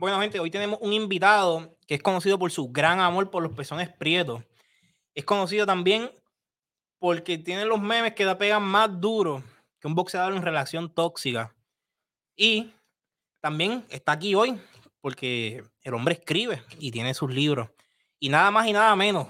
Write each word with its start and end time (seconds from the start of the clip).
Bueno, 0.00 0.18
gente, 0.18 0.40
hoy 0.40 0.50
tenemos 0.50 0.78
un 0.80 0.94
invitado 0.94 1.76
que 1.86 1.96
es 1.96 2.02
conocido 2.02 2.38
por 2.38 2.50
su 2.50 2.72
gran 2.72 3.00
amor 3.00 3.30
por 3.30 3.42
los 3.42 3.52
pezones 3.52 3.90
prietos. 3.90 4.42
Es 5.14 5.26
conocido 5.26 5.66
también 5.66 6.10
porque 6.98 7.36
tiene 7.36 7.66
los 7.66 7.82
memes 7.82 8.14
que 8.14 8.24
da 8.24 8.38
pegan 8.38 8.62
más 8.62 8.98
duro 8.98 9.44
que 9.78 9.86
un 9.86 9.94
boxeador 9.94 10.32
en 10.32 10.40
relación 10.40 10.88
tóxica. 10.88 11.54
Y 12.34 12.72
también 13.42 13.84
está 13.90 14.12
aquí 14.12 14.34
hoy 14.34 14.58
porque 15.02 15.64
el 15.82 15.92
hombre 15.92 16.14
escribe 16.14 16.62
y 16.78 16.90
tiene 16.90 17.12
sus 17.12 17.30
libros. 17.30 17.68
Y 18.18 18.30
nada 18.30 18.50
más 18.50 18.66
y 18.68 18.72
nada 18.72 18.96
menos 18.96 19.28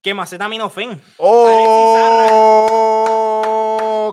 que 0.00 0.14
Maceta 0.14 0.48
Minofen. 0.48 0.98
¡Oh! 1.18 2.54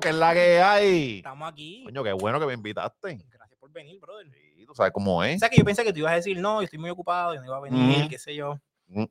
¿Qué 0.02 0.10
es 0.10 0.16
la 0.16 0.34
que 0.34 0.62
hay? 0.62 1.20
Estamos 1.20 1.50
aquí. 1.50 1.86
Coño, 1.86 2.04
qué 2.04 2.12
bueno 2.12 2.42
que 2.42 2.46
me 2.46 2.56
invitaste. 2.56 3.20
Gracias 3.30 3.58
por 3.58 3.72
venir, 3.72 4.02
brother. 4.02 4.51
Tú 4.72 4.76
sabes 4.76 4.94
cómo 4.94 5.18
O 5.18 5.24
es. 5.24 5.40
sea 5.40 5.50
que 5.50 5.58
yo 5.58 5.66
pensé 5.66 5.84
que 5.84 5.92
tú 5.92 6.00
ibas 6.00 6.14
a 6.14 6.16
decir, 6.16 6.40
no, 6.40 6.62
yo 6.62 6.66
estoy 6.66 6.80
muy 6.80 6.90
ocupado, 6.90 7.34
yo 7.36 7.42
no 7.42 7.46
iba 7.48 7.58
a 7.58 7.62
venir, 7.62 8.06
Mm. 8.06 8.08
qué 8.10 8.18
sé 8.18 8.34
yo. 8.36 8.58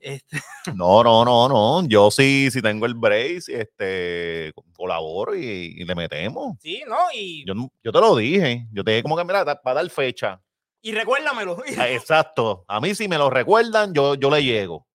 Este, 0.00 0.27
No, 0.74 1.02
no, 1.05 1.24
no, 1.24 1.48
no. 1.48 1.86
Yo 1.88 2.10
sí, 2.10 2.48
sí 2.50 2.60
tengo 2.62 2.86
el 2.86 2.95
brace, 2.95 3.60
este, 3.60 4.52
colaboro 4.74 5.34
y, 5.34 5.45
y 5.78 5.84
le 5.84 5.95
metemos. 5.95 6.56
sí, 6.60 6.83
¿no? 6.88 6.96
Y, 7.14 7.45
Yo, 7.46 7.55
yo 7.83 7.92
te 7.92 8.00
lo 8.00 8.16
dije. 8.16 8.66
Yo 8.73 8.83
te 8.84 8.92
dije 8.92 9.02
como 9.02 9.16
que, 9.16 9.24
mira, 9.24 9.45
da- 9.45 9.60
para 9.60 9.83
dar 9.83 9.91
fecha. 9.91 10.41
y 10.83 10.92
recuérdamelo. 10.92 11.62
Ah, 11.78 11.88
Exacto. 11.91 12.64
A 12.69 12.80
mí 12.80 12.95
si 12.95 13.06
me 13.08 13.19
lo 13.19 13.28
recuerdan, 13.30 13.92
yo, 13.92 14.14
yo 14.14 14.30
le 14.30 14.42
llego. 14.42 14.86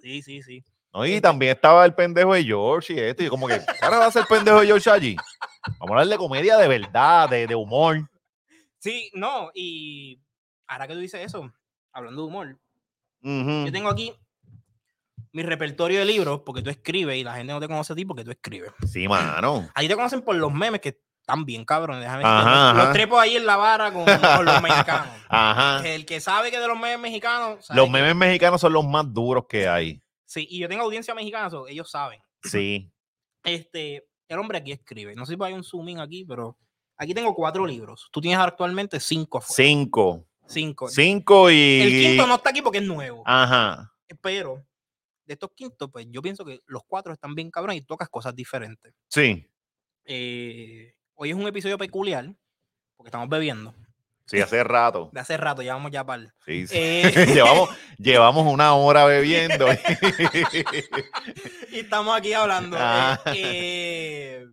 Sí, 0.00 0.22
sí, 0.22 0.42
sí. 0.42 0.64
¿no? 0.92 1.04
Y 1.06 1.10
Este- 1.10 1.22
también 1.22 1.52
estaba 1.52 1.84
el 1.84 1.94
pendejo 1.94 2.34
de 2.34 2.44
George 2.44 2.92
y 2.94 2.98
esto. 3.00 3.22
Y 3.24 3.28
como 3.28 3.46
que, 3.48 3.60
ahora 3.82 3.98
va 3.98 4.06
a 4.06 4.10
ser 4.12 4.22
el 4.22 4.28
pendejo 4.28 4.60
de 4.60 4.66
George 4.66 4.90
allí. 4.90 5.16
Vamos 5.78 5.90
a 5.90 6.00
hablar 6.00 6.06
de 6.08 6.16
comedia 6.16 6.56
de 6.56 6.68
verdad, 6.68 7.28
de, 7.28 7.46
de 7.46 7.54
humor. 7.54 7.98
Sí, 8.78 9.10
no, 9.14 9.50
y 9.54 10.20
ahora 10.66 10.86
que 10.86 10.94
tú 10.94 11.00
dices 11.00 11.20
eso, 11.24 11.52
hablando 11.92 12.22
de 12.22 12.28
humor, 12.28 12.58
yo 13.22 13.72
tengo 13.72 13.88
aquí 13.88 14.14
mi 15.32 15.42
repertorio 15.42 15.98
de 16.00 16.04
libros, 16.04 16.42
porque 16.46 16.62
tú 16.62 16.70
escribes 16.70 17.16
y 17.16 17.24
la 17.24 17.34
gente 17.34 17.52
no 17.52 17.60
te 17.60 17.66
conoce 17.68 17.92
a 17.92 17.96
ti 17.96 18.04
porque 18.04 18.24
tú 18.24 18.30
escribes. 18.30 18.72
Sí, 18.86 19.06
mano. 19.08 19.68
Ahí 19.74 19.88
te 19.88 19.94
conocen 19.94 20.22
por 20.22 20.36
los 20.36 20.52
memes 20.52 20.80
que 20.80 21.00
están 21.20 21.44
bien 21.44 21.64
cabrones, 21.64 22.02
déjame 22.02 22.22
Ajá. 22.24 22.72
Los- 22.72 22.92
trepos 22.94 23.20
ahí 23.20 23.36
en 23.36 23.44
la 23.44 23.56
vara 23.56 23.92
con, 23.92 24.04
con 24.06 24.44
los 24.46 24.62
mexicanos. 24.62 25.12
Ajá. 25.28 25.86
El 25.86 26.06
que 26.06 26.20
sabe 26.20 26.50
que 26.50 26.58
de 26.58 26.66
los 26.66 26.78
memes 26.78 26.98
mexicanos. 27.00 27.66
sabe 27.66 27.76
Los 27.78 27.86
que- 27.88 27.92
memes 27.92 28.16
mexicanos 28.16 28.60
son 28.62 28.72
los 28.72 28.86
más 28.86 29.12
duros 29.12 29.44
que 29.46 29.68
hay. 29.68 30.00
Sí, 30.24 30.46
y 30.48 30.58
yo 30.60 30.68
tengo 30.68 30.84
audiencia 30.84 31.14
mexicana, 31.14 31.50
so, 31.50 31.66
ellos 31.68 31.90
saben. 31.90 32.20
Sí. 32.42 32.90
Este, 33.44 34.06
el 34.28 34.38
hombre 34.38 34.58
aquí 34.58 34.72
escribe. 34.72 35.14
No 35.14 35.24
sé 35.24 35.34
si 35.36 35.42
hay 35.42 35.52
un 35.54 35.62
zoom 35.64 35.88
in 35.90 36.00
aquí, 36.00 36.24
pero 36.24 36.58
aquí 36.98 37.14
tengo 37.14 37.34
cuatro 37.34 37.66
libros. 37.66 38.08
Tú 38.12 38.20
tienes 38.20 38.38
actualmente 38.38 39.00
cinco 39.00 39.38
afuera. 39.38 39.56
Cinco. 39.56 40.26
Cinco. 40.46 40.88
Cinco 40.88 41.50
y. 41.50 41.80
El 41.80 41.90
quinto 41.90 42.26
no 42.26 42.34
está 42.36 42.50
aquí 42.50 42.60
porque 42.62 42.78
es 42.78 42.84
nuevo. 42.84 43.22
Ajá. 43.26 43.92
Pero 44.20 44.62
de 45.24 45.34
estos 45.34 45.50
quintos, 45.54 45.88
pues 45.92 46.06
yo 46.10 46.20
pienso 46.22 46.44
que 46.44 46.60
los 46.66 46.82
cuatro 46.86 47.12
están 47.12 47.34
bien 47.34 47.50
cabrón 47.50 47.76
y 47.76 47.82
tocas 47.82 48.08
cosas 48.08 48.34
diferentes. 48.34 48.94
Sí. 49.08 49.46
Eh, 50.06 50.94
hoy 51.14 51.30
es 51.30 51.36
un 51.36 51.46
episodio 51.46 51.76
peculiar 51.78 52.34
porque 52.96 53.08
estamos 53.08 53.28
bebiendo. 53.28 53.74
Sí, 54.24 54.40
hace 54.40 54.62
rato. 54.64 55.08
De 55.12 55.20
hace 55.20 55.36
rato, 55.38 55.62
llevamos 55.62 55.90
ya 55.90 56.04
para 56.04 56.22
Sí, 56.44 56.66
sí. 56.66 56.74
Eh. 56.76 57.26
llevamos, 57.34 57.70
llevamos 57.98 58.50
una 58.52 58.74
hora 58.74 59.04
bebiendo. 59.06 59.66
y 61.72 61.78
estamos 61.80 62.16
aquí 62.16 62.32
hablando. 62.32 62.76
eh, 62.76 62.80
Ah. 62.82 63.20
eh, 63.34 64.46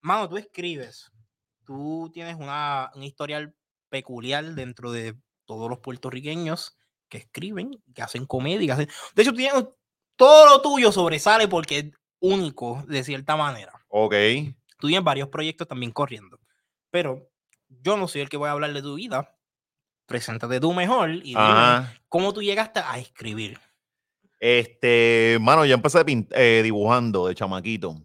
mano, 0.00 0.28
tú 0.28 0.36
escribes. 0.36 1.10
Tú 1.70 2.10
tienes 2.12 2.34
una, 2.34 2.90
un 2.96 3.04
historial 3.04 3.54
peculiar 3.90 4.44
dentro 4.56 4.90
de 4.90 5.14
todos 5.44 5.70
los 5.70 5.78
puertorriqueños 5.78 6.76
que 7.08 7.18
escriben, 7.18 7.80
que 7.94 8.02
hacen 8.02 8.26
comedia. 8.26 8.74
que 8.74 8.82
hacen- 8.82 8.94
De 9.14 9.22
hecho, 9.22 9.32
tienes, 9.32 9.66
todo 10.16 10.46
lo 10.46 10.60
tuyo 10.62 10.90
sobresale 10.90 11.46
porque 11.46 11.78
es 11.78 11.84
único 12.18 12.82
de 12.88 13.04
cierta 13.04 13.36
manera. 13.36 13.72
ok. 13.88 14.14
Tú 14.80 14.88
tienes 14.88 15.04
varios 15.04 15.28
proyectos 15.28 15.68
también 15.68 15.92
corriendo. 15.92 16.40
Pero 16.90 17.30
yo 17.68 17.96
no 17.96 18.08
soy 18.08 18.22
el 18.22 18.28
que 18.28 18.36
voy 18.36 18.48
a 18.48 18.52
hablar 18.52 18.72
de 18.72 18.82
tu 18.82 18.96
vida. 18.96 19.32
Preséntate 20.06 20.58
tú 20.58 20.72
mejor 20.72 21.10
y 21.10 21.20
dime 21.36 22.00
cómo 22.08 22.32
tú 22.34 22.42
llegaste 22.42 22.80
a 22.80 22.98
escribir. 22.98 23.60
Este, 24.40 25.38
mano, 25.40 25.64
yo 25.66 25.74
empecé 25.74 26.02
eh, 26.32 26.62
dibujando 26.64 27.28
de 27.28 27.34
chamaquito. 27.36 28.02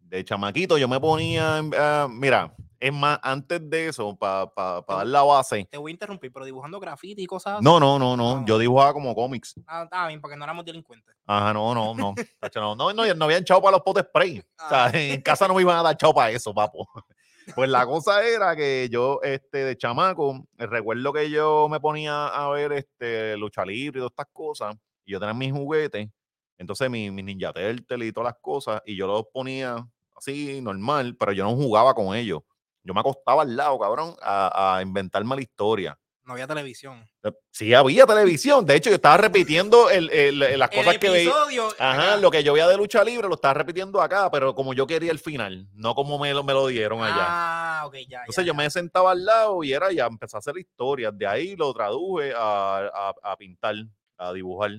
De 0.00 0.24
chamaquito 0.24 0.78
yo 0.78 0.88
me 0.88 0.98
ponía, 0.98 1.58
ah, 1.76 2.08
mira, 2.10 2.54
es 2.82 2.92
más, 2.92 3.18
antes 3.22 3.70
de 3.70 3.88
eso, 3.88 4.16
para 4.16 4.50
dar 4.88 5.06
la 5.06 5.22
base. 5.22 5.68
Te 5.70 5.78
voy 5.78 5.90
a 5.90 5.94
interrumpir, 5.94 6.32
pero 6.32 6.44
dibujando 6.44 6.80
graffiti 6.80 7.22
y 7.22 7.26
cosas 7.26 7.54
así. 7.54 7.64
No, 7.64 7.78
no, 7.78 7.96
no, 7.98 8.16
no. 8.16 8.40
No. 8.40 8.46
Yo 8.46 8.58
dibujaba 8.58 8.92
como 8.92 9.14
cómics. 9.14 9.54
Ah, 9.68 9.84
está 9.84 10.08
bien, 10.08 10.20
porque 10.20 10.36
no 10.36 10.42
éramos 10.42 10.64
delincuentes. 10.64 11.14
Ajá, 11.26 11.52
no, 11.52 11.74
no, 11.74 11.94
no. 11.94 12.14
No, 12.54 12.74
no, 12.74 12.92
no, 12.92 13.14
no 13.14 13.24
habían 13.24 13.44
chavo 13.44 13.62
para 13.62 13.76
los 13.76 13.82
potes 13.82 14.04
spray. 14.04 14.40
O 14.40 14.68
sea, 14.68 14.86
Ah. 14.86 14.90
en 14.92 15.20
casa 15.22 15.46
no 15.46 15.54
me 15.54 15.62
iban 15.62 15.78
a 15.78 15.82
dar 15.82 15.96
chavo 15.96 16.14
para 16.14 16.30
eso, 16.30 16.52
papo. 16.52 16.88
Pues 17.56 17.68
la 17.68 17.84
cosa 17.84 18.24
era 18.24 18.54
que 18.54 18.88
yo, 18.88 19.18
este, 19.22 19.64
de 19.64 19.76
chamaco, 19.76 20.46
recuerdo 20.58 21.12
que 21.12 21.28
yo 21.28 21.68
me 21.68 21.80
ponía 21.80 22.28
a 22.28 22.48
ver 22.50 22.70
este 22.72 23.36
lucha 23.36 23.64
libre 23.64 23.98
y 23.98 24.00
todas 24.00 24.12
estas 24.12 24.28
cosas, 24.32 24.76
y 25.04 25.10
yo 25.10 25.18
tenía 25.18 25.34
mis 25.34 25.52
juguetes, 25.52 26.08
entonces 26.56 26.88
mi, 26.88 27.10
mi 27.10 27.24
Ninja 27.24 27.52
Turtle 27.52 28.06
y 28.06 28.12
todas 28.12 28.32
las 28.32 28.40
cosas, 28.40 28.80
y 28.86 28.94
yo 28.94 29.08
los 29.08 29.24
ponía 29.32 29.84
así, 30.16 30.60
normal, 30.60 31.16
pero 31.18 31.32
yo 31.32 31.42
no 31.42 31.56
jugaba 31.56 31.94
con 31.94 32.14
ellos. 32.14 32.42
Yo 32.84 32.94
me 32.94 33.00
acostaba 33.00 33.42
al 33.42 33.56
lado, 33.56 33.78
cabrón, 33.78 34.16
a, 34.22 34.76
a 34.76 34.82
inventarme 34.82 35.36
la 35.36 35.42
historia. 35.42 35.98
No 36.24 36.34
había 36.34 36.46
televisión. 36.46 37.04
Eh, 37.24 37.32
Sí 37.50 37.74
había 37.74 38.06
televisión, 38.06 38.64
de 38.64 38.76
hecho 38.76 38.90
yo 38.90 38.96
estaba 38.96 39.16
repitiendo 39.28 39.90
el- 39.90 40.08
el- 40.10 40.58
las 40.58 40.70
cosas 40.70 40.98
que 40.98 41.10
veía. 41.10 41.32
Ajá, 41.80 42.12
acá. 42.12 42.16
lo 42.18 42.30
que 42.30 42.44
yo 42.44 42.52
veía 42.52 42.68
de 42.68 42.76
lucha 42.76 43.02
libre 43.02 43.26
lo 43.28 43.34
estaba 43.34 43.54
repitiendo 43.54 44.00
acá, 44.00 44.30
pero 44.30 44.54
como 44.54 44.72
yo 44.72 44.86
quería 44.86 45.10
el 45.10 45.18
final, 45.18 45.68
no 45.74 45.94
como 45.96 46.18
me 46.20 46.32
lo, 46.32 46.44
me 46.44 46.52
lo 46.52 46.68
dieron 46.68 47.02
allá. 47.02 47.26
Ah, 47.28 47.82
ok, 47.86 47.94
ya. 48.08 48.20
Entonces 48.20 48.44
ya, 48.44 48.46
yo 48.46 48.52
ya. 48.52 48.56
me 48.56 48.70
sentaba 48.70 49.10
al 49.12 49.24
lado 49.24 49.64
y 49.64 49.72
era 49.72 49.90
ya 49.92 50.06
empecé 50.06 50.36
a 50.36 50.38
hacer 50.38 50.56
historias. 50.58 51.12
De 51.18 51.26
ahí 51.26 51.56
lo 51.56 51.72
traduje 51.74 52.32
a, 52.36 52.86
a- 52.86 53.14
a 53.32 53.36
pintar, 53.36 53.74
a 54.16 54.32
dibujar. 54.32 54.70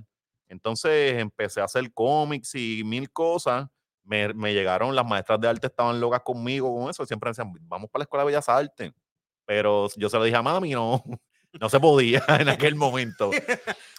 Entonces 0.48 1.20
empecé 1.20 1.62
a 1.62 1.66
hacer 1.66 1.92
cómics 1.94 2.56
y 2.56 2.84
mil 2.86 3.12
cosas. 3.12 3.68
Me, 4.04 4.34
me 4.34 4.54
llegaron, 4.54 4.96
las 4.96 5.06
maestras 5.06 5.40
de 5.40 5.48
arte 5.48 5.68
estaban 5.68 6.00
locas 6.00 6.22
conmigo 6.24 6.76
con 6.76 6.90
eso. 6.90 7.06
Siempre 7.06 7.30
decían, 7.30 7.54
vamos 7.62 7.90
para 7.90 8.02
la 8.02 8.04
Escuela 8.04 8.24
de 8.24 8.28
Bellas 8.28 8.50
Artes. 8.50 8.92
Pero 9.46 9.88
yo 9.98 10.10
se 10.10 10.18
lo 10.18 10.24
dije 10.24 10.38
a 10.38 10.42
mami, 10.42 10.72
no, 10.72 11.04
no 11.60 11.70
se 11.70 11.80
podía 11.80 12.24
en 12.40 12.50
aquel 12.50 12.76
momento. 12.76 13.32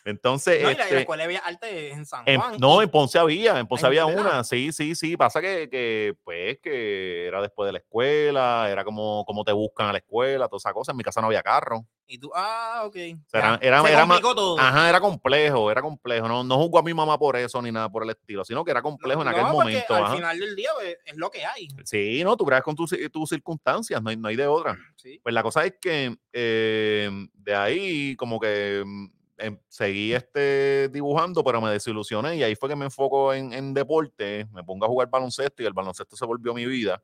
Entonces, 0.04 0.62
No, 0.62 0.70
y 0.70 0.74
la, 0.74 0.78
la 0.78 0.84
este, 0.84 1.00
escuela 1.00 1.22
de 1.22 1.26
Bellas 1.28 1.42
Artes 1.46 1.70
es 1.72 1.92
en 1.96 2.04
San 2.06 2.22
en- 2.26 2.40
Juan. 2.40 2.56
no, 2.58 2.82
en 2.82 2.90
Ponce 2.90 3.18
había, 3.18 3.58
en 3.58 3.66
Ponce 3.66 3.86
había 3.86 4.04
una, 4.06 4.44
sí, 4.44 4.70
sí, 4.72 4.94
sí, 4.94 5.16
pasa 5.16 5.40
que, 5.40 5.68
que, 5.70 6.14
pues, 6.24 6.58
que 6.62 7.26
era 7.26 7.40
después 7.40 7.66
de 7.66 7.72
la 7.72 7.78
escuela, 7.78 8.68
era 8.70 8.84
como, 8.84 9.24
como 9.24 9.44
te 9.44 9.52
buscan 9.52 9.88
a 9.88 9.92
la 9.92 9.98
escuela, 9.98 10.46
toda 10.48 10.58
esa 10.58 10.72
cosa, 10.74 10.92
en 10.92 10.98
mi 10.98 11.04
casa 11.04 11.20
no 11.22 11.28
había 11.28 11.42
carro, 11.42 11.86
y 12.06 12.18
tú, 12.18 12.30
ah, 12.34 12.82
ok. 12.84 12.94
sea, 12.94 13.18
ya. 13.32 13.58
era- 13.62 13.82
Se 13.82 13.92
era 13.92 14.06
todo. 14.20 14.58
ajá, 14.58 14.90
era 14.90 15.00
complejo, 15.00 15.70
era 15.70 15.80
complejo, 15.80 16.28
no, 16.28 16.44
no 16.44 16.58
juzgo 16.58 16.78
a 16.80 16.82
mi 16.82 16.92
mamá 16.92 17.18
por 17.18 17.34
eso 17.36 17.62
ni 17.62 17.72
nada 17.72 17.88
por 17.88 18.02
el 18.02 18.10
estilo, 18.10 18.44
sino 18.44 18.62
que 18.62 18.72
era 18.72 18.82
complejo 18.82 19.22
en 19.22 19.28
aquel 19.28 19.44
momento, 19.44 19.94
Al 19.94 20.04
ajá. 20.04 20.16
final 20.16 20.38
del 20.38 20.54
día 20.54 20.68
pues, 20.78 20.98
es 21.06 21.16
lo 21.16 21.30
que 21.30 21.46
hay. 21.46 21.66
Sí, 21.84 22.22
no, 22.22 22.36
tú 22.36 22.44
creas 22.44 22.62
con 22.62 22.74
tus, 22.76 22.94
tus 23.10 23.28
circunstancias, 23.30 24.02
no 24.02 24.10
hay, 24.10 24.16
no 24.18 24.28
hay 24.28 24.36
de 24.36 24.46
otra. 24.46 24.76
Sí. 24.96 25.18
Pues 25.22 25.34
la 25.34 25.42
cosa 25.42 25.64
es 25.64 25.76
que 25.80 26.14
eh, 26.34 27.10
de 27.44 27.54
ahí 27.54 28.16
como 28.16 28.40
que 28.40 28.82
mm, 28.84 29.06
em, 29.38 29.58
seguí 29.68 30.12
este 30.12 30.88
dibujando, 30.88 31.44
pero 31.44 31.60
me 31.60 31.70
desilusioné 31.70 32.36
y 32.36 32.42
ahí 32.42 32.54
fue 32.56 32.68
que 32.68 32.76
me 32.76 32.86
enfoco 32.86 33.34
en, 33.34 33.52
en 33.52 33.74
deporte, 33.74 34.46
me 34.52 34.64
pongo 34.64 34.86
a 34.86 34.88
jugar 34.88 35.10
baloncesto 35.10 35.62
y 35.62 35.66
el 35.66 35.72
baloncesto 35.72 36.16
se 36.16 36.24
volvió 36.24 36.54
mi 36.54 36.66
vida. 36.66 37.02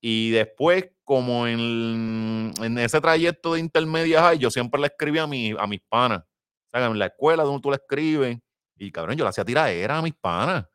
Y 0.00 0.30
después, 0.30 0.90
como 1.02 1.46
en, 1.46 2.52
en 2.60 2.78
ese 2.78 3.00
trayecto 3.00 3.54
de 3.54 3.60
intermedia 3.60 4.34
yo 4.34 4.50
siempre 4.50 4.80
le 4.80 4.88
escribí 4.88 5.18
a, 5.18 5.26
mi, 5.26 5.54
a 5.58 5.66
mis 5.66 5.80
panas. 5.80 6.20
O 6.20 6.78
sea, 6.78 6.86
en 6.86 6.98
la 6.98 7.06
escuela 7.06 7.42
donde 7.42 7.62
tú 7.62 7.70
le 7.70 7.76
escribes, 7.76 8.38
y 8.76 8.90
cabrón, 8.92 9.16
yo 9.16 9.24
le 9.24 9.30
hacía 9.30 9.44
tiradera 9.44 9.98
a 9.98 10.02
mis 10.02 10.14
panas. 10.14 10.66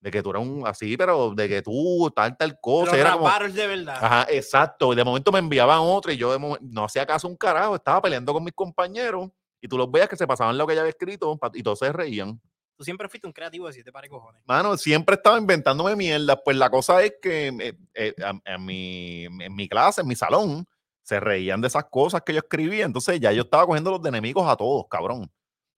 De 0.00 0.10
que 0.12 0.22
tú 0.22 0.30
eras 0.30 0.42
un 0.42 0.64
así, 0.66 0.96
pero 0.96 1.34
de 1.34 1.48
que 1.48 1.60
tú 1.62 2.08
tal, 2.14 2.36
tal 2.36 2.56
cosa. 2.60 2.92
Los 2.92 3.00
era 3.00 3.12
como, 3.14 3.28
de 3.48 3.66
verdad. 3.66 3.96
Ajá, 4.00 4.26
exacto. 4.30 4.92
Y 4.92 4.96
de 4.96 5.02
momento 5.04 5.32
me 5.32 5.40
enviaban 5.40 5.80
otro 5.80 6.12
y 6.12 6.16
yo 6.16 6.32
de 6.32 6.58
no 6.60 6.84
hacía 6.84 7.04
caso 7.04 7.26
un 7.26 7.36
carajo, 7.36 7.74
estaba 7.74 8.00
peleando 8.02 8.32
con 8.32 8.44
mis 8.44 8.54
compañeros 8.54 9.28
y 9.60 9.66
tú 9.66 9.76
los 9.76 9.90
veías 9.90 10.08
que 10.08 10.16
se 10.16 10.26
pasaban 10.26 10.56
lo 10.56 10.66
que 10.68 10.74
ya 10.76 10.82
había 10.82 10.90
escrito 10.90 11.36
y 11.54 11.62
todos 11.64 11.80
se 11.80 11.92
reían. 11.92 12.40
Tú 12.76 12.84
siempre 12.84 13.08
fuiste 13.08 13.26
un 13.26 13.32
creativo 13.32 13.66
de 13.66 13.72
siete 13.72 13.90
pares 13.90 14.08
cojones. 14.08 14.40
Mano, 14.46 14.76
siempre 14.76 15.16
estaba 15.16 15.36
inventándome 15.36 15.96
mierda. 15.96 16.36
Pues 16.36 16.56
la 16.56 16.70
cosa 16.70 17.02
es 17.02 17.14
que 17.20 17.48
eh, 17.48 17.74
eh, 17.94 18.14
a- 18.24 18.54
a 18.54 18.58
mi- 18.58 19.24
en 19.24 19.56
mi 19.56 19.68
clase, 19.68 20.02
en 20.02 20.06
mi 20.06 20.14
salón, 20.14 20.64
se 21.02 21.18
reían 21.18 21.60
de 21.60 21.66
esas 21.66 21.86
cosas 21.90 22.22
que 22.24 22.34
yo 22.34 22.38
escribía. 22.38 22.84
Entonces 22.84 23.18
ya 23.18 23.32
yo 23.32 23.42
estaba 23.42 23.66
cogiendo 23.66 23.90
los 23.90 24.00
de 24.00 24.10
enemigos 24.10 24.46
a 24.48 24.54
todos, 24.54 24.84
cabrón. 24.88 25.28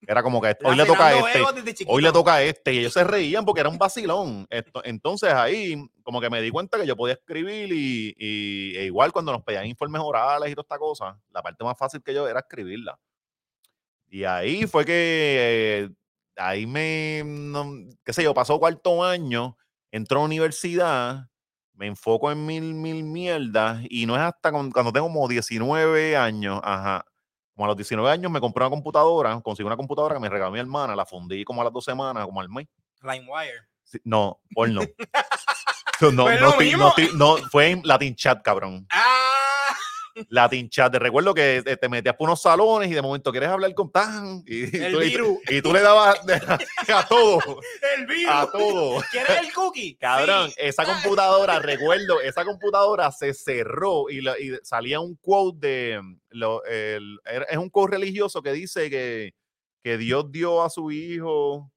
Era 0.06 0.22
como 0.22 0.40
que 0.40 0.48
hoy 0.64 0.76
le 0.76 0.84
toca 0.86 1.06
a 1.06 1.12
este, 1.28 1.38
hoy 1.92 2.02
le 2.02 2.08
toca 2.12 2.34
a 2.34 2.42
este. 2.42 2.72
Y 2.74 2.78
ellos 2.78 2.92
se 2.92 3.04
reían 3.04 3.44
porque 3.44 3.60
era 3.60 3.68
un 3.68 3.78
vacilón. 3.78 4.46
Esto- 4.50 4.82
entonces 4.84 5.32
ahí 5.32 5.76
como 6.02 6.20
que 6.20 6.30
me 6.30 6.40
di 6.40 6.50
cuenta 6.50 6.78
que 6.78 6.86
yo 6.86 6.96
podía 6.96 7.14
escribir 7.14 7.72
y, 7.72 8.14
y- 8.18 8.76
e 8.76 8.84
igual 8.86 9.12
cuando 9.12 9.32
nos 9.32 9.42
pedían 9.42 9.66
informes 9.66 10.00
orales 10.04 10.50
y 10.50 10.54
toda 10.54 10.62
esta 10.62 10.78
cosa, 10.78 11.20
la 11.30 11.42
parte 11.42 11.62
más 11.64 11.76
fácil 11.78 12.02
que 12.02 12.14
yo 12.14 12.26
era 12.28 12.40
escribirla. 12.40 12.98
Y 14.08 14.24
ahí 14.24 14.66
fue 14.66 14.84
que 14.84 15.84
eh, 15.84 15.90
ahí 16.36 16.66
me, 16.66 17.22
no- 17.24 17.72
qué 18.04 18.12
sé 18.12 18.22
yo, 18.24 18.34
pasó 18.34 18.58
cuarto 18.58 19.04
año, 19.04 19.56
entró 19.92 20.18
a 20.18 20.22
la 20.22 20.26
universidad, 20.26 21.26
me 21.74 21.86
enfoco 21.86 22.30
en 22.32 22.44
mil, 22.44 22.74
mil 22.74 23.04
mierdas 23.04 23.82
y 23.88 24.06
no 24.06 24.16
es 24.16 24.22
hasta 24.22 24.50
con- 24.50 24.70
cuando 24.72 24.92
tengo 24.92 25.06
como 25.06 25.28
19 25.28 26.16
años, 26.16 26.60
ajá. 26.64 27.04
Como 27.60 27.66
a 27.66 27.72
los 27.72 27.76
19 27.76 28.10
años 28.10 28.32
me 28.32 28.40
compré 28.40 28.64
una 28.64 28.70
computadora, 28.70 29.38
conseguí 29.42 29.66
una 29.66 29.76
computadora 29.76 30.14
que 30.14 30.20
me 30.22 30.30
regaló 30.30 30.50
mi 30.50 30.58
hermana, 30.58 30.96
la 30.96 31.04
fundí 31.04 31.44
como 31.44 31.60
a 31.60 31.64
las 31.64 31.72
dos 31.74 31.84
semanas, 31.84 32.24
como 32.24 32.40
al 32.40 32.48
mes. 32.48 32.66
LimeWire. 33.02 33.68
Sí, 33.84 34.00
no, 34.02 34.40
porno. 34.54 34.80
no, 36.00 36.10
no, 36.10 36.30
no, 36.38 36.94
no, 37.16 37.36
fue 37.50 37.72
en 37.72 37.82
Latin 37.84 38.16
Chat, 38.16 38.40
cabrón. 38.40 38.86
¡Ah! 38.90 39.39
Latin 40.28 40.68
Chat. 40.68 40.92
Te 40.92 40.98
recuerdo 40.98 41.32
que 41.34 41.62
te, 41.64 41.76
te 41.76 41.88
metías 41.88 42.14
por 42.16 42.28
unos 42.28 42.42
salones 42.42 42.90
y 42.90 42.94
de 42.94 43.02
momento 43.02 43.30
quieres 43.30 43.48
hablar 43.48 43.72
con 43.74 43.90
tan 43.90 44.42
y, 44.46 44.76
El 44.76 44.92
tú, 44.92 44.98
virus. 45.00 45.38
y 45.48 45.62
tú 45.62 45.72
le 45.72 45.80
dabas 45.80 46.20
a 46.88 47.06
todo, 47.08 47.40
El 47.96 48.06
virus. 48.06 48.32
a 48.34 48.48
todo. 48.50 49.02
¿Quieres 49.10 49.38
el 49.40 49.52
cookie? 49.52 49.94
Cabrón, 49.96 50.48
Sí. 50.50 50.54
esa 50.58 50.84
computadora, 50.84 51.58
recuerdo, 51.58 52.20
esa 52.20 52.44
computadora 52.44 53.10
se 53.12 53.34
cerró 53.34 54.08
y, 54.10 54.20
la- 54.20 54.38
y 54.38 54.52
salía 54.62 55.00
un 55.00 55.16
quote 55.16 55.66
de, 55.66 56.00
lo- 56.30 56.64
el- 56.64 57.18
es 57.48 57.56
un 57.56 57.70
quote 57.70 57.92
religioso 57.96 58.42
que 58.42 58.52
dice 58.52 58.90
que, 58.90 59.34
que 59.82 59.96
Dios 59.98 60.30
dio 60.30 60.62
a 60.62 60.70
su 60.70 60.90
hijo, 60.90 61.70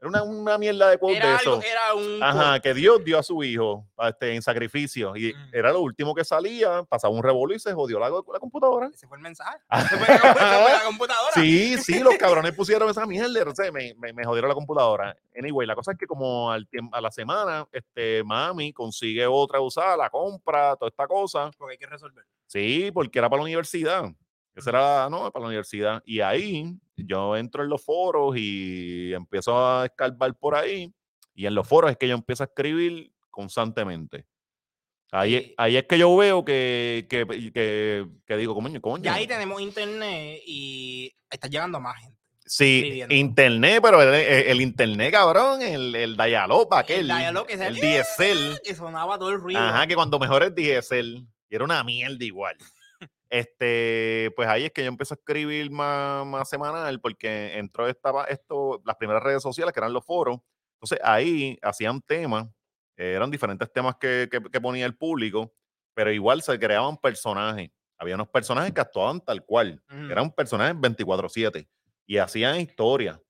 era 0.00 0.08
una, 0.08 0.22
una 0.22 0.58
mierda 0.58 0.88
de 0.88 0.98
quote 0.98 1.14
de 1.14 1.18
Era, 1.18 1.36
eso. 1.36 1.50
algo, 1.54 1.62
era 1.62 1.94
un. 1.94 2.22
Ajá, 2.22 2.60
que 2.60 2.72
Dios 2.74 3.04
dio 3.04 3.18
a 3.18 3.22
su 3.22 3.42
hijo 3.44 3.86
este, 3.98 4.34
en 4.34 4.40
sacrificio. 4.42 5.14
Y 5.16 5.32
Mm. 5.34 5.50
era 5.52 5.72
lo 5.72 5.80
último 5.80 6.14
que 6.14 6.24
salía, 6.24 6.82
pasaba 6.84 7.12
un 7.14 7.22
revolú 7.22 7.54
y 7.54 7.58
se 7.58 7.72
jodió 7.72 7.98
la, 8.00 8.08
la 8.08 8.38
computadora. 8.40 8.88
Ese 8.92 9.06
fue 9.06 9.18
el 9.18 9.22
mensaje. 9.22 9.58
Ese 9.70 9.96
fue 9.98 10.08
la, 10.08 10.18
fue 10.34 10.72
la 10.72 10.82
computadora. 10.86 11.32
Sí, 11.34 11.76
sí, 11.78 11.98
los 12.00 12.14
cabrones 12.16 12.52
pusieron 12.54 12.88
esa 12.88 13.04
mierda, 13.06 13.42
o 13.50 13.54
sea, 13.54 13.70
me, 13.70 13.94
me, 13.98 14.12
me 14.12 14.24
jodieron 14.24 14.48
la 14.48 14.54
computadora. 14.54 15.16
Anyway, 15.36 15.66
la 15.66 15.74
cosa 15.74 15.92
es 15.92 15.98
que 15.98 16.06
como 16.06 16.50
al 16.50 16.66
a 16.92 17.00
la 17.00 17.10
semana, 17.10 17.66
este, 17.72 18.24
mami 18.24 18.72
consigue 18.72 19.26
otra 19.26 19.60
usada, 19.60 19.96
la 19.96 20.08
compra, 20.10 20.76
toda 20.76 20.88
esta 20.88 21.06
cosa. 21.06 21.50
Porque 21.58 21.72
hay 21.72 21.78
que 21.78 21.86
resolver. 21.86 22.24
Sí, 22.46 22.90
porque 22.92 23.18
era 23.18 23.28
para 23.28 23.38
la 23.40 23.44
universidad. 23.44 24.04
Esa 24.60 24.70
era, 24.70 25.08
no, 25.10 25.30
para 25.32 25.42
la 25.42 25.48
universidad. 25.48 26.02
Y 26.06 26.20
ahí 26.20 26.74
yo 26.96 27.36
entro 27.36 27.62
en 27.62 27.68
los 27.68 27.84
foros 27.84 28.36
y 28.38 29.12
empiezo 29.12 29.58
a 29.58 29.86
escarbar 29.86 30.34
por 30.36 30.54
ahí. 30.54 30.92
Y 31.34 31.46
en 31.46 31.54
los 31.54 31.66
foros 31.66 31.90
es 31.90 31.96
que 31.96 32.06
yo 32.08 32.14
empiezo 32.14 32.42
a 32.44 32.46
escribir 32.46 33.10
constantemente. 33.30 34.24
Ahí, 35.12 35.38
Sí. 35.40 35.54
ahí 35.56 35.76
es 35.76 35.84
que 35.86 35.98
yo 35.98 36.16
veo 36.16 36.44
que, 36.44 37.06
que, 37.10 37.26
que, 37.52 38.06
que 38.24 38.36
digo, 38.36 38.54
coño, 38.54 38.80
coño. 38.80 39.02
Ya 39.02 39.14
ahí 39.14 39.26
tenemos 39.26 39.60
internet 39.60 40.40
y 40.46 41.12
está 41.28 41.48
llegando 41.48 41.80
más 41.80 41.96
gente. 42.00 42.16
Sí, 42.46 43.02
internet, 43.10 43.80
pero 43.82 44.02
el, 44.02 44.12
el- 44.14 44.46
el 44.48 44.60
internet, 44.60 45.12
cabrón, 45.12 45.62
el, 45.62 45.94
el 45.94 46.16
dial-up 46.16 46.72
aquel. 46.74 47.06
dial-up 47.06 47.46
que 47.46 47.54
el. 47.54 47.74
DSL. 47.76 48.60
Que 48.64 48.74
sonaba 48.74 49.18
todo 49.18 49.30
el 49.30 49.40
ruido. 49.40 49.60
Ajá, 49.60 49.86
que 49.86 49.94
cuando 49.94 50.18
mejor 50.18 50.42
es 50.42 50.54
DSL. 50.54 51.26
Y 51.48 51.54
era 51.54 51.64
una 51.64 51.82
mierda 51.84 52.24
igual. 52.24 52.56
Este, 53.30 54.32
pues 54.36 54.48
ahí 54.48 54.64
es 54.66 54.72
que 54.72 54.82
yo 54.82 54.88
empiezo 54.88 55.14
a 55.14 55.18
escribir 55.18 55.70
más, 55.70 56.26
más 56.26 56.48
semanal 56.48 57.00
porque 57.00 57.56
entró 57.58 57.86
esta, 57.88 58.12
pa- 58.12 58.24
esto, 58.24 58.82
las 58.84 58.96
primeras 58.96 59.22
redes 59.22 59.42
sociales 59.42 59.72
que 59.72 59.80
eran 59.80 59.92
los 59.92 60.04
foros. 60.04 60.38
Entonces 60.74 60.98
ahí 61.04 61.58
hacían 61.62 62.00
temas, 62.02 62.46
eran 62.96 63.30
diferentes 63.30 63.72
temas 63.72 63.96
que, 64.00 64.28
que- 64.30 64.42
que 64.42 64.60
ponía 64.60 64.84
el 64.86 64.96
público, 64.96 65.54
pero 65.94 66.12
igual 66.12 66.42
se 66.42 66.58
creaban 66.58 66.96
personajes. 66.96 67.70
Había 67.98 68.16
unos 68.16 68.28
personajes 68.28 68.72
que 68.72 68.80
actuaban 68.80 69.20
tal 69.20 69.44
cual. 69.44 69.82
Eran 70.10 70.30
personajes 70.32 70.74
24-7 70.80 71.68
y 72.06 72.18
hacían 72.18 72.58
historia. 72.60 73.20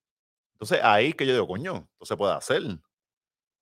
Entonces 0.55 0.81
ahí 0.82 1.12
que 1.12 1.26
yo 1.26 1.32
digo, 1.35 1.47
coño, 1.49 1.88
esto 1.94 2.06
se 2.06 2.17
puede 2.17 2.35
hacer. 2.35 2.62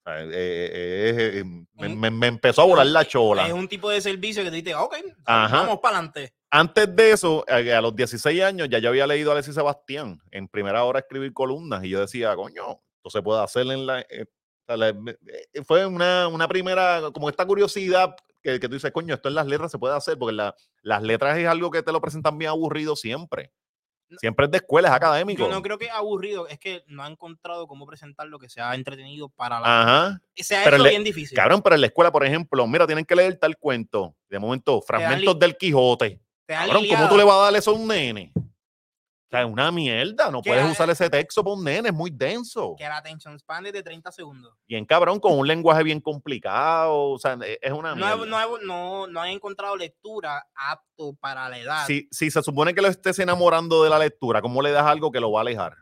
Eh, 0.09 0.31
eh, 0.33 1.33
eh, 1.41 1.45
me, 1.75 1.87
Un- 1.89 2.01
me- 2.01 2.11
me 2.11 2.27
empezó 2.29 2.63
a 2.63 2.65
volar 2.67 2.87
la 2.87 3.05
chola. 3.05 3.47
Es 3.47 3.53
un 3.53 3.69
tipo 3.69 3.91
de 3.91 4.01
servicio 4.01 4.43
que 4.43 4.51
te 4.51 4.57
dice, 4.57 4.75
ok, 4.75 4.97
Ajá. 5.25 5.63
vamos 5.63 5.79
para 5.81 5.99
adelante. 5.99 6.35
Antes 6.51 6.95
de 6.97 7.11
eso, 7.13 7.45
a 7.49 7.61
los 7.81 7.95
16 7.95 8.43
años, 8.43 8.69
ya 8.71 8.79
yo 8.79 8.89
había 8.89 9.07
leído 9.07 9.31
a 9.31 9.35
Alexis 9.35 9.55
Sebastián 9.55 10.19
en 10.31 10.49
primera 10.49 10.83
hora 10.85 11.01
escribir 11.01 11.33
columnas 11.35 11.85
y 11.85 11.91
yo 11.91 12.01
decía, 12.01 12.35
coño, 12.37 12.81
esto 12.97 13.11
se 13.11 13.23
puede 13.23 13.43
hacer 13.43 13.67
en 13.67 13.87
la... 13.87 14.01
eh, 14.01 14.27
fue 15.65 15.87
una, 15.87 16.29
una 16.29 16.47
primera, 16.49 17.03
como 17.13 17.29
esta 17.29 17.47
curiosidad 17.47 18.15
que, 18.43 18.61
que 18.61 18.69
tú 18.69 18.75
dices, 18.75 18.93
coño, 18.93 19.15
esto 19.15 19.29
en 19.29 19.35
las 19.35 19.47
letras 19.47 19.71
se 19.71 19.79
puede 19.79 19.97
hacer, 19.97 20.19
porque 20.19 20.35
la- 20.35 20.55
las 20.83 21.03
letras 21.03 21.37
es 21.39 21.47
algo 21.49 21.71
que 21.71 21.83
te 21.83 21.93
lo 21.93 22.01
presentan 22.01 22.39
bien 22.39 22.51
aburrido 22.51 22.95
siempre. 22.97 23.53
Siempre 24.17 24.47
es 24.47 24.51
de 24.51 24.59
escuelas 24.59 24.93
académicos. 24.93 25.47
Yo 25.47 25.53
no 25.53 25.63
creo 25.63 25.79
que 25.79 25.87
es 25.87 25.93
aburrido, 25.93 26.49
es 26.49 26.59
que 26.59 26.83
no 26.87 27.03
ha 27.03 27.09
encontrado 27.09 27.67
cómo 27.67 27.87
presentar 27.87 28.27
lo 28.27 28.39
que 28.39 28.49
sea 28.49 28.75
entretenido 28.75 29.29
para 29.29 29.61
la. 29.61 29.83
Ajá. 29.83 30.23
Se 30.35 30.57
ha 30.57 30.65
pero 30.65 30.77
hecho 30.77 30.89
bien 30.89 31.05
difícil. 31.05 31.37
Cabrón, 31.37 31.61
pero 31.63 31.75
en 31.75 31.83
la 31.83 31.89
escuela, 31.89 32.11
por 32.11 32.25
ejemplo, 32.25 32.67
mira, 32.67 32.87
tienen 32.87 33.05
que 33.05 33.15
leer 33.15 33.37
tal 33.37 33.57
cuento. 33.59 34.15
De 34.29 34.39
momento, 34.39 34.81
fragmentos 34.81 35.39
del 35.39 35.57
Quijote. 35.57 36.21
Cabrón, 36.47 36.87
¿cómo 36.89 37.09
tú 37.09 37.17
le 37.17 37.25
vas 37.25 37.37
a 37.37 37.43
dar 37.45 37.57
eso 37.57 37.71
a 37.71 37.75
un 37.75 37.87
nene? 37.87 38.33
O 39.29 39.31
sea, 39.31 39.43
es 39.43 39.47
una 39.47 39.71
mierda. 39.71 40.31
No 40.31 40.41
puedes 40.41 40.65
la- 40.65 40.71
usar 40.71 40.89
ese 40.89 41.11
texto 41.11 41.45
para 41.45 41.55
un 41.55 41.63
nene, 41.63 41.91
es 41.91 41.95
muy 41.95 42.11
denso. 42.11 42.75
Que 42.79 42.85
la 42.85 42.97
attention 42.97 43.39
span 43.39 43.67
es 43.67 43.75
de 43.75 43.83
30 43.83 44.11
segundos. 44.11 44.55
Bien 44.67 44.87
cabrón, 44.87 45.21
con 45.21 45.39
un 45.39 45.47
lenguaje 45.47 45.83
bien 45.83 46.01
complicado. 46.01 47.11
O 47.11 47.19
sea, 47.19 47.37
e- 47.45 47.59
es 47.61 47.73
una 47.73 47.91
No, 47.91 47.97
mierda. 47.97 48.25
he- 48.25 48.27
no, 48.27 48.57
he- 48.59 48.65
no, 48.65 49.07
no 49.07 49.21
han 49.21 49.29
encontrado 49.29 49.77
lectura 49.77 50.47
apto 50.55 51.15
para 51.21 51.47
la 51.51 51.59
edad. 51.59 51.87
Si, 51.87 52.09
si 52.11 52.31
se 52.31 52.43
supone 52.43 52.73
que 52.75 52.81
lo 52.81 52.89
estés 52.89 53.19
enamorando 53.19 53.85
de 53.85 53.91
la 53.91 53.99
lectura, 53.99 54.41
¿cómo 54.41 54.63
le 54.63 54.71
das 54.71 54.87
algo 54.87 55.13
que 55.13 55.21
lo 55.21 55.31
va 55.31 55.41
a 55.41 55.43
alejar? 55.43 55.75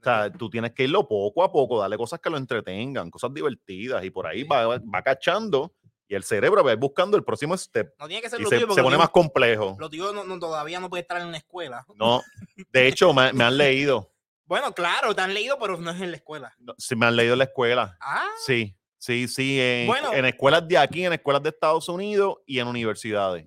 O 0.00 0.04
sea, 0.04 0.30
tú 0.30 0.50
tienes 0.50 0.72
que 0.74 0.84
irlo 0.84 1.08
poco 1.08 1.42
a 1.42 1.50
poco, 1.50 1.80
darle 1.80 1.96
cosas 1.96 2.20
que 2.20 2.28
lo 2.30 2.36
entretengan, 2.36 3.10
cosas 3.10 3.32
divertidas, 3.32 4.04
y 4.04 4.10
por 4.10 4.26
ahí 4.26 4.42
Sí. 4.42 4.46
va, 4.48 4.66
va 4.78 5.02
cachando 5.02 5.72
y 6.08 6.14
el 6.14 6.24
cerebro 6.24 6.64
va 6.64 6.70
a 6.70 6.72
ir 6.74 6.78
buscando 6.80 7.16
el 7.16 7.22
próximo 7.24 7.56
step 7.56 7.94
no 7.98 8.08
tiene 8.08 8.22
que 8.22 8.30
ser 8.30 8.40
y 8.40 8.42
lo 8.44 8.48
se, 8.48 8.58
tuyo, 8.60 8.72
se 8.74 8.82
pone 8.82 8.96
más 8.96 9.10
complejo. 9.10 9.76
lo 9.78 9.88
tuyo 9.90 10.12
no- 10.12 10.24
no- 10.24 10.38
todavía 10.38 10.80
no 10.80 10.88
puede 10.88 11.02
estar 11.02 11.20
en 11.20 11.30
la 11.30 11.36
escuela. 11.38 11.84
No, 11.94 12.22
de 12.72 12.86
hecho, 12.88 13.12
me, 13.12 13.32
me 13.32 13.44
han 13.44 13.56
leído. 13.56 14.10
Bueno, 14.48 14.72
claro, 14.72 15.14
te 15.14 15.20
han 15.20 15.34
leído, 15.34 15.58
pero 15.58 15.76
no 15.76 15.90
es 15.90 16.00
en 16.00 16.10
la 16.10 16.16
escuela. 16.16 16.54
No, 16.58 16.74
Sí, 16.78 16.96
me 16.96 17.04
han 17.04 17.14
leído 17.16 17.34
en 17.34 17.38
la 17.40 17.44
escuela. 17.44 17.98
Ah, 18.00 18.24
Sí, 18.46 18.74
sí, 18.96 19.28
sí. 19.28 19.58
En, 19.60 19.86
Bueno. 19.86 20.10
en 20.14 20.24
escuelas 20.24 20.66
de 20.66 20.78
aquí, 20.78 21.04
en 21.04 21.12
escuelas 21.12 21.42
de 21.42 21.50
Estados 21.50 21.86
Unidos 21.90 22.36
y 22.46 22.58
en 22.58 22.66
universidades. 22.66 23.46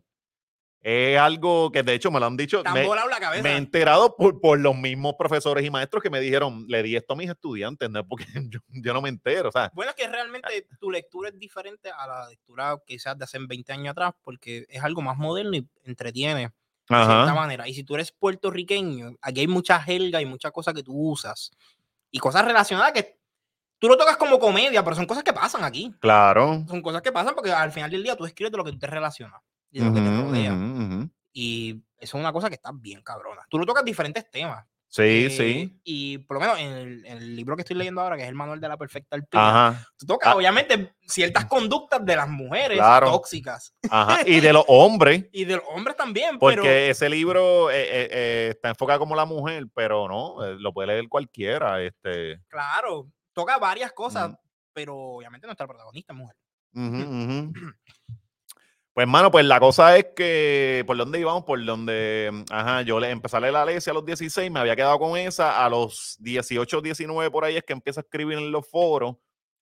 Es 0.84 1.20
algo 1.20 1.72
que 1.72 1.84
de 1.84 1.94
hecho 1.94 2.10
me 2.10 2.20
lo 2.20 2.26
han 2.26 2.36
dicho. 2.36 2.64
Me, 2.74 2.88
la 2.88 3.20
cabeza. 3.20 3.44
me 3.44 3.54
he 3.54 3.58
enterado 3.58 4.16
por, 4.16 4.42
por 4.42 4.60
los 4.60 4.76
mismos 4.76 5.14
profesores 5.16 5.64
y 5.64 5.70
maestros 5.70 6.02
que 6.02 6.10
me 6.10 6.20
dijeron, 6.20 6.66
le 6.68 6.82
di 6.82 6.96
esto 6.96 7.14
a 7.14 7.16
mis 7.16 7.30
estudiantes, 7.30 7.88
no 7.92 8.04
porque 8.08 8.26
yo, 8.50 8.60
yo 8.68 8.94
no 8.94 9.02
me 9.02 9.10
entero. 9.10 9.50
O 9.50 9.52
sea, 9.52 9.72
Bueno, 9.76 9.92
es 9.92 9.96
que 9.96 10.08
realmente 10.08 10.68
tu 10.80 10.90
lectura 10.90 11.30
es 11.30 11.38
diferente 11.38 11.92
a 11.92 12.08
la 12.08 12.28
lectura 12.30 12.78
quizás 12.86 13.16
de 13.16 13.26
hace 13.26 13.38
20 13.40 13.72
años 13.74 13.92
atrás, 13.92 14.14
porque 14.24 14.66
es 14.68 14.84
algo 14.84 15.04
más 15.04 15.18
moderno 15.18 15.56
y 15.56 15.68
entretiene 15.84 16.34
de 16.36 16.52
cierta 16.88 17.24
ajá, 17.24 17.36
manera. 17.36 17.68
Y 17.68 17.76
si 17.76 17.84
tú 17.84 17.94
eres 17.94 18.12
puertorriqueño, 18.12 19.18
aquí 19.22 19.42
hay 19.42 19.48
mucha 19.48 19.80
jerga 19.80 20.20
y 20.20 20.26
muchas 20.26 20.52
cosas 20.52 20.74
que 20.74 20.82
tú 20.82 20.94
usas 20.96 21.52
y 22.10 22.18
cosas 22.18 22.44
relacionadas 22.44 22.92
que 22.94 23.20
tú 23.78 23.88
lo 23.88 23.98
tocas 23.98 24.18
como 24.18 24.40
comedia, 24.40 24.84
pero 24.84 24.96
son 24.96 25.06
cosas 25.06 25.24
que 25.24 25.32
pasan 25.32 25.64
aquí. 25.64 25.94
claro. 26.00 26.66
Son 26.68 26.82
cosas 26.82 27.04
que 27.04 27.12
pasan 27.12 27.36
porque 27.36 27.52
al 27.52 27.72
final 27.72 27.92
del 27.92 28.02
día 28.02 28.16
tú 28.16 28.26
escribes 28.26 28.52
de 28.52 28.58
lo 28.58 28.64
que 28.64 28.72
tú 28.72 28.80
te 28.80 28.88
relacionas 28.88 29.42
y 29.72 29.80
de 29.80 29.86
lo 29.86 29.94
que 29.94 30.02
te 30.02 30.08
Ujú, 30.10 30.22
rodea. 30.28 30.54
ujú, 30.54 30.84
ujú. 30.84 31.10
Y 31.34 31.72
eso 31.98 32.18
es 32.18 32.22
una 32.22 32.34
cosa 32.34 32.50
que 32.50 32.56
está 32.56 32.72
bien 32.74 33.02
cabrona. 33.02 33.42
Tú 33.50 33.58
lo 33.58 33.66
tocas 33.66 33.84
diferentes 33.86 34.30
temas. 34.30 34.66
Sí, 34.94 35.02
eh, 35.04 35.30
sí. 35.30 35.80
Y 35.86 36.18
por 36.18 36.36
lo 36.36 36.42
menos 36.42 36.60
en 36.60 36.72
el, 36.74 37.06
en 37.06 37.18
el 37.20 37.34
libro 37.38 37.56
que 37.56 37.62
estoy 37.62 37.78
leyendo 37.78 38.02
ahora, 38.02 38.18
que 38.18 38.24
es 38.24 38.28
el 38.28 38.36
manual 38.36 38.60
de 38.60 38.68
la 38.68 38.76
perfecta 38.76 39.18
Ajá, 39.32 39.88
tú 39.98 40.06
tocas 40.06 40.34
Ah. 40.34 40.36
obviamente 40.36 40.94
ciertas 41.08 41.46
conductas 41.46 42.04
de 42.06 42.18
las 42.18 42.28
mujeres 42.28 42.78
Claro. 42.78 43.10
tóxicas 43.12 43.74
ajá. 43.90 44.28
Y 44.28 44.42
de 44.42 44.52
los 44.52 44.66
hombres. 44.68 45.30
y 45.32 45.46
de 45.46 45.56
los 45.56 45.64
hombres 45.70 45.96
también, 45.96 46.38
Porque 46.38 46.58
pero 46.62 46.68
ese 46.70 47.08
libro 47.10 47.72
eh, 47.72 47.86
eh, 47.88 48.48
está 48.50 48.68
enfocado 48.68 49.00
como 49.00 49.16
la 49.16 49.24
mujer, 49.24 49.66
pero 49.74 50.10
no, 50.10 50.46
lo 50.56 50.74
puede 50.74 50.88
leer 50.88 51.08
cualquiera. 51.08 51.82
Este, 51.82 52.42
claro, 52.50 53.10
toca 53.32 53.58
varias 53.60 53.94
cosas, 53.94 54.32
Mm. 54.32 54.36
pero 54.74 54.98
obviamente 54.98 55.48
nuestra 55.48 55.68
protagonista 55.68 56.12
es 56.12 56.20
mujer. 56.20 56.36
Ujú. 56.74 57.54
Pues, 58.94 59.08
mano, 59.08 59.32
pues 59.32 59.46
la 59.46 59.60
cosa 59.62 59.96
es 59.98 60.08
que 60.16 60.84
por 60.86 60.98
dónde 60.98 61.18
íbamos, 61.20 61.46
por 61.46 61.64
donde, 61.64 62.30
ajá, 62.50 62.82
yo 62.82 63.00
le 63.00 63.10
empecé 63.10 63.38
a 63.38 63.40
leer 63.40 63.54
la 63.54 63.62
Alesia 63.62 63.92
a 63.92 63.94
los 63.94 64.06
16, 64.06 64.52
me 64.52 64.60
había 64.60 64.76
quedado 64.76 65.00
con 65.00 65.18
esa, 65.18 65.64
a 65.66 65.70
los 65.70 66.18
18, 66.20 66.82
19 66.82 67.32
por 67.32 67.46
ahí 67.46 67.56
es 67.56 67.64
que 67.64 67.72
empiezo 67.72 68.02
a 68.02 68.04
escribir 68.04 68.38
en 68.38 68.52
los 68.52 68.68
foros. 68.70 69.16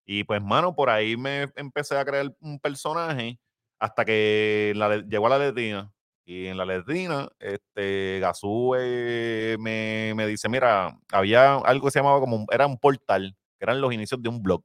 Y 0.03 0.23
pues, 0.23 0.41
mano, 0.41 0.75
por 0.75 0.89
ahí 0.89 1.15
me 1.15 1.47
empecé 1.55 1.95
a 1.95 2.05
crear 2.05 2.33
un 2.39 2.59
personaje 2.59 3.39
hasta 3.79 4.03
que 4.03 4.73
llegó 5.07 5.27
a 5.27 5.29
la 5.29 5.37
letrina. 5.39 5.93
Y 6.25 6.47
en 6.47 6.57
la 6.57 6.65
letrina, 6.65 7.29
este, 7.39 8.19
Gazú 8.19 8.73
eh, 8.79 9.57
me, 9.59 10.13
me 10.15 10.25
dice, 10.27 10.49
mira, 10.49 10.97
había 11.11 11.55
algo 11.55 11.85
que 11.85 11.91
se 11.91 11.99
llamaba 11.99 12.19
como, 12.19 12.45
era 12.51 12.65
un 12.67 12.79
portal, 12.79 13.35
que 13.59 13.65
eran 13.65 13.79
los 13.81 13.93
inicios 13.93 14.21
de 14.23 14.29
un 14.29 14.41
blog. 14.41 14.63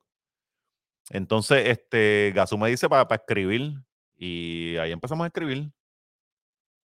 Entonces, 1.11 1.69
este, 1.69 2.33
Gazú 2.35 2.57
me 2.59 2.71
dice 2.71 2.89
para 2.89 3.07
escribir 3.15 3.75
y 4.17 4.77
ahí 4.77 4.93
empezamos 4.93 5.25
a 5.25 5.29
escribir. 5.29 5.71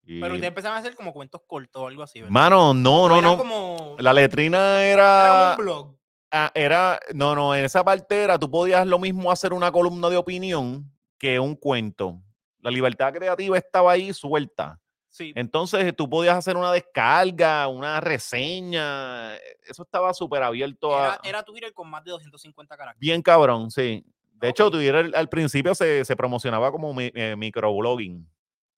Y, 0.05 0.21
Pero 0.21 0.35
ustedes 0.35 0.49
empezaron 0.49 0.77
a 0.77 0.81
hacer 0.81 0.95
como 0.95 1.13
cuentos 1.13 1.41
cortos 1.47 1.83
o 1.83 1.89
algo 1.89 2.03
así, 2.03 2.21
¿verdad? 2.21 2.33
mano, 2.33 2.73
no, 2.73 3.09
no, 3.09 3.21
no. 3.21 3.37
como... 3.37 3.97
La 3.99 4.13
letrina 4.13 4.85
era 4.85 5.25
era, 5.25 5.51
un 5.51 5.65
blog. 5.65 5.97
ah, 6.31 6.53
era, 6.55 7.01
no, 7.13 7.35
no, 7.35 7.55
en 7.55 7.65
esa 7.65 7.83
parte 7.85 8.23
era, 8.23 8.39
tú 8.39 8.49
podías 8.49 8.87
lo 8.87 9.01
mismo 9.01 9.33
hacer 9.33 9.53
una 9.53 9.73
columna 9.73 10.09
de 10.09 10.17
opinión 10.17 10.93
que 11.19 11.41
un 11.41 11.57
cuento. 11.57 12.21
La 12.61 12.71
libertad 12.71 13.13
creativa 13.13 13.59
estaba 13.59 13.93
ahí 13.93 14.13
suelta. 14.13 14.81
Sí. 15.09 15.33
Entonces 15.35 15.97
tú 15.97 16.09
podías 16.09 16.37
hacer 16.37 16.57
una 16.57 16.71
descarga, 16.73 17.67
una 17.69 18.01
reseña. 18.01 19.35
Eso 19.67 19.83
estaba 19.83 20.13
súper 20.13 20.43
abierto 20.43 20.97
a. 20.97 21.15
Era, 21.15 21.21
era 21.25 21.43
Twitter 21.43 21.73
con 21.73 21.89
más 21.89 22.05
de 22.05 22.11
250 22.11 22.77
caracteres. 22.77 23.01
Bien 23.01 23.23
cabrón, 23.23 23.71
sí. 23.71 24.05
De 24.41 24.49
hecho. 24.49 24.71
Twitter 24.71 25.11
al- 25.15 25.29
principio 25.29 25.75
se, 25.75 26.05
se 26.05 26.17
promocionaba 26.17 26.71
como 26.71 26.93
mi- 26.95 27.11
eh, 27.15 27.35
microblogging. 27.37 28.25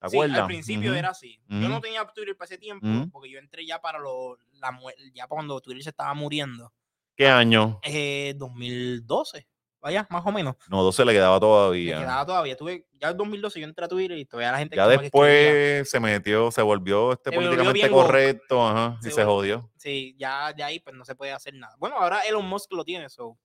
¿Te 0.00 0.08
Sí, 0.10 0.16
acuerdas? 0.16 0.38
al 0.40 0.46
principio 0.46 0.90
Ujú. 0.90 0.98
era 0.98 1.08
así. 1.10 1.40
Yo 1.48 1.68
no 1.68 1.74
ujú. 1.76 1.80
tenía 1.80 2.04
Twitter 2.14 2.36
para 2.36 2.46
ese 2.46 2.58
tiempo, 2.58 2.86
Ujú. 2.86 3.10
porque 3.10 3.30
yo 3.30 3.38
entré 3.40 3.66
ya 3.66 3.80
para 3.80 3.98
lo, 3.98 4.38
la, 4.52 4.78
ya 5.12 5.26
cuando 5.26 5.60
Twitter 5.60 5.82
se 5.82 5.90
estaba 5.90 6.14
muriendo. 6.14 6.72
¿Qué 7.16 7.26
año? 7.28 7.80
Eh, 7.82 8.34
2012, 8.36 9.48
vaya, 9.80 10.06
más 10.08 10.24
o 10.24 10.30
menos. 10.30 10.54
No, 10.70 10.84
12 10.84 11.04
le 11.04 11.12
quedaba 11.12 11.40
todavía. 11.40 11.98
quedaba 11.98 12.24
todavía. 12.24 12.56
Tuve, 12.56 12.86
ya 12.92 13.10
en 13.10 13.16
2012 13.16 13.58
yo 13.60 13.66
entré 13.66 13.84
a 13.84 13.88
Twitter 13.88 14.16
y 14.18 14.24
todavía 14.24 14.52
la 14.52 14.58
gente 14.58 14.76
Ya 14.76 14.86
después 14.86 15.90
se 15.90 15.98
metió, 15.98 16.50
se 16.52 16.62
volvió 16.62 17.12
este 17.12 17.30
Se 17.30 17.36
volvió 17.36 17.50
políticamente 17.50 17.88
woke. 17.94 18.06
correcto, 18.06 18.68
ajá, 18.68 18.98
y 19.00 19.02
Se 19.04 19.10
se 19.10 19.24
volvió- 19.24 19.56
jodió. 19.58 19.70
Sí, 19.76 20.14
ya 20.16 20.52
de 20.52 20.62
ahí 20.62 20.78
pues 20.78 20.94
no 20.94 21.04
se 21.04 21.16
puede 21.16 21.32
hacer 21.32 21.54
nada. 21.54 21.74
Bueno, 21.78 21.96
ahora 21.98 22.20
Elon 22.20 22.46
Musk 22.46 22.72
lo 22.72 22.84
tiene, 22.84 23.08
so 23.08 23.36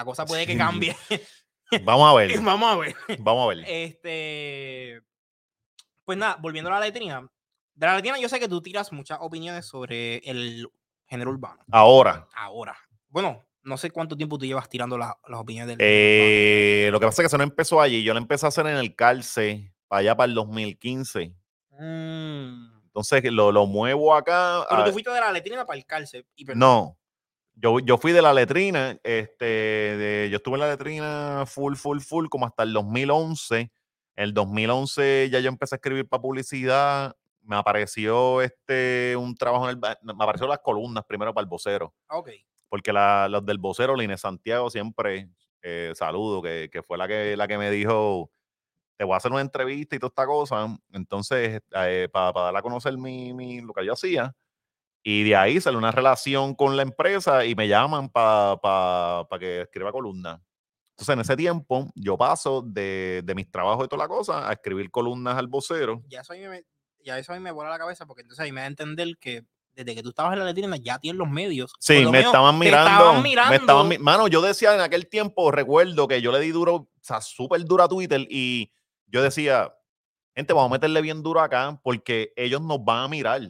la 0.00 0.04
cosa 0.04 0.24
puede 0.24 0.46
que 0.46 0.56
cambie. 0.56 0.96
Vamos 1.84 2.10
a 2.10 2.14
ver, 2.14 2.40
Vamos 2.42 2.72
a 2.72 2.76
ver. 2.76 2.96
vamos 3.20 3.44
a 3.44 3.54
ver. 3.54 3.64
Este, 3.68 5.00
pues 6.04 6.18
nada, 6.18 6.36
volviendo 6.40 6.68
a 6.70 6.74
la 6.80 6.86
letrina. 6.86 7.28
De 7.74 7.86
la 7.86 7.94
letrina 7.96 8.18
yo 8.18 8.28
sé 8.28 8.40
que 8.40 8.48
tú 8.48 8.60
tiras 8.60 8.90
muchas 8.92 9.18
opiniones 9.20 9.66
sobre 9.66 10.16
el 10.28 10.66
género 11.06 11.30
urbano. 11.30 11.64
Ahora, 11.70 12.26
Ahora. 12.34 12.76
Bueno, 13.08 13.44
no 13.62 13.76
sé 13.76 13.90
cuánto 13.90 14.16
tiempo 14.16 14.36
tú 14.38 14.46
llevas 14.46 14.68
tirando 14.68 14.98
las, 14.98 15.12
las 15.28 15.40
opiniones 15.40 15.68
del 15.68 15.78
eh, 15.80 16.88
lo 16.90 16.98
que 16.98 17.06
pasa 17.06 17.22
es 17.22 17.24
que 17.24 17.26
eso 17.28 17.38
no 17.38 17.44
empezó 17.44 17.80
allí. 17.80 18.02
Yo 18.02 18.14
lo 18.14 18.18
empecé 18.18 18.46
a 18.46 18.48
hacer 18.48 18.66
en 18.66 18.76
el 18.76 18.94
Calce, 18.96 19.72
para 19.86 20.00
allá 20.00 20.16
para 20.16 20.26
el 20.28 20.34
2015. 20.34 21.34
urbano. 21.70 21.84
Mm. 21.86 22.80
Entonces 22.86 23.22
lo, 23.32 23.52
lo 23.52 23.66
muevo 23.66 24.12
acá. 24.14 24.66
Pero 24.68 24.82
a- 24.82 24.84
tú 24.84 24.90
fuiste 24.92 25.10
de 25.12 25.20
la 25.20 25.30
letrina 25.30 25.64
para 25.64 25.78
el. 25.78 26.26
Y 26.34 26.44
perdón, 26.44 26.58
no, 26.58 26.98
yo, 27.60 27.78
yo 27.80 27.98
fui 27.98 28.12
de 28.12 28.22
la 28.22 28.32
letrina, 28.32 28.98
este, 29.02 29.44
de- 29.44 30.28
yo 30.30 30.36
estuve 30.36 30.54
en 30.54 30.60
la 30.60 30.68
letrina 30.70 31.44
full, 31.46 31.74
full, 31.76 32.00
full, 32.00 32.28
como 32.28 32.46
hasta 32.46 32.62
el 32.62 32.72
2011. 32.72 33.70
El 34.16 34.34
2011 34.34 35.28
ya 35.30 35.40
yo 35.40 35.48
empecé 35.48 35.74
a 35.74 35.78
escribir 35.78 36.08
para 36.08 36.20
publicidad. 36.22 37.16
Me 37.42 37.56
apareció 37.56 38.42
este, 38.42 39.14
un 39.16 39.34
trabajo 39.34 39.68
en 39.68 39.76
el, 39.76 39.96
me 40.02 40.12
apareció 40.24 40.46
las 40.46 40.58
columnas 40.60 41.04
primero 41.06 41.32
para 41.34 41.42
el 41.42 41.48
vocero. 41.48 41.94
Ok. 42.10 42.30
porque 42.68 42.92
la, 42.92 43.28
los 43.28 43.44
del 43.44 43.58
vocero, 43.58 43.96
Line 43.96 44.16
Santiago, 44.16 44.70
siempre 44.70 45.28
eh, 45.62 45.92
saludo, 45.96 46.40
que, 46.42 46.68
que 46.72 46.82
fue 46.82 46.96
la 46.98 47.08
que, 47.08 47.36
la 47.36 47.48
que 47.48 47.58
me 47.58 47.68
dijo, 47.70 48.30
te 48.96 49.04
voy 49.04 49.14
a 49.14 49.16
hacer 49.16 49.32
una 49.32 49.40
entrevista 49.40 49.96
y 49.96 49.98
toda 49.98 50.08
esta 50.10 50.26
cosa. 50.26 50.78
Entonces, 50.92 51.62
para 52.12 52.32
dar 52.32 52.56
a 52.56 52.62
conocer 52.62 52.96
mi, 52.98 53.32
mi- 53.34 53.60
lo 53.60 53.72
que 53.72 53.84
yo 53.86 53.94
hacía. 53.94 54.32
Y 55.02 55.22
de 55.24 55.34
ahí 55.36 55.60
sale 55.60 55.76
una 55.78 55.90
relación 55.90 56.54
con 56.54 56.76
la 56.76 56.82
empresa 56.82 57.44
y 57.46 57.54
me 57.54 57.68
llaman 57.68 58.10
para 58.10 59.26
que 59.38 59.62
escriba 59.62 59.92
columnas. 59.92 60.40
Entonces, 60.90 61.12
en 61.14 61.20
ese 61.20 61.36
tiempo, 61.36 61.90
yo 61.94 62.18
paso 62.18 62.60
de, 62.62 63.22
de 63.24 63.34
mis 63.34 63.50
trabajos 63.50 63.86
y 63.86 63.88
toda 63.88 64.04
la 64.04 64.08
cosa 64.08 64.46
a 64.48 64.52
escribir 64.52 64.90
columnas 64.90 65.36
al 65.38 65.46
vocero. 65.46 66.02
Ya 66.08 66.20
eso 66.20 66.34
a 66.34 66.36
mí 66.36 66.46
me, 66.46 66.64
ya 67.02 67.18
eso 67.18 67.32
a 67.32 67.36
mí 67.36 67.40
me 67.42 67.50
vuela 67.50 67.70
la 67.70 67.78
cabeza 67.78 68.04
porque 68.06 68.20
entonces 68.20 68.44
ahí 68.44 68.52
me 68.52 68.60
da 68.60 68.66
a 68.66 68.68
entender 68.68 69.16
que 69.18 69.42
desde 69.72 69.94
que 69.94 70.02
tú 70.02 70.10
estabas 70.10 70.34
en 70.34 70.40
la 70.40 70.44
letrina 70.44 70.76
ya 70.76 70.98
tienes 70.98 71.18
los 71.18 71.30
medios. 71.30 71.72
Sí, 71.78 72.02
lo 72.02 72.10
me 72.12 72.18
menos 72.18 72.32
estaban 72.34 72.58
mirando. 72.58 72.90
estaban 72.90 73.22
Me 73.22 73.30
estaban 73.30 73.50
mirando. 73.56 73.84
mi- 73.84 73.98
Mano, 73.98 74.28
yo 74.28 74.42
decía 74.42 74.74
en 74.74 74.80
aquel 74.82 75.08
tiempo, 75.08 75.50
recuerdo 75.50 76.06
que 76.06 76.20
yo 76.20 76.32
le 76.32 76.40
di 76.40 76.50
duro, 76.50 76.74
o 76.74 76.88
sea, 77.00 77.22
súper 77.22 77.64
duro 77.64 77.84
a 77.84 77.88
Twitter 77.88 78.26
y 78.28 78.70
yo 79.06 79.22
decía, 79.22 79.72
gente, 80.34 80.52
vamos 80.52 80.70
a 80.70 80.74
meterle 80.74 81.00
bien 81.00 81.22
duro 81.22 81.40
acá 81.40 81.80
porque 81.82 82.34
ellos 82.36 82.60
nos 82.60 82.84
van 82.84 83.04
a 83.04 83.08
mirar. 83.08 83.40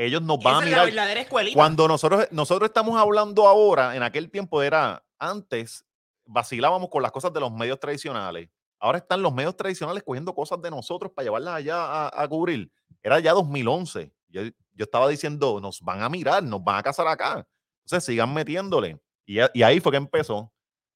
Ellos 0.00 0.22
nos 0.22 0.38
van 0.38 0.54
Esa 0.54 0.58
a 0.58 0.64
es 0.64 0.64
la 0.64 0.70
mirar. 0.70 0.86
verdadera 0.86 1.20
escuelita. 1.22 1.54
Cuando 1.56 1.88
nosotros, 1.88 2.28
nosotros 2.30 2.68
estamos 2.68 2.96
hablando 3.00 3.48
ahora, 3.48 3.96
en 3.96 4.02
aquel 4.04 4.30
tiempo 4.30 4.62
era, 4.62 5.04
antes 5.18 5.84
vacilábamos 6.24 6.88
con 6.88 7.02
las 7.02 7.10
cosas 7.10 7.32
de 7.32 7.40
los 7.40 7.50
medios 7.52 7.80
tradicionales. 7.80 8.48
Ahora 8.78 8.98
están 8.98 9.22
los 9.22 9.34
medios 9.34 9.56
tradicionales 9.56 10.04
cogiendo 10.04 10.32
cosas 10.34 10.62
de 10.62 10.70
nosotros 10.70 11.10
para 11.12 11.24
llevarlas 11.24 11.54
allá 11.54 11.76
a, 12.06 12.22
a 12.22 12.28
cubrir. 12.28 12.70
Era 13.02 13.18
ya 13.18 13.32
2011. 13.32 14.12
Yo, 14.28 14.42
yo 14.44 14.84
estaba 14.84 15.08
diciendo, 15.08 15.58
nos 15.60 15.80
van 15.80 16.02
a 16.02 16.08
mirar, 16.08 16.44
nos 16.44 16.62
van 16.62 16.76
a 16.76 16.82
casar 16.84 17.08
acá. 17.08 17.44
Entonces 17.84 18.04
sigan 18.04 18.32
metiéndole. 18.32 19.00
Y, 19.26 19.40
ahí 19.62 19.80
fue 19.80 19.90
que 19.90 19.98
empezó. 19.98 20.36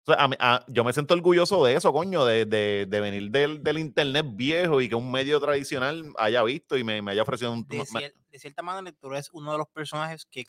O 0.04 0.12
sea, 0.12 0.14
a 0.22 0.28
mí- 0.28 0.36
a- 0.38 0.64
yo 0.68 0.84
me 0.84 0.92
siento 0.92 1.14
orgulloso 1.14 1.64
de 1.64 1.74
eso, 1.74 1.92
coño, 1.92 2.24
de, 2.24 2.44
de- 2.44 2.86
de 2.88 3.00
venir 3.00 3.30
del, 3.32 3.62
del 3.64 3.78
internet 3.78 4.26
viejo 4.30 4.80
y 4.80 4.88
que 4.88 4.94
un 4.94 5.10
medio 5.10 5.40
tradicional 5.40 6.04
haya 6.18 6.42
visto 6.44 6.76
y 6.78 6.84
me, 6.84 7.02
me 7.02 7.10
haya 7.12 7.22
ofrecido 7.22 7.52
un... 7.52 7.66
de, 7.66 7.78
me- 7.78 7.84
cier- 7.84 8.12
de 8.32 8.38
cierta 8.38 8.62
manera, 8.62 8.96
tú 9.00 9.12
eres 9.12 9.28
uno 9.32 9.52
de 9.52 9.58
los 9.58 9.68
personajes 9.68 10.26
que, 10.30 10.44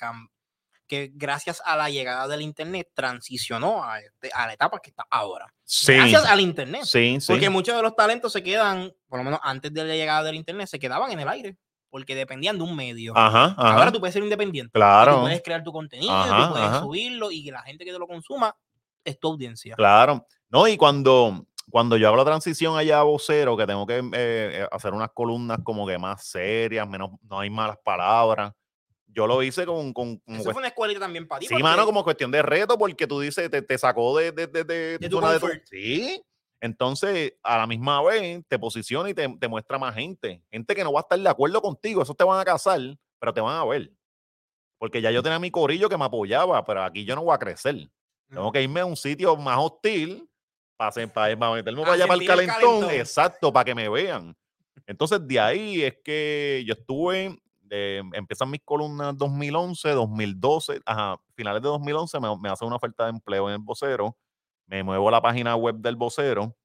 que 0.87 1.11
gracias 1.13 1.61
a 1.65 1.75
la 1.77 1.89
llegada 1.89 2.27
del 2.27 2.41
internet 2.41 2.89
transicionó 2.93 3.83
a, 3.83 3.99
este- 3.99 4.31
a 4.33 4.47
la 4.47 4.53
etapa 4.53 4.79
que 4.79 4.89
está 4.89 5.05
ahora. 5.09 5.53
sí, 5.63 5.93
Gracias 5.93 6.25
al 6.25 6.39
internet. 6.41 6.83
sí, 6.85 7.17
sí. 7.19 7.27
Porque 7.31 7.49
muchos 7.49 7.75
de 7.75 7.81
los 7.81 7.95
talentos 7.95 8.31
se 8.33 8.41
quedan, 8.41 8.91
por 9.07 9.19
lo 9.19 9.23
menos 9.25 9.39
antes 9.43 9.73
de 9.73 9.83
la 9.83 9.93
llegada 9.95 10.23
del 10.23 10.35
internet, 10.35 10.67
se 10.67 10.79
quedaban 10.79 11.11
en 11.11 11.19
el 11.19 11.27
aire. 11.27 11.57
Porque 11.89 12.15
dependían 12.15 12.57
de 12.57 12.63
un 12.63 12.75
medio. 12.75 13.13
Ajá, 13.15 13.53
ajá. 13.55 13.73
Ahora 13.75 13.91
tú 13.91 13.99
puedes 13.99 14.13
ser 14.15 14.23
independiente. 14.23 14.71
Claro. 14.71 15.13
Tú 15.17 15.21
puedes 15.21 15.43
crear 15.43 15.63
tu 15.63 15.71
contenido, 15.71 16.11
Ajá, 16.11 16.47
tú 16.47 16.53
puedes 16.53 16.77
subirlo 16.79 17.29
y 17.29 17.43
que 17.45 17.51
la 17.51 17.61
gente 17.61 17.85
que 17.85 17.91
te 17.91 17.99
lo 17.99 18.07
consuma 18.07 18.55
es 19.03 19.19
tu 19.19 19.27
audiencia. 19.27 19.75
Claro. 19.75 20.25
No, 20.49 20.67
y 20.67 20.75
cuando, 20.75 21.45
cuando 21.73 21.97
yo 21.97 22.07
hago 22.07 22.17
la 22.17 22.23
transición 22.23 22.77
allá 22.77 22.99
a 22.99 23.03
vocero, 23.03 23.57
que 23.57 23.65
tengo 23.65 23.87
que 23.87 23.97
eh, 23.97 24.03
eh, 24.13 24.67
hacer 24.71 24.93
unas 24.93 25.09
columnas 25.11 25.57
como 25.63 25.87
que 25.87 25.97
más 25.97 26.23
serias, 26.23 26.87
menos, 26.87 27.09
no 27.23 27.39
hay 27.39 27.49
malas 27.49 27.79
palabras. 27.83 28.53
Yo 29.07 29.25
lo 29.25 29.41
hice 29.41 29.65
con, 29.65 29.91
con 29.91 30.21
Eso 30.27 30.51
fue 30.51 30.59
una 30.59 30.67
escuelita 30.67 30.99
también 30.99 31.27
para 31.27 31.39
ti. 31.39 31.47
Sí, 31.47 31.55
mano, 31.63 31.83
como 31.87 32.03
cuestión 32.03 32.29
de 32.29 32.43
reto, 32.43 32.77
porque 32.77 33.07
tú 33.07 33.19
dices, 33.19 33.49
te, 33.49 33.63
te 33.63 33.77
sacó 33.79 34.15
de, 34.15 34.31
de, 34.31 34.45
de, 34.45 34.63
de, 34.63 34.97
De 34.99 35.09
tu 35.09 35.19
zona. 35.19 35.39
Sí. 35.63 36.21
Entonces, 36.61 37.33
a 37.41 37.57
la 37.57 37.65
misma 37.65 38.03
vez, 38.03 38.43
te 38.47 38.59
posiciona 38.59 39.09
y 39.09 39.15
te, 39.15 39.27
te 39.39 39.47
muestra 39.47 39.79
más 39.79 39.95
gente. 39.95 40.43
Gente 40.51 40.75
que 40.75 40.83
no 40.83 40.93
va 40.93 40.99
a 40.99 41.01
estar 41.01 41.17
de 41.17 41.27
acuerdo 41.27 41.59
contigo, 41.59 42.03
esos 42.03 42.15
te 42.15 42.23
van 42.23 42.39
a 42.39 42.45
casar, 42.45 42.81
pero 43.17 43.33
te 43.33 43.41
van 43.41 43.55
a 43.55 43.65
ver. 43.65 43.91
Porque 44.77 45.01
ya 45.01 45.09
yo 45.09 45.23
tenía 45.23 45.39
mi 45.39 45.49
corillo 45.49 45.89
que 45.89 45.97
me 45.97 46.05
apoyaba, 46.05 46.63
pero 46.63 46.83
aquí 46.83 47.03
yo 47.03 47.15
no 47.15 47.23
voy 47.23 47.33
a 47.33 47.39
crecer. 47.39 47.89
Tengo 48.29 48.51
que 48.51 48.61
irme 48.61 48.81
a 48.81 48.85
un 48.85 48.95
sitio 48.95 49.35
más 49.35 49.57
hostil 49.59 50.29
para, 50.77 50.91
para, 51.07 51.37
para 51.37 51.53
meterme 51.53 51.81
para 51.81 51.93
allá 51.93 52.07
para 52.07 52.19
el 52.21 52.27
calentón. 52.27 52.59
calentón. 52.59 52.91
Exacto, 52.91 53.51
para 53.53 53.65
que 53.65 53.75
me 53.75 53.89
vean. 53.89 54.35
Entonces, 54.87 55.19
de 55.25 55.39
ahí 55.39 55.81
es 55.83 55.95
que 56.03 56.63
yo 56.67 56.73
estuve, 56.73 57.37
eh, 57.69 58.01
empiezan 58.13 58.49
mis 58.49 58.61
columnas 58.63 59.17
2011, 59.17 59.89
2012, 59.91 60.81
ajá, 60.85 61.17
finales 61.35 61.61
de 61.61 61.67
2011 61.69 62.19
me, 62.19 62.37
me 62.37 62.49
hacen 62.49 62.67
una 62.67 62.75
oferta 62.77 63.05
de 63.05 63.11
empleo 63.11 63.47
en 63.49 63.53
el 63.55 63.61
vocero, 63.61 64.17
me 64.67 64.83
muevo 64.83 65.07
a 65.07 65.11
la 65.11 65.21
página 65.21 65.55
web 65.55 65.75
del 65.75 65.95
vocero, 65.95 66.55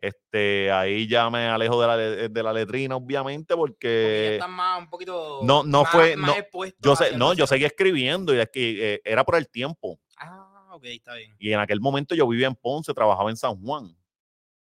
este, 0.00 0.70
ahí 0.70 1.08
ya 1.08 1.28
me 1.30 1.46
alejo 1.48 1.80
de 1.80 1.86
la, 1.86 1.96
de 2.28 2.42
la 2.42 2.52
letrina, 2.52 2.96
obviamente, 2.96 3.56
porque 3.56 4.38
más 4.48 4.78
un 4.80 4.90
poquito. 4.90 5.40
no- 5.42 5.62
no 5.64 5.82
más- 5.82 5.92
fue- 5.92 6.16
más 6.16 6.36
no, 6.36 6.64
yo 6.78 6.96
sé, 6.96 7.16
no, 7.16 7.32
yo 7.34 7.46
seguí 7.46 7.64
escribiendo 7.64 8.34
y 8.34 8.38
es 8.38 8.48
que 8.50 8.94
eh, 8.94 9.00
era 9.04 9.24
por 9.24 9.36
el 9.36 9.48
tiempo. 9.48 9.98
Ah, 10.18 10.45
ok, 10.76 10.84
está 10.84 11.14
bien. 11.14 11.34
Y 11.38 11.52
en 11.52 11.60
aquel 11.60 11.80
momento 11.80 12.14
yo 12.14 12.26
vivía 12.28 12.46
en 12.46 12.54
Ponce, 12.54 12.92
trabajaba 12.94 13.30
en 13.30 13.36
San 13.36 13.56
Juan. 13.60 13.96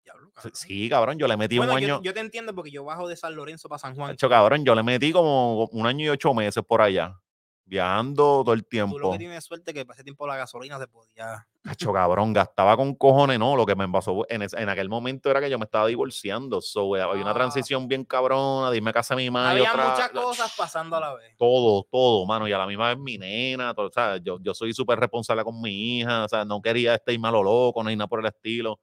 Diablo, 0.03 0.27
Sí, 0.29 0.33
cabrón. 0.36 0.51
Sí, 0.55 0.89
cabrón, 0.89 1.17
yo 1.19 1.27
le 1.27 1.38
metí 1.38 1.57
Bueno, 1.57 1.74
un 1.74 1.79
yo, 1.79 1.86
año. 1.95 2.01
yo 2.03 2.13
te 2.13 2.19
entiendo 2.19 2.53
porque 2.53 2.72
yo 2.72 2.83
bajo 2.83 3.07
de 3.07 3.15
San 3.15 3.36
Lorenzo 3.36 3.69
para 3.69 3.79
San 3.79 3.95
Juan. 3.95 4.12
Hacho, 4.12 4.27
cabrón, 4.29 4.65
yo 4.65 4.75
le 4.75 4.83
metí 4.83 5.12
como 5.12 5.65
un 5.67 5.86
año 5.88 6.05
y 6.05 6.10
ocho 6.10 6.33
meses 6.33 6.63
por 6.67 6.81
allá, 6.81 7.17
viajando 7.74 8.44
todo 8.44 8.53
el 8.53 8.62
Tú 8.62 8.65
lo 8.65 8.70
tiempo. 8.70 9.12
que 9.13 9.18
tienes 9.18 9.44
suerte 9.44 9.72
es 9.72 9.75
que 9.75 9.86
para 9.86 9.96
ese 9.96 10.03
tiempo 10.03 10.27
la 10.27 10.36
gasolina 10.38 10.77
se 10.80 10.88
podía. 10.88 11.48
Hacho, 11.65 11.92
cabrón, 11.92 12.32
gastaba 12.34 12.77
con 12.77 12.94
cojones, 12.94 13.39
no. 13.39 13.56
Lo 13.56 13.65
que 13.65 13.75
me 13.75 13.88
pasó 13.89 14.25
en, 14.30 14.44
ese- 14.44 14.62
en 14.62 14.70
aquel 14.70 14.89
momento 14.89 15.30
era 15.32 15.39
que 15.42 15.50
yo 15.50 15.58
me 15.58 15.65
estaba 15.65 15.88
divorciando. 15.88 16.62
So, 16.62 16.96
eh, 16.96 17.01
había 17.01 17.22
una 17.24 17.32
Ah. 17.32 17.34
transición 17.34 17.88
bien 17.88 18.03
cabrona, 18.06 18.70
dime 18.70 18.94
casa 18.94 19.13
a 19.15 19.18
mi 19.18 19.30
madre. 19.32 19.60
Había 19.65 19.72
otra- 19.72 19.89
muchas 19.92 20.10
cosas 20.12 20.53
pasando 20.58 20.96
a 20.98 21.00
la 21.00 21.13
vez. 21.15 21.36
Todo, 21.38 21.88
todo, 21.89 22.25
mano. 22.25 22.48
Y 22.48 22.53
a 22.53 22.58
la 22.58 22.68
misma 22.68 22.89
vez 22.89 22.98
mi 23.00 23.18
nena, 23.18 23.74
todo, 23.74 23.88
o 23.88 23.92
sea, 23.92 24.18
yo, 24.18 24.38
yo 24.42 24.53
soy 24.53 24.74
súper 24.74 25.00
responsable 25.00 25.44
con 25.44 25.60
mi 25.62 26.00
hija, 26.00 26.25
o 26.25 26.30
sea, 26.30 26.46
no 26.46 26.62
quería 26.62 26.96
estar 26.96 27.18
malo 27.18 27.42
loco, 27.42 27.84
ni 27.84 27.96
nada 27.96 28.08
por 28.08 28.20
el 28.20 28.25
estilo. 28.27 28.80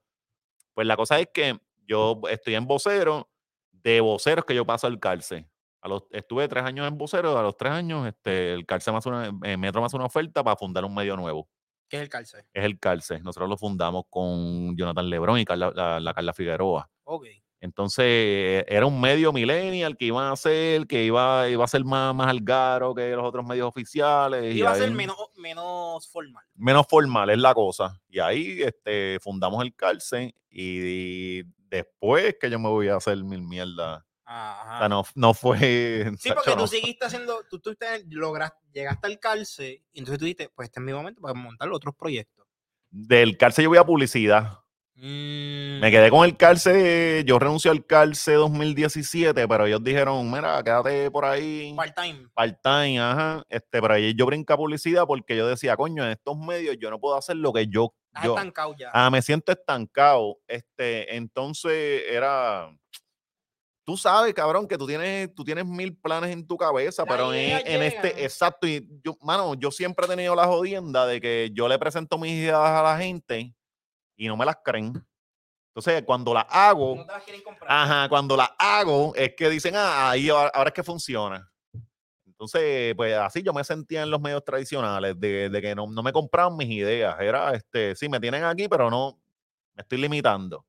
Pues 0.73 0.85
la 0.87 0.95
cosa 0.97 1.19
es 1.19 1.27
que 1.33 1.57
yo 1.87 2.19
estoy 2.29 2.55
en 2.55 2.65
vocero, 2.65 3.29
de 3.71 3.99
voceros 4.01 4.45
que 4.45 4.53
yo 4.55 4.65
paso 4.65 4.87
al 4.87 4.99
cárcel. 4.99 5.47
A 5.81 5.87
los, 5.87 6.03
estuve 6.11 6.47
tres 6.47 6.63
años 6.63 6.87
en 6.87 6.97
vocero, 6.97 7.37
a 7.37 7.41
los 7.41 7.57
tres 7.57 7.71
años 7.73 8.07
este, 8.07 8.53
el 8.53 8.65
cárcel 8.65 8.93
más 8.93 9.05
una, 9.07 9.31
eh, 9.43 9.57
Metro 9.57 9.81
más 9.81 9.93
una 9.93 10.05
oferta 10.05 10.43
para 10.43 10.55
fundar 10.55 10.85
un 10.85 10.93
medio 10.93 11.15
nuevo. 11.17 11.47
¿Qué 11.89 11.97
es 11.97 12.03
el 12.03 12.09
cárcel? 12.09 12.43
Es 12.53 12.63
el 12.63 12.79
cárcel. 12.79 13.21
Nosotros 13.23 13.49
lo 13.49 13.57
fundamos 13.57 14.03
con 14.09 14.77
Jonathan 14.77 15.09
Lebrón 15.09 15.39
y 15.39 15.45
Carla- 15.45 15.73
la, 15.75 15.99
la 15.99 16.13
Carla 16.13 16.33
Figueroa. 16.33 16.89
Ok. 17.03 17.25
Entonces, 17.63 18.03
eh, 18.07 18.65
era 18.67 18.85
un 18.87 18.99
medio 18.99 19.31
millennial 19.33 19.95
que 19.97 20.05
iban 20.05 20.31
a 20.31 20.35
ser, 20.35 20.87
que 20.87 21.03
iba, 21.03 21.47
iba 21.49 21.63
a 21.63 21.67
ser 21.67 21.83
más, 21.83 22.15
más 22.15 22.27
algaro 22.27 22.95
que 22.95 23.11
los 23.11 23.23
otros 23.25 23.45
medios 23.45 23.67
oficiales. 23.67 24.55
y 24.55 24.59
Iba 24.59 24.71
a 24.71 24.75
ser 24.75 24.89
ahí- 24.89 24.95
menos, 24.95 25.15
menos 25.35 26.07
formal. 26.09 26.43
menos 26.55 26.87
formal 26.89 27.29
es 27.29 27.37
la 27.37 27.53
cosa. 27.53 27.99
Y 28.09 28.19
ahí 28.19 28.61
este, 28.63 29.19
fundamos 29.21 29.63
el 29.63 29.75
cárcel 29.75 30.33
y, 30.49 31.43
después 31.69 32.35
que 32.39 32.49
yo 32.49 32.57
me 32.59 32.67
voy 32.69 32.87
a 32.87 32.95
hacer 32.97 33.23
mil 33.23 33.41
mierdas. 33.43 34.03
Ajá. 34.33 34.75
O 34.75 34.79
sea, 34.79 34.89
no, 34.89 35.03
no 35.15 35.33
fue. 35.33 36.11
Sí, 36.17 36.29
porque 36.33 36.55
tú 36.55 36.65
seguiste 36.67 37.05
haciendo, 37.05 37.43
tú, 37.49 37.59
tú 37.59 37.75
te- 37.75 38.05
lograste, 38.09 38.57
llegaste 38.71 39.07
al 39.07 39.19
cárcel 39.19 39.83
y 39.91 39.99
entonces 39.99 40.19
tú 40.19 40.25
dijiste, 40.25 40.49
pues 40.55 40.67
este 40.69 40.79
es 40.79 40.85
mi 40.85 40.93
momento 40.93 41.19
para 41.21 41.33
montar 41.33 41.69
otros 41.71 41.93
proyectos. 41.95 42.45
Del 42.89 43.37
cárcel 43.37 43.63
yo 43.63 43.69
voy 43.69 43.77
a 43.77 43.83
publicidad. 43.85 44.59
Mm, 44.95 45.79
Me 45.79 45.89
quedé 45.89 46.09
con 46.11 46.25
el 46.25 46.37
cárcel, 46.37 47.23
yo 47.25 47.39
renuncio 47.39 47.71
al 47.71 47.85
cárcel 47.85 48.35
2017, 48.35 49.47
pero 49.47 49.65
ellos 49.65 49.83
dijeron, 49.83 50.29
mira, 50.31 50.61
quédate 50.63 51.09
por 51.09 51.25
ahí. 51.25 51.73
Part-time. 51.75 52.27
Part-time, 52.33 52.99
ajá. 52.99 53.43
Este, 53.49 53.81
pero 53.81 53.93
ahí 53.95 54.13
yo 54.15 54.25
brinca 54.27 54.55
publicidad 54.55 55.05
porque 55.07 55.35
yo 55.35 55.47
decía, 55.47 55.75
coño, 55.75 56.03
en 56.05 56.11
estos 56.11 56.37
medios 56.37 56.77
yo 56.79 56.89
no 56.89 56.99
puedo 56.99 57.15
hacer 57.17 57.35
lo 57.37 57.51
que 57.51 57.67
yo. 57.67 57.93
Estás 58.09 58.25
yo 58.25 58.35
estancado 58.37 58.75
ya. 58.77 58.91
Ah, 58.93 59.09
me 59.09 59.21
siento 59.21 59.51
estancado. 59.51 60.37
Este, 60.47 61.15
entonces 61.15 62.03
era. 62.09 62.69
Tú 63.83 63.97
sabes, 63.97 64.33
cabrón, 64.33 64.67
que 64.67 64.77
tú 64.77 64.85
tienes, 64.85 65.33
tú 65.33 65.43
tienes 65.43 65.65
mil 65.65 65.97
planes 65.97 66.31
en 66.31 66.45
tu 66.45 66.55
cabeza, 66.55 67.03
Las 67.03 67.11
pero 67.11 67.33
en, 67.33 67.65
en 67.65 67.81
este, 67.81 68.23
exacto, 68.23 68.67
y 68.67 68.87
yo, 69.03 69.17
mano, 69.21 69.55
yo 69.55 69.71
siempre 69.71 70.05
he 70.05 70.09
tenido 70.09 70.35
la 70.35 70.45
jodienda 70.45 71.07
de 71.07 71.19
que 71.19 71.49
yo 71.53 71.67
le 71.67 71.79
presento 71.79 72.17
mis 72.17 72.31
ideas 72.33 72.59
a 72.59 72.83
la 72.83 72.97
gente 72.97 73.53
y 74.15 74.27
no 74.27 74.37
me 74.37 74.45
las 74.45 74.57
creen. 74.63 74.93
Entonces, 75.73 76.03
cuando 76.05 76.33
las 76.33 76.45
hago, 76.49 76.95
no 76.95 77.05
las. 77.05 77.23
Ajá, 77.67 78.09
cuando 78.09 78.37
la 78.37 78.55
hago 78.59 79.13
es 79.15 79.33
que 79.35 79.49
dicen, 79.49 79.73
ah, 79.75 80.11
ahí 80.11 80.29
ahora, 80.29 80.51
ahora 80.53 80.67
es 80.67 80.73
que 80.73 80.83
funciona. 80.83 81.49
Entonces, 82.25 82.93
pues 82.95 83.15
así 83.15 83.41
yo 83.41 83.53
me 83.53 83.63
sentía 83.63 84.03
en 84.03 84.09
los 84.09 84.19
medios 84.19 84.43
tradicionales, 84.43 85.19
de, 85.19 85.49
de 85.49 85.61
que 85.61 85.75
no, 85.75 85.87
no 85.87 86.03
me 86.03 86.11
compraban 86.11 86.57
mis 86.57 86.69
ideas. 86.69 87.15
Era, 87.19 87.53
este, 87.53 87.95
sí, 87.95 88.09
me 88.09 88.19
tienen 88.19 88.43
aquí, 88.43 88.67
pero 88.67 88.89
no, 88.89 89.19
me 89.75 89.81
estoy 89.81 89.99
limitando. 89.99 90.65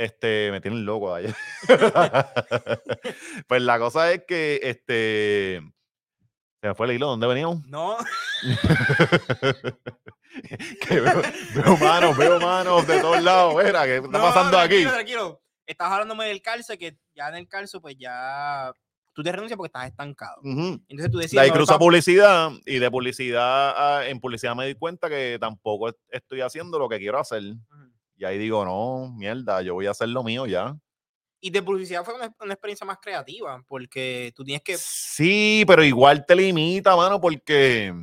Este, 0.00 0.50
me 0.50 0.62
tienen 0.62 0.86
loco 0.86 1.14
allá. 1.14 1.34
pues 3.46 3.60
la 3.60 3.78
cosa 3.78 4.10
es 4.12 4.22
que, 4.26 4.58
este, 4.62 5.60
se 6.62 6.68
me 6.68 6.74
fue 6.74 6.86
el 6.86 6.92
hilo, 6.94 7.08
¿dónde 7.08 7.26
veníamos? 7.26 7.66
No, 7.66 7.98
que 10.88 11.00
veo, 11.00 11.22
veo 11.54 11.76
manos, 11.76 12.16
veo 12.16 12.40
manos 12.40 12.86
de 12.86 13.00
todos 13.00 13.22
lados. 13.22 13.54
Mira, 13.62 13.84
¿qué 13.84 13.96
está 13.96 14.08
no, 14.08 14.20
pasando 14.20 14.58
aquí? 14.58 14.82
tranquilo, 14.84 15.42
Estabas 15.66 15.92
hablándome 15.92 16.24
del 16.26 16.40
cárcel, 16.42 16.78
que 16.78 16.96
ya 17.14 17.28
en 17.28 17.34
el 17.36 17.46
cárcel, 17.48 17.80
pues 17.80 17.96
ya 17.98 18.72
tú 19.12 19.22
te 19.22 19.30
renuncias 19.32 19.56
porque 19.56 19.68
estás 19.68 19.86
estancado. 19.88 20.40
Ujú. 20.42 20.80
Entonces 20.88 21.10
tú 21.10 21.18
De 21.18 21.24
decías. 21.24 21.42
ahí 21.42 21.50
no, 21.50 21.56
cruza 21.56 21.78
publicidad 21.78 22.50
y 22.64 22.78
de 22.78 22.90
publicidad 22.90 23.98
a- 23.98 24.08
en 24.08 24.18
publicidad 24.18 24.56
me 24.56 24.66
di 24.66 24.74
cuenta 24.74 25.08
que 25.08 25.36
tampoco 25.40 25.88
est- 25.90 25.98
estoy 26.10 26.40
haciendo 26.40 26.78
lo 26.78 26.88
que 26.88 26.98
quiero 26.98 27.18
hacer. 27.20 27.42
Y 28.20 28.24
ahí 28.26 28.36
digo, 28.36 28.66
no, 28.66 29.10
mierda, 29.16 29.62
yo 29.62 29.72
voy 29.72 29.86
a 29.86 29.92
hacer 29.92 30.10
lo 30.10 30.22
mío 30.22 30.44
ya. 30.44 30.76
Y 31.40 31.48
de 31.48 31.62
publicidad 31.62 32.04
fue 32.04 32.12
una, 32.12 32.30
una 32.38 32.52
experiencia 32.52 32.86
más 32.86 32.98
creativa, 33.00 33.64
porque 33.66 34.30
tú 34.36 34.44
tienes 34.44 34.62
que. 34.62 34.76
Sí, 34.76 35.64
pero 35.66 35.82
igual 35.82 36.26
te 36.26 36.36
limita, 36.36 36.94
mano, 36.94 37.18
porque, 37.18 37.94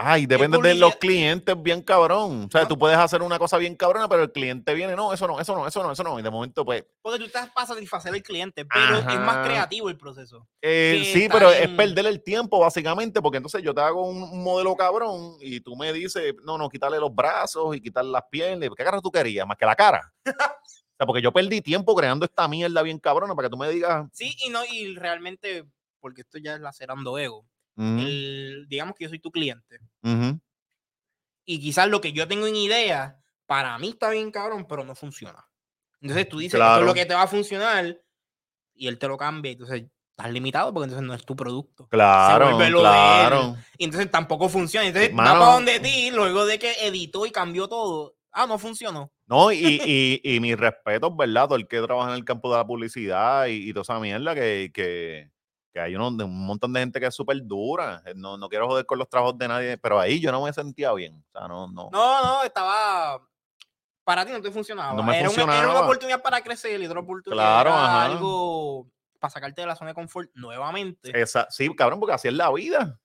ay, 0.00 0.26
depende 0.26 0.58
de 0.62 0.74
los 0.76 0.94
clientes 0.96 1.60
bien 1.60 1.82
cabrón. 1.82 2.44
O 2.44 2.50
sea, 2.50 2.68
tú 2.68 2.78
puedes 2.78 2.96
hacer 2.96 3.20
una 3.20 3.36
cosa 3.36 3.58
bien 3.58 3.74
cabrona, 3.74 4.08
pero 4.08 4.22
el 4.22 4.30
cliente 4.30 4.72
viene, 4.72 4.94
no, 4.94 5.12
eso 5.12 5.26
no, 5.26 5.40
eso 5.40 5.56
no, 5.56 5.66
eso 5.66 5.82
no, 5.82 5.90
eso 5.90 6.04
no. 6.04 6.20
Y 6.20 6.22
de 6.22 6.30
momento, 6.30 6.64
pues, 6.64 6.84
Porque 7.02 7.18
tú 7.18 7.24
estás 7.24 7.50
para 7.50 7.66
satisfacer 7.66 8.14
al 8.14 8.22
cliente, 8.22 8.64
pero 8.64 8.98
es 8.98 9.04
más 9.04 9.38
Ajá. 9.38 9.42
creativo 9.42 9.88
el 9.88 9.98
proceso. 9.98 10.46
Eh, 10.62 11.10
sí, 11.12 11.28
pero 11.28 11.50
es 11.50 11.68
perder 11.70 12.06
el 12.06 12.22
tiempo, 12.22 12.60
básicamente, 12.60 13.20
porque 13.20 13.38
entonces 13.38 13.60
yo 13.60 13.74
te 13.74 13.80
hago 13.80 14.06
un, 14.06 14.22
un 14.22 14.42
modelo 14.44 14.76
cabrón 14.76 15.36
y 15.40 15.60
tú 15.60 15.74
me 15.74 15.92
dices, 15.92 16.32
no, 16.44 16.56
no, 16.56 16.68
quitarle 16.68 17.00
los 17.00 17.12
brazos 17.12 17.74
y 17.74 17.80
quitarle 17.80 18.12
las 18.12 18.24
piernas. 18.30 18.70
¿Qué 18.76 18.84
cara 18.84 19.00
tú 19.00 19.10
querías? 19.10 19.48
Más 19.48 19.56
que 19.56 19.66
la 19.66 19.74
cara. 19.74 20.12
o 20.26 20.30
sea, 20.96 21.06
porque 21.06 21.22
yo 21.22 21.32
perdí 21.32 21.60
tiempo 21.60 21.96
creando 21.96 22.24
esta 22.24 22.46
mierda 22.46 22.82
bien 22.82 23.00
cabrona 23.00 23.34
para 23.34 23.48
que 23.48 23.50
tú 23.50 23.58
me 23.58 23.68
digas. 23.68 24.06
Sí, 24.12 24.36
y 24.46 24.50
no, 24.50 24.60
y 24.64 24.94
realmente, 24.94 25.64
porque 25.98 26.20
esto 26.20 26.38
ya 26.38 26.54
es 26.54 26.60
lacerando 26.60 27.18
ego. 27.18 27.44
"Ujú, 27.78 27.98
el- 28.06 28.66
digamos 28.68 28.94
que 28.96 29.04
yo 29.04 29.08
soy 29.08 29.18
tu 29.20 29.30
cliente. 29.30 29.78
ujú". 30.02 30.38
Y 31.44 31.60
quizás 31.60 31.88
lo 31.88 32.00
que 32.00 32.12
yo 32.12 32.28
tengo 32.28 32.46
en 32.46 32.56
idea, 32.56 33.18
para 33.46 33.78
mí 33.78 33.88
está 33.90 34.10
bien 34.10 34.30
cabrón, 34.30 34.66
pero 34.68 34.84
no 34.84 34.94
funciona. 34.94 35.46
Entonces 36.00 36.28
tú 36.28 36.38
dices, 36.38 36.54
esto 36.54 36.64
es 36.64 36.70
Claro. 36.72 36.84
lo 36.86 36.94
que 36.94 37.06
te 37.06 37.14
va 37.14 37.22
a 37.22 37.26
funcionar, 37.28 37.98
y 38.74 38.86
él 38.86 38.98
te 38.98 39.08
lo 39.08 39.16
cambia, 39.16 39.52
entonces 39.52 39.84
estás 40.10 40.30
limitado 40.32 40.72
porque 40.72 40.84
entonces 40.84 41.06
no 41.06 41.14
es 41.14 41.24
tu 41.24 41.34
producto. 41.34 41.88
Claro, 41.88 42.50
vuelve 42.56 42.70
lo 42.70 42.80
claro. 42.80 43.56
Y 43.78 43.84
entonces 43.84 44.10
tampoco 44.10 44.48
funciona. 44.48 44.86
Entonces 44.86 45.10
va 45.10 45.14
Mano. 45.16 45.40
para 45.40 45.52
donde 45.52 45.80
ti, 45.80 46.10
luego 46.12 46.44
de 46.44 46.58
que 46.58 46.72
editó 46.86 47.24
y 47.26 47.30
cambió 47.30 47.66
todo. 47.68 48.14
Ah, 48.30 48.46
no 48.46 48.58
funcionó. 48.58 49.10
No, 49.26 49.50
y, 49.50 49.58
y, 49.84 50.20
y 50.22 50.40
mis 50.40 50.56
respetos, 50.56 51.16
¿verdad? 51.16 51.46
Todo 51.46 51.56
el 51.56 51.66
que 51.66 51.80
trabaja 51.80 52.10
en 52.10 52.16
el 52.16 52.24
campo 52.24 52.50
de 52.52 52.58
la 52.58 52.66
publicidad 52.66 53.46
y, 53.46 53.68
y 53.68 53.72
toda 53.72 53.82
esa 53.82 53.98
mierda, 53.98 54.34
que, 54.34 54.70
que, 54.72 55.30
que 55.78 55.82
hay 55.84 55.94
uno- 55.96 56.08
un 56.08 56.46
montón 56.46 56.72
de 56.72 56.80
gente 56.80 56.98
que 57.00 57.06
es 57.06 57.14
súper 57.14 57.40
dura. 57.44 58.02
Eh, 58.04 58.12
No, 58.16 58.36
no 58.36 58.48
quiero 58.48 58.66
joder 58.66 58.84
con 58.84 58.98
los 58.98 59.08
trabajos 59.08 59.38
de 59.38 59.46
nadie, 59.48 59.78
pero 59.78 60.00
ahí 60.00 60.20
yo 60.20 60.32
no 60.32 60.42
me 60.42 60.52
sentía 60.52 60.92
bien. 60.92 61.24
O 61.28 61.38
sea, 61.38 61.46
no, 61.48 61.68
no. 61.68 61.88
No, 61.92 62.22
no, 62.22 62.42
estaba. 62.42 63.20
Para 64.04 64.24
ti 64.26 64.32
no 64.32 64.40
te 64.40 64.50
funcionaba. 64.50 64.94
No 64.94 65.02
me 65.02 65.18
era, 65.20 65.28
Una, 65.30 65.58
era 65.58 65.68
una 65.70 65.80
oportunidad 65.80 66.22
para 66.22 66.40
crecer 66.40 66.80
y 66.80 66.86
otra 66.86 67.00
oportunidad 67.00 67.42
Claro, 67.42 67.70
era 67.70 67.84
ajá. 67.84 68.04
algo 68.06 68.88
para 69.20 69.30
sacarte 69.30 69.60
de 69.60 69.66
la 69.66 69.76
zona 69.76 69.90
de 69.90 69.94
confort 69.94 70.30
nuevamente. 70.34 71.10
Esa, 71.20 71.46
sí, 71.50 71.68
cabrón, 71.76 72.00
porque 72.00 72.14
así 72.14 72.28
es 72.28 72.34
la 72.34 72.50
vida. 72.52 72.98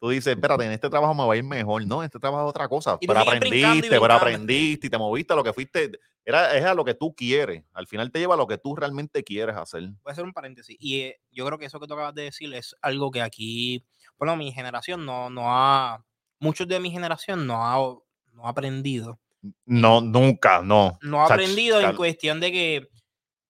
Tú 0.00 0.08
dices, 0.08 0.34
espérate, 0.34 0.64
en 0.64 0.72
este 0.72 0.88
trabajo 0.88 1.14
me 1.14 1.26
va 1.26 1.34
a 1.34 1.36
ir 1.36 1.44
mejor. 1.44 1.86
No, 1.86 2.00
en 2.02 2.06
este 2.06 2.18
trabajo 2.18 2.44
es 2.46 2.50
otra 2.50 2.66
cosa. 2.68 2.96
Y 3.00 3.06
Pero 3.06 3.20
aprendiste, 3.20 3.88
pero 4.00 4.14
aprendiste 4.14 4.86
y 4.86 4.90
te 4.90 4.96
moviste 4.96 5.34
a 5.34 5.36
lo 5.36 5.44
que 5.44 5.52
fuiste. 5.52 5.92
Era, 6.24 6.56
es 6.56 6.64
a 6.64 6.72
lo 6.72 6.84
que 6.86 6.94
tú 6.94 7.14
quieres. 7.14 7.64
Al 7.74 7.86
final 7.86 8.10
te 8.10 8.18
lleva 8.18 8.34
a 8.34 8.36
lo 8.38 8.46
que 8.46 8.56
tú 8.56 8.74
realmente 8.74 9.22
quieres 9.22 9.56
hacer. 9.56 9.82
Voy 9.82 9.98
a 10.06 10.12
hacer 10.12 10.24
un 10.24 10.32
paréntesis. 10.32 10.74
Y 10.80 11.00
eh, 11.02 11.20
yo 11.30 11.44
creo 11.44 11.58
que 11.58 11.66
eso 11.66 11.78
que 11.78 11.86
tú 11.86 11.92
acabas 11.94 12.14
de 12.14 12.22
decir 12.22 12.52
es 12.54 12.74
algo 12.80 13.10
que 13.10 13.20
aquí, 13.20 13.84
bueno, 14.18 14.36
mi 14.36 14.52
generación 14.52 15.04
no, 15.04 15.28
no 15.28 15.42
ha, 15.54 16.02
muchos 16.38 16.66
de 16.66 16.80
mi 16.80 16.90
generación 16.90 17.46
no 17.46 17.62
ha, 17.62 17.76
no 18.32 18.46
ha 18.46 18.48
aprendido. 18.50 19.18
No, 19.66 20.00
nunca, 20.00 20.62
no. 20.62 20.98
No 21.02 21.20
ha 21.22 21.26
aprendido 21.26 21.78
en 21.80 21.94
cuestión 21.94 22.40
de 22.40 22.52
que 22.52 22.88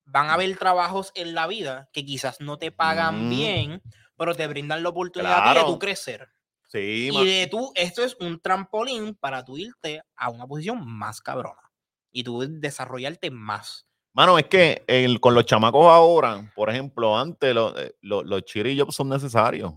van 0.04 0.30
a 0.30 0.34
haber 0.34 0.56
trabajos 0.56 1.12
en 1.14 1.34
la 1.34 1.46
vida 1.46 1.88
que 1.92 2.04
quizás 2.04 2.40
no 2.40 2.58
te 2.58 2.72
pagan 2.72 3.26
Mm. 3.26 3.30
bien, 3.30 3.82
pero 4.16 4.34
te 4.34 4.48
brindan 4.48 4.82
la 4.82 4.88
oportunidad 4.88 5.42
ti 5.42 5.48
de 5.50 5.54
Claro. 5.54 5.66
tú 5.68 5.78
crecer. 5.78 6.28
Sí, 6.70 7.10
Y 7.12 7.24
de 7.26 7.48
tú, 7.48 7.72
esto 7.74 8.04
es 8.04 8.16
un 8.20 8.38
trampolín 8.40 9.16
para 9.16 9.44
tú 9.44 9.58
irte 9.58 10.02
a 10.16 10.30
una 10.30 10.46
posición 10.46 10.86
más 10.86 11.20
cabrona 11.20 11.58
y 12.12 12.22
tú 12.22 12.40
desarrollarte 12.48 13.30
más. 13.30 13.86
Mano, 14.14 14.38
es 14.38 14.46
que 14.46 14.84
el- 14.86 15.20
con 15.20 15.34
los 15.34 15.46
chamacos 15.46 15.86
ahora, 15.86 16.52
por 16.54 16.70
ejemplo, 16.70 17.18
antes 17.18 17.52
lo- 17.54 17.76
eh, 17.76 17.94
lo- 18.02 18.22
los 18.22 18.42
chirillos 18.44 18.94
son 18.94 19.08
necesarios. 19.08 19.72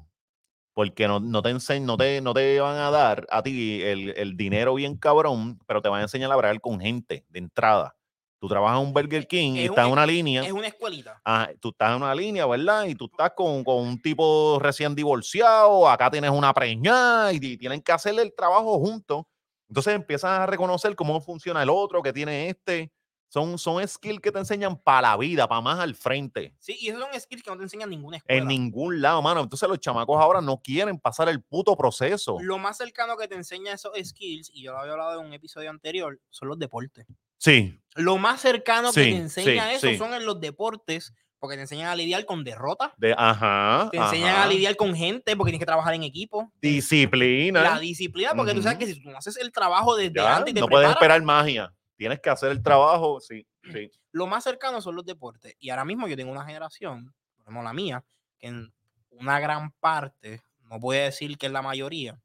Porque 0.74 1.08
no, 1.08 1.20
no 1.20 1.42
te 1.44 1.50
enseñan, 1.50 1.86
no 1.86 1.98
te, 1.98 2.20
no 2.22 2.34
te 2.34 2.60
van 2.60 2.78
a 2.78 2.90
dar 2.92 3.28
a 3.30 3.44
ti 3.44 3.82
el, 3.84 4.10
el 4.18 4.36
dinero 4.38 4.74
bien 4.76 4.98
cabrón, 4.98 5.60
pero 5.68 5.82
te 5.82 5.90
van 5.90 6.00
a 6.02 6.04
enseñar 6.04 6.32
a 6.32 6.34
hablar 6.36 6.60
con 6.62 6.80
gente 6.80 7.26
de 7.30 7.40
entrada. 7.40 7.96
Tú 8.44 8.50
trabajas 8.50 8.82
en 8.82 8.88
un 8.88 8.94
Burger 8.94 9.26
King 9.26 9.54
y 9.54 9.60
es 9.64 9.70
estás 9.70 9.86
en 9.86 9.94
una 9.94 10.06
línea. 10.06 10.44
Es 10.44 10.52
una 10.52 10.68
escuelita. 10.68 11.22
Ah, 11.24 11.50
tú 11.62 11.70
estás 11.70 11.92
en 11.92 12.04
una 12.04 12.14
línea, 12.14 12.46
¿verdad? 12.46 12.84
Y 12.84 12.94
tú 12.94 13.06
estás 13.06 13.32
con, 13.34 13.64
con 13.64 13.78
un 13.78 14.02
tipo 14.02 14.60
recién 14.62 14.94
divorciado, 14.94 15.88
acá 15.88 16.12
tienes 16.12 16.30
una 16.30 16.54
preñada 16.54 17.32
y, 17.32 17.38
y 17.38 17.58
tienen 17.58 17.82
que 17.82 17.94
hacerle 17.94 18.22
el 18.22 18.36
trabajo 18.36 18.78
juntos. 18.80 19.24
Entonces 19.70 19.94
empiezas 19.96 20.42
a 20.42 20.46
reconocer 20.46 20.94
cómo 20.94 21.22
funciona 21.22 21.64
el 21.64 21.70
otro, 21.70 22.04
que 22.04 22.12
tiene 22.12 22.50
este. 22.50 22.92
Son, 23.30 23.58
son 23.58 23.88
skills 23.88 24.20
que 24.20 24.30
te 24.30 24.40
enseñan 24.40 24.78
para 24.78 25.12
la 25.12 25.16
vida, 25.18 25.48
para 25.48 25.62
más 25.62 25.80
al 25.80 25.96
frente. 25.96 26.54
Sí, 26.60 26.76
y 26.82 26.90
esos 26.90 27.02
son 27.02 27.18
skills 27.18 27.44
que 27.44 27.50
no 27.50 27.56
te 27.56 27.64
enseñan 27.64 27.90
ninguna 27.90 28.18
escuela. 28.18 28.42
En 28.42 28.48
ningún 28.50 29.02
lado, 29.02 29.22
mano. 29.22 29.40
Entonces 29.40 29.70
los 29.70 29.80
chamacos 29.80 30.22
ahora 30.22 30.42
no 30.42 30.62
quieren 30.62 31.00
pasar 31.00 31.30
el 31.30 31.42
puto 31.42 31.78
proceso. 31.78 32.40
Lo 32.42 32.58
más 32.58 32.76
cercano 32.76 33.16
que 33.16 33.30
te 33.30 33.36
enseña 33.36 33.72
esos 33.72 33.94
skills, 34.04 34.52
y 34.54 34.64
yo 34.64 34.74
lo 34.74 34.80
había 34.80 34.92
hablado 34.92 35.22
en 35.22 35.28
un 35.28 35.34
episodio 35.34 35.70
anterior, 35.70 36.20
son 36.30 36.50
los 36.50 36.60
deportes. 36.60 37.08
Sí, 37.38 37.78
Lo 37.96 38.18
más 38.18 38.42
cercano 38.42 38.92
que 38.92 39.04
Sí, 39.04 39.12
te 39.12 39.18
enseña 39.18 39.70
sí, 39.70 39.76
eso 39.76 39.88
sí. 39.88 39.98
son 39.98 40.14
en 40.14 40.26
los 40.26 40.40
deportes, 40.40 41.14
porque 41.40 41.56
te 41.56 41.62
enseñan 41.64 41.88
a 41.90 41.96
lidiar 41.96 42.26
con 42.26 42.44
derrotas, 42.44 42.92
de, 42.98 43.14
ajá. 43.18 43.90
te 43.92 43.98
enseñan 43.98 44.36
ajá. 44.36 44.44
a 44.44 44.48
lidiar 44.48 44.76
con 44.76 44.96
gente, 44.96 45.36
porque 45.36 45.52
tienes 45.52 45.60
que 45.60 45.66
trabajar 45.66 45.94
en 45.94 46.04
equipo. 46.04 46.52
Disciplina. 46.62 47.62
La 47.62 47.80
disciplina, 47.80 48.32
porque 48.36 48.54
tú 48.54 48.62
sabes 48.64 48.78
que 48.78 48.86
si 48.88 49.02
tú 49.02 49.10
no 49.10 49.18
haces 49.18 49.38
el 49.38 49.52
trabajo 49.52 49.96
desde 49.96 50.14
Ya, 50.16 50.38
antes 50.38 50.52
y 50.52 50.56
te 50.56 50.62
no 50.62 50.68
puedes 50.68 50.88
preparas, 50.88 51.02
esperar 51.04 51.22
magia. 51.24 51.74
tienes 51.98 52.20
que 52.22 52.30
hacer 52.30 52.52
el 52.52 52.62
trabajo, 52.64 53.20
sí, 53.20 53.46
sí. 53.72 53.92
Lo 54.14 54.28
más 54.28 54.44
cercano 54.44 54.80
son 54.80 54.96
los 54.96 55.06
deportes. 55.06 55.56
Y 55.60 55.70
ahora 55.72 55.86
mismo 55.86 56.08
yo 56.08 56.16
tengo 56.16 56.32
una 56.32 56.46
generación, 56.46 57.14
ejemplo 57.42 57.64
la 57.64 57.74
mía, 57.74 58.04
que 58.40 58.48
en 58.48 58.72
una 59.10 59.40
gran 59.40 59.72
parte, 59.80 60.42
no 60.62 60.80
voy 60.80 60.98
a 60.98 61.04
decir 61.06 61.38
que 61.38 61.48
es 61.48 61.52
la 61.52 61.62
mayoría, 61.64 62.20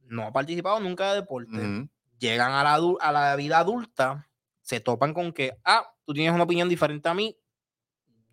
no 0.00 0.24
ha 0.26 0.32
participado 0.32 0.78
nunca 0.80 1.10
de 1.10 1.20
deporte. 1.20 1.56
Ujú. 1.58 1.88
Llegan 2.18 2.52
a 2.52 2.62
la, 2.64 2.80
a 3.00 3.12
la 3.12 3.36
vida 3.36 3.58
adulta, 3.58 4.28
se 4.66 4.80
topan 4.80 5.14
con 5.14 5.32
que, 5.32 5.56
ah, 5.64 5.86
tú 6.04 6.12
tienes 6.12 6.34
una 6.34 6.42
opinión 6.42 6.68
diferente 6.68 7.08
a 7.08 7.14
mí, 7.14 7.36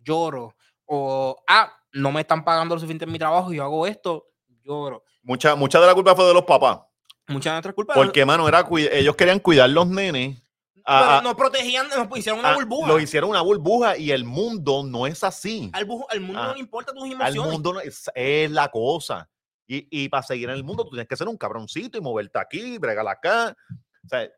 lloro. 0.02 0.54
O, 0.84 1.36
ah, 1.48 1.72
no 1.92 2.10
me 2.12 2.22
están 2.22 2.44
pagando 2.44 2.74
lo 2.74 2.80
suficiente 2.80 3.04
en 3.04 3.12
mi 3.12 3.18
trabajo 3.18 3.52
y 3.52 3.56
yo 3.56 3.62
hago 3.64 3.86
esto, 3.86 4.26
lloro. 4.64 5.04
Mucha, 5.22 5.54
mucha 5.54 5.80
de 5.80 5.86
la 5.86 5.94
culpa 5.94 6.14
fue 6.16 6.26
de 6.26 6.34
los 6.34 6.44
papás. 6.44 6.80
Muchas 7.28 7.52
de 7.52 7.54
nuestras 7.54 7.74
culpas. 7.74 7.96
Porque, 7.96 8.24
mano, 8.26 8.46
era 8.48 8.66
ellos 8.92 9.16
querían 9.16 9.38
cuidar 9.38 9.70
los 9.70 9.86
nenes. 9.86 10.40
a- 10.86 10.98
pero 11.00 11.10
a- 11.12 11.22
nos 11.22 11.34
protegían, 11.36 11.88
nos 11.88 12.18
hicieron 12.18 12.40
una 12.40 12.50
a- 12.50 12.54
burbuja. 12.56 12.88
Lo 12.88 12.98
hicieron 13.00 13.30
una 13.30 13.40
burbuja 13.40 13.96
y 13.96 14.10
el 14.10 14.24
mundo 14.24 14.82
no 14.84 15.06
es 15.06 15.22
así. 15.24 15.70
Al, 15.72 15.86
al 16.10 16.20
mundo 16.20 16.42
Ah, 16.42 16.48
no 16.48 16.54
le 16.54 16.60
importa 16.60 16.92
tus 16.92 17.04
Al 17.04 17.12
emociones. 17.12 17.52
mundo 17.52 17.72
no 17.74 17.80
es, 17.80 18.10
es 18.14 18.50
la 18.50 18.68
cosa. 18.68 19.30
Y, 19.66 19.86
y 20.04 20.08
para 20.10 20.22
seguir 20.24 20.50
en 20.50 20.56
el 20.56 20.64
mundo, 20.64 20.84
tú 20.84 20.90
tienes 20.90 21.08
que 21.08 21.16
ser 21.16 21.26
un 21.28 21.38
cabroncito 21.38 21.96
y 21.96 22.02
moverte 22.02 22.38
aquí, 22.38 22.76
bregar 22.76 23.08
acá. 23.08 23.56
O 24.04 24.08
sea, 24.08 24.28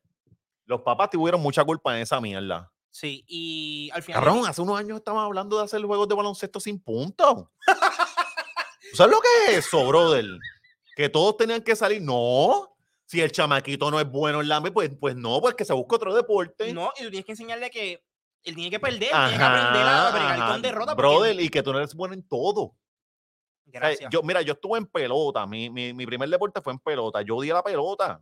los 0.66 0.82
papás 0.82 1.10
tuvieron 1.10 1.40
mucha 1.40 1.64
culpa 1.64 1.96
en 1.96 2.02
esa 2.02 2.20
mierda. 2.20 2.70
Sí, 2.90 3.24
y 3.26 3.90
al 3.92 4.02
final. 4.02 4.22
Cabrón, 4.22 4.46
hace 4.46 4.62
unos 4.62 4.78
años 4.78 4.98
estábamos 4.98 5.26
hablando 5.26 5.58
de 5.58 5.64
hacer 5.64 5.82
juegos 5.82 6.08
de 6.08 6.14
baloncesto 6.14 6.60
sin 6.60 6.80
puntos. 6.82 7.44
¿Tú 8.90 8.96
sabes 8.96 9.12
lo 9.14 9.20
que 9.20 9.52
es 9.52 9.66
eso, 9.66 9.86
brother? 9.86 10.24
Que 10.94 11.08
todos 11.08 11.36
tenían 11.36 11.62
que 11.62 11.76
salir. 11.76 12.00
No. 12.00 12.76
Si 13.04 13.20
el 13.20 13.30
chamaquito 13.30 13.90
no 13.90 14.00
es 14.00 14.10
bueno 14.10 14.40
en 14.40 14.48
la 14.48 14.60
pues, 14.62 14.90
pues 14.98 15.14
no, 15.14 15.40
pues 15.40 15.54
que 15.54 15.64
se 15.64 15.72
busque 15.72 15.94
otro 15.94 16.14
deporte. 16.14 16.72
No, 16.72 16.90
y 16.98 17.04
tú 17.04 17.10
tienes 17.10 17.24
que 17.24 17.32
enseñarle 17.32 17.70
que 17.70 18.02
él 18.42 18.54
tiene 18.54 18.70
que 18.70 18.80
perder, 18.80 19.10
tiene 19.10 19.36
que 19.36 19.42
aprender 19.44 19.82
Ajá, 19.82 20.08
a 20.08 20.10
bregar 20.12 20.40
ajá. 20.40 20.52
con 20.52 20.62
derrota. 20.62 20.96
porque- 20.96 21.08
Brother, 21.08 21.40
y 21.40 21.48
que 21.48 21.62
tú 21.62 21.72
no 21.72 21.78
eres 21.78 21.94
bueno 21.94 22.14
en 22.14 22.26
todo. 22.26 22.62
O 22.62 22.76
sea, 23.70 23.80
Gracias. 23.80 24.10
yo, 24.10 24.22
mira, 24.22 24.42
yo 24.42 24.54
estuve 24.54 24.78
en 24.78 24.86
pelota. 24.86 25.46
Mi, 25.46 25.68
mi, 25.70 25.92
mi 25.92 26.06
primer 26.06 26.28
deporte 26.28 26.60
fue 26.62 26.72
en 26.72 26.78
pelota. 26.78 27.22
Yo 27.22 27.40
di 27.40 27.50
a 27.50 27.54
la 27.54 27.62
pelota. 27.62 28.20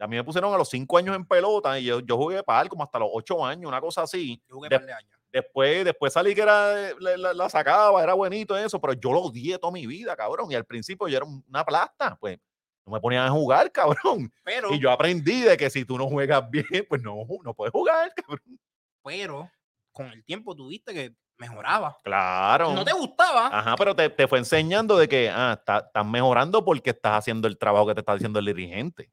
A 0.00 0.06
mí 0.06 0.16
me 0.16 0.24
pusieron 0.24 0.52
a 0.52 0.56
los 0.58 0.68
cinco 0.68 0.96
años 0.98 1.14
en 1.14 1.24
pelota 1.26 1.78
y 1.78 1.84
yo, 1.84 2.00
yo 2.00 2.16
jugué 2.16 2.42
par 2.42 2.68
como 2.68 2.82
hasta 2.82 2.98
los 2.98 3.08
ocho 3.12 3.44
años, 3.44 3.68
una 3.68 3.80
cosa 3.80 4.02
así. 4.02 4.42
Yo 4.48 4.56
jugué 4.56 4.68
de- 4.68 4.78
par 4.78 4.86
de 4.86 4.92
años. 4.94 5.10
Después, 5.32 5.84
después 5.84 6.12
salí 6.12 6.34
que 6.34 6.40
era, 6.42 6.74
la, 6.98 7.16
la- 7.16 7.34
la 7.34 7.48
sacaba, 7.48 8.02
era 8.02 8.14
bonito 8.14 8.56
eso, 8.58 8.80
pero 8.80 8.94
yo 8.94 9.12
lo 9.12 9.20
odié 9.20 9.58
toda 9.58 9.72
mi 9.72 9.86
vida, 9.86 10.16
cabrón. 10.16 10.50
Y 10.50 10.54
al 10.56 10.64
principio 10.64 11.06
yo 11.06 11.16
era 11.18 11.26
una 11.26 11.64
plasta, 11.64 12.16
pues 12.18 12.38
no 12.84 12.92
me 12.94 13.00
ponían 13.00 13.26
a 13.26 13.30
jugar, 13.30 13.70
cabrón. 13.72 14.32
Pero, 14.42 14.72
Y 14.74 14.80
yo 14.80 14.90
aprendí 14.90 15.42
de 15.42 15.56
que 15.56 15.70
si 15.70 15.84
tú 15.84 15.96
no 15.98 16.08
juegas 16.08 16.50
bien, 16.50 16.64
pues 16.88 17.00
no, 17.02 17.14
no 17.44 17.54
puedes 17.54 17.70
jugar, 17.72 18.12
cabrón. 18.26 18.58
pero, 19.04 19.50
con 19.92 20.06
el 20.06 20.24
tiempo 20.24 20.56
tuviste 20.56 20.92
que 20.94 21.14
mejoraba. 21.36 21.96
Claro. 22.02 22.72
No 22.74 22.84
te 22.84 22.92
gustaba. 22.92 23.46
Ajá, 23.48 23.74
pero 23.76 23.94
te, 23.94 24.08
te 24.10 24.26
fue 24.28 24.38
enseñando 24.38 24.96
de 24.96 25.08
que 25.08 25.30
ah, 25.30 25.56
está- 25.58 25.84
estás 25.86 26.06
mejorando 26.06 26.64
porque 26.64 26.90
estás 26.90 27.12
haciendo 27.18 27.46
el 27.48 27.56
trabajo 27.58 27.86
que 27.86 27.94
te 27.94 28.00
está 28.00 28.14
diciendo 28.14 28.38
el 28.40 28.46
dirigente. 28.46 29.10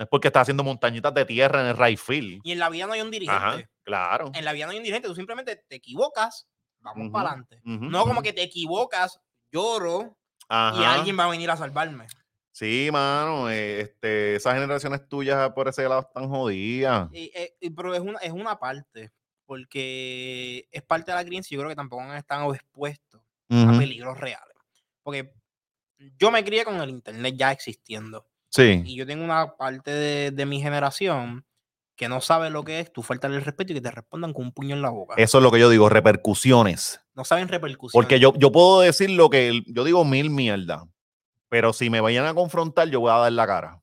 No 0.00 0.04
es 0.04 0.08
porque 0.08 0.28
estás 0.28 0.40
haciendo 0.42 0.64
montañitas 0.64 1.12
de 1.12 1.26
tierra 1.26 1.60
en 1.60 1.66
el 1.66 1.76
right 1.76 1.98
field. 1.98 2.40
Y 2.42 2.52
en 2.52 2.58
la 2.58 2.70
vida 2.70 2.86
no 2.86 2.94
hay 2.94 3.02
un 3.02 3.10
dirigente. 3.10 3.36
Ajá, 3.44 3.70
claro. 3.82 4.30
En 4.34 4.46
la 4.46 4.54
vida 4.54 4.64
no 4.64 4.70
hay 4.72 4.78
un 4.78 4.82
dirigente. 4.82 5.06
Tú 5.08 5.14
simplemente 5.14 5.56
te 5.68 5.76
equivocas, 5.76 6.48
vamos 6.78 7.10
para 7.10 7.28
adelante. 7.28 7.60
No 7.64 8.04
como 8.06 8.22
que 8.22 8.32
te 8.32 8.42
equivocas, 8.42 9.20
lloro 9.52 10.16
y 10.48 10.84
alguien 10.84 11.18
va 11.18 11.24
a 11.24 11.28
venir 11.30 11.50
a 11.50 11.56
salvarme. 11.58 12.06
Sí, 12.50 12.88
mano, 12.90 13.50
eh, 13.50 13.82
este, 13.82 14.36
esas 14.36 14.54
generaciones 14.54 15.06
tuyas 15.06 15.50
por 15.52 15.68
ese 15.68 15.82
lado 15.82 16.00
están 16.00 16.30
jodidas. 16.30 17.10
Y, 17.12 17.30
eh, 17.34 17.54
y- 17.60 17.68
pero 17.68 17.94
es 17.94 18.00
una, 18.00 18.18
es 18.20 18.32
una 18.32 18.58
parte, 18.58 19.12
porque 19.44 20.66
es 20.72 20.82
parte 20.82 21.10
de 21.12 21.16
la 21.16 21.24
crianza 21.26 21.48
y 21.50 21.56
yo 21.56 21.60
creo 21.60 21.68
que 21.68 21.76
tampoco 21.76 22.02
han 22.04 22.16
estado 22.16 22.54
expuestos 22.54 23.20
a 23.50 23.78
peligros 23.78 24.16
reales. 24.18 24.56
Porque 25.02 25.34
yo 26.16 26.30
me 26.30 26.42
crié 26.42 26.64
con 26.64 26.80
el 26.80 26.88
internet 26.88 27.34
ya 27.36 27.52
existiendo. 27.52 28.29
Sí, 28.50 28.82
Y 28.84 28.96
yo 28.96 29.06
tengo 29.06 29.24
una 29.24 29.56
parte 29.56 29.90
de, 29.92 30.30
de 30.32 30.46
mi 30.46 30.60
generación 30.60 31.44
que 31.96 32.08
no 32.08 32.20
sabe 32.20 32.50
lo 32.50 32.64
que 32.64 32.80
es 32.80 32.92
tú 32.92 33.02
faltarle 33.02 33.36
el 33.36 33.44
respeto 33.44 33.72
y 33.72 33.76
que 33.76 33.80
te 33.80 33.90
respondan 33.90 34.32
con 34.32 34.44
un 34.46 34.52
puño 34.52 34.74
en 34.74 34.82
la 34.82 34.90
boca. 34.90 35.14
eso 35.18 35.38
es 35.38 35.44
lo 35.44 35.50
que 35.50 35.60
yo 35.60 35.68
digo, 35.70 35.88
repercusiones. 35.88 37.00
No 37.14 37.24
saben 37.24 37.48
repercusiones. 37.48 37.92
Porque 37.92 38.18
yo, 38.18 38.32
yo 38.36 38.50
puedo 38.50 38.80
decir 38.80 39.10
lo 39.10 39.28
que, 39.30 39.62
yo 39.66 39.84
digo 39.84 40.04
mil 40.04 40.30
mierda, 40.30 40.86
pero 41.48 41.72
si 41.72 41.90
me 41.90 42.00
vayan 42.00 42.26
a 42.26 42.34
confrontar, 42.34 42.88
yo 42.88 43.00
voy 43.00 43.10
a 43.10 43.16
dar 43.16 43.32
la 43.32 43.46
cara. 43.46 43.82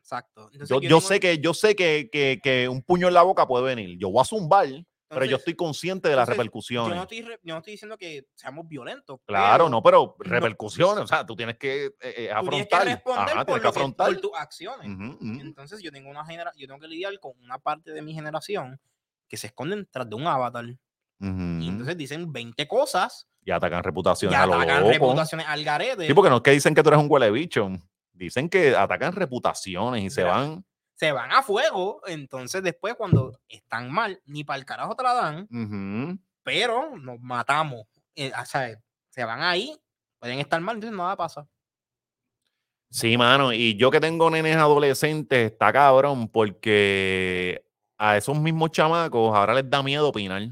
Exacto. 0.00 0.48
Entonces, 0.52 0.68
Yo, 0.68 0.76
yo 0.80 0.88
yo 0.88 0.96
tengo- 0.98 1.08
sé 1.08 1.20
que, 1.20 1.38
yo 1.38 1.54
sé 1.54 1.76
que, 1.76 2.08
que, 2.12 2.40
que 2.42 2.68
un 2.68 2.82
puño 2.82 3.08
en 3.08 3.14
la 3.14 3.22
boca 3.22 3.46
puede 3.46 3.64
venir. 3.64 3.96
Yo 3.98 4.10
voy 4.10 4.20
a 4.20 4.24
zumbar, 4.24 4.66
pero 5.08 5.20
yo 5.20 5.24
entonces, 5.26 5.38
estoy 5.40 5.54
consciente 5.54 6.08
de 6.08 6.16
las 6.16 6.24
entonces, 6.24 6.38
repercusiones. 6.38 6.90
Yo 6.90 6.94
no, 6.96 7.02
estoy, 7.02 7.38
yo 7.42 7.54
no 7.54 7.58
estoy 7.58 7.72
diciendo 7.72 7.96
que 7.96 8.26
seamos 8.34 8.66
violentos. 8.66 9.20
Claro, 9.24 9.64
pero 9.64 9.68
no, 9.68 9.82
pero 9.82 10.16
repercusiones, 10.18 11.04
o 11.04 11.06
sea, 11.06 11.24
tú 11.24 11.36
tienes 11.36 11.56
que 11.58 11.94
eh, 12.00 12.30
tú 12.40 12.48
tienes 12.48 12.66
que 12.68 12.74
afrontar. 12.74 12.84
responder 12.86 13.34
Ajá, 13.34 13.44
por, 13.44 13.46
tienes 13.46 13.62
que 13.62 13.68
afrontar. 13.68 14.12
por 14.12 14.20
tus 14.20 14.30
acciones. 14.34 14.88
Ujú, 14.88 15.12
ujú. 15.24 15.40
Entonces 15.40 15.80
yo 15.82 15.92
tengo 15.92 16.10
una 16.10 16.24
genera 16.24 16.52
yo 16.56 16.66
tengo 16.66 16.80
que 16.80 16.88
lidiar 16.88 17.18
con 17.20 17.32
una 17.40 17.58
parte 17.58 17.92
de 17.92 18.02
mi 18.02 18.14
generación 18.14 18.80
que 19.28 19.36
se 19.36 19.48
esconden 19.48 19.86
tras 19.90 20.08
de 20.08 20.16
un 20.16 20.26
avatar. 20.26 20.64
Y 20.64 20.74
Ujú. 21.24 21.62
entonces 21.70 21.96
dicen 21.96 22.30
20 22.30 22.68
cosas 22.68 23.26
Y 23.42 23.50
atacan 23.50 23.82
reputaciones 23.82 24.38
y 24.38 24.42
a 24.42 24.46
lo 24.46 24.54
atacan 24.54 24.86
reputaciones 24.86 25.46
al 25.48 25.64
garete. 25.64 26.06
Sí, 26.06 26.14
porque 26.14 26.30
no 26.30 26.36
es 26.36 26.42
que 26.42 26.50
dicen 26.50 26.74
que 26.74 26.82
tú 26.82 26.88
eres 26.90 27.00
un 27.00 27.06
huele 27.08 27.30
bicho. 27.30 27.70
Dicen 28.12 28.48
que 28.48 28.74
atacan 28.74 29.12
reputaciones 29.12 30.02
y 30.02 30.10
se 30.10 30.24
van. 30.24 30.64
Se 30.96 31.12
van 31.12 31.32
a 31.32 31.42
fuego. 31.42 32.00
Entonces 32.06 32.62
después 32.62 32.94
cuando 32.94 33.38
están 33.48 33.90
mal, 33.90 34.20
ni 34.26 34.44
para 34.44 34.58
el 34.58 34.64
carajo 34.64 34.96
te 34.96 35.02
la 35.02 35.14
dan, 35.14 36.20
pero 36.42 36.96
nos 36.98 37.20
matamos. 37.20 37.86
Eh, 38.14 38.32
o 38.38 38.44
sea, 38.44 38.78
se 39.10 39.24
van 39.24 39.42
ahí, 39.42 39.74
pueden 40.18 40.40
estar 40.40 40.60
mal, 40.60 40.76
entonces 40.76 40.96
nada 40.96 41.16
pasa. 41.16 41.46
Sí, 42.90 43.16
mano. 43.16 43.52
Y 43.52 43.76
yo 43.76 43.90
que 43.90 44.00
tengo 44.00 44.30
nenes 44.30 44.56
adolescentes, 44.56 45.52
está 45.52 45.72
cabrón, 45.72 46.28
porque 46.28 47.64
a 47.98 48.16
esos 48.16 48.38
mismos 48.38 48.70
chamacos 48.70 49.34
ahora 49.34 49.54
les 49.54 49.68
da 49.68 49.82
miedo 49.82 50.08
opinar. 50.08 50.42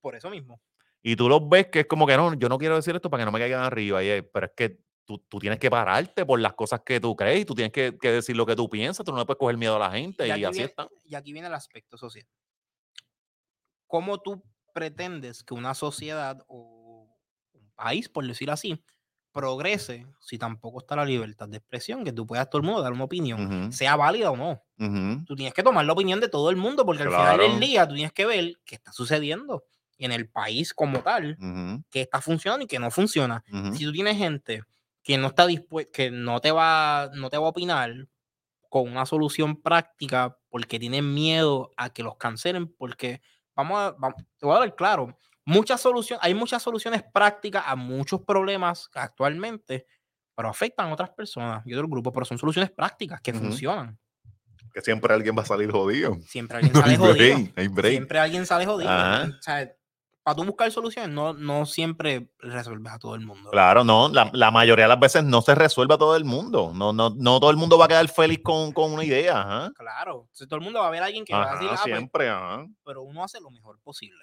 Por 0.00 0.16
eso 0.16 0.30
mismo. 0.30 0.60
Y 1.02 1.16
tú 1.16 1.28
los 1.28 1.48
ves 1.48 1.68
que 1.68 1.80
es 1.80 1.86
como 1.86 2.06
que 2.06 2.16
no, 2.16 2.34
yo 2.34 2.48
no 2.48 2.58
quiero 2.58 2.76
decir 2.76 2.94
esto 2.94 3.10
para 3.10 3.22
que 3.22 3.26
no 3.26 3.32
me 3.32 3.38
caigan 3.38 3.62
arriba. 3.62 4.02
y 4.02 4.22
pero 4.22 4.46
es 4.46 4.52
que 4.56 4.78
tú, 5.08 5.18
tú 5.26 5.38
tienes 5.38 5.58
que 5.58 5.70
pararte 5.70 6.26
por 6.26 6.38
las 6.38 6.52
cosas 6.52 6.82
que 6.84 7.00
tú 7.00 7.16
crees 7.16 7.40
y 7.40 7.44
tú 7.46 7.54
tienes 7.54 7.72
que, 7.72 7.96
que 7.98 8.12
decir 8.12 8.36
lo 8.36 8.44
que 8.44 8.54
tú 8.54 8.68
piensas. 8.68 9.06
Tú 9.06 9.10
no 9.12 9.18
le 9.18 9.24
puedes 9.24 9.38
coger 9.38 9.56
miedo 9.56 9.74
a 9.76 9.78
la 9.78 9.90
gente 9.90 10.28
y, 10.28 10.30
así 10.30 10.40
viene- 10.40 10.64
está. 10.64 10.86
y 11.02 11.14
aquí 11.14 11.32
viene 11.32 11.48
el 11.48 11.54
aspecto 11.54 11.96
social. 11.96 12.26
¿Cómo 13.86 14.18
tú 14.20 14.42
pretendes 14.74 15.42
que 15.42 15.54
una 15.54 15.74
sociedad 15.74 16.44
o 16.46 17.08
un 17.54 17.70
país, 17.74 18.08
por 18.08 18.26
decir 18.26 18.50
así, 18.50 18.82
progrese 19.32 20.06
si 20.20 20.36
tampoco 20.36 20.80
está 20.80 20.94
la 20.96 21.04
libertad 21.04 21.48
de 21.48 21.56
expresión, 21.58 22.04
que 22.04 22.12
tú 22.12 22.26
puedas 22.26 22.48
todo 22.50 22.60
el 22.60 22.66
mundo 22.66 22.82
dar 22.82 22.92
una 22.92 23.04
opinión, 23.04 23.72
sea 23.72 23.96
válida 23.96 24.30
o 24.30 24.36
no? 24.36 24.62
Tú 25.26 25.34
tienes 25.36 25.54
que 25.54 25.62
tomar 25.62 25.84
la 25.86 25.92
opinión 25.94 26.20
de 26.20 26.28
todo 26.28 26.50
el 26.50 26.56
mundo 26.56 26.84
porque 26.84 27.02
al 27.04 27.08
final 27.10 27.38
del 27.38 27.60
día 27.60 27.88
tú 27.88 27.94
tienes 27.94 28.12
que 28.12 28.26
ver 28.26 28.52
qué 28.64 28.74
está 28.74 28.92
sucediendo 28.92 29.64
en 29.98 30.12
el 30.12 30.28
país 30.28 30.72
como 30.74 31.00
tal, 31.02 31.36
Ujú, 31.40 31.82
qué 31.90 32.02
está 32.02 32.20
funcionando 32.20 32.64
y 32.64 32.68
qué 32.68 32.78
no 32.78 32.90
funciona. 32.90 33.42
Si 33.74 33.84
tú 33.84 33.92
tienes 33.92 34.16
gente 34.16 34.62
que 35.02 35.16
no 35.18 35.28
está 35.28 35.46
dispuesta, 35.46 35.90
que 35.92 36.10
no 36.10 36.40
te 36.40 36.50
va, 36.52 37.10
no 37.14 37.30
te 37.30 37.38
va 37.38 37.46
a 37.46 37.50
opinar 37.50 37.92
con 38.68 38.88
una 38.90 39.06
solución 39.06 39.60
práctica 39.62 40.36
porque 40.50 40.78
tienen 40.78 41.14
miedo 41.14 41.72
a 41.76 41.90
que 41.90 42.02
los 42.02 42.16
cancelen, 42.16 42.68
porque 42.76 43.22
vamos 43.56 43.78
a, 43.80 43.96
vam- 43.96 44.14
te 44.36 44.46
voy 44.46 44.56
a 44.56 44.60
dar 44.60 44.74
claro, 44.74 45.16
muchas 45.44 45.80
soluciones, 45.80 46.22
hay 46.24 46.34
muchas 46.34 46.62
soluciones 46.62 47.02
prácticas 47.12 47.64
a 47.66 47.74
muchos 47.76 48.20
problemas 48.22 48.90
actualmente, 48.92 49.86
pero 50.34 50.48
afectan 50.50 50.88
a 50.88 50.92
otras 50.92 51.10
personas 51.10 51.66
y 51.66 51.72
otros 51.74 51.90
grupos, 51.90 52.12
pero 52.12 52.26
son 52.26 52.38
soluciones 52.38 52.70
prácticas 52.70 53.20
que 53.22 53.30
Ujú. 53.30 53.40
funcionan. 53.40 53.98
Que 54.74 54.82
siempre 54.82 55.14
alguien 55.14 55.36
va 55.36 55.42
a 55.42 55.46
salir 55.46 55.70
jodido. 55.70 56.18
Siempre 56.26 56.58
alguien 56.58 56.74
sale 56.74 56.96
jodido. 56.98 57.38
Siempre 57.88 58.18
alguien 58.18 58.44
sale 58.44 58.66
jodido. 58.66 58.90
Ajá. 58.90 59.24
O 59.38 59.42
sea, 59.42 59.72
para 60.28 60.36
tú 60.36 60.44
buscar 60.44 60.70
soluciones, 60.70 61.10
no, 61.10 61.32
no 61.32 61.64
siempre 61.64 62.30
resuelves 62.38 62.92
a 62.92 62.98
todo 62.98 63.14
el 63.14 63.24
mundo. 63.24 63.48
Claro, 63.50 63.82
no, 63.82 64.10
la, 64.10 64.28
la 64.34 64.50
mayoría 64.50 64.84
de 64.84 64.90
las 64.90 65.00
veces 65.00 65.24
no 65.24 65.40
se 65.40 65.54
resuelve 65.54 65.94
a 65.94 65.96
todo 65.96 66.16
el 66.16 66.26
mundo. 66.26 66.70
No, 66.74 66.92
no, 66.92 67.08
no 67.16 67.40
todo 67.40 67.50
el 67.50 67.56
mundo 67.56 67.78
va 67.78 67.86
a 67.86 67.88
quedar 67.88 68.06
feliz 68.08 68.40
con, 68.42 68.72
con 68.72 68.92
una 68.92 69.04
idea. 69.04 69.40
Ajá. 69.40 69.72
Claro. 69.74 70.24
Entonces, 70.24 70.46
todo 70.46 70.58
el 70.58 70.64
mundo 70.64 70.80
va 70.80 70.88
a 70.88 70.90
ver 70.90 71.02
a 71.02 71.06
alguien 71.06 71.24
que 71.24 71.32
va 71.32 71.44
a 71.44 71.44
Ajá, 71.44 71.54
decir, 71.54 71.68
ah, 71.70 71.80
pues, 71.82 71.94
siempre, 71.94 72.28
ajá. 72.28 72.66
pero 72.84 73.04
uno 73.04 73.24
hace 73.24 73.40
lo 73.40 73.50
mejor 73.50 73.80
posible. 73.80 74.22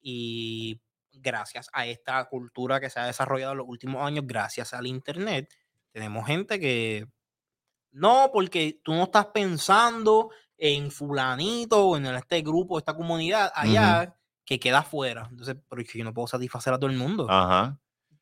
Y 0.00 0.80
gracias 1.12 1.68
a 1.74 1.84
esta 1.84 2.24
cultura 2.24 2.80
que 2.80 2.88
se 2.88 3.00
ha 3.00 3.04
desarrollado 3.04 3.52
en 3.52 3.58
los 3.58 3.68
últimos 3.68 4.02
años, 4.02 4.24
gracias 4.26 4.72
al 4.72 4.86
Internet, 4.86 5.52
tenemos 5.92 6.26
gente 6.26 6.58
que 6.58 7.06
no, 7.90 8.30
porque 8.32 8.80
tú 8.82 8.94
no 8.94 9.02
estás 9.02 9.26
pensando 9.26 10.30
en 10.56 10.90
fulanito 10.90 11.84
o 11.84 11.98
en 11.98 12.06
este 12.06 12.40
grupo, 12.40 12.78
esta 12.78 12.94
comunidad 12.94 13.52
allá 13.54 14.14
que 14.48 14.58
queda 14.58 14.78
afuera. 14.78 15.28
Entonces, 15.30 15.56
pero 15.68 15.82
yo 15.82 16.04
no 16.04 16.14
puedo 16.14 16.26
satisfacer 16.26 16.72
a 16.72 16.78
todo 16.78 16.88
el 16.88 16.96
mundo. 16.96 17.26
Ajá. 17.28 17.78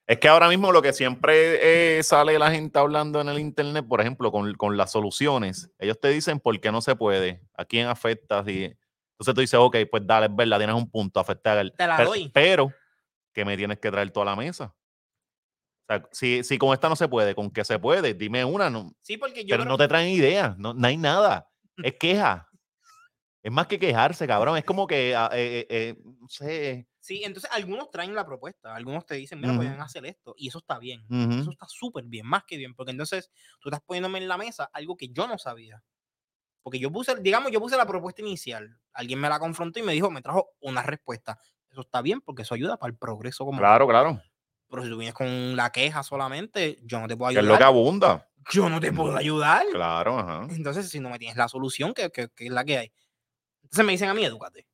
Es 0.09 0.19
que 0.19 0.27
ahora 0.27 0.49
mismo 0.49 0.73
lo 0.73 0.83
que 0.83 0.93
siempre 0.93 1.99
eh, 1.99 2.03
sale 2.03 2.37
la 2.37 2.51
gente 2.51 2.77
hablando 2.81 3.21
en 3.21 3.29
el 3.29 3.39
internet, 3.39 3.87
por 3.89 4.01
ejemplo, 4.01 4.33
con, 4.33 4.53
con 4.55 4.77
las 4.77 4.91
soluciones, 4.91 5.71
ellos 5.79 6.01
te 6.01 6.09
dicen 6.09 6.41
por 6.41 6.59
qué 6.61 6.73
no 6.73 6.81
se 6.81 6.97
puede, 6.97 7.43
a 7.57 7.65
quién 7.65 7.87
afecta. 7.87 8.45
Si... 8.45 8.65
Entonces 8.65 9.35
tú 9.35 9.41
dices, 9.41 9.55
ok, 9.61 9.77
pues 9.89 10.05
dale, 10.05 10.27
es 10.27 10.35
verdad, 10.35 10.59
tienes 10.59 10.75
un 10.75 10.91
punto, 10.91 11.21
afectar. 11.21 11.71
Te 11.71 11.87
la 11.87 11.97
pero, 11.97 12.09
doy. 12.11 12.29
pero 12.35 12.73
que 13.33 13.45
me 13.45 13.57
tienes 13.57 13.79
que 13.79 13.91
traer 13.91 14.11
toda 14.11 14.27
la 14.27 14.35
mesa. 14.37 14.75
O 15.89 15.93
sea, 15.95 16.09
si, 16.11 16.43
si 16.43 16.59
con 16.59 16.73
esta 16.73 16.89
no 16.89 16.97
se 16.97 17.07
puede, 17.07 17.37
con 17.37 17.51
que 17.53 17.65
se 17.65 17.79
puede, 17.79 18.15
dime 18.15 18.45
una, 18.45 18.69
no, 18.69 18.93
Sí, 19.01 19.17
porque 19.17 19.45
yo 19.45 19.51
pero 19.51 19.63
creo- 19.63 19.73
no 19.73 19.79
te 19.79 19.87
traen 19.87 20.09
ideas, 20.09 20.59
no, 20.59 20.75
no 20.75 20.87
hay 20.89 20.97
nada. 20.97 21.49
Es 21.83 21.95
queja. 22.01 22.46
Es 23.47 23.53
más 23.53 23.69
que 23.69 23.79
quejarse, 23.79 24.27
cabrón. 24.27 24.57
Es 24.59 24.65
como 24.65 24.89
que, 24.89 25.15
ah, 25.15 25.31
eh, 25.33 25.65
eh, 25.71 25.95
eh, 25.97 26.03
no 26.19 26.29
sé. 26.29 26.89
Sí, 26.99 27.23
entonces 27.23 27.49
algunos 27.53 27.93
traen 27.93 28.13
la 28.13 28.27
propuesta, 28.27 28.75
algunos 28.75 29.07
te 29.07 29.15
dicen, 29.15 29.39
mira, 29.39 29.53
Ujú. 29.53 29.59
pueden 29.63 29.81
hacer 29.81 30.05
esto, 30.05 30.35
y 30.37 30.49
eso 30.49 30.59
está 30.59 30.81
bien. 30.81 31.07
Ujú. 31.09 31.43
Eso 31.43 31.51
está 31.53 31.67
súper 31.69 32.07
bien, 32.07 32.27
más 32.27 32.43
que 32.43 32.57
bien, 32.57 32.75
porque 32.75 32.91
entonces 32.91 33.31
tú 33.61 33.69
estás 33.69 33.81
poniéndome 33.87 34.19
en 34.19 34.27
la 34.27 34.37
mesa 34.37 34.69
algo 34.73 34.97
que 34.97 35.11
yo 35.11 35.29
no 35.29 35.39
sabía. 35.39 35.81
Porque 36.65 36.81
yo 36.81 36.91
puse, 36.91 37.15
digamos, 37.21 37.53
yo 37.53 37.61
puse 37.61 37.77
la 37.77 37.87
propuesta 37.87 38.21
inicial, 38.21 38.81
alguien 38.93 39.21
me 39.21 39.29
la 39.29 39.39
confrontó 39.39 39.79
y 39.79 39.85
me 39.85 39.93
dijo, 39.93 40.11
me 40.11 40.23
trajo 40.23 40.49
una 40.61 40.83
respuesta. 40.83 41.39
Eso 41.71 41.83
está 41.83 42.03
bien 42.03 42.21
porque 42.23 42.43
eso 42.43 42.53
ayuda 42.53 42.77
para 42.79 42.91
el 42.91 42.99
progreso 42.99 43.45
como. 43.45 43.59
Claro, 43.59 43.87
claro. 43.87 44.21
Pero 44.69 44.83
si 44.83 44.89
tú 44.91 44.97
vienes 44.97 45.15
con 45.15 45.55
la 45.55 45.71
queja 45.71 46.03
solamente, 46.03 46.79
yo 46.83 46.99
no 46.99 47.07
te 47.07 47.17
puedo 47.17 47.31
Que 47.33 47.39
es 47.39 47.45
lo 47.45 47.51
que 47.57 47.63
ayudar. 47.63 47.69
abunda. 47.69 48.29
Yo 48.51 48.69
no 48.69 48.81
te 48.81 48.91
puedo 48.91 49.17
ayudar. 49.17 49.65
Claro, 49.71 50.19
ajá. 50.19 50.49
Entonces, 50.51 50.89
si 50.89 50.99
no 50.99 51.11
me 51.11 51.19
tienes 51.21 51.37
la 51.37 51.47
solución, 51.49 51.95
que, 51.95 52.11
que- 52.11 52.29
que 52.31 52.47
es 52.47 52.51
la 52.51 52.65
que 52.65 52.79
hay. 52.79 52.93
Entonces 53.67 53.85
me 53.85 53.93
dicen 53.93 54.09
a 54.09 54.15
mí, 54.15 54.25
edúcate. 54.25 54.67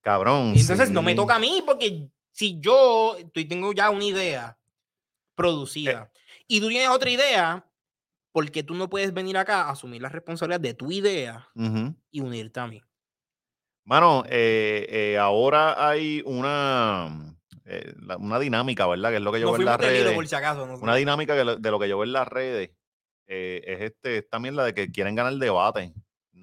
Cabrón. 0.00 0.52
Y 0.54 0.60
entonces 0.60 0.90
no 0.90 1.02
me 1.02 1.14
toca 1.14 1.36
a 1.36 1.38
mí 1.38 1.62
porque 1.64 2.08
si 2.30 2.58
yo 2.60 3.16
estoy- 3.18 3.46
tengo 3.46 3.72
ya 3.72 3.90
una 3.90 4.04
idea 4.04 4.58
producida 5.34 6.10
y 6.46 6.60
tú 6.60 6.68
tienes 6.68 6.88
otra 6.88 7.10
idea, 7.10 7.66
porque 8.32 8.62
tú 8.62 8.74
no 8.74 8.88
puedes 8.88 9.12
venir 9.14 9.36
acá 9.36 9.62
a 9.62 9.70
asumir 9.70 10.02
la 10.02 10.08
responsabilidad 10.08 10.60
de 10.60 10.74
tu 10.74 10.90
idea 10.90 11.48
y 12.10 12.20
unirte 12.20 12.60
a 12.60 12.66
mí. 12.66 12.82
Mano, 13.84 14.24
eh, 14.28 14.86
eh, 14.88 15.18
ahora 15.18 15.88
hay 15.88 16.22
una, 16.24 17.36
eh, 17.66 17.94
la- 18.00 18.16
una 18.16 18.38
dinámica, 18.38 18.86
¿verdad? 18.86 19.10
Que 19.10 19.16
es 19.16 19.22
lo 19.22 19.30
que 19.32 19.40
yo 19.40 19.46
No 19.46 19.52
veo 19.52 19.60
en 19.60 19.66
las 19.66 19.78
redes. 19.78 20.12
por 20.14 20.26
si 20.26 20.34
acaso. 20.34 20.66
no 20.66 20.76
sé. 20.76 20.82
Una 20.82 20.96
dinámica 20.96 21.34
de 21.34 21.70
lo 21.70 21.78
que 21.78 21.88
yo 21.88 21.98
veo 21.98 22.04
en 22.04 22.12
las 22.12 22.26
redes 22.28 22.70
eh, 23.26 23.62
es 23.66 23.80
este, 23.80 24.18
es 24.18 24.28
también 24.28 24.54
la 24.56 24.64
de 24.64 24.74
que 24.74 24.90
quieren 24.90 25.14
ganar 25.14 25.34
debate. 25.34 25.94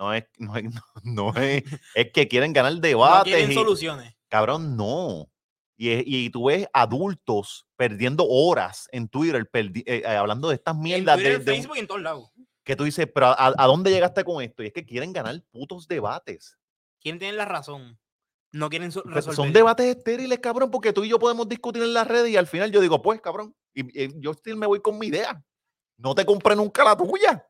No 0.01 0.13
es, 0.15 0.25
no 0.39 0.55
es, 0.57 0.63
no 1.03 1.33
es, 1.35 1.63
es 1.95 2.11
que 2.11 2.27
quieren 2.27 2.53
ganar 2.53 2.73
no 2.73 2.79
debate. 2.79 3.29
quieren 3.31 3.53
soluciones. 3.53 4.15
Cabrón, 4.29 4.75
no. 4.75 5.29
Y, 5.77 5.89
es- 5.91 6.03
y 6.07 6.29
tú 6.31 6.45
ves 6.45 6.67
adultos 6.73 7.67
perdiendo 7.75 8.25
horas 8.27 8.87
en 8.91 9.07
Twitter 9.07 9.47
perdi- 9.51 9.83
eh, 9.85 10.01
eh, 10.03 10.15
hablando 10.15 10.49
de 10.49 10.55
estas 10.55 10.75
En 10.75 10.81
mierdas 10.81 11.15
Twitter, 11.17 11.31
de, 11.33 11.37
en 11.39 11.45
de 11.45 11.51
Facebook 11.53 11.77
y 11.77 11.79
en 11.79 11.87
todos 11.87 12.01
lados. 12.01 12.31
que 12.63 12.75
tú 12.75 12.83
dices, 12.83 13.07
pero 13.13 13.27
a, 13.27 13.53
a 13.57 13.67
dónde 13.67 13.91
llegaste 13.91 14.23
con 14.23 14.41
esto? 14.43 14.63
Y 14.63 14.67
es 14.67 14.73
que 14.73 14.85
quieren 14.85 15.13
ganar 15.13 15.39
putos 15.51 15.87
debates. 15.87 16.57
Quieren 16.99 17.19
tener 17.19 17.35
la 17.35 17.45
razón. 17.45 17.99
No 18.51 18.69
quieren 18.69 18.91
so- 18.91 19.03
Pero 19.03 19.15
resolver. 19.15 19.35
Son 19.35 19.53
debates 19.53 19.85
estériles, 19.97 20.39
cabrón, 20.39 20.71
porque 20.71 20.93
tú 20.93 21.03
y 21.03 21.09
yo 21.09 21.19
podemos 21.19 21.47
discutir 21.47 21.81
en 21.83 21.93
las 21.93 22.07
redes 22.07 22.29
y 22.31 22.37
al 22.37 22.47
final 22.47 22.71
yo 22.71 22.81
digo, 22.81 23.01
pues, 23.01 23.21
cabrón, 23.21 23.55
y, 23.73 24.03
y 24.03 24.19
yo 24.19 24.31
still 24.33 24.55
me 24.57 24.65
voy 24.67 24.81
con 24.81 24.97
mi 24.99 25.07
idea. 25.07 25.43
No 25.97 26.13
te 26.15 26.25
compré 26.25 26.55
nunca 26.55 26.83
la 26.83 26.97
tuya. 26.97 27.45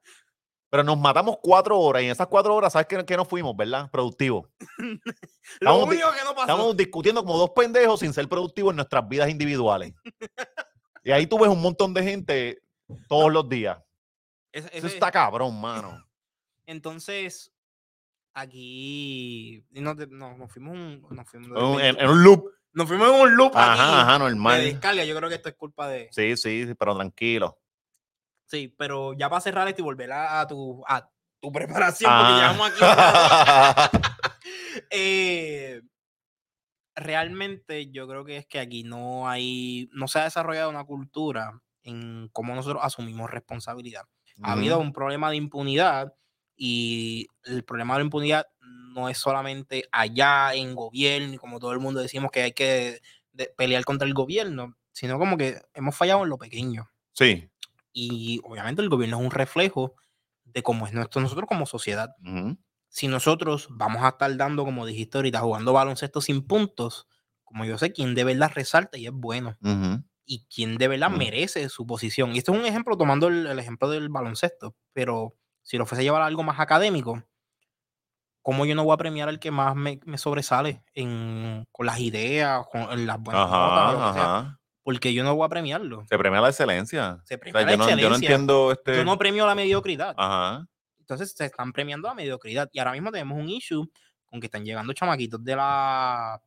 Pero 0.71 0.83
nos 0.85 0.97
matamos 0.97 1.35
cuatro 1.43 1.77
horas 1.77 2.01
y 2.01 2.05
en 2.05 2.11
esas 2.11 2.27
cuatro 2.27 2.55
horas, 2.55 2.71
¿sabes 2.73 2.87
qué, 2.87 3.05
qué 3.05 3.17
nos 3.17 3.27
fuimos, 3.27 3.55
verdad? 3.57 3.91
Productivos. 3.91 4.47
Lo 5.59 5.83
único 5.83 6.11
que 6.13 6.23
no 6.23 6.33
pasó. 6.33 6.41
Estamos 6.53 6.77
discutiendo 6.77 7.21
como 7.23 7.37
dos 7.37 7.49
pendejos 7.51 7.99
sin 7.99 8.13
ser 8.13 8.27
productivos 8.29 8.71
en 8.71 8.77
nuestras 8.77 9.05
vidas 9.07 9.29
individuales. 9.29 9.93
y 11.03 11.11
ahí 11.11 11.27
tú 11.27 11.37
ves 11.37 11.49
un 11.49 11.61
montón 11.61 11.93
de 11.93 12.01
gente 12.03 12.63
todos 13.09 13.31
los 13.33 13.47
días. 13.49 13.77
Eso 14.53 14.87
está 14.87 15.11
cabrón, 15.11 15.59
mano. 15.59 16.03
Entonces, 16.65 17.53
aquí 18.33 19.65
no, 19.71 19.93
nos 19.93 20.51
fuimos 20.51 20.73
un, 20.73 21.05
nos 21.09 21.29
fuimos, 21.29 21.49
de- 21.51 21.59
En, 21.59 21.65
un- 21.65 21.77
de- 21.77 21.87
en- 21.89 21.99
en 21.99 22.09
un 22.09 22.23
loop. 22.23 22.45
nos 22.71 22.87
fuimos 22.87 23.09
en 23.09 23.15
un 23.21 23.35
loop 23.35 23.51
aquí 23.57 23.57
Ajá, 23.81 24.01
ajá, 24.03 24.13
de 24.13 24.19
normal. 24.19 24.61
descarga. 24.63 25.03
Yo 25.03 25.15
creo 25.17 25.27
que 25.29 25.35
esto 25.35 25.49
es 25.49 25.55
culpa 25.55 25.87
de. 25.89 26.07
Sí, 26.11 26.37
sí, 26.37 26.73
pero 26.79 26.95
tranquilo. 26.95 27.57
Sí, 28.51 28.67
pero 28.77 29.13
ya 29.13 29.29
para 29.29 29.39
cerrar 29.39 29.65
esto 29.69 29.81
y 29.81 29.85
volver 29.85 30.11
a, 30.11 30.41
a 30.41 30.47
tu, 30.47 30.83
a 30.85 31.09
tu 31.39 31.51
preparación, 31.53 32.11
porque 32.11 32.33
Ah. 32.33 32.37
llevamos 32.37 32.69
aquí. 32.69 34.01
eh, 34.91 35.81
realmente 36.95 37.89
yo 37.91 38.07
creo 38.07 38.25
que 38.25 38.37
es 38.37 38.45
que 38.45 38.59
aquí 38.59 38.83
no 38.83 39.29
hay, 39.29 39.89
no 39.93 40.07
se 40.09 40.19
ha 40.19 40.23
desarrollado 40.25 40.69
una 40.69 40.83
cultura 40.83 41.61
en 41.83 42.29
cómo 42.33 42.53
nosotros 42.53 42.81
asumimos 42.83 43.29
responsabilidad. 43.31 44.03
Ha 44.43 44.53
habido 44.53 44.79
un 44.79 44.91
problema 44.91 45.29
de 45.29 45.35
impunidad 45.37 46.13
y 46.55 47.27
el 47.43 47.63
problema 47.63 47.93
de 47.93 47.99
la 47.99 48.05
impunidad 48.05 48.47
no 48.59 49.07
es 49.07 49.17
solamente 49.17 49.85
allá 49.91 50.53
en 50.53 50.75
gobierno 50.75 51.37
como 51.39 51.59
todo 51.59 51.71
el 51.73 51.79
mundo 51.79 52.01
decimos 52.01 52.31
que 52.31 52.41
hay 52.41 52.51
que 52.51 52.99
de- 53.31 53.53
pelear 53.55 53.85
contra 53.85 54.07
el 54.07 54.13
gobierno, 54.13 54.75
sino 54.91 55.17
como 55.19 55.37
que 55.37 55.61
hemos 55.73 55.95
fallado 55.95 56.23
en 56.23 56.29
lo 56.29 56.37
pequeño. 56.37 56.89
Sí. 57.13 57.49
Y 57.93 58.39
obviamente 58.43 58.81
el 58.81 58.89
gobierno 58.89 59.17
es 59.19 59.25
un 59.25 59.31
reflejo 59.31 59.95
de 60.43 60.63
cómo 60.63 60.87
es 60.87 60.93
nuestro, 60.93 61.21
nosotros 61.21 61.47
como 61.47 61.65
sociedad. 61.65 62.15
Ujú. 62.23 62.57
Si 62.89 63.07
nosotros 63.07 63.67
vamos 63.71 64.03
a 64.03 64.09
estar 64.09 64.35
dando, 64.37 64.65
como 64.65 64.85
dijiste 64.85 65.17
ahorita, 65.17 65.39
jugando 65.39 65.73
baloncesto 65.73 66.21
sin 66.21 66.45
puntos, 66.45 67.07
como 67.43 67.65
yo 67.65 67.77
sé 67.77 67.91
quién 67.93 68.15
de 68.15 68.23
verdad 68.25 68.51
resalta 68.53 68.97
y 68.97 69.07
es 69.07 69.13
bueno, 69.13 69.57
Ujú. 69.61 70.03
y 70.25 70.45
quién 70.53 70.77
de 70.77 70.87
verdad 70.89 71.09
Mm. 71.09 71.17
merece 71.17 71.69
su 71.69 71.85
posición. 71.85 72.33
Y 72.35 72.39
esto 72.39 72.53
es 72.53 72.59
un 72.59 72.65
ejemplo 72.65 72.97
tomando 72.97 73.27
el, 73.27 73.47
el 73.47 73.59
ejemplo 73.59 73.89
del 73.89 74.09
baloncesto, 74.09 74.75
pero 74.93 75.35
si 75.61 75.77
lo 75.77 75.85
fuese 75.85 76.01
a 76.01 76.03
llevar 76.03 76.21
a 76.21 76.25
algo 76.25 76.43
más 76.43 76.59
académico, 76.59 77.23
¿cómo 78.41 78.65
yo 78.65 78.75
no 78.75 78.83
voy 78.83 78.93
a 78.93 78.97
premiar 78.97 79.29
al 79.29 79.39
que 79.39 79.51
más 79.51 79.75
me, 79.75 79.99
me 80.05 80.17
sobresale 80.17 80.83
en, 80.93 81.65
con 81.71 81.85
las 81.85 81.99
ideas, 81.99 82.65
con 82.71 83.05
las 83.05 83.19
buenas 83.21 83.47
notas, 83.49 84.59
Porque 84.83 85.13
yo 85.13 85.23
no 85.23 85.35
voy 85.35 85.45
a 85.45 85.49
premiarlo. 85.49 86.05
Se 86.07 86.17
premia 86.17 86.41
la 86.41 86.49
excelencia. 86.49 87.21
Se 87.25 87.35
O 87.35 87.39
premia 87.39 87.59
sea, 87.61 87.65
la 87.65 87.71
yo, 87.73 87.77
no, 87.77 87.83
yo 87.83 87.89
no 87.89 87.95
excelencia. 87.95 88.27
entiendo 88.29 88.71
este. 88.71 88.95
Yo 88.95 89.05
no 89.05 89.17
premio 89.17 89.45
la 89.45 89.53
mediocridad. 89.55 90.15
Ajá. 90.17 90.65
Entonces 90.99 91.33
se 91.37 91.45
están 91.45 91.71
premiando 91.71 92.07
la 92.07 92.13
mediocridad. 92.15 92.69
Y 92.73 92.79
ahora 92.79 92.93
mismo 92.93 93.11
tenemos 93.11 93.37
un 93.37 93.49
issue 93.49 93.85
con 94.25 94.39
que 94.39 94.47
están 94.47 94.63
llegando 94.65 94.91
chamaquitos 94.93 95.43
de 95.43 95.55
la. 95.55 96.41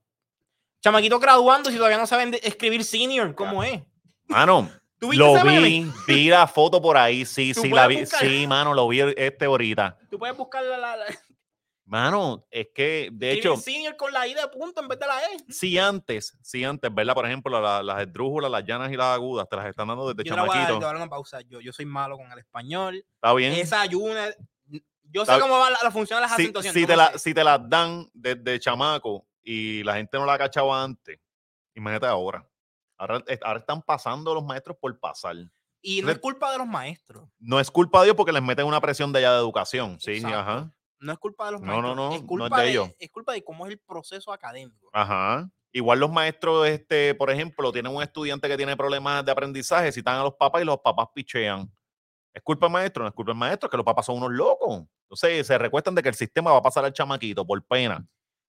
Chamaquitos 0.82 1.20
graduando 1.20 1.70
y 1.70 1.76
todavía 1.76 1.96
no 1.98 2.06
saben 2.06 2.36
escribir 2.42 2.84
senior, 2.84 3.34
¿cómo 3.34 3.62
es? 3.64 3.82
Mano, 4.28 4.70
¿Tú 4.98 5.08
viste 5.10 5.24
lo 5.24 5.42
vi, 5.44 5.90
vi 6.06 6.28
la 6.28 6.46
foto 6.46 6.80
por 6.80 6.96
ahí, 6.96 7.24
sí, 7.24 7.52
¿Tú 7.54 7.62
sí, 7.62 7.68
la 7.70 7.86
vi, 7.86 8.00
buscar? 8.00 8.20
sí, 8.20 8.46
mano, 8.46 8.74
lo 8.74 8.88
vi 8.88 9.00
este 9.16 9.44
ahorita. 9.46 9.96
Tú 10.10 10.18
puedes 10.18 10.36
buscar 10.36 10.62
la, 10.64 10.76
la- 10.78 10.96
la- 10.96 11.06
Mano, 11.86 12.46
es 12.50 12.68
que, 12.74 13.10
de 13.12 13.32
hecho, 13.32 13.56
senior 13.56 13.94
con 13.96 14.10
la 14.12 14.26
I 14.26 14.32
de 14.34 14.48
punto 14.48 14.80
en 14.80 14.88
vez 14.88 14.98
de 14.98 15.06
la 15.06 15.22
E. 15.22 15.36
si 15.52 15.78
antes, 15.78 16.36
si 16.40 16.64
antes, 16.64 16.92
¿verdad? 16.94 17.12
Por 17.14 17.26
ejemplo, 17.26 17.60
la- 17.60 17.82
las 17.82 18.00
esdrújulas, 18.02 18.50
las 18.50 18.64
llanas 18.64 18.90
y 18.90 18.96
las 18.96 19.08
agudas, 19.14 19.46
te 19.48 19.56
las 19.56 19.66
están 19.66 19.88
dando 19.88 20.08
desde 20.12 20.26
Yo 20.28 20.34
te 20.34 20.40
voy 20.40 20.48
a 20.48 20.52
dar, 20.52 20.52
te 20.52 20.56
chamaquito. 20.60 20.74
voy 20.76 20.84
a 20.84 20.86
dar 20.86 20.96
una 20.96 21.08
pausa. 21.10 21.40
Yo, 21.42 21.60
yo 21.60 21.72
soy 21.74 21.84
malo 21.84 22.16
con 22.16 22.32
el 22.32 22.38
español. 22.38 23.04
Está 23.16 23.34
bien. 23.34 23.52
Esa 23.52 23.82
ayuna. 23.82 24.28
Yo 25.10 25.22
Está 25.22 25.34
sé 25.36 25.40
cómo 25.42 25.58
va 25.58 25.70
la, 25.70 25.78
la 25.82 25.90
función 25.90 26.16
de 26.16 26.22
las 26.22 26.34
Si, 26.34 26.42
acentuaciones. 26.42 26.80
si 26.80 26.86
te 26.86 26.96
la, 26.96 27.18
si 27.18 27.34
te 27.34 27.44
las 27.44 27.60
dan 27.68 28.08
desde 28.14 28.58
chamaco 28.58 29.26
y 29.42 29.82
la 29.84 29.96
gente 29.96 30.16
no 30.18 30.24
la 30.24 30.32
ha 30.34 30.38
cachado 30.38 30.74
antes, 30.74 31.20
imagínate 31.74 32.06
ahora. 32.06 32.48
Ahora, 32.96 33.22
ahora 33.42 33.60
están 33.60 33.82
pasando 33.82 34.32
los 34.34 34.42
maestros 34.44 34.76
por 34.80 34.98
pasar. 34.98 35.36
Y 35.82 36.00
no 36.00 36.10
es 36.10 36.18
culpa 36.18 36.50
de 36.50 36.56
los 36.58 36.66
maestros. 36.66 37.28
No 37.38 37.60
es 37.60 37.70
culpa 37.70 38.00
de 38.00 38.06
ellos 38.06 38.16
porque 38.16 38.32
les 38.32 38.42
meten 38.42 38.64
una 38.64 38.80
presión 38.80 39.12
de 39.12 39.18
allá 39.18 39.32
de 39.34 39.38
educación. 39.40 40.00
Sí, 40.00 40.12
Exacto. 40.12 40.38
ajá. 40.38 40.72
No 41.04 41.12
es 41.12 41.18
culpa 41.18 41.46
de 41.46 41.52
los 41.52 41.60
No, 41.60 41.82
no, 41.82 41.94
maestros. 41.94 41.96
no, 41.96 42.08
no 42.08 42.14
es 42.14 42.20
es 42.20 42.26
culpa 42.26 42.56
de 42.58 42.64
de, 42.64 42.70
ellos. 42.70 42.90
es 42.98 43.10
culpa 43.10 43.32
de 43.32 43.44
cómo 43.44 43.66
es 43.66 43.72
el 43.72 43.78
proceso 43.78 44.32
académico. 44.32 44.88
Ajá. 44.92 45.48
Igual 45.72 45.98
los 46.00 46.10
maestros, 46.10 46.66
este, 46.68 47.14
por 47.14 47.30
ejemplo, 47.30 47.72
tienen 47.72 47.94
un 47.94 48.02
estudiante 48.02 48.48
que 48.48 48.56
tiene 48.56 48.76
problemas 48.76 49.24
de 49.24 49.32
aprendizaje, 49.32 49.92
citan 49.92 50.16
a 50.18 50.22
los 50.22 50.34
papás 50.34 50.62
y 50.62 50.64
los 50.64 50.78
papás 50.78 51.08
pichean. 51.14 51.70
¿Es 52.32 52.42
culpa 52.42 52.66
del 52.66 52.72
maestro? 52.72 53.02
No 53.02 53.08
es 53.08 53.14
culpa 53.14 53.32
del 53.32 53.38
maestro, 53.38 53.66
es 53.66 53.70
que 53.70 53.76
los 53.76 53.84
papás 53.86 54.06
son 54.06 54.16
unos 54.16 54.32
locos. 54.32 54.82
Entonces 55.02 55.46
se 55.46 55.58
recuestan 55.58 55.94
de 55.94 56.02
que 56.02 56.08
el 56.08 56.14
sistema 56.14 56.52
va 56.52 56.58
a 56.58 56.62
pasar 56.62 56.84
al 56.84 56.92
chamaquito 56.92 57.46
por 57.46 57.62
pena. 57.64 58.04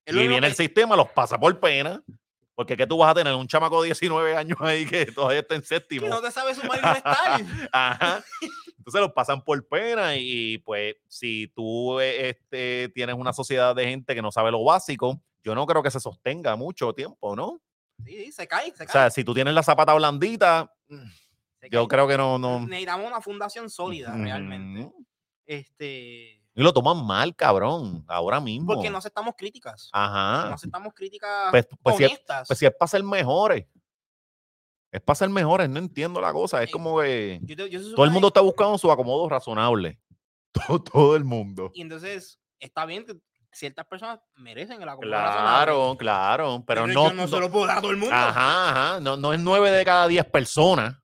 Es 0.06 0.16
Y 0.16 0.28
viene 0.28 0.48
el 0.48 0.56
sistema, 0.56 0.96
los 0.96 1.10
pasa 1.10 1.38
por 1.40 1.60
pena. 1.60 2.02
Porque 2.56 2.78
¿qué 2.78 2.88
tú 2.88 2.98
vas 3.00 3.12
a 3.12 3.16
tener? 3.16 3.34
Un 3.34 3.48
chamaco 3.48 3.82
de 3.82 3.88
19 3.88 4.38
años 4.38 4.58
ahí 4.62 4.86
que 4.86 5.08
todavía 5.08 5.40
está 5.42 5.56
en 5.56 5.64
séptimo. 5.64 6.04
que 6.04 6.10
no 6.10 6.22
te 6.22 6.32
sabe 6.32 6.56
sumar 6.56 6.78
y 6.78 6.82
restar. 6.94 7.42
Ajá. 7.72 8.24
Entonces 8.86 9.02
los 9.02 9.14
pasan 9.14 9.42
por 9.44 9.68
pena 9.68 10.16
y 10.16 10.60
pues 10.60 10.96
si 11.08 11.48
tú 11.56 12.00
eh, 12.00 12.30
este, 12.30 12.90
tienes 12.94 13.16
una 13.16 13.34
sociedad 13.34 13.76
de 13.76 13.86
gente 13.86 14.14
que 14.14 14.22
no 14.22 14.32
sabe 14.32 14.52
lo 14.52 14.64
básico, 14.64 15.20
yo 15.44 15.56
no 15.56 15.66
creo 15.66 15.82
que 15.82 15.90
se 15.90 16.00
sostenga 16.00 16.56
mucho 16.56 16.94
tiempo, 16.94 17.36
¿no? 17.36 17.60
Sí, 18.06 18.26
sí, 18.26 18.32
se 18.32 18.48
cae, 18.48 18.66
se 18.76 18.84
O 18.84 18.86
cae. 18.86 18.88
sea, 18.92 19.10
si 19.10 19.24
tú 19.24 19.34
tienes 19.34 19.56
la 19.56 19.64
zapata 19.64 19.94
blandita, 19.96 20.72
se 20.88 21.70
yo 21.72 21.88
cae. 21.88 21.88
creo 21.88 22.08
que 22.08 22.16
no, 22.18 22.38
no. 22.38 22.60
Necesitamos 22.60 23.08
una 23.08 23.22
fundación 23.22 23.70
sólida, 23.72 24.16
realmente. 24.16 24.92
Este, 25.48 26.42
Y 26.54 26.64
lo 26.64 26.74
toman 26.74 27.06
mal, 27.06 27.36
cabrón, 27.36 28.04
ahora 28.08 28.40
mismo. 28.40 28.74
porque 28.76 28.90
no 28.90 28.98
aceptamos 29.00 29.34
críticas. 29.38 29.90
Ajá. 29.94 30.50
No 30.50 30.56
aceptamos 30.56 30.94
críticas 30.94 31.50
Pues- 31.52 31.68
pues 31.82 31.98
si 31.98 32.04
es- 32.04 32.10
honestas. 32.12 32.48
Pues 32.48 32.60
si 32.60 32.66
es 32.66 32.74
para 32.76 32.88
ser 32.88 33.04
mejores. 33.04 33.66
Es 34.96 35.02
para 35.02 35.16
ser 35.16 35.30
mejores, 35.30 35.70
no 35.70 35.80
entiendo 35.80 36.22
la 36.22 36.32
cosa. 36.32 36.64
Es 36.64 36.72
como 36.72 37.00
que 37.02 37.40
Yo 37.44 37.56
te- 37.56 37.70
yo 37.70 37.82
se 37.84 37.94
todo 37.94 38.06
el 38.06 38.12
mundo 38.12 38.30
está 38.30 38.40
buscando 38.42 38.78
su 38.78 38.90
acomodo 38.92 39.28
razonable. 39.30 40.00
Todo, 40.54 40.82
todo 40.82 41.16
el 41.18 41.26
mundo. 41.26 41.70
Y 41.74 41.82
entonces 41.82 42.40
está 42.60 42.86
bien 42.86 43.06
que 43.06 43.18
ciertas 43.52 43.86
personas 43.88 44.20
merecen 44.36 44.82
el 44.82 44.88
acomodo 44.88 45.12
razonable, 45.12 45.66
Claro, 45.66 45.96
claro, 45.98 46.64
pero, 46.66 46.88
no, 46.88 46.94
yo 46.94 47.14
no, 47.14 47.24
no- 47.24 47.28
se 47.28 47.40
lo 47.40 47.52
puedo 47.52 47.68
dar 47.68 47.80
a 47.80 47.82
todo 47.82 47.92
el 47.92 47.98
mundo. 47.98 48.16
Ajá, 48.16 48.70
ajá. 48.70 49.00
No, 49.02 49.18
no 49.18 49.34
es 49.34 49.40
nueve 49.42 49.70
de 49.72 49.84
cada 49.84 50.08
diez 50.08 50.24
personas, 50.26 50.96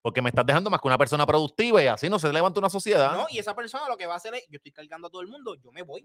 porque 0.00 0.22
me 0.22 0.28
estás 0.30 0.46
dejando 0.46 0.70
más 0.70 0.80
que 0.80 0.86
una 0.86 0.96
persona 0.96 1.26
productiva 1.26 1.82
y 1.82 1.88
así 1.88 2.08
no 2.08 2.20
se 2.20 2.32
levanta 2.32 2.60
una 2.60 2.70
sociedad. 2.70 3.12
No, 3.14 3.26
y 3.30 3.38
esa 3.38 3.54
persona 3.56 3.88
lo 3.88 3.96
que 3.96 4.06
va 4.06 4.14
a 4.14 4.16
hacer 4.18 4.32
es, 4.34 4.44
yo 4.48 4.56
estoy 4.58 4.70
cargando 4.72 5.08
a 5.08 5.10
todo 5.10 5.22
el 5.22 5.28
mundo, 5.28 5.56
yo 5.56 5.72
me 5.72 5.82
voy. 5.82 6.04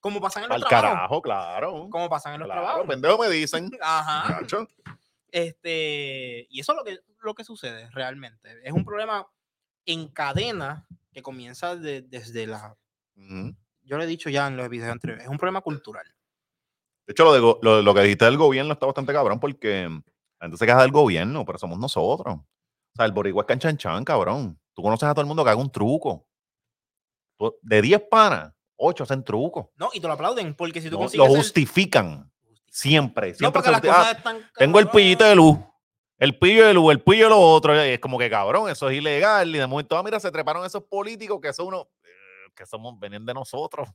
Como 0.00 0.18
pasan 0.20 0.44
en 0.44 0.48
los 0.48 0.56
Al 0.56 0.68
trabajos. 0.68 0.90
carajo, 0.90 1.22
claro. 1.22 1.88
Como 1.90 2.08
pasan 2.08 2.32
en 2.34 2.40
los 2.40 2.46
Claro, 2.46 2.62
trabajos. 2.62 2.86
pendejo 2.88 3.18
me 3.18 3.28
dicen. 3.28 3.70
Ajá. 3.82 4.40
Este, 5.32 6.46
y 6.50 6.60
eso 6.60 6.72
es 6.72 6.78
lo 6.78 6.84
que, 6.84 6.98
lo 7.22 7.34
que 7.34 7.42
sucede 7.44 7.88
realmente. 7.90 8.60
Es 8.62 8.72
un 8.72 8.84
problema 8.84 9.26
en 9.86 10.08
cadena 10.08 10.86
que 11.12 11.22
comienza 11.22 11.74
de- 11.74 12.02
desde 12.02 12.46
la. 12.46 12.76
Yo 13.84 13.96
lo 13.96 14.02
he 14.04 14.06
dicho 14.06 14.30
ya 14.30 14.46
en 14.46 14.56
los 14.56 14.66
episodios 14.66 14.92
anteriores, 14.92 15.24
es 15.24 15.30
un 15.30 15.38
problema 15.38 15.60
cultural. 15.62 16.06
De 17.06 17.12
hecho, 17.12 17.24
lo, 17.24 17.32
de 17.32 17.40
lo, 17.62 17.82
lo 17.82 17.94
que 17.94 18.02
dijiste 18.02 18.24
del 18.26 18.36
gobierno 18.36 18.74
está 18.74 18.86
bastante 18.86 19.12
cabrón 19.12 19.40
porque 19.40 19.88
la 19.88 20.46
gente 20.46 20.56
se 20.56 20.66
queja 20.66 20.82
del 20.82 20.92
gobierno, 20.92 21.44
pero 21.44 21.58
somos 21.58 21.78
nosotros. 21.78 22.36
O 22.36 22.94
sea, 22.96 23.06
el 23.06 23.12
boricua 23.12 23.42
es 23.42 23.46
canchanchan, 23.48 24.04
cabrón. 24.04 24.60
Tú 24.74 24.82
conoces 24.82 25.08
a 25.08 25.12
todo 25.14 25.22
el 25.22 25.26
mundo 25.26 25.42
que 25.44 25.50
haga 25.50 25.60
un 25.60 25.72
truco. 25.72 26.28
Tú- 27.38 27.56
de 27.62 27.82
10 27.82 28.02
panas, 28.10 28.52
8 28.76 29.02
hacen 29.04 29.24
truco. 29.24 29.72
No, 29.76 29.90
y 29.92 30.00
te 30.00 30.06
lo 30.06 30.12
aplauden, 30.12 30.54
porque 30.54 30.80
si 30.80 30.88
tú 30.88 30.94
No, 30.96 31.00
consigues. 31.02 31.26
lo 31.28 31.34
el- 31.34 31.40
Siempre. 32.72 33.32
No, 33.32 33.34
siempre 33.34 33.62
porque 33.62 33.66
se 33.66 33.72
las 33.72 33.84
ah, 33.84 33.98
cosas 33.98 34.16
están. 34.16 34.50
tengo 34.56 34.78
el 34.78 34.88
pillito 34.88 35.24
de 35.24 35.34
luz. 35.34 35.58
El 36.16 36.38
pillo 36.38 36.66
de 36.66 36.72
luz, 36.72 36.90
el 36.90 37.02
pillo 37.02 37.24
de 37.24 37.30
lo 37.30 37.38
otro. 37.38 37.78
Es 37.78 37.98
como 37.98 38.18
que 38.18 38.30
cabrón, 38.30 38.70
eso 38.70 38.88
es 38.88 38.96
ilegal. 38.96 39.54
Y 39.54 39.58
de 39.58 39.66
momento, 39.66 39.94
ah, 39.98 40.02
mira, 40.02 40.18
se 40.18 40.30
treparon 40.30 40.64
esos 40.64 40.82
políticos 40.84 41.38
que 41.42 41.52
son 41.52 41.66
unos. 41.66 41.82
eh, 42.02 42.50
que 42.56 42.64
somos, 42.64 42.98
vienen 42.98 43.26
de 43.26 43.34
nosotros. 43.34 43.90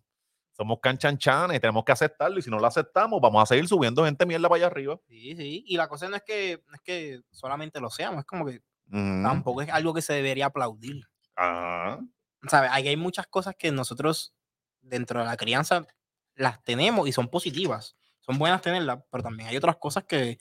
Somos 0.51 0.77
canchanchanes, 0.79 1.59
tenemos 1.59 1.83
que 1.85 1.91
aceptarlo. 1.91 2.37
Y 2.37 2.43
si 2.43 2.51
no 2.51 2.59
lo 2.59 2.67
aceptamos, 2.67 3.19
vamos 3.19 3.41
a 3.41 3.45
seguir 3.47 3.67
subiendo 3.67 4.05
gente 4.05 4.27
mierda 4.27 4.47
para 4.47 4.57
allá 4.57 4.67
arriba. 4.67 4.99
Sí, 5.07 5.35
sí. 5.35 5.63
Y 5.65 5.75
la 5.75 5.87
cosa 5.87 6.07
no 6.07 6.15
es 6.15 6.21
que, 6.23 6.61
no 6.67 6.75
es 6.75 6.81
que 6.81 7.21
solamente 7.31 7.79
lo 7.79 7.89
seamos, 7.89 8.19
es 8.19 8.25
como 8.25 8.45
que 8.45 8.61
tampoco 8.91 9.63
es 9.63 9.69
algo 9.69 9.93
que 9.95 10.03
se 10.03 10.13
debería 10.13 10.45
aplaudir. 10.45 11.03
Ajá. 11.35 11.99
¿Sabes? 12.47 12.69
Ahí 12.71 12.87
hay 12.87 12.95
muchas 12.95 13.25
cosas 13.25 13.55
que 13.57 13.71
nosotros 13.71 14.35
dentro 14.81 15.19
de 15.19 15.25
la 15.25 15.35
crianza 15.35 15.87
las 16.35 16.63
tenemos 16.63 17.07
y 17.07 17.11
son 17.11 17.27
positivas. 17.27 17.96
Son 18.27 18.37
buenas 18.37 18.61
tenerlas, 18.61 18.99
pero 19.09 19.23
también 19.23 19.49
hay 19.49 19.57
otras 19.57 19.77
cosas 19.77 20.03
que, 20.03 20.37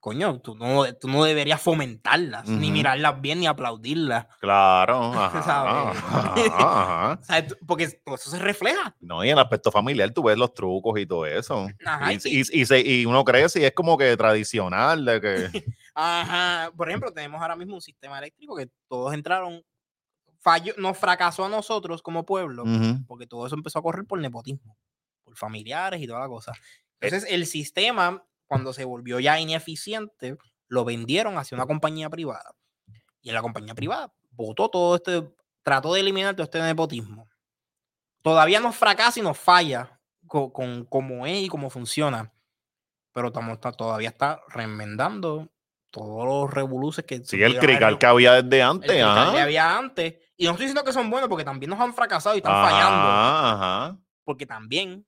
coño, 0.00 0.40
tú 0.40 0.56
no, 0.56 0.92
tú 0.94 1.06
no 1.06 1.22
deberías 1.22 1.62
fomentarlas, 1.62 2.48
ni 2.48 2.66
Ujú. 2.66 2.72
mirarlas 2.72 3.20
bien, 3.20 3.38
ni 3.38 3.46
aplaudirlas. 3.46 4.26
Claro. 4.40 5.12
Ajá, 5.14 5.42
¿Sabes? 5.42 6.02
ajá, 6.02 6.34
ajá. 7.14 7.18
¿Sabes? 7.22 7.56
Porque 7.64 7.88
todo 8.04 8.16
eso 8.16 8.30
se 8.30 8.38
refleja. 8.40 8.96
No, 8.98 9.22
y 9.24 9.28
en 9.28 9.34
el 9.38 9.42
aspecto 9.44 9.70
familiar 9.70 10.10
tú 10.10 10.24
ves 10.24 10.36
los 10.36 10.52
trucos 10.54 10.98
y 10.98 11.06
todo 11.06 11.24
eso. 11.24 11.68
Ajá, 11.86 12.12
y, 12.12 12.18
y- 12.24 12.40
y- 12.60 12.66
se- 12.66 12.80
y 12.80 13.06
uno 13.06 13.24
crece 13.24 13.60
y 13.60 13.64
es 13.64 13.72
como 13.72 13.96
que 13.96 14.16
tradicional 14.16 15.04
de 15.04 15.20
que. 15.20 15.34
Ajá. 15.94 16.72
Por 16.76 16.88
ejemplo, 16.88 17.12
tenemos 17.12 17.40
ahora 17.40 17.54
mismo 17.54 17.76
un 17.76 17.80
sistema 17.82 18.18
eléctrico 18.18 18.56
que 18.56 18.68
todos 18.88 19.14
entraron, 19.14 19.62
falló, 20.40 20.74
nos 20.78 20.98
fracasó 20.98 21.44
a 21.44 21.48
nosotros 21.48 22.02
como 22.02 22.24
pueblo. 22.26 22.64
Ujú. 22.64 23.04
porque 23.06 23.28
todo 23.28 23.46
eso 23.46 23.54
empezó 23.54 23.78
a 23.78 23.82
correr 23.82 24.04
por 24.04 24.18
nepotismo, 24.18 24.76
por 25.32 25.38
familiares 25.38 26.00
y 26.00 26.06
toda 26.06 26.20
la 26.20 26.28
cosa. 26.28 26.52
Eh. 26.52 27.06
Entonces, 27.08 27.30
el 27.30 27.46
sistema, 27.46 28.22
cuando 28.46 28.72
se 28.72 28.84
volvió 28.84 29.18
ya 29.18 29.40
ineficiente, 29.40 30.36
lo 30.68 30.84
vendieron 30.84 31.38
hacia 31.38 31.56
una 31.56 31.66
compañía 31.66 32.08
privada. 32.10 32.54
Y 33.20 33.28
en 33.28 33.34
la 33.34 33.42
compañía 33.42 33.74
privada 33.74 34.12
votó 34.30 34.68
todo 34.68 34.96
este, 34.96 35.28
trató 35.62 35.94
de 35.94 36.00
eliminar 36.00 36.34
todo 36.34 36.44
este 36.44 36.60
nepotismo. 36.60 37.28
Todavía 38.22 38.60
nos 38.60 38.76
fracasa 38.76 39.20
y 39.20 39.22
nos 39.22 39.38
falla 39.38 40.00
con, 40.26 40.50
con 40.50 40.84
cómo 40.84 41.26
es 41.26 41.42
y 41.42 41.48
cómo 41.48 41.70
funciona. 41.70 42.32
Pero 43.12 43.28
estamos, 43.28 43.54
está- 43.54 43.72
todavía 43.72 44.08
está 44.08 44.40
remendando 44.48 45.50
todos 45.90 46.24
los 46.24 46.50
revoluces 46.54 47.04
que... 47.04 47.22
Sí, 47.24 47.42
el 47.42 47.58
crical 47.58 47.98
que 47.98 48.06
había 48.06 48.42
desde 48.42 48.62
antes. 48.62 48.90
el 48.90 48.96
crical 48.96 49.18
ajá. 49.18 49.32
que 49.32 49.40
había 49.40 49.76
antes. 49.76 50.14
Y 50.36 50.44
no 50.44 50.52
estoy 50.52 50.66
diciendo 50.66 50.84
que 50.84 50.92
son 50.92 51.10
buenos 51.10 51.28
porque 51.28 51.44
también 51.44 51.68
nos 51.70 51.80
han 51.80 51.94
fracasado 51.94 52.34
y 52.34 52.38
están 52.38 52.54
fallando. 52.54 53.08
Ajá. 53.08 53.98
Porque 54.24 54.46
también 54.46 55.06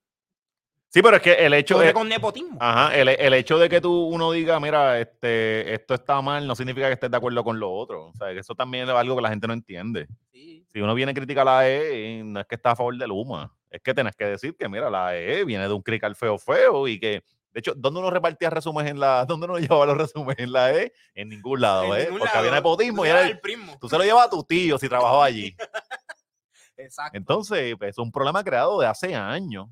Sí, 0.95 1.03
pero 1.03 1.17
es 1.17 1.23
que 1.23 1.33
el 1.33 1.53
hecho 1.55 1.77
de. 1.81 1.93
con 1.93 2.09
nepotismo. 2.09 2.57
Ajá, 2.61 2.95
el, 2.97 3.09
el 3.09 3.35
hecho 3.35 3.59
de 3.59 3.69
que 3.69 3.81
tú 3.81 4.05
uno 4.07 4.31
diga, 4.31 4.61
mira, 4.61 5.01
este, 5.01 5.75
esto 5.75 5.95
está 5.95 6.23
mal, 6.23 6.47
no 6.47 6.55
significa 6.55 6.87
que 6.87 6.93
estés 6.93 7.11
de 7.11 7.17
acuerdo 7.17 7.43
con 7.43 7.59
lo 7.59 7.73
otro. 7.73 8.07
O 8.11 8.13
sea, 8.17 8.33
que 8.33 8.39
eso 8.39 8.55
también 8.55 8.85
es 8.89 8.95
algo 8.95 9.17
que 9.17 9.23
la 9.23 9.31
gente 9.31 9.49
no 9.49 9.55
entiende. 9.55 10.07
Sí. 10.31 10.65
Si 10.73 10.81
uno 10.81 10.95
viene 10.95 11.11
a 11.11 11.15
criticar 11.17 11.45
la 11.47 11.59
AE, 11.59 12.23
no 12.25 12.39
es 12.39 12.47
que 12.47 12.55
está 12.55 12.71
a 12.71 12.77
favor 12.77 12.97
del 12.97 13.09
Luma. 13.09 13.53
Es 13.71 13.81
que 13.83 13.93
tenés 13.93 14.15
que 14.15 14.25
decir 14.25 14.55
que, 14.57 14.69
mira, 14.69 14.89
la 14.89 15.09
AE 15.09 15.45
viene 15.45 15.67
de 15.67 15.75
un 15.75 15.83
crical 15.83 16.15
feo 16.15 16.39
feo 16.39 16.87
y 16.87 17.01
que, 17.01 17.25
de 17.53 17.59
hecho, 17.59 17.73
¿dónde 17.77 17.99
uno 17.99 18.11
repartía 18.11 18.49
resúmenes 18.51 18.93
en 18.93 19.01
la, 19.01 19.25
dónde 19.29 19.47
uno 19.47 19.59
llevaba 19.59 19.87
los 19.87 19.99
resúmenes 19.99 20.39
en 20.39 20.53
la 20.53 20.67
AE? 20.67 20.93
En 21.17 21.29
ningún 21.29 21.61
lado, 21.61 21.87
En 21.97 22.03
¿eh? 22.03 22.05
ningún 22.05 22.21
Porque 22.21 22.39
había 22.39 22.53
nepotismo 22.53 23.03
Tú 23.03 23.07
y 23.07 23.11
era 23.11 23.23
el- 23.23 23.31
el 23.33 23.41
primo. 23.41 23.77
tú 23.81 23.89
se 23.89 23.99
lo 23.99 24.05
llevas 24.05 24.27
a 24.27 24.31
tu 24.31 24.45
tío 24.45 24.79
si 24.79 24.89
trabajaba 24.89 25.25
allí. 25.25 25.57
Exacto. 26.77 27.17
Entonces, 27.19 27.75
pues, 27.79 27.91
es 27.91 27.99
un 27.99 28.13
problema 28.13 28.45
creado 28.45 28.79
de 28.81 28.87
hace 28.87 29.13
años. 29.15 29.67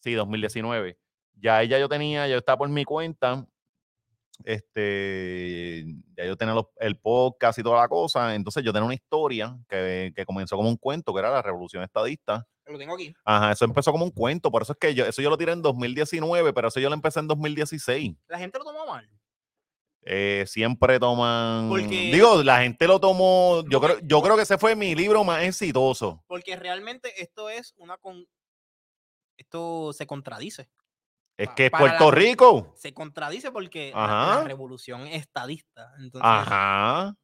sí, 0.00 0.12
2019. 0.12 0.98
Ya 1.42 1.60
ella 1.60 1.78
yo 1.78 1.88
tenía, 1.88 2.28
yo 2.28 2.38
estaba 2.38 2.58
por 2.58 2.68
mi 2.68 2.84
cuenta. 2.84 3.44
Este, 4.44 5.84
ya 6.16 6.24
yo 6.24 6.36
tenía 6.36 6.54
los- 6.54 6.66
el 6.78 6.96
podcast 6.98 7.58
y 7.58 7.62
toda 7.62 7.80
la 7.80 7.88
cosa. 7.88 8.34
Entonces 8.34 8.62
yo 8.64 8.72
tenía 8.72 8.84
una 8.86 8.94
historia 8.94 9.58
que, 9.68 10.12
que 10.14 10.24
comenzó 10.24 10.56
como 10.56 10.68
un 10.68 10.76
cuento, 10.76 11.12
que 11.12 11.18
era 11.20 11.30
la 11.30 11.42
revolución 11.42 11.82
estadista. 11.82 12.46
Lo 12.66 12.78
tengo 12.78 12.94
aquí. 12.94 13.12
Ajá, 13.24 13.52
eso 13.52 13.64
empezó 13.64 13.90
como 13.92 14.04
un 14.04 14.10
cuento, 14.12 14.50
por 14.50 14.62
eso 14.62 14.72
es 14.72 14.78
que 14.78 14.94
yo, 14.94 15.04
eso 15.04 15.20
yo 15.20 15.30
lo 15.30 15.36
tiré 15.36 15.52
en 15.52 15.62
2019, 15.62 16.52
pero 16.52 16.68
eso 16.68 16.80
yo 16.80 16.88
lo 16.88 16.94
empecé 16.94 17.20
en 17.20 17.26
2016. 17.28 18.14
La 18.28 18.38
gente 18.38 18.58
lo 18.58 18.64
tomó 18.64 18.86
mal. 18.86 19.08
Eh, 20.04 20.44
siempre 20.48 20.98
toman. 20.98 21.68
Porque- 21.68 22.10
Digo, 22.12 22.42
la 22.42 22.62
gente 22.62 22.86
lo 22.86 22.98
tomó. 23.00 23.62
Yo 23.68 23.80
creo, 23.80 23.98
yo 24.02 24.20
creo 24.22 24.36
que 24.36 24.42
ese 24.42 24.58
fue 24.58 24.74
mi 24.74 24.94
libro 24.94 25.22
más 25.24 25.42
exitoso. 25.44 26.24
Porque 26.26 26.56
realmente 26.56 27.20
esto 27.22 27.48
es 27.50 27.72
una 27.76 27.96
con. 27.98 28.26
Esto 29.36 29.92
se 29.92 30.06
contradice. 30.06 30.68
Es 31.42 31.50
que 31.50 31.70
para 31.70 31.84
la 31.84 31.90
Puerto 31.98 32.10
Rico. 32.10 32.72
Se 32.76 32.92
contradice 32.94 33.50
porque 33.52 33.90
la- 33.94 34.06
la, 34.06 34.32
Ajá. 34.32 34.44
revolución 34.44 35.06
es 35.06 35.22
estadista. 35.22 35.92
Entonces, 35.98 36.20
Ajá. 36.30 37.14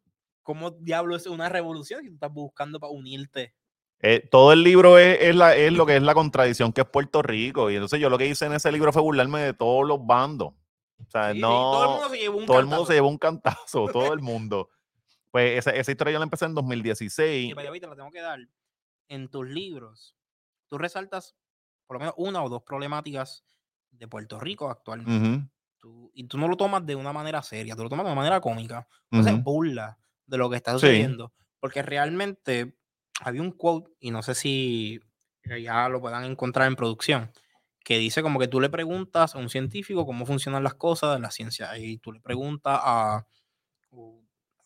¿cómo 0.42 0.70
diablo 0.70 1.16
es 1.16 1.26
una 1.26 1.48
revolución 1.48 2.02
si 2.02 2.08
tú 2.08 2.14
estás 2.14 2.32
buscando 2.32 2.80
para 2.80 2.92
unirte? 2.92 3.54
Eh, 4.00 4.26
todo 4.30 4.52
el 4.52 4.62
libro 4.62 4.96
es, 4.98 5.18
es 5.20 5.34
la, 5.34 5.56
es 5.56 5.72
lo 5.72 5.84
que 5.84 5.96
es 5.96 6.02
la 6.02 6.14
contradicción 6.14 6.72
que 6.72 6.82
es 6.82 6.86
Puerto 6.88 7.20
Rico. 7.22 7.70
Y 7.70 7.74
entonces 7.74 7.98
yo 8.00 8.08
lo 8.10 8.16
que 8.18 8.26
hice 8.26 8.46
en 8.46 8.52
ese 8.52 8.70
libro 8.70 8.92
fue 8.92 9.02
burlarme 9.02 9.40
de 9.40 9.54
todos 9.54 9.86
los 9.86 10.04
bandos. 10.06 10.54
O 11.00 11.10
sea, 11.10 11.28
Sí, 11.30 11.36
sí, 11.36 11.40
no. 11.40 11.48
todo 11.50 11.82
el 11.84 11.90
mundo 11.90 12.08
se 12.08 12.18
llevó 12.18 12.38
un 12.38 12.46
todo 12.46 12.58
el 12.60 12.64
mundo 12.66 12.76
cantazo. 12.78 12.86
se 12.88 12.94
llevó 12.94 13.08
un 13.08 13.18
cantazo, 13.18 13.86
todo 13.92 14.12
el 14.12 14.20
mundo. 14.20 14.70
Pues 15.30 15.58
esa, 15.58 15.70
esa 15.72 15.90
historia 15.90 16.12
yo 16.12 16.18
la 16.18 16.24
empecé 16.24 16.44
en 16.46 16.54
2016. 16.54 17.50
Y 17.50 17.52
vaya, 17.54 17.70
te 17.72 17.86
la 17.86 17.94
tengo 17.96 18.10
que 18.10 18.20
dar. 18.20 18.38
En 19.08 19.28
tus 19.28 19.46
libros, 19.48 20.16
tú 20.68 20.78
resaltas 20.78 21.34
por 21.86 21.96
lo 21.96 22.00
menos 22.00 22.14
una 22.18 22.42
o 22.42 22.48
dos 22.48 22.62
problemáticas 22.62 23.44
de 23.90 24.08
Puerto 24.08 24.38
Rico 24.40 24.70
actualmente. 24.70 25.28
Ujú, 25.28 25.48
Tú- 25.80 26.10
y 26.14 26.24
tú 26.24 26.38
no 26.38 26.48
lo 26.48 26.56
tomas 26.56 26.84
de 26.84 26.96
una 26.96 27.12
manera 27.12 27.42
seria, 27.42 27.76
tú 27.76 27.84
lo 27.84 27.88
tomas 27.88 28.04
de 28.04 28.12
una 28.12 28.20
manera 28.20 28.40
cómica. 28.40 28.88
Entonces, 29.10 29.34
ujú. 29.34 29.42
burla 29.42 29.98
de 30.26 30.36
lo 30.38 30.50
que 30.50 30.56
está 30.56 30.72
Sí. 30.72 30.78
sucediendo. 30.80 31.32
Porque 31.60 31.82
realmente 31.82 32.76
había 33.20 33.42
un 33.42 33.52
quote, 33.52 33.90
y 34.00 34.10
no 34.10 34.22
sé 34.22 34.34
si 34.34 35.00
ya 35.62 35.88
lo 35.88 36.00
puedan 36.00 36.24
encontrar 36.24 36.66
en 36.68 36.76
producción, 36.76 37.30
que 37.84 37.98
dice 37.98 38.22
como 38.22 38.38
que 38.38 38.48
tú 38.48 38.60
le 38.60 38.68
preguntas 38.70 39.34
a 39.34 39.38
un 39.38 39.48
científico 39.48 40.04
cómo 40.04 40.26
funcionan 40.26 40.62
las 40.64 40.74
cosas 40.74 41.16
en 41.16 41.22
la 41.22 41.30
ciencia, 41.30 41.76
y 41.78 41.98
tú 41.98 42.12
le 42.12 42.20
preguntas 42.20 42.78
a, 42.82 43.26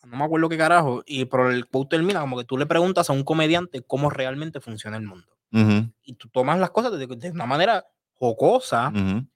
no 0.04 0.16
me 0.16 0.24
acuerdo 0.24 0.48
qué 0.48 0.58
carajo, 0.58 1.02
y 1.06 1.24
pero 1.26 1.50
el 1.50 1.66
quote 1.68 1.96
termina 1.96 2.20
como 2.20 2.36
que 2.36 2.44
tú 2.44 2.58
le 2.58 2.66
preguntas 2.66 3.08
a 3.08 3.12
un 3.12 3.22
comediante 3.24 3.82
cómo 3.82 4.10
realmente 4.10 4.60
funciona 4.60 4.96
el 4.96 5.04
mundo. 5.04 5.36
Ujú, 5.52 5.92
Y 6.02 6.14
tú 6.14 6.28
tomas 6.28 6.58
las 6.58 6.70
cosas 6.70 6.98
de, 6.98 7.06
de 7.06 7.30
una 7.30 7.46
manera 7.46 7.86
jocosa, 8.22 8.92
ujú. 8.94 9.26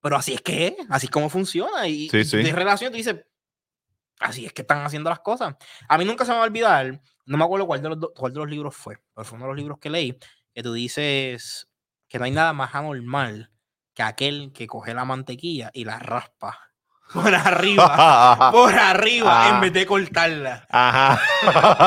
pero 0.00 0.16
así 0.16 0.34
es 0.34 0.40
que 0.40 0.68
es, 0.68 0.74
así 0.88 1.06
es 1.06 1.10
como 1.10 1.28
funciona. 1.28 1.88
Y, 1.88 2.08
Sí, 2.08 2.24
sí. 2.24 2.36
de 2.36 2.52
relación 2.52 2.92
tú 2.92 2.96
dices, 2.96 3.16
así 4.20 4.46
es 4.46 4.52
que 4.52 4.62
están 4.62 4.84
haciendo 4.84 5.10
las 5.10 5.18
cosas. 5.18 5.56
A 5.88 5.98
mí 5.98 6.04
nunca 6.04 6.24
se 6.24 6.30
me 6.30 6.36
va 6.36 6.44
a 6.44 6.46
olvidar 6.46 7.00
no 7.26 7.36
me 7.36 7.44
acuerdo 7.44 7.66
cuál 7.66 7.82
de, 7.82 7.88
los, 7.88 7.98
cuál 8.14 8.32
de 8.32 8.38
los 8.38 8.48
libros 8.48 8.74
fue, 8.76 8.98
pero 9.12 9.24
fue 9.24 9.36
uno 9.36 9.46
de 9.46 9.52
los 9.52 9.58
libros 9.58 9.78
que 9.80 9.90
leí, 9.90 10.16
que 10.54 10.62
tú 10.62 10.72
dices 10.72 11.68
que 12.08 12.18
no 12.20 12.24
hay 12.24 12.30
nada 12.30 12.52
más 12.52 12.72
anormal 12.72 13.50
que 13.94 14.04
aquel 14.04 14.52
que 14.54 14.68
coge 14.68 14.94
la 14.94 15.04
mantequilla 15.04 15.70
y 15.74 15.84
la 15.84 15.98
raspa 15.98 16.60
por 17.12 17.34
arriba, 17.34 18.50
por 18.52 18.72
arriba, 18.74 19.48
en 19.48 19.60
vez 19.60 19.72
de 19.72 19.86
cortarla. 19.86 20.66
Ajá. 20.70 21.20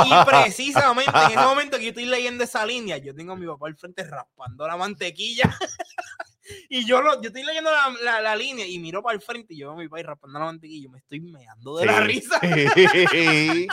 Y 0.06 0.26
precisamente 0.30 1.10
en 1.18 1.32
ese 1.32 1.38
momento 1.42 1.78
que 1.78 1.84
yo 1.84 1.90
estoy 1.90 2.06
leyendo 2.06 2.44
esa 2.44 2.66
línea, 2.66 2.98
yo 2.98 3.16
tengo 3.16 3.32
a 3.32 3.36
mi 3.38 3.48
papá 3.48 3.68
al 3.68 3.78
frente 3.78 4.04
raspando 4.04 4.68
la 4.68 4.76
mantequilla. 4.76 5.44
y 6.70 6.86
yo, 6.86 7.02
lo, 7.02 7.22
yo 7.22 7.28
estoy 7.28 7.44
leyendo 7.44 7.72
la, 8.02 8.22
la, 8.22 8.36
línea 8.36 8.66
y 8.66 8.80
miro 8.80 9.02
para 9.02 9.16
el 9.16 9.22
frente 9.22 9.54
y 9.54 9.58
yo 9.58 9.68
veo 9.68 9.76
a 9.76 9.82
mi 9.82 9.88
papá 9.88 10.04
raspando 10.04 10.40
la 10.40 10.46
mantequilla 10.46 10.80
y 10.80 10.84
yo 10.84 10.90
me 10.90 11.00
estoy 11.00 11.20
meando 11.22 11.78
de 11.78 11.86
la 11.86 12.00
risa. 12.02 12.40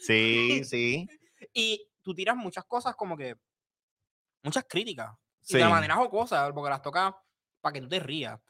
sí, 0.00 0.64
sí. 0.64 1.08
Y 1.52 1.88
tú 2.02 2.14
tiras 2.14 2.36
muchas 2.36 2.64
cosas 2.64 2.94
como 2.96 3.16
que, 3.16 3.36
muchas 4.42 4.64
críticas. 4.68 5.12
Y 5.48 5.58
de 5.58 5.68
manera 5.68 5.94
jocosa, 5.94 6.52
porque 6.52 6.70
las 6.70 6.82
toca 6.82 7.16
para 7.60 7.72
que 7.72 7.80
tú 7.80 7.88
te 7.88 8.00
rías 8.00 8.40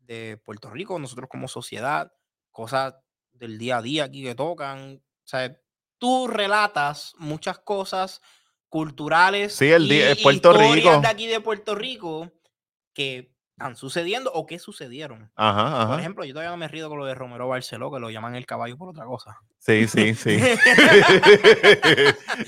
de 0.00 0.40
Puerto 0.44 0.70
Rico, 0.70 0.98
nosotros 0.98 1.28
como 1.28 1.48
sociedad, 1.48 2.12
cosas 2.50 2.94
del 3.32 3.58
día 3.58 3.78
a 3.78 3.82
día 3.82 4.04
aquí 4.04 4.22
que 4.22 4.34
tocan. 4.34 4.96
O 4.96 5.26
sea, 5.26 5.56
tú 5.98 6.26
relatas 6.26 7.14
muchas 7.18 7.58
cosas 7.60 8.20
culturales 8.68 9.54
sí, 9.54 9.70
el 9.70 9.88
día, 9.88 10.12
y 10.12 10.22
Puerto 10.22 10.52
Rico. 10.52 11.00
de 11.00 11.06
aquí 11.06 11.26
de 11.26 11.40
Puerto 11.40 11.74
Rico 11.74 12.32
que 12.94 13.34
están 13.56 13.76
sucediendo 13.76 14.32
o 14.32 14.46
que 14.46 14.58
sucedieron. 14.58 15.30
Ajá, 15.36 15.82
ajá. 15.82 15.90
Por 15.90 16.00
ejemplo, 16.00 16.24
yo 16.24 16.32
todavía 16.32 16.50
no 16.50 16.56
me 16.56 16.66
río 16.66 16.88
con 16.88 16.98
lo 16.98 17.04
de 17.06 17.14
Romero 17.14 17.46
Barceló, 17.46 17.92
que 17.92 18.00
lo 18.00 18.10
llaman 18.10 18.34
el 18.34 18.46
caballo 18.46 18.76
por 18.76 18.88
otra 18.88 19.04
cosa. 19.04 19.38
Sí, 19.58 19.86
sí, 19.86 20.14
sí. 20.14 20.30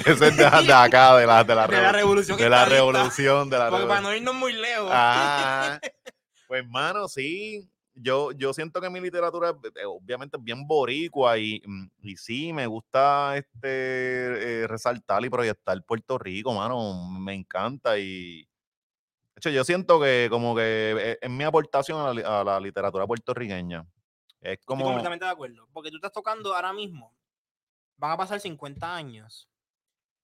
Eso 0.05 0.25
es 0.27 0.37
de, 0.37 0.45
acá, 0.45 1.17
de 1.17 1.27
la, 1.27 1.45
de 1.45 1.55
la, 1.55 1.67
de 1.69 1.81
la 1.81 1.93
revolución. 1.93 2.37
De 2.37 2.49
la 2.51 2.65
revolución, 2.65 3.49
de 3.49 3.59
la 3.59 3.71
Porque 3.71 3.87
para 3.87 4.01
no 4.01 4.13
irnos 4.15 4.35
muy 4.35 4.53
lejos. 4.53 4.91
Ah, 4.93 5.79
pues, 6.49 6.65
hermano, 6.65 7.07
sí. 7.09 7.71
Yo, 7.99 8.33
yo 8.33 8.53
siento 8.53 8.81
que 8.81 8.91
mi 8.91 9.01
literatura 9.01 9.57
eh, 9.75 9.87
obviamente 9.87 10.37
es 10.37 10.43
bien 10.43 10.67
boricua 10.67 11.39
y, 11.39 11.63
mm, 11.65 11.87
y 12.03 12.17
sí, 12.17 12.53
me 12.53 12.67
gusta 12.67 13.39
este 13.39 14.63
eh, 14.63 14.67
resaltar 14.67 15.25
y 15.25 15.31
proyectar 15.31 15.83
Puerto 15.85 16.19
Rico, 16.19 16.53
mano. 16.53 17.09
Me 17.19 17.33
encanta 17.33 17.97
y, 17.99 18.47
hecho, 19.37 19.51
yo 19.51 19.64
siento 19.64 20.01
que 20.01 20.28
como 20.30 20.55
que 20.55 21.18
es, 21.20 21.30
mi 21.30 21.45
aportación 21.45 22.01
a 22.24 22.45
la, 22.45 22.61
literatura 22.61 23.07
puertorriqueña. 23.07 23.87
Es 24.41 24.59
como... 24.64 24.80
Estoy 24.80 24.93
completamente 24.93 25.24
de 25.24 25.30
acuerdo. 25.30 25.68
Porque 25.72 25.91
tú 25.91 25.97
estás 25.97 26.12
tocando 26.12 26.55
ahora 26.55 26.72
mismo, 26.72 27.14
van 27.97 28.12
a 28.12 28.16
pasar 28.16 28.41
50 28.41 28.95
años 28.95 29.49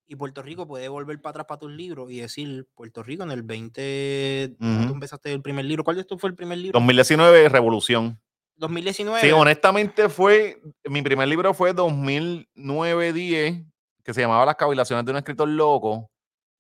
y 0.07 0.17
Puerto 0.17 0.43
Rico 0.43 0.67
puede 0.67 0.89
volver 0.89 1.21
para 1.21 1.31
atrás 1.31 1.47
para 1.47 1.61
tus 1.61 1.71
libros 1.71 2.11
y 2.11 2.21
decir, 2.21 2.69
Puerto 2.75 3.03
Rico 3.03 3.23
en 3.23 3.31
el 3.31 3.43
20, 3.43 4.57
tú 4.59 4.93
empezaste 4.93 5.33
el 5.33 5.41
primer 5.41 5.65
libro, 5.65 5.85
¿cuál 5.85 5.97
de 5.97 6.03
estos 6.03 6.21
fue 6.21 6.29
el 6.29 6.37
primer 6.37 6.59
libro? 6.59 6.79
2019, 6.79 7.49
Revolución. 7.49 8.21
2019. 8.57 9.21
Sí, 9.21 9.33
honestamente 9.33 10.09
fue, 10.09 10.61
mi 10.85 11.01
primer 11.03 11.29
libro 11.29 11.55
fue 11.55 11.75
2009-10, 11.75 13.67
que 14.05 14.15
se 14.15 14.21
llamaba 14.21 14.45
Las 14.45 14.57
cavilaciones 14.57 15.05
de 15.05 15.13
un 15.13 15.17
escritor 15.17 15.49
loco. 15.49 16.12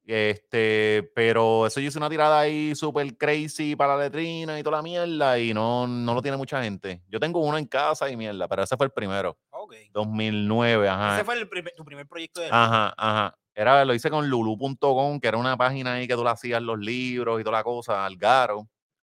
Este, 0.04 1.10
pero 1.14 1.66
eso 1.66 1.80
yo 1.80 1.88
hice 1.88 1.98
una 1.98 2.10
tirada 2.10 2.40
ahí 2.40 2.74
súper 2.74 3.16
crazy 3.16 3.76
para 3.76 3.96
la 3.96 4.04
letrina 4.04 4.58
y 4.58 4.62
toda 4.62 4.78
la 4.78 4.82
mierda 4.82 5.38
y 5.38 5.54
no, 5.54 5.86
no 5.86 6.14
lo 6.14 6.22
tiene 6.22 6.36
mucha 6.36 6.62
gente. 6.62 7.02
Yo 7.08 7.20
tengo 7.20 7.40
uno 7.40 7.56
en 7.56 7.66
casa 7.66 8.10
y 8.10 8.16
mierda, 8.16 8.48
pero 8.48 8.62
ese 8.62 8.76
fue 8.76 8.86
el 8.86 8.92
primero. 8.92 9.38
Ok. 9.50 9.74
2009, 9.92 10.88
ajá. 10.88 11.16
Ese 11.16 11.24
fue 11.24 11.34
el 11.38 11.48
tu 11.76 11.84
primer 11.84 12.06
proyecto 12.06 12.40
de 12.40 12.48
Ajá, 12.50 12.92
ajá. 12.96 13.38
Era, 13.54 13.84
lo 13.84 13.94
hice 13.94 14.10
con 14.10 14.28
lulu.com, 14.28 15.20
que 15.20 15.28
era 15.28 15.36
una 15.36 15.56
página 15.56 15.94
ahí 15.94 16.08
que 16.08 16.14
tú 16.14 16.24
le 16.24 16.30
hacías 16.30 16.62
los 16.62 16.78
libros 16.78 17.40
y 17.40 17.44
toda 17.44 17.58
la 17.58 17.64
cosa, 17.64 18.04
Algaro. 18.04 18.66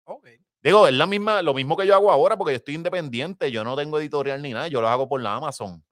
Ok. 0.04 0.28
Digo, 0.62 0.86
es 0.88 0.94
la 0.94 1.06
misma, 1.06 1.42
lo 1.42 1.54
mismo 1.54 1.76
que 1.76 1.86
yo 1.86 1.94
hago 1.94 2.10
ahora 2.10 2.36
porque 2.36 2.52
yo 2.52 2.56
estoy 2.56 2.74
independiente, 2.74 3.50
yo 3.50 3.62
no 3.62 3.76
tengo 3.76 3.98
editorial 4.00 4.40
ni 4.42 4.52
nada, 4.52 4.68
yo 4.68 4.80
lo 4.80 4.88
hago 4.88 5.08
por 5.08 5.20
la 5.20 5.34
Amazon. 5.34 5.84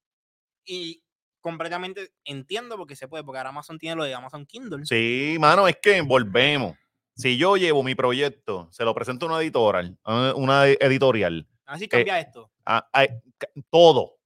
Y 0.65 1.03
completamente 1.47 2.11
entiendo 2.25 2.77
porque 2.77 2.97
se 2.97 3.07
puede, 3.07 3.23
porque 3.23 3.39
ahora 3.39 3.51
Amazon 3.51 3.79
tiene 3.79 3.95
lo 3.95 4.03
de 4.03 4.13
Amazon 4.13 4.45
Kindle. 4.47 4.85
Sí, 4.85 5.37
mano, 5.39 5.69
es 5.69 5.79
que 5.81 6.01
volvemos. 6.01 6.77
Si 7.15 7.39
yo 7.39 7.57
llevo 7.57 7.85
mi 7.85 7.95
proyecto, 7.95 8.69
se 8.73 8.83
lo 8.83 8.93
presento 8.97 9.27
a 9.27 9.29
una 9.29 9.41
editorial, 9.41 9.97
una 10.35 10.67
editorial. 10.67 11.47
Así 11.65 11.85
ah, 11.85 11.89
cambia 11.89 12.19
esto. 12.19 12.51
todo. 13.71 14.17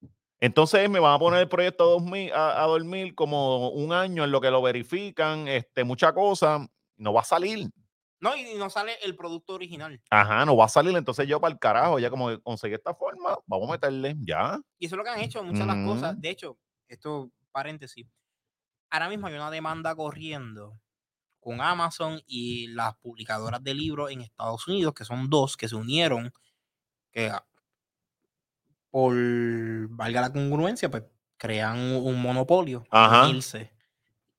Entonces 0.40 0.88
me 0.88 0.98
van 0.98 1.12
a 1.12 1.18
poner 1.18 1.40
el 1.40 1.48
proyecto 1.50 1.84
a, 1.84 1.88
2000, 1.88 2.32
a, 2.32 2.64
dormir 2.66 3.14
como 3.14 3.68
un 3.68 3.92
año 3.92 4.24
en 4.24 4.30
lo 4.30 4.40
que 4.40 4.50
lo 4.50 4.62
verifican, 4.62 5.46
este, 5.46 5.84
mucha 5.84 6.14
cosa, 6.14 6.66
no 6.96 7.12
va 7.12 7.20
a 7.20 7.24
salir. 7.24 7.68
No, 8.18 8.34
y 8.34 8.54
no 8.54 8.70
sale 8.70 8.94
el 9.02 9.14
producto 9.14 9.52
original. 9.52 10.00
Ajá, 10.08 10.46
no 10.46 10.56
va 10.56 10.64
a 10.64 10.68
salir. 10.68 10.96
Entonces 10.96 11.28
yo 11.28 11.38
para 11.38 11.52
el 11.52 11.58
carajo, 11.58 11.98
ya 11.98 12.08
como 12.08 12.40
conseguí 12.40 12.74
esta 12.74 12.94
forma, 12.94 13.36
vamos 13.46 13.68
a 13.68 13.72
meterle, 13.72 14.16
ya. 14.20 14.58
Y 14.78 14.86
eso 14.86 14.94
es 14.94 14.98
lo 14.98 15.04
que 15.04 15.10
han 15.10 15.20
hecho 15.20 15.44
muchas 15.44 15.60
de 15.60 15.66
las 15.66 15.86
cosas. 15.86 16.18
De 16.18 16.30
hecho, 16.30 16.56
esto 16.90 17.30
paréntesis, 17.52 18.06
ahora 18.90 19.08
mismo 19.08 19.26
hay 19.26 19.34
una 19.34 19.50
demanda 19.50 19.94
corriendo 19.94 20.78
con 21.40 21.60
Amazon 21.60 22.20
y 22.26 22.68
las 22.68 22.94
publicadoras 22.96 23.62
de 23.64 23.74
libros 23.74 24.10
en 24.10 24.20
Estados 24.20 24.68
Unidos, 24.68 24.92
que 24.94 25.04
son 25.04 25.30
dos 25.30 25.56
que 25.56 25.68
se 25.68 25.76
unieron, 25.76 26.32
que 27.10 27.32
por, 28.90 29.14
valga 29.88 30.20
la 30.20 30.32
congruencia, 30.32 30.90
pues 30.90 31.04
crean 31.38 31.78
un, 31.78 32.20
monopolio, 32.20 32.84
unirse. 32.92 33.72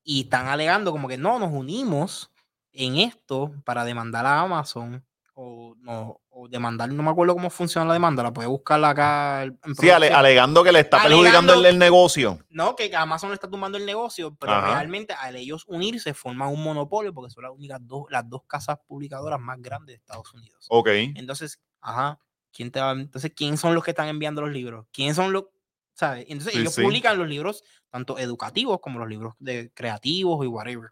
Y 0.04 0.22
están 0.22 0.47
alegando 0.47 0.91
como 0.91 1.08
que 1.08 1.18
no, 1.18 1.39
nos 1.39 1.52
unimos 1.52 2.32
en 2.72 2.97
esto 2.97 3.54
para 3.66 3.84
demandar 3.84 4.26
a 4.26 4.41
Amazon 4.41 5.04
o, 5.44 5.76
no, 5.80 6.22
o 6.30 6.48
demandar, 6.48 6.92
no 6.92 7.02
me 7.02 7.10
acuerdo 7.10 7.34
cómo 7.34 7.50
funciona 7.50 7.88
la 7.88 7.94
demanda, 7.94 8.22
la 8.22 8.32
puede 8.32 8.48
buscar 8.48 8.84
acá. 8.86 9.52
sí, 9.80 9.89
alegando 9.89 10.64
que 10.64 10.72
le 10.72 10.82
está 10.82 11.02
perjudicando 11.02 11.54
el, 11.66 11.80
negocio. 11.80 12.39
No, 12.50 12.76
que 12.76 12.96
Amazon 12.96 13.32
le 13.32 13.36
está 13.36 13.50
tumbando 13.50 13.80
el 13.80 13.86
negocio, 13.86 14.36
pero 14.36 14.62
realmente 14.62 15.14
al 15.14 15.36
ellos 15.36 15.66
unirse 15.68 16.14
forman 16.14 16.50
un 16.50 16.64
monopolio 16.64 17.12
porque 17.12 17.32
son 17.32 17.44
las 17.44 17.54
únicas 17.54 17.80
dos, 17.82 18.06
las 18.12 18.30
dos 18.30 18.44
casas 18.48 18.78
publicadoras 18.86 19.39
más 19.39 19.60
grandes 19.60 19.96
de 19.96 19.98
Estados 19.98 20.32
Unidos. 20.34 20.68
Ok. 20.70 20.89
Entonces, 21.16 21.60
ajá, 21.82 22.20
¿quién 22.54 22.70
te 22.70 22.80
va, 22.80 22.92
entonces, 22.92 23.32
¿quién 23.36 23.58
son 23.58 23.74
los 23.74 23.84
que 23.84 23.92
están 23.92 24.10
enviando 24.10 24.42
los 24.42 24.52
libros? 24.52 24.86
¿Quién 24.92 25.16
son 25.16 25.34
los, 25.34 25.46
sabes? 25.94 26.26
Entonces, 26.30 26.56
ellos 26.56 26.76
publican 26.76 27.18
los 27.18 27.28
libros 27.28 27.64
tanto 27.89 28.20
educativos 28.20 28.80
como 28.80 29.00
los 29.00 29.10
libros 29.10 29.34
de 29.39 29.72
creativos 29.74 30.46
y 30.46 30.48
whatever. 30.48 30.92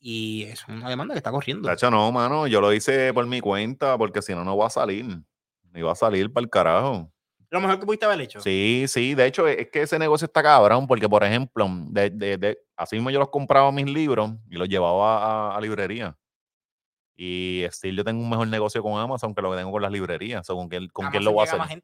Y 0.00 0.44
es 0.44 0.66
una 0.66 0.88
demanda 0.88 1.14
que 1.14 1.18
está 1.18 1.30
corriendo. 1.30 1.68
Tacho, 1.68 1.90
no, 1.90 2.10
mano, 2.10 2.46
yo 2.46 2.62
lo 2.62 2.72
hice 2.72 3.12
por 3.12 3.26
mi 3.26 3.40
cuenta, 3.40 3.98
porque 3.98 4.22
si 4.22 4.34
no, 4.34 4.44
no 4.44 4.56
va 4.56 4.66
a 4.66 4.70
salir. 4.70 5.04
No 5.04 5.86
va 5.86 5.92
a 5.92 5.96
salir 5.96 6.32
para 6.32 6.44
el 6.44 6.50
carajo. 6.50 7.12
Lo 7.50 7.60
mejor 7.60 7.80
que 7.80 7.86
pudiste 7.86 8.06
haber 8.06 8.20
hecho. 8.20 8.40
Sí, 8.40 8.86
sí, 8.88 9.14
de 9.14 9.26
hecho, 9.26 9.46
es 9.46 9.68
que 9.70 9.82
ese 9.82 9.98
negocio 9.98 10.24
está 10.24 10.42
cabrón, 10.42 10.86
porque, 10.86 11.08
por 11.08 11.24
ejemplo, 11.24 11.68
de, 11.88 12.08
de, 12.10 12.38
de 12.38 12.58
así 12.76 12.96
mismo 12.96 13.10
yo 13.10 13.18
los 13.18 13.28
compraba 13.28 13.70
mis 13.72 13.86
libros 13.86 14.30
y 14.48 14.56
los 14.56 14.68
llevaba 14.68 15.56
a, 15.56 15.60
librería. 15.60 16.16
Y 17.16 17.64
still 17.70 17.96
yo 17.96 18.04
tengo 18.04 18.22
un 18.22 18.30
mejor 18.30 18.46
negocio 18.48 18.82
con 18.82 18.98
Amazon 18.98 19.34
que 19.34 19.42
lo 19.42 19.50
que 19.50 19.58
tengo 19.58 19.72
con 19.72 19.82
las 19.82 19.92
librerías. 19.92 20.48
O 20.48 20.56
con 20.56 20.68
quién, 20.68 20.88
con 20.88 21.10
quién 21.10 21.24
lo 21.24 21.32
voy 21.32 21.46
a 21.46 21.52
hacer. 21.52 21.82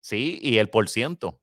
Sí, 0.00 0.38
y 0.42 0.58
el 0.58 0.68
por 0.68 0.88
ciento. 0.88 1.40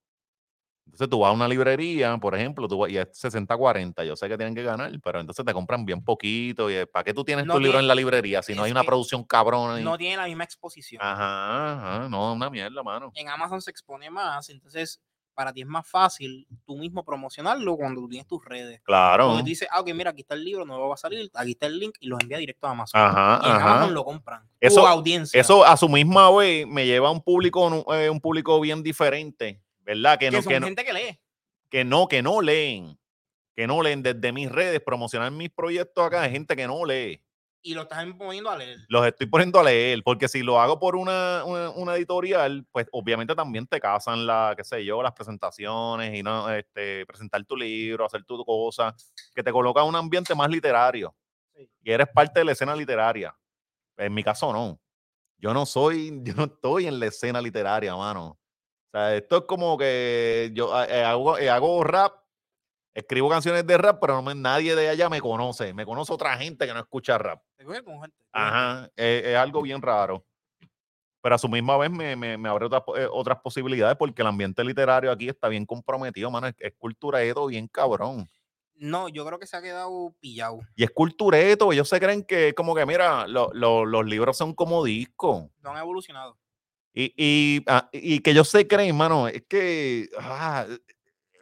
Entonces 0.89 1.09
tú 1.09 1.19
vas 1.19 1.29
a 1.29 1.33
una 1.33 1.47
librería, 1.47 2.17
por 2.17 2.35
ejemplo, 2.35 2.67
tú 2.67 2.87
y 2.87 2.97
es 2.97 3.07
60-40, 3.11 4.03
yo 4.05 4.15
sé 4.15 4.27
que 4.27 4.37
tienen 4.37 4.55
que 4.55 4.63
ganar, 4.63 4.91
pero 5.03 5.19
entonces 5.19 5.45
te 5.45 5.53
compran 5.53 5.85
bien 5.85 6.03
poquito. 6.03 6.69
Y 6.69 6.85
¿Para 6.87 7.03
qué 7.03 7.13
tú 7.13 7.23
tienes 7.23 7.45
tu 7.45 7.59
libro 7.59 7.79
en 7.79 7.87
la 7.87 7.95
librería 7.95 8.41
si 8.41 8.55
no 8.55 8.63
hay 8.63 8.71
una 8.71 8.83
producción 8.83 9.23
cabrona? 9.23 9.79
No 9.79 9.97
tiene 9.97 10.17
la 10.17 10.25
misma 10.25 10.43
exposición. 10.43 11.01
Ajá, 11.01 11.73
ajá, 11.73 12.09
no, 12.09 12.33
una 12.33 12.49
mierda, 12.49 12.81
mano. 12.81 13.11
En 13.13 13.29
Amazon 13.29 13.61
se 13.61 13.69
expone 13.69 14.09
más, 14.09 14.49
entonces 14.49 14.99
para 15.39 15.53
ti 15.53 15.61
es 15.61 15.67
más 15.67 15.87
fácil 15.87 16.45
tú 16.65 16.75
mismo 16.75 17.05
promocionarlo 17.05 17.77
cuando 17.77 18.01
tú 18.01 18.09
tienes 18.09 18.27
tus 18.27 18.43
redes. 18.43 18.81
Claro. 18.83 19.27
Porque 19.27 19.43
tú 19.43 19.45
dices, 19.45 19.69
ah, 19.71 19.79
ok, 19.79 19.93
mira, 19.93 20.09
aquí 20.09 20.19
está 20.19 20.35
el 20.35 20.43
libro, 20.43 20.65
no 20.65 20.85
va 20.85 20.95
a 20.95 20.97
salir, 20.97 21.31
aquí 21.33 21.51
está 21.51 21.67
el 21.67 21.79
link 21.79 21.95
y 22.01 22.07
los 22.07 22.19
envía 22.19 22.39
directo 22.39 22.67
a 22.67 22.71
Amazon. 22.71 22.99
Ajá, 22.99 23.39
y 23.43 23.47
en 23.47 23.55
Amazon 23.55 23.93
lo 23.93 24.03
compran. 24.03 24.41
Eso, 24.59 24.85
audiencia. 24.85 25.39
Eso 25.39 25.63
a 25.63 25.77
su 25.77 25.87
misma 25.87 26.29
vez 26.35 26.67
me 26.67 26.85
lleva 26.85 27.07
a 27.07 27.11
un 27.11 27.21
público, 27.21 27.85
eh, 27.93 28.09
un 28.09 28.19
público 28.19 28.59
bien 28.59 28.83
diferente, 28.83 29.61
¿verdad? 29.89 30.19
Que, 30.19 30.29
no, 30.29 30.41
son 30.41 30.63
gente 30.63 30.85
que 30.85 30.93
lee 30.93 31.19
que 31.69 31.83
no, 31.83 32.07
que 32.07 32.21
no 32.21 32.41
leen, 32.41 32.99
que 33.55 33.67
no 33.67 33.81
leen 33.81 34.03
desde 34.03 34.31
mis 34.31 34.51
redes, 34.51 34.81
promocionar 34.81 35.31
mis 35.31 35.49
proyectos 35.49 36.05
acá, 36.05 36.23
hay 36.23 36.31
gente 36.31 36.55
que 36.55 36.67
no 36.67 36.83
lee. 36.85 37.23
Y 37.61 37.73
lo 37.73 37.81
estás 37.81 38.05
poniendo 38.17 38.49
a 38.49 38.57
leer. 38.57 38.79
Los 38.87 39.05
estoy 39.05 39.27
poniendo 39.27 39.59
a 39.59 39.63
leer, 39.63 40.01
porque 40.03 40.29
si 40.29 40.41
lo 40.41 40.61
hago 40.61 40.79
por 40.79 40.95
una, 40.95 41.43
una, 41.43 41.95
editorial, 41.95 42.65
pues 42.71 42.87
obviamente 42.91 43.35
también 43.35 43.67
te 43.67 43.81
casan 43.81 44.25
la, 44.25 44.53
qué 44.55 44.63
sé 44.63 44.85
yo, 44.85 45.03
las 45.03 45.11
presentaciones 45.11 46.17
y 46.17 46.23
no, 46.23 46.49
este, 46.49 47.05
presentar 47.05 47.43
tu 47.43 47.57
libro, 47.57 48.05
hacer 48.05 48.23
tu 48.23 48.43
cosa, 48.45 48.95
que 49.35 49.43
te 49.43 49.51
coloca 49.51 49.83
un 49.83 49.95
ambiente 49.95 50.33
más 50.33 50.49
literario. 50.49 51.13
Y 51.83 51.91
eres 51.91 52.07
parte 52.13 52.39
de 52.39 52.45
la 52.45 52.53
escena 52.53 52.73
literaria. 52.75 53.35
En 53.97 54.13
mi 54.13 54.23
caso, 54.23 54.53
no. 54.53 54.79
Yo 55.37 55.53
no 55.53 55.65
soy, 55.65 56.17
yo 56.23 56.33
no 56.35 56.45
estoy 56.45 56.87
en 56.87 56.97
la 56.97 57.07
escena 57.07 57.41
literaria, 57.41 57.93
mano. 57.93 58.39
O 58.91 58.97
sea, 58.97 59.15
esto 59.15 59.37
es 59.37 59.43
como 59.43 59.77
que 59.77 60.51
yo 60.53 60.73
ah, 60.75 60.85
eh, 60.89 61.03
hago, 61.03 61.37
eh, 61.37 61.49
hago 61.49 61.83
rap 61.83 62.19
Escribo 62.93 63.29
canciones 63.29 63.65
de 63.65 63.77
rap, 63.77 63.99
pero 64.01 64.21
no 64.21 64.33
nadie 64.35 64.75
de 64.75 64.89
allá 64.89 65.09
me 65.09 65.21
conoce. 65.21 65.73
Me 65.73 65.85
conoce 65.85 66.11
otra 66.11 66.35
gente 66.37 66.65
que 66.65 66.73
no 66.73 66.79
escucha 66.79 67.17
rap. 67.17 67.41
Ajá, 68.33 68.89
es, 68.95 69.25
es 69.25 69.35
algo 69.37 69.61
bien 69.61 69.81
raro. 69.81 70.25
Pero 71.21 71.35
a 71.35 71.37
su 71.37 71.47
misma 71.47 71.77
vez 71.77 71.91
me, 71.91 72.15
me, 72.15 72.37
me 72.37 72.49
abre 72.49 72.65
otras, 72.65 72.81
eh, 72.97 73.07
otras 73.11 73.39
posibilidades 73.41 73.95
porque 73.95 74.21
el 74.21 74.27
ambiente 74.27 74.63
literario 74.63 75.11
aquí 75.11 75.29
está 75.29 75.47
bien 75.49 75.65
comprometido, 75.65 76.31
mano. 76.31 76.47
Es, 76.47 76.55
es 76.59 76.73
cultureto 76.77 77.45
bien 77.45 77.67
cabrón. 77.67 78.29
No, 78.75 79.07
yo 79.09 79.25
creo 79.25 79.37
que 79.37 79.45
se 79.47 79.55
ha 79.55 79.61
quedado 79.61 80.15
pillado. 80.19 80.59
Y 80.75 80.83
es 80.83 80.89
cultureto. 80.91 81.71
Ellos 81.71 81.87
se 81.87 81.99
creen 81.99 82.23
que 82.23 82.53
como 82.55 82.73
que, 82.73 82.85
mira, 82.85 83.27
lo- 83.27 83.51
lo- 83.53 83.85
los 83.85 84.05
libros 84.05 84.35
son 84.35 84.53
como 84.53 84.83
discos. 84.83 85.45
No 85.61 85.71
han 85.71 85.77
evolucionado. 85.77 86.37
Y, 86.93 87.13
y, 87.15 87.63
ah, 87.67 87.89
y 87.93 88.19
que 88.19 88.31
ellos 88.31 88.49
se 88.49 88.67
creen, 88.67 88.95
mano, 88.97 89.27
es 89.27 89.43
que 89.47 90.09
ah, 90.19 90.65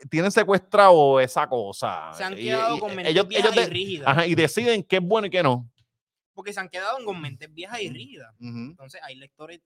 tienen 0.10 0.32
secuestrado 0.32 1.20
esa 1.20 1.48
cosa. 1.48 2.12
Se 2.14 2.24
han 2.24 2.34
Y- 2.34 2.44
quedado 2.44 2.78
y 2.78 2.80
con 2.80 2.90
mentes 2.96 3.12
ellos, 3.12 3.28
viejas 3.28 3.52
ellos 3.52 3.58
y 3.58 3.68
de- 3.68 3.74
rígidas. 3.74 4.08
ajá, 4.08 4.28
y 4.28 4.36
deciden 4.36 4.84
qué 4.84 4.98
es 4.98 5.02
bueno 5.04 5.28
y 5.28 5.30
qué 5.30 5.42
no. 5.44 5.70
Porque 6.34 6.54
se 6.54 6.60
han 6.60 6.70
quedado 6.70 7.04
con 7.04 7.20
mentes 7.20 7.52
viejas 7.54 7.82
y 7.82 7.90
rígidas. 7.90 8.34
Entonces, 8.40 9.02
hay 9.04 9.16
lectores, 9.16 9.60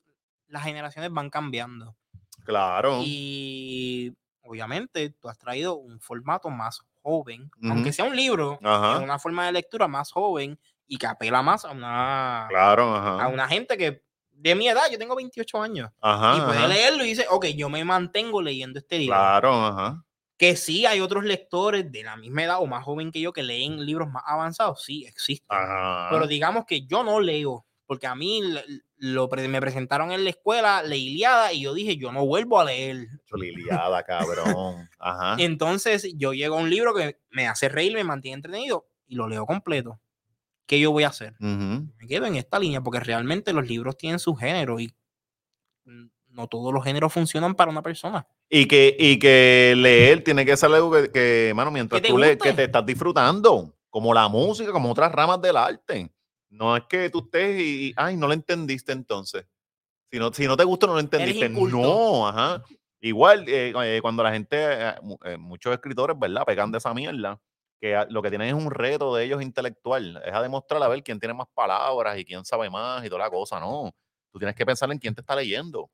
las 0.47 0.63
generaciones 0.63 1.11
van 1.11 1.29
cambiando. 1.29 1.97
Claro. 2.45 3.01
Y 3.03 4.15
obviamente 4.43 5.09
tú 5.09 5.27
has 5.27 5.38
traído 5.38 5.75
un 5.75 5.99
formato 5.99 6.49
más 6.49 6.82
joven, 7.01 7.49
aunque 7.63 7.91
sea 7.91 8.05
un 8.05 8.15
libro, 8.15 8.57
una 8.61 9.19
forma 9.19 9.45
de 9.47 9.51
lectura 9.51 9.88
más 9.88 10.11
joven 10.11 10.57
y 10.88 10.97
que 10.97 11.07
apela 11.07 11.41
más 11.41 11.65
a 11.65 11.71
una, 11.71 12.45
Claro, 12.49 12.95
a 12.95 13.27
una 13.27 13.47
gente 13.47 13.77
que 13.77 14.03
de 14.41 14.55
mi 14.55 14.67
edad, 14.67 14.83
yo 14.91 14.97
tengo 14.97 15.15
28 15.15 15.61
años, 15.61 15.89
Ajá. 16.01 16.37
y 16.37 16.41
puede 16.45 16.57
ajá. 16.59 16.67
leerlo 16.67 17.05
y 17.05 17.09
dice, 17.09 17.25
ok, 17.29 17.45
yo 17.47 17.69
me 17.69 17.83
mantengo 17.85 18.41
leyendo 18.41 18.79
este 18.79 18.97
libro. 18.99 19.15
Claro, 19.15 19.53
ajá. 19.65 20.03
Que 20.37 20.55
sí 20.55 20.85
hay 20.87 20.99
otros 21.01 21.23
lectores 21.23 21.91
de 21.91 22.03
la 22.03 22.15
misma 22.17 22.43
edad 22.43 22.57
o 22.59 22.65
más 22.65 22.83
joven 22.83 23.11
que 23.11 23.21
yo 23.21 23.31
que 23.31 23.43
leen 23.43 23.85
libros 23.85 24.09
más 24.09 24.23
avanzados, 24.25 24.83
sí, 24.83 25.05
existen. 25.05 25.45
Ajá. 25.55 26.07
Pero 26.11 26.25
digamos 26.27 26.65
que 26.65 26.85
yo 26.87 27.03
no 27.03 27.19
leo, 27.19 27.65
porque 27.85 28.07
a 28.07 28.15
mí 28.15 28.39
l- 28.39 28.63
lo, 28.97 29.29
pre- 29.29 29.47
me 29.47 29.61
presentaron 29.61 30.11
en 30.11 30.23
la 30.23 30.31
escuela, 30.31 30.81
leí 30.81 31.09
Iliada 31.09 31.53
y 31.53 31.61
yo 31.61 31.73
dije, 31.75 31.97
yo 31.97 32.11
no 32.11 32.25
vuelvo 32.25 32.59
a 32.59 32.65
leer. 32.65 33.07
Liliada, 33.33 34.01
cabrón. 34.03 34.89
Ajá. 34.99 35.35
Entonces 35.37 36.11
yo 36.17 36.33
llego 36.33 36.57
a 36.57 36.61
un 36.61 36.69
libro 36.71 36.95
que 36.95 37.19
me 37.29 37.47
hace 37.47 37.69
reír, 37.69 37.93
me 37.93 38.03
mantiene 38.03 38.35
entretenido 38.37 38.87
y 39.07 39.15
lo 39.15 39.27
leo 39.27 39.45
completo. 39.45 39.99
¿Qué 40.72 40.80
yo 40.80 40.89
voy 40.93 41.03
a 41.03 41.09
hacer? 41.09 41.34
Me 41.38 42.07
quedo 42.07 42.28
en 42.28 42.38
esta 42.38 42.57
línea 42.57 42.80
porque 42.80 43.01
realmente 43.01 43.51
los 43.51 43.67
libros 43.67 43.97
tienen 43.97 44.19
su 44.19 44.34
género 44.36 44.80
y 44.80 44.89
no 46.30 46.47
todos 46.47 46.74
los 46.74 46.82
géneros 46.82 47.11
funcionan 47.11 47.55
para 47.55 47.69
una 47.69 47.82
persona. 47.82 48.26
Y 48.49 48.67
que, 48.67 48.95
y 48.97 49.19
que 49.19 49.74
leer 49.76 50.24
tiene 50.24 50.45
que 50.45 50.55
ser 50.55 50.72
algo 50.72 50.89
que, 50.93 51.11
que, 51.11 51.51
mano, 51.53 51.72
mientras 51.72 52.01
tú 52.01 52.17
lees, 52.17 52.38
que 52.38 52.53
te 52.53 52.63
estás 52.63 52.86
disfrutando, 52.86 53.76
como 53.89 54.13
la 54.13 54.30
música, 54.30 54.72
como 54.72 54.89
otras 54.89 55.11
ramas 55.11 55.41
del 55.41 55.57
arte. 55.57 56.09
No 56.49 56.78
es 56.78 56.84
que 56.88 57.09
tú 57.09 57.19
estés 57.26 57.59
y, 57.59 57.88
y, 57.88 57.93
ay, 57.97 58.15
no 58.15 58.28
lo 58.28 58.34
entendiste 58.34 58.93
entonces. 58.93 59.45
Si 60.09 60.19
no, 60.19 60.32
si 60.32 60.47
no 60.47 60.55
te 60.55 60.63
gusta, 60.63 60.88
no 60.88 60.93
lo 60.93 61.01
entendiste. 61.01 61.49
No, 61.49 62.30
ajá. 62.30 62.63
Igual, 63.01 63.43
eh, 63.49 63.74
eh, 63.76 63.99
cuando 64.01 64.24
la 64.24 64.32
gente, 64.32 64.55
eh, 64.57 64.95
eh, 65.26 65.36
muchos 65.36 65.74
escritores, 65.74 66.17
¿verdad? 66.17 66.45
Pegan 66.45 66.72
de 66.72 66.78
esa 66.78 66.93
mierda, 66.93 67.41
que 67.82 68.05
lo 68.09 68.21
que 68.21 68.29
tienen 68.29 68.49
es 68.49 68.53
un 68.53 68.69
reto 68.69 69.15
de 69.15 69.23
ellos 69.25 69.41
intelectual. 69.41 70.21
Es 70.23 70.34
a 70.34 70.41
demostrar 70.41 70.82
a 70.84 70.88
ver 70.88 71.01
quién 71.03 71.19
tiene 71.19 71.34
más 71.34 71.47
palabras 71.53 72.17
y 72.19 72.23
quién 72.23 72.45
sabe 72.45 72.69
más 72.69 73.03
y 73.03 73.09
toda 73.09 73.23
la 73.23 73.29
cosa. 73.32 73.59
No, 73.59 73.91
tú 74.32 74.38
tienes 74.39 74.55
que 74.55 74.65
pensar 74.65 74.91
en 74.91 74.99
quién 74.99 75.15
te 75.15 75.21
está 75.21 75.36
leyendo. 75.36 75.89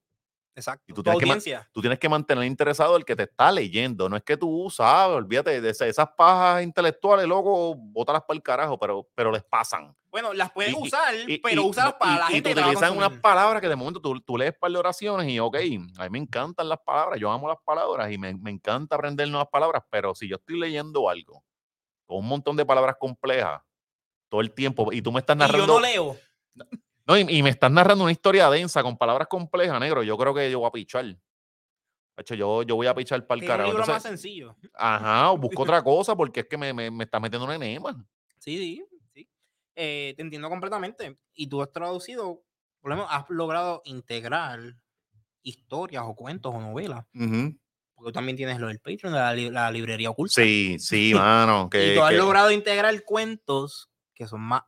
Exacto. 0.54 0.84
Y 0.88 0.94
tú 0.94 1.04
tienes 1.04 1.44
que 1.44 1.60
tú 1.72 1.82
tienes 1.82 2.00
que 2.00 2.10
mantener 2.10 2.44
interesado 2.44 2.98
el 2.98 3.06
que 3.06 3.16
te 3.16 3.24
está 3.24 3.52
leyendo. 3.52 4.10
No 4.10 4.18
es 4.18 4.24
que 4.24 4.36
tú 4.36 4.70
sabes, 4.72 5.16
olvídate 5.16 5.62
de 5.62 5.70
esas 5.70 6.10
pajas 6.18 6.64
intelectuales, 6.64 7.28
loco, 7.28 7.76
bótalas 7.76 8.24
para 8.24 8.36
el 8.36 8.42
carajo, 8.44 8.78
pero, 8.80 9.08
pero 9.16 9.32
les 9.32 9.44
pasan. 9.44 9.96
Bueno, 10.10 10.34
las 10.34 10.52
puedes 10.52 10.74
Y- 10.74 10.76
y- 10.76 10.82
usar, 10.82 11.14
Y, 11.28 11.38
pero 11.38 11.62
y- 11.62 11.66
no, 11.76 11.98
para 12.00 12.12
y- 12.12 12.18
la 12.18 12.26
y 12.30 12.34
gente 12.34 12.50
te 12.50 12.56
que 12.56 12.56
te 12.56 12.62
utilizan 12.68 12.98
unas 12.98 13.20
palabras 13.20 13.62
que 13.62 13.70
de 13.70 13.76
momento 13.76 14.02
tú, 14.02 14.20
tú 14.20 14.36
lees 14.36 14.54
par 14.58 14.72
de 14.72 14.80
oraciones 14.80 15.28
y, 15.30 15.40
ok, 15.40 15.56
a 16.00 16.04
mí 16.04 16.10
me 16.10 16.18
encantan 16.18 16.68
las 16.68 16.80
palabras, 16.80 17.20
yo 17.20 17.30
amo 17.32 17.48
las 17.48 17.60
palabras 17.64 18.12
y 18.12 18.18
me, 18.18 18.34
me 18.34 18.50
encanta 18.50 18.96
aprender 18.96 19.28
nuevas 19.30 19.50
palabras, 19.52 19.84
pero 19.92 20.16
si 20.16 20.28
yo 20.28 20.38
estoy 20.38 20.60
leyendo 20.60 21.08
algo 21.08 21.44
con 22.08 22.18
un 22.18 22.28
montón 22.28 22.56
de 22.58 22.66
palabras 22.66 22.96
complejas 23.00 23.62
todo 24.30 24.42
el 24.42 24.52
tiempo 24.52 24.92
y 24.92 25.02
tú 25.04 25.12
me 25.12 25.20
estás 25.20 25.36
Y 25.36 25.40
yo 25.42 25.46
narrando... 25.48 25.68
no 25.76 25.80
leo. 25.80 26.18
No, 27.06 27.18
y, 27.18 27.22
y 27.38 27.44
me 27.44 27.50
estás 27.52 27.72
narrando 27.72 28.04
una 28.04 28.12
historia 28.12 28.50
densa 28.50 28.82
con 28.84 28.98
palabras 28.98 29.28
complejas, 29.28 29.80
negro. 29.80 30.02
Yo 30.04 30.18
creo 30.18 30.34
que 30.34 30.50
yo 30.52 30.60
voy 30.60 30.68
a 30.68 30.72
pichar. 30.72 31.06
Hacho, 32.18 32.34
Yo, 32.34 32.64
yo 32.64 32.76
voy 32.76 32.88
a 32.88 32.96
pichar 32.96 33.26
para 33.28 33.40
el 33.40 33.48
carajo. 33.48 33.70
libro 33.70 33.86
más 33.86 34.02
sencillo. 34.04 34.58
ajá, 34.74 35.32
o 35.32 35.38
busco 35.38 35.62
otra 35.62 35.84
cosa 35.84 36.16
porque 36.16 36.40
es 36.42 36.48
que 36.48 36.58
me, 36.58 36.74
me, 36.74 36.90
me 36.90 37.04
está 37.04 37.20
metiendo 37.20 37.46
un 37.46 37.54
enema. 37.54 37.96
Sí, 38.40 38.58
sí, 38.58 38.86
sí. 39.14 39.30
Eh, 39.76 40.14
te 40.18 40.22
entiendo 40.24 40.50
completamente. 40.50 41.18
Y 41.36 41.48
tú 41.48 41.62
has 41.62 41.72
traducido, 41.72 42.42
por 42.82 42.90
lo 42.90 42.96
menos 42.98 43.12
has 43.12 43.30
logrado 43.30 43.82
integrar 43.86 44.60
historias 45.44 46.04
o 46.06 46.16
cuentos 46.16 46.54
o 46.54 46.60
novelas. 46.60 47.06
Porque 47.98 48.10
tú 48.10 48.14
también 48.14 48.38
tienes 48.38 48.60
lo 48.60 48.68
del 48.68 48.80
Patreon, 48.80 49.12
de 49.14 49.20
la, 49.20 49.34
li- 49.34 49.50
la 49.50 49.72
librería 49.72 50.12
oculta. 50.12 50.34
Sí, 50.42 50.78
sí, 50.80 51.14
mano. 51.16 51.68
Que, 51.70 51.92
y 51.92 51.96
tú 51.96 52.04
has 52.04 52.12
que- 52.12 52.18
logrado 52.18 52.52
integrar 52.52 53.04
cuentos 53.04 53.90
que 54.14 54.28
son 54.28 54.42
más 54.42 54.62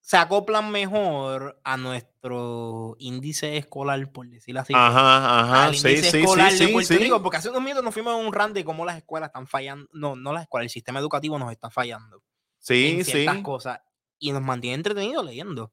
se 0.00 0.16
acoplan 0.16 0.70
mejor 0.70 1.60
a 1.62 1.76
nuestro 1.76 2.96
índice 2.98 3.56
escolar, 3.56 4.10
por 4.10 4.28
decirlo 4.28 4.60
así. 4.60 4.72
Ajá, 4.76 5.40
ajá. 5.40 5.64
al 5.66 5.74
Sí, 5.76 5.88
índice 5.88 6.10
sí, 6.10 6.18
escolar 6.18 6.50
sí, 6.50 6.58
de 6.58 6.66
sí, 6.66 6.72
Puerto 6.72 6.88
sí. 6.94 6.98
Rico, 6.98 7.22
porque 7.22 7.36
hace 7.36 7.48
unos 7.50 7.62
minutos 7.62 7.84
nos 7.84 7.94
fuimos 7.94 8.12
a 8.12 8.16
un 8.16 8.32
rant 8.32 8.52
de 8.52 8.64
cómo 8.64 8.84
las 8.84 8.96
escuelas 8.96 9.28
están 9.28 9.46
fallando, 9.46 9.88
no, 9.92 10.16
no 10.16 10.32
las 10.32 10.42
escuelas, 10.42 10.64
el 10.66 10.70
sistema 10.70 10.98
educativo 10.98 11.38
nos 11.38 11.52
está 11.52 11.70
fallando 11.70 12.22
Sí, 12.58 12.90
en 12.98 13.04
sí. 13.04 13.12
ciertas 13.12 13.42
cosas 13.42 13.80
y 14.18 14.32
nos 14.32 14.42
mantiene 14.42 14.74
entretenidos 14.74 15.24
leyendo. 15.24 15.72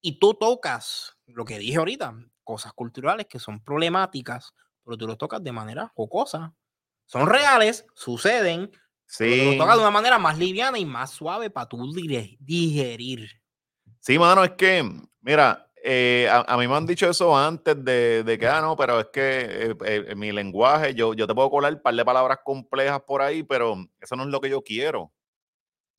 Y 0.00 0.18
tú 0.18 0.34
tocas, 0.34 1.16
lo 1.26 1.44
que 1.44 1.58
dije 1.58 1.76
ahorita, 1.78 2.14
cosas 2.42 2.72
culturales 2.72 3.26
que 3.26 3.38
son 3.38 3.62
problemáticas, 3.62 4.54
pero 4.88 4.96
tú 4.96 5.06
los 5.06 5.18
tocas 5.18 5.44
de 5.44 5.52
manera 5.52 5.92
jocosa. 5.94 6.54
Son 7.04 7.26
reales, 7.26 7.84
suceden, 7.94 8.70
pero 8.70 9.30
tú 9.36 9.44
los 9.44 9.52
Sí. 9.52 9.58
tocas 9.58 9.74
de 9.76 9.82
una 9.82 9.90
manera 9.90 10.18
más 10.18 10.38
liviana 10.38 10.78
y 10.78 10.86
más 10.86 11.10
suave 11.10 11.50
para 11.50 11.68
tú 11.68 11.92
digerir. 12.40 13.28
Sí, 14.00 14.18
mano, 14.18 14.42
es 14.44 14.52
que, 14.52 14.82
mira, 15.20 15.70
eh, 15.84 16.26
a, 16.30 16.40
a 16.54 16.56
mí 16.56 16.66
me 16.66 16.74
han 16.74 16.86
dicho 16.86 17.08
eso 17.08 17.36
antes 17.36 17.84
de, 17.84 18.22
de 18.24 18.38
que, 18.38 18.46
ah, 18.48 18.62
no, 18.62 18.76
pero 18.76 19.00
es 19.00 19.06
que 19.12 19.40
eh, 19.70 19.76
eh, 19.84 20.14
mi 20.14 20.32
lenguaje, 20.32 20.94
yo, 20.94 21.12
yo 21.12 21.26
te 21.26 21.34
puedo 21.34 21.50
colar 21.50 21.74
un 21.74 21.82
par 21.82 21.94
de 21.94 22.04
palabras 22.04 22.38
complejas 22.42 23.00
por 23.06 23.20
ahí, 23.20 23.42
pero 23.42 23.76
eso 24.00 24.16
no 24.16 24.22
es 24.22 24.30
lo 24.30 24.40
que 24.40 24.48
yo 24.48 24.62
quiero. 24.62 25.12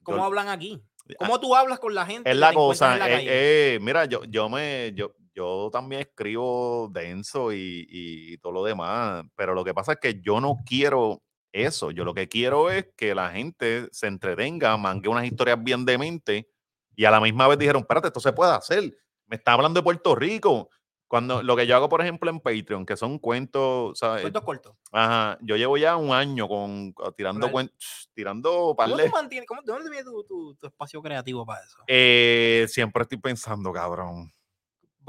¿Cómo 0.02 0.18
Yo- 0.18 0.24
hablan 0.24 0.48
aquí? 0.48 0.82
Ah, 1.12 1.14
¿Cómo 1.20 1.40
tú 1.40 1.56
hablas 1.56 1.80
con 1.80 1.94
la 1.94 2.06
gente? 2.08 2.30
Es 2.30 2.36
la 2.38 2.54
cosa, 2.54 2.98
la 2.98 3.06
eh, 3.10 3.78
mira, 3.82 4.06
yo, 4.06 4.24
yo 4.26 4.50
me, 4.50 4.94
yo, 4.96 5.14
yo 5.40 5.70
también 5.72 6.02
escribo 6.02 6.90
denso 6.92 7.54
y, 7.54 7.88
y 7.90 8.38
todo 8.40 8.52
lo 8.52 8.64
demás, 8.66 9.24
pero 9.36 9.54
lo 9.54 9.64
que 9.64 9.74
pasa 9.74 9.94
es 9.94 10.00
que 10.02 10.20
yo 10.22 10.42
no 10.42 10.58
quiero 10.66 11.22
eso. 11.54 11.92
Yo 11.92 12.04
lo 12.04 12.14
que 12.14 12.28
quiero 12.28 12.70
es 12.70 12.88
que 12.98 13.16
la 13.16 13.32
gente 13.32 13.88
se 13.92 14.08
entretenga, 14.08 14.76
mangue 14.78 15.08
unas 15.08 15.24
historias 15.26 15.58
bien 15.64 15.86
de 15.86 15.98
mente 15.98 16.50
y 16.96 17.06
a 17.06 17.12
la 17.12 17.22
misma 17.22 17.48
vez 17.48 17.58
dijeron, 17.58 17.82
espérate, 17.84 18.08
esto 18.08 18.20
se 18.20 18.34
puede 18.34 18.52
hacer. 18.52 18.84
Me 19.28 19.38
está 19.38 19.54
hablando 19.54 19.80
de 19.80 19.84
Puerto 19.84 20.14
Rico. 20.14 20.70
Cuando 21.08 21.42
lo 21.42 21.56
que 21.56 21.66
yo 21.66 21.76
hago, 21.76 21.88
por 21.90 22.02
ejemplo, 22.02 22.30
en 22.30 22.40
Patreon, 22.40 22.86
que 22.86 22.96
son 22.98 23.18
cuentos, 23.18 23.98
¿sabes? 23.98 24.22
Cuentos 24.22 24.44
cortos. 24.44 24.76
Ajá, 24.92 25.40
yo 25.42 25.56
llevo 25.56 25.76
ya 25.78 25.96
un 25.96 26.12
año 26.12 26.48
con 26.48 26.94
tirando 27.16 27.40
Claro. 27.48 27.52
cuentos, 27.52 28.10
tirando 28.14 28.76
¿Cómo 28.78 28.96
tú 28.98 29.10
mantienes, 29.12 29.48
cómo, 29.48 29.62
¿De 29.64 29.72
dónde 29.74 29.90
viene 29.90 30.04
tu, 30.06 30.24
tu- 30.26 30.56
tu 30.56 30.68
espacio 30.68 31.02
creativo 31.02 31.46
para 31.46 31.64
eso? 31.64 31.78
Eh, 31.88 32.66
siempre 32.68 33.02
estoy 33.04 33.18
pensando, 33.18 33.72
cabrón. 33.72 34.32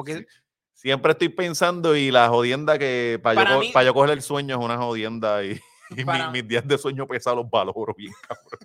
Porque 0.05 0.27
Siempre 0.73 1.13
estoy 1.13 1.29
pensando 1.29 1.95
y 1.95 2.11
la 2.11 2.29
jodienda 2.29 2.79
que 2.79 3.21
para 3.23 3.35
yo, 3.35 3.45
Para 3.45 3.55
co- 3.57 3.61
mí- 3.61 3.71
pa' 3.73 3.83
yo 3.85 3.93
coger 3.93 4.11
el 4.11 4.23
sueño 4.23 4.59
es 4.59 4.65
una 4.65 4.79
jodienda 4.79 5.45
y, 5.45 5.51
y 5.91 5.95
mi- 5.97 6.05
Para- 6.05 6.31
mis 6.31 6.49
días 6.49 6.67
de 6.67 6.79
sueño 6.79 7.07
pesados 7.07 7.39
los 7.43 7.51
valoro 7.51 7.93
bien, 7.95 8.13
cabrón. 8.29 8.61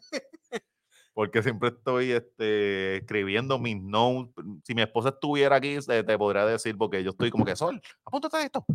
Porque 1.13 1.41
siempre 1.41 1.69
estoy 1.69 2.11
este, 2.11 2.97
escribiendo 2.97 3.57
mis 3.57 3.81
notes. 3.81 4.33
Si 4.65 4.75
mi 4.75 4.81
esposa 4.81 5.09
estuviera 5.09 5.55
aquí, 5.55 5.77
te, 5.85 6.03
te 6.03 6.17
podría 6.17 6.45
decir, 6.45 6.77
porque 6.77 7.01
yo 7.03 7.11
estoy 7.11 7.31
como 7.31 7.45
que, 7.45 7.55
Sol, 7.55 7.81
apúntate 8.05 8.37
a 8.37 8.43
esto. 8.43 8.65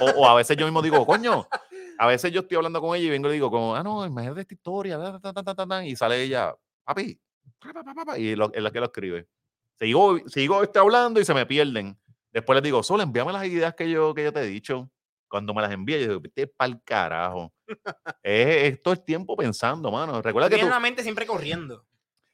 O, 0.00 0.04
o 0.22 0.26
a 0.28 0.34
veces 0.34 0.56
yo 0.56 0.64
mismo 0.66 0.80
digo, 0.80 1.04
coño, 1.04 1.46
a 1.98 2.06
veces 2.06 2.32
yo 2.32 2.40
estoy 2.40 2.56
hablando 2.56 2.80
con 2.80 2.96
ella 2.96 3.06
y 3.06 3.10
vengo 3.10 3.28
y 3.28 3.30
le 3.30 3.34
digo, 3.34 3.50
como, 3.50 3.74
ah, 3.76 3.82
no, 3.82 4.06
imagínate 4.06 4.42
esta 4.42 4.54
historia, 4.54 4.98
ta, 4.98 5.20
ta, 5.20 5.32
ta, 5.32 5.42
ta, 5.42 5.54
ta, 5.54 5.66
ta", 5.66 5.84
y 5.84 5.94
sale 5.94 6.22
ella, 6.22 6.54
papi, 6.84 7.20
pa, 7.58 7.72
pa, 7.74 7.84
pa, 7.84 7.94
pa, 7.94 8.04
pa", 8.06 8.18
y 8.18 8.34
lo- 8.34 8.52
es 8.52 8.62
la 8.62 8.70
que 8.70 8.80
lo 8.80 8.86
escribe. 8.86 9.26
Sigo, 9.80 10.18
sigo 10.26 10.62
este 10.62 10.78
hablando 10.78 11.20
y 11.20 11.24
se 11.24 11.34
me 11.34 11.46
pierden. 11.46 11.98
Después 12.32 12.56
les 12.56 12.62
digo, 12.62 12.82
Sol, 12.82 13.00
envíame 13.00 13.32
las 13.32 13.44
ideas 13.46 13.74
que 13.74 13.88
yo, 13.90 14.14
que 14.14 14.24
yo 14.24 14.32
te 14.32 14.40
he 14.40 14.46
dicho. 14.46 14.90
Cuando 15.28 15.52
me 15.54 15.62
las 15.62 15.72
envía, 15.72 15.98
yo 15.98 16.08
digo, 16.08 16.20
vete 16.20 16.46
pa'l 16.46 16.82
carajo. 16.84 17.52
es, 18.22 18.72
es 18.72 18.82
todo 18.82 18.94
el 18.94 19.04
tiempo 19.04 19.36
pensando, 19.36 19.90
mano. 19.90 20.20
Recuerda 20.22 20.48
que 20.48 20.58
tú, 20.58 20.66
una 20.66 20.80
mente 20.80 21.02
siempre 21.02 21.26
corriendo. 21.26 21.84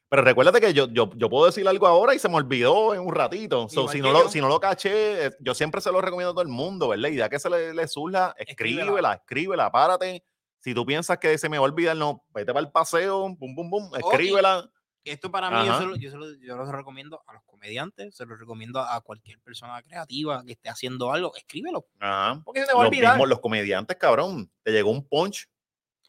pero 0.09 0.21
recuérdate 0.23 0.59
que 0.61 0.73
yo, 0.73 0.87
yo, 0.87 1.09
yo 1.15 1.29
puedo 1.29 1.45
decir 1.45 1.67
algo 1.67 1.87
ahora 1.87 2.13
y 2.13 2.19
se 2.19 2.29
me 2.29 2.35
olvidó 2.35 2.93
en 2.93 3.01
un 3.01 3.13
ratito. 3.13 3.69
So, 3.69 3.87
si, 3.87 4.01
no 4.01 4.11
lo, 4.11 4.29
si 4.29 4.39
no 4.39 4.47
lo 4.47 4.59
caché, 4.59 5.27
eh, 5.27 5.31
yo 5.39 5.53
siempre 5.55 5.81
se 5.81 5.91
lo 5.91 6.01
recomiendo 6.01 6.31
a 6.31 6.33
todo 6.33 6.43
el 6.43 6.49
mundo, 6.49 6.89
¿verdad? 6.89 7.09
Y 7.09 7.15
ya 7.15 7.29
que 7.29 7.39
se 7.39 7.49
le, 7.49 7.73
le 7.73 7.87
surja, 7.87 8.35
Escríbela. 8.37 8.81
escríbela, 8.81 9.13
escríbela, 9.13 9.71
párate, 9.71 10.23
Si 10.59 10.73
tú 10.75 10.85
piensas 10.85 11.17
que 11.17 11.37
se 11.37 11.49
me 11.49 11.57
va 11.57 11.65
a 11.65 11.69
olvidar, 11.69 11.97
no, 11.97 12.23
vete 12.33 12.53
para 12.53 12.65
el 12.65 12.71
paseo, 12.71 13.35
pum, 13.39 13.55
pum, 13.55 13.69
pum, 13.69 13.91
escríbela. 13.95 14.69
Esto 15.03 15.31
para 15.31 15.49
mí, 15.49 15.65
yo, 15.67 15.77
se 15.79 15.85
lo, 15.85 15.95
yo, 15.95 16.11
se 16.11 16.17
lo- 16.17 16.33
yo 16.39 16.55
lo 16.55 16.71
recomiendo 16.71 17.23
a 17.25 17.33
los 17.33 17.43
comediantes, 17.45 18.15
se 18.15 18.25
lo 18.25 18.35
recomiendo 18.35 18.79
a 18.79 19.01
cualquier 19.01 19.39
persona 19.39 19.81
creativa 19.81 20.43
que 20.45 20.51
esté 20.51 20.69
haciendo 20.69 21.11
algo. 21.11 21.35
Escríbelo, 21.35 21.87
Ajá. 21.99 22.41
porque 22.45 22.61
se 22.61 22.67
te 22.67 22.73
va 22.73 22.83
a 22.83 22.87
olvidar. 22.87 23.13
mismos, 23.13 23.29
los 23.29 23.39
comediantes, 23.39 23.97
cabrón. 23.97 24.51
Te 24.63 24.71
llegó 24.71 24.91
un 24.91 25.07
punch, 25.07 25.47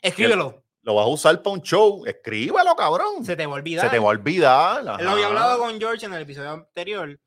Escríbelo, 0.03 0.63
lo 0.83 0.95
vas 0.97 1.05
a 1.07 1.09
usar 1.09 1.43
para 1.43 1.55
un 1.55 1.63
show. 1.63 2.05
Escríbelo, 2.05 2.75
cabrón. 2.77 3.25
se 3.25 3.35
te 3.37 3.47
va 3.47 3.53
a 3.53 3.57
olvidar. 3.57 3.87
Se 3.87 3.91
te 3.91 3.99
va 3.99 4.05
a 4.07 4.09
olvidar. 4.09 4.83
Lo 4.85 5.11
había 5.11 5.27
hablado 5.29 5.59
con 5.59 5.79
George 5.79 6.05
en 6.07 6.13
el 6.15 6.23
episodio 6.23 6.51
anterior. 6.51 7.19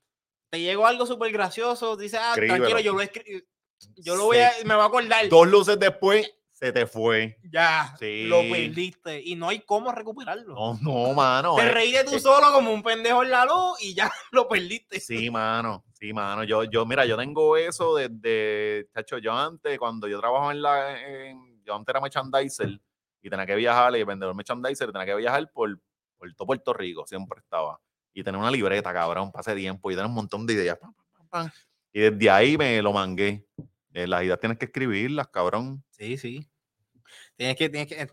Te 0.52 0.60
llegó 0.60 0.86
algo 0.86 1.06
súper 1.08 1.32
gracioso, 1.32 1.98
dice, 1.98 2.18
ah, 2.18 2.34
tranquilo, 2.36 2.56
Escríbelo. 2.68 2.80
yo 2.82 2.94
lo 2.94 3.02
escribí. 3.02 3.44
Yo 3.98 4.16
lo 4.16 4.26
voy 4.26 4.38
a, 4.38 4.52
me 4.66 4.74
voy 4.76 4.84
a 4.84 4.88
acordar. 4.88 5.28
Dos 5.30 5.48
luces 5.48 5.80
después, 5.80 6.32
se 6.56 6.72
te 6.72 6.86
fue. 6.86 7.38
Ya, 7.52 7.94
lo 8.00 8.40
perdiste. 8.42 9.22
Y 9.22 9.36
no 9.36 9.50
hay 9.50 9.60
cómo 9.60 9.92
recuperarlo. 9.92 10.56
No, 10.56 10.80
no, 10.82 11.14
mano. 11.14 11.56
Te 11.58 11.64
eh. 11.64 11.72
reí 11.72 11.92
de 11.92 12.06
tú 12.06 12.16
eh, 12.16 12.20
solo 12.20 12.54
como 12.54 12.72
un 12.72 12.82
pendejo 12.82 13.24
en 13.24 13.30
la 13.32 13.46
luz 13.46 13.78
y 13.82 13.94
ya 13.94 14.10
lo 14.32 14.48
perdiste. 14.48 15.02
Sí, 15.02 15.30
mano, 15.30 15.84
sí, 15.92 16.14
mano. 16.14 16.46
Yo, 16.46 16.64
yo, 16.64 16.86
mira, 16.86 17.06
yo 17.06 17.18
tengo 17.18 17.58
eso 17.58 17.96
desde, 17.96 18.88
chacho, 18.94 19.18
yo 19.18 19.34
antes, 19.34 19.78
cuando 19.78 20.08
yo 20.08 20.18
trabajaba 20.18 20.54
en 20.54 20.62
la, 20.62 21.02
en- 21.30 21.62
yo 21.66 21.76
antes 21.76 21.92
era 21.92 22.00
merchandiser 22.00 22.80
y 23.22 23.30
tenía 23.30 23.46
que 23.46 23.56
viajar, 23.56 23.94
y 23.98 24.04
vendedor 24.04 24.34
merchandiser, 24.34 24.94
tenía 24.94 25.06
que 25.06 25.16
viajar 25.16 25.52
por, 25.52 25.78
por 26.18 26.34
todo 26.36 26.48
Puerto 26.48 26.72
Rico, 26.72 27.06
siempre 27.06 27.40
estaba. 27.40 27.82
Y 28.14 28.24
tenía 28.24 28.40
una 28.40 28.52
libreta, 28.52 28.94
cabrón, 28.94 29.30
pase 29.30 29.54
tiempo, 29.56 29.92
y 29.92 29.96
tenía 29.96 30.08
un 30.08 30.14
montón 30.14 30.46
de 30.46 30.54
ideas. 30.54 30.80
Y 31.92 32.00
desde 32.00 32.30
ahí 32.30 32.58
me 32.58 32.82
lo 32.82 32.94
mangué. 32.94 33.46
Eh, 33.96 34.08
las 34.08 34.24
ideas 34.24 34.40
tienes 34.42 34.58
que 34.58 34.66
escribirlas, 34.66 35.30
cabrón. 35.30 35.82
Sí, 35.92 36.18
sí. 36.18 36.46
Tienes 37.38 37.56
que, 37.56 37.70
tienes 37.70 37.88
que 37.88 38.02
eh, 38.02 38.08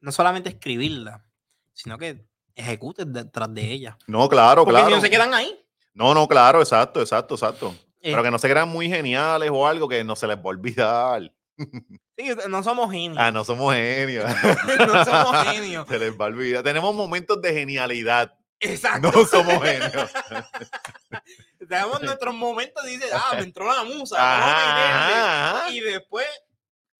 no 0.00 0.12
solamente 0.12 0.48
escribirla, 0.48 1.24
sino 1.72 1.98
que 1.98 2.24
ejecutes 2.54 3.12
detrás 3.12 3.52
de 3.52 3.62
ella. 3.72 3.98
No, 4.06 4.28
claro, 4.28 4.64
Porque 4.64 4.78
si 4.78 4.82
claro. 4.84 4.96
no 4.96 5.02
se 5.02 5.10
quedan 5.10 5.34
ahí. 5.34 5.60
No, 5.92 6.14
no, 6.14 6.28
claro, 6.28 6.60
exacto, 6.60 7.00
exacto, 7.00 7.34
exacto. 7.34 7.74
Pero 8.00 8.20
Eh, 8.20 8.22
que 8.22 8.30
no 8.30 8.38
se 8.38 8.48
crean 8.48 8.68
muy 8.68 8.88
geniales 8.88 9.50
o 9.52 9.66
algo 9.66 9.88
que 9.88 10.04
no 10.04 10.14
se 10.14 10.28
les 10.28 10.36
va 10.36 10.42
a 10.42 10.46
olvidar. 10.46 11.32
sí, 12.16 12.28
no 12.48 12.62
somos 12.62 12.88
genios. 12.92 13.16
Ah, 13.18 13.32
no 13.32 13.42
somos 13.44 13.74
genios. 13.74 14.24
no 14.78 15.04
somos 15.04 15.36
genios. 15.52 15.88
Se 15.88 15.98
les 15.98 16.12
va 16.12 16.26
a 16.26 16.28
olvidar. 16.28 16.62
Tenemos 16.62 16.94
momentos 16.94 17.42
de 17.42 17.52
genialidad. 17.52 18.32
Exacto. 18.60 19.10
No 19.12 19.24
somos 19.26 19.62
genios. 19.62 20.10
Tenemos 21.68 22.02
nuestros 22.02 22.34
momentos 22.34 22.84
y 22.86 22.90
dices, 22.92 23.10
ah, 23.12 23.32
me 23.36 23.42
entró 23.42 23.66
la 23.66 23.84
musa. 23.84 24.16
vamos 24.16 24.16
a 24.18 24.50
Ajá, 24.50 24.74
meterle". 24.74 25.20
ajá. 25.20 25.70
Y 25.70 25.80
después, 25.80 26.26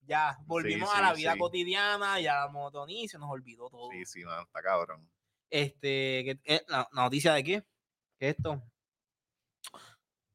ya, 0.02 0.36
volvimos 0.44 0.90
a 0.92 0.96
sí, 0.96 1.02
la 1.02 1.14
vida 1.14 1.32
sí. 1.32 1.38
cotidiana 1.38 2.20
y 2.20 2.26
a 2.26 2.34
la 2.40 2.48
monotonía 2.48 3.08
se 3.08 3.18
nos 3.18 3.30
olvidó 3.30 3.68
todo. 3.70 3.90
Sí, 3.90 4.04
sí, 4.04 4.24
mano, 4.24 4.42
está 4.42 4.62
cabrón. 4.62 5.08
Este, 5.50 6.30
eh, 6.44 6.62
la, 6.68 6.88
la 6.92 7.02
noticia 7.04 7.32
de 7.34 7.44
qué? 7.44 7.64
¿Qué 8.18 8.30
es 8.30 8.36
esto? 8.36 8.62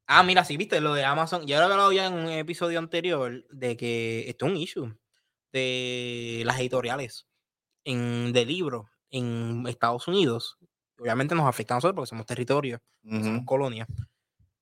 Ah, 0.06 0.22
mira, 0.22 0.44
sí, 0.44 0.56
viste 0.56 0.80
lo 0.80 0.94
de 0.94 1.04
Amazon. 1.04 1.46
Ya 1.46 1.56
lo 1.58 1.62
he 1.62 1.70
hablado 1.72 1.92
ya 1.92 2.06
en 2.06 2.14
un 2.14 2.28
episodio 2.28 2.78
anterior 2.78 3.44
de 3.50 3.76
que 3.76 4.28
esto 4.28 4.46
es 4.46 4.52
un 4.52 4.58
issue 4.58 4.98
de 5.52 6.42
las 6.44 6.58
editoriales 6.58 7.26
en, 7.84 8.32
de 8.32 8.44
libros 8.44 8.86
en 9.10 9.66
Estados 9.66 10.08
Unidos. 10.08 10.58
Obviamente 11.02 11.34
nos 11.34 11.46
afecta 11.48 11.74
a 11.74 11.76
nosotros 11.78 11.96
porque 11.96 12.08
somos 12.08 12.24
territorio, 12.26 12.78
somos 13.04 13.26
Ujú. 13.26 13.44
colonia. 13.44 13.86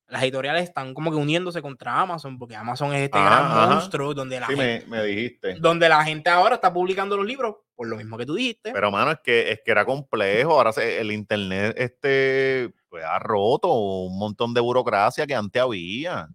Las 0.09 0.23
editoriales 0.25 0.65
están 0.65 0.93
como 0.95 1.11
que 1.13 1.17
uniéndose 1.19 1.63
contra 1.63 2.01
Amazon 2.01 2.37
porque 2.39 2.57
Amazon 2.57 2.93
es 2.95 3.03
este 3.03 3.19
gran 3.19 3.45
ajá. 3.45 3.67
monstruo 3.69 4.13
donde 4.13 4.41
la, 4.41 4.47
Sí, 4.49 4.57
gente, 4.57 4.87
me, 4.89 4.97
me 4.97 5.05
dijiste. 5.05 5.55
donde 5.61 5.89
la 5.89 6.03
gente 6.05 6.29
ahora 6.31 6.57
está 6.57 6.73
publicando 6.73 7.17
los 7.17 7.25
libros 7.27 7.57
por 7.77 7.87
lo 7.87 7.97
mismo 7.97 8.17
que 8.19 8.27
tú 8.27 8.35
dijiste. 8.35 8.73
Pero, 8.73 8.91
mano, 8.91 9.13
es 9.13 9.19
que, 9.23 9.53
es 9.53 9.61
que 9.65 9.71
era 9.71 9.85
complejo. 9.85 10.53
Ahora 10.55 10.73
se- 10.73 10.99
el 11.01 11.13
internet 11.13 11.75
este, 11.79 12.73
pues, 12.89 13.05
ha 13.05 13.19
roto 13.21 13.73
un 13.73 14.19
montón 14.19 14.53
de 14.53 14.61
burocracia 14.61 15.27
que 15.29 15.35
antes 15.35 15.63
había. 15.63 16.29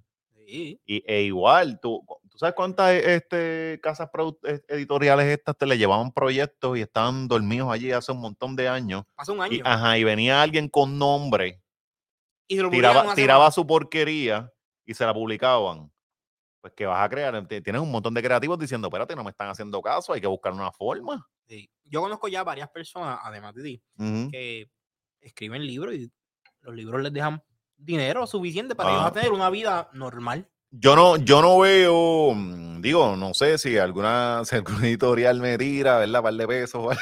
Sí. 0.45 0.79
Y, 0.85 1.03
e 1.05 1.23
igual, 1.23 1.79
tú, 1.81 2.01
¿tú 2.35 2.39
sabes 2.39 2.53
cuántas 2.53 2.91
este, 2.91 3.79
casas 3.81 4.09
eh, 4.43 4.61
editoriales 4.67 5.25
estas 5.25 5.57
te 5.57 5.65
le 5.65 5.77
llevaban 5.77 6.11
proyectos 6.11 6.77
y 6.77 6.81
estaban 6.81 7.29
dormidos 7.29 7.71
allí 7.71 7.93
hace 7.93 8.11
un 8.11 8.19
montón 8.19 8.57
de 8.57 8.67
años? 8.67 9.05
Hace 9.15 9.31
un 9.31 9.41
año. 9.41 9.55
Y, 9.55 9.61
ajá, 9.63 9.97
y 9.97 10.03
venía 10.03 10.41
alguien 10.41 10.67
con 10.67 10.99
nombre, 10.99 11.63
Y 12.47 12.57
se 12.57 12.61
lo 12.61 12.69
tiraba, 12.69 13.15
tiraba 13.15 13.49
su 13.51 13.65
porquería 13.65 14.51
y 14.85 14.93
se 14.93 15.05
la 15.05 15.13
publicaban. 15.13 15.89
Pues 16.59 16.73
que 16.73 16.85
vas 16.85 17.05
a 17.05 17.07
crear, 17.07 17.47
tienes 17.47 17.81
un 17.81 17.89
montón 17.89 18.13
de 18.13 18.21
creativos 18.21 18.59
diciendo, 18.59 18.89
espérate, 18.89 19.15
no 19.15 19.23
me 19.23 19.29
están 19.29 19.47
haciendo 19.47 19.81
caso, 19.81 20.11
hay 20.11 20.19
que 20.19 20.27
buscar 20.27 20.51
una 20.51 20.71
forma. 20.73 21.25
Sí. 21.47 21.69
Yo 21.85 22.01
conozco 22.01 22.27
ya 22.27 22.43
varias 22.43 22.69
personas, 22.69 23.19
además 23.23 23.55
de 23.55 23.63
ti, 23.63 23.83
que 24.29 24.69
escriben 25.21 25.65
libros 25.65 25.93
y 25.93 26.11
los 26.61 26.75
libros 26.75 27.01
les 27.01 27.13
dejan 27.13 27.41
dinero 27.77 28.27
suficiente 28.27 28.75
para 28.75 28.89
ellos 28.89 29.03
Ah. 29.03 29.07
a 29.07 29.11
tener 29.13 29.31
una 29.31 29.49
vida 29.49 29.89
normal. 29.93 30.49
Yo 30.77 30.95
no, 30.95 31.17
yo 31.17 31.41
no 31.41 31.59
veo, 31.59 32.33
mm, 32.33 32.81
digo, 32.81 33.15
no 33.15 33.33
sé 33.33 33.57
si 33.57 33.77
alguna, 33.77 34.41
si 34.45 34.55
alguna 34.55 34.87
editorial 34.87 35.39
me 35.39 35.57
tira, 35.57 35.99
¿verdad? 35.99 36.21
Par 36.23 36.33
de 36.33 36.47
pesos. 36.47 36.95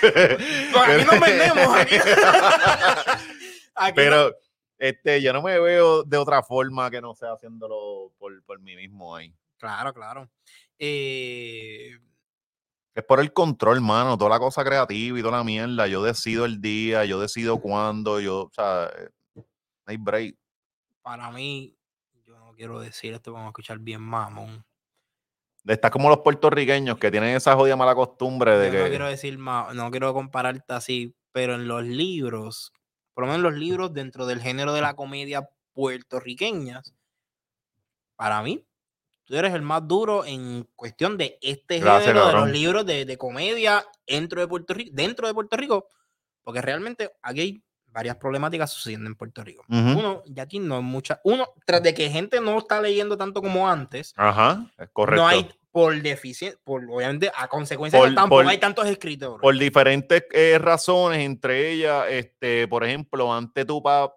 Pues 0.00 0.88
aquí 0.88 1.04
nos 1.04 1.20
vendemos, 1.20 1.76
aquí. 1.76 1.96
Aquí 3.76 3.90
no- 3.90 3.94
Pero 3.96 4.36
este, 4.78 5.20
yo 5.20 5.32
no 5.32 5.42
me 5.42 5.58
veo 5.58 6.04
de 6.04 6.16
otra 6.16 6.42
forma 6.42 6.90
que 6.90 7.00
no 7.00 7.14
sea 7.14 7.32
haciéndolo 7.32 8.12
por, 8.18 8.40
por 8.44 8.60
mí 8.60 8.76
mismo 8.76 9.16
ahí. 9.16 9.34
Claro, 9.58 9.92
claro. 9.92 10.28
Eh, 10.78 11.90
Es 12.94 13.04
por 13.04 13.18
el 13.20 13.32
control, 13.32 13.80
mano, 13.80 14.16
toda 14.16 14.30
la 14.30 14.38
cosa 14.38 14.62
creativa 14.64 15.18
y 15.18 15.22
toda 15.22 15.38
la 15.38 15.44
mierda. 15.44 15.86
Yo 15.88 16.02
decido 16.04 16.44
el 16.44 16.60
día, 16.60 17.04
yo 17.04 17.18
decido 17.18 17.58
cuándo, 17.60 18.20
yo, 18.20 18.42
o 18.42 18.50
sea, 18.52 18.90
eh, 18.96 19.08
no 19.34 19.44
hay 19.86 19.96
break. 19.96 20.36
para 21.02 21.30
mí, 21.32 21.74
no 22.54 22.56
quiero 22.56 22.78
decir 22.78 23.12
esto, 23.12 23.32
vamos 23.32 23.46
a 23.46 23.48
escuchar 23.48 23.80
bien 23.80 24.00
mamón. 24.00 24.64
Estás 25.66 25.90
como 25.90 26.08
los 26.08 26.20
puertorriqueños 26.20 26.98
que 26.98 27.10
tienen 27.10 27.34
esa 27.34 27.56
jodida 27.56 27.74
mala 27.74 27.96
costumbre 27.96 28.56
de 28.58 28.70
Yo 28.70 28.78
no 28.78 28.84
que. 28.84 28.90
quiero 28.90 29.08
decir 29.08 29.36
más, 29.38 29.74
no 29.74 29.90
quiero 29.90 30.14
compararte 30.14 30.72
así, 30.72 31.16
pero 31.32 31.54
en 31.56 31.66
los 31.66 31.82
libros, 31.82 32.72
por 33.12 33.24
lo 33.24 33.32
menos 33.32 33.42
los 33.42 33.58
libros 33.58 33.92
dentro 33.92 34.26
del 34.26 34.40
género 34.40 34.72
de 34.72 34.82
la 34.82 34.94
comedia 34.94 35.48
puertorriqueñas, 35.72 36.94
para 38.14 38.40
mí, 38.42 38.64
tú 39.24 39.34
eres 39.34 39.52
el 39.52 39.62
más 39.62 39.88
duro 39.88 40.24
en 40.24 40.68
cuestión 40.76 41.16
de 41.16 41.38
este 41.40 41.80
Gracias, 41.80 42.12
género 42.12 42.26
de 42.28 42.32
los 42.34 42.50
libros 42.50 42.86
de, 42.86 43.04
de 43.04 43.18
comedia 43.18 43.84
dentro 44.06 44.40
de 44.40 44.46
Puerto 44.46 44.74
Rico, 44.74 44.90
dentro 44.94 45.26
de 45.26 45.34
Puerto 45.34 45.56
Rico, 45.56 45.88
porque 46.44 46.60
realmente 46.60 47.10
aquí 47.20 47.40
hay 47.40 47.62
varias 47.94 48.16
problemáticas 48.16 48.70
sucediendo 48.72 49.08
en 49.08 49.14
Puerto 49.14 49.42
Rico. 49.44 49.64
Uno, 49.68 50.22
ya 50.26 50.42
aquí 50.42 50.58
no 50.58 50.76
hay 50.76 50.82
mucha, 50.82 51.20
uno, 51.22 51.46
tras 51.64 51.80
de 51.82 51.94
que 51.94 52.10
gente 52.10 52.40
no 52.40 52.58
está 52.58 52.80
leyendo 52.82 53.16
tanto 53.16 53.40
como 53.40 53.68
antes, 53.70 54.12
Ajá, 54.16 54.66
es 54.76 54.88
correcto. 54.92 55.22
no 55.22 55.28
hay 55.28 55.48
por 55.70 56.00
deficiencia, 56.02 56.58
por 56.64 56.84
obviamente 56.90 57.30
a 57.36 57.46
consecuencia 57.48 57.98
Por- 57.98 58.08
de 58.10 58.14
tampoco 58.16 58.42
por- 58.42 58.50
hay 58.50 58.58
tantos 58.58 58.86
escritores. 58.86 59.40
por 59.40 59.56
diferentes 59.56 60.24
eh, 60.32 60.58
razones, 60.60 61.20
entre 61.20 61.70
ellas, 61.72 62.04
este, 62.10 62.66
por 62.68 62.84
ejemplo, 62.84 63.32
antes 63.32 63.64
tú 63.66 63.80
para 63.82 64.12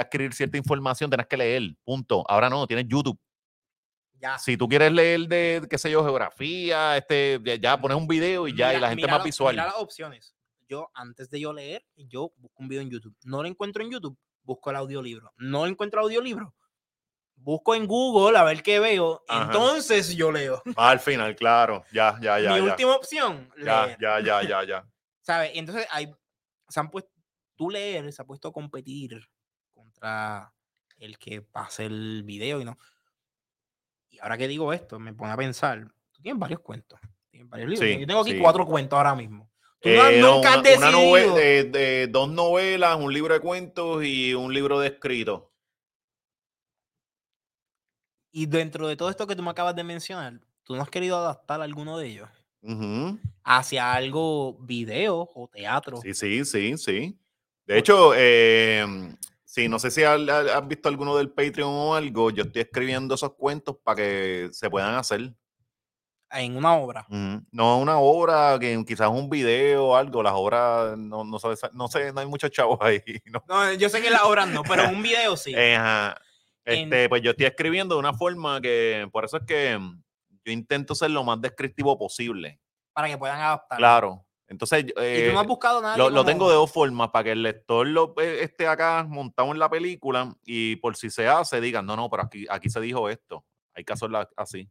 adquirir 0.00 0.32
cierta 0.34 0.56
información 0.56 1.08
tenías 1.10 1.26
que 1.28 1.36
leer, 1.36 1.62
punto. 1.84 2.24
Ahora 2.28 2.48
no, 2.50 2.66
tienes 2.66 2.86
YouTube. 2.88 3.18
ya. 4.18 4.38
Si 4.38 4.56
tú 4.56 4.68
quieres 4.68 4.92
leer 4.92 5.20
de, 5.28 5.66
qué 5.68 5.76
sé 5.78 5.90
yo, 5.90 6.02
geografía, 6.04 6.96
este, 6.96 7.40
ya, 7.44 7.56
ya 7.56 7.80
pones 7.80 7.96
un 7.96 8.06
video 8.06 8.46
y 8.46 8.54
ya, 8.56 8.72
y 8.72 8.78
la 8.80 8.88
gente 8.88 9.02
mira 9.02 9.12
más 9.14 9.20
lo- 9.20 9.24
visual. 9.24 9.54
Mira 9.54 9.66
las 9.66 9.74
opciones. 9.76 10.34
Yo, 10.72 10.90
antes 10.94 11.28
de 11.28 11.38
yo 11.38 11.52
leer, 11.52 11.84
yo 11.96 12.32
busco 12.38 12.62
un 12.62 12.66
video 12.68 12.80
en 12.80 12.88
YouTube. 12.88 13.14
No 13.24 13.42
lo 13.42 13.48
encuentro 13.48 13.82
en 13.84 13.90
YouTube, 13.90 14.18
busco 14.42 14.70
el 14.70 14.76
audiolibro. 14.76 15.30
No 15.36 15.66
encuentro 15.66 16.00
audiolibro, 16.00 16.54
busco 17.34 17.74
en 17.74 17.86
Google 17.86 18.38
a 18.38 18.42
ver 18.42 18.62
qué 18.62 18.80
veo. 18.80 19.22
Ajá. 19.28 19.52
Entonces 19.52 20.16
yo 20.16 20.32
leo. 20.32 20.62
Al 20.78 20.98
final, 20.98 21.36
claro, 21.36 21.84
ya, 21.92 22.18
ya, 22.22 22.40
ya. 22.40 22.54
Mi 22.54 22.56
ya. 22.56 22.62
última 22.64 22.96
opción, 22.96 23.52
Ya, 23.62 23.84
leer. 23.84 23.98
ya, 24.00 24.20
ya, 24.20 24.42
ya, 24.48 24.64
ya. 24.64 24.88
¿Sabes? 25.20 25.54
Y 25.54 25.58
entonces 25.58 25.86
hay, 25.90 26.10
se 26.70 26.80
han 26.80 26.88
puesto, 26.90 27.12
tú 27.54 27.68
leer, 27.68 28.10
se 28.10 28.22
ha 28.22 28.24
puesto 28.24 28.48
a 28.48 28.52
competir 28.54 29.20
contra 29.74 30.54
el 30.96 31.18
que 31.18 31.42
pase 31.42 31.84
el 31.84 32.22
video 32.22 32.62
y 32.62 32.64
no. 32.64 32.78
Y 34.08 34.18
ahora 34.20 34.38
que 34.38 34.48
digo 34.48 34.72
esto, 34.72 34.98
me 34.98 35.12
pone 35.12 35.32
a 35.32 35.36
pensar, 35.36 35.86
tú 36.12 36.22
tienes 36.22 36.40
varios 36.40 36.60
cuentos, 36.60 36.98
tienes 37.30 37.50
varios 37.50 37.68
libros. 37.68 37.86
Sí, 37.90 38.00
Yo 38.00 38.06
tengo 38.06 38.20
aquí 38.22 38.30
sí. 38.32 38.38
cuatro 38.40 38.64
cuentos 38.64 38.96
ahora 38.96 39.14
mismo. 39.14 39.51
No- 39.84 39.90
Eh, 39.90 40.20
has 40.22 40.40
una, 40.40 40.60
una 40.76 40.90
nove- 40.90 41.12
decidido. 41.20 41.34
de- 41.36 41.64
de 41.64 42.06
dos 42.06 42.30
novelas, 42.30 42.96
un 42.98 43.12
libro 43.12 43.34
de 43.34 43.40
cuentos 43.40 44.04
y 44.04 44.32
un 44.34 44.52
libro 44.54 44.78
de 44.78 44.88
escrito. 44.88 45.50
Y 48.30 48.46
dentro 48.46 48.88
de 48.88 48.96
todo 48.96 49.10
esto 49.10 49.26
que 49.26 49.36
tú 49.36 49.42
me 49.42 49.50
acabas 49.50 49.74
de 49.76 49.84
mencionar, 49.84 50.40
¿tú 50.64 50.74
no 50.74 50.82
has 50.82 50.88
querido 50.88 51.16
adaptar 51.18 51.60
alguno 51.60 51.98
de 51.98 52.06
ellos 52.08 52.28
hacia 53.44 53.92
algo 53.92 54.54
video 54.60 55.28
o 55.34 55.48
teatro? 55.48 55.98
Sí, 56.00 56.14
sí, 56.14 56.44
sí, 56.44 56.78
sí. 56.78 57.18
De 57.66 57.78
hecho, 57.78 58.12
eh, 58.16 58.86
sí, 59.44 59.68
no 59.68 59.78
sé 59.78 59.90
si 59.90 60.02
has, 60.04 60.20
has 60.28 60.66
visto 60.68 60.88
alguno 60.88 61.16
del 61.16 61.30
Patreon 61.30 61.68
o 61.70 61.94
algo, 61.94 62.30
yo 62.30 62.44
estoy 62.44 62.62
escribiendo 62.62 63.14
esos 63.16 63.34
cuentos 63.34 63.76
para 63.82 63.96
que 63.96 64.48
se 64.52 64.70
puedan 64.70 64.94
hacer. 64.94 65.34
En 66.32 66.56
una 66.56 66.74
obra. 66.76 67.06
No 67.08 67.78
una 67.78 67.98
obra, 67.98 68.58
que 68.60 68.82
quizás 68.86 69.08
un 69.08 69.28
video 69.28 69.86
o 69.88 69.96
algo, 69.96 70.22
las 70.22 70.32
obras, 70.34 70.96
no, 70.98 71.24
no, 71.24 71.38
sé, 71.38 71.48
no 71.72 71.88
sé, 71.88 72.12
no 72.12 72.20
hay 72.20 72.26
muchos 72.26 72.50
chavos 72.50 72.78
ahí. 72.82 73.02
¿no? 73.26 73.42
No, 73.48 73.72
yo 73.74 73.88
sé 73.88 74.00
que 74.02 74.10
las 74.10 74.22
obras 74.22 74.48
no, 74.48 74.62
pero 74.62 74.88
un 74.88 75.02
video 75.02 75.36
sí. 75.36 75.52
Eh, 75.54 75.76
ajá. 75.76 76.16
En- 76.64 76.84
Este, 76.92 77.08
pues 77.08 77.22
yo 77.22 77.32
estoy 77.32 77.46
escribiendo 77.46 77.94
de 77.96 77.98
una 78.00 78.14
forma 78.14 78.60
que, 78.60 79.08
por 79.12 79.24
eso 79.24 79.36
es 79.38 79.42
que 79.46 79.78
yo 80.44 80.52
intento 80.52 80.94
ser 80.94 81.10
lo 81.10 81.24
más 81.24 81.40
descriptivo 81.40 81.98
posible. 81.98 82.60
para 82.92 83.08
que 83.08 83.16
puedan 83.18 83.40
adaptar. 83.40 83.78
Claro. 83.78 84.24
Entonces, 84.48 84.84
Y 84.84 84.86
tú 84.88 84.92
eh, 85.00 85.30
no 85.32 85.40
has 85.40 85.46
buscado 85.46 85.80
nada. 85.80 85.96
lo, 85.96 86.10
lo 86.10 86.24
tengo 86.26 86.46
de 86.50 86.54
dos 86.56 86.70
formas, 86.70 87.08
para 87.08 87.24
que 87.24 87.32
el 87.32 87.42
lector 87.42 87.86
lo 87.86 88.14
eh, 88.20 88.42
esté 88.42 88.66
acá 88.68 89.02
montado 89.08 89.50
en 89.50 89.58
la 89.58 89.70
película 89.70 90.34
y 90.44 90.76
por 90.76 90.94
si 90.94 91.08
se 91.08 91.26
hace, 91.26 91.58
digan, 91.62 91.86
no, 91.86 91.96
no, 91.96 92.10
pero 92.10 92.24
aquí, 92.24 92.44
aquí 92.50 92.68
se 92.68 92.78
dijo 92.80 93.08
esto, 93.08 93.46
hay 93.74 93.82
que 93.84 93.94
hacerlo 93.94 94.28
así. 94.36 94.68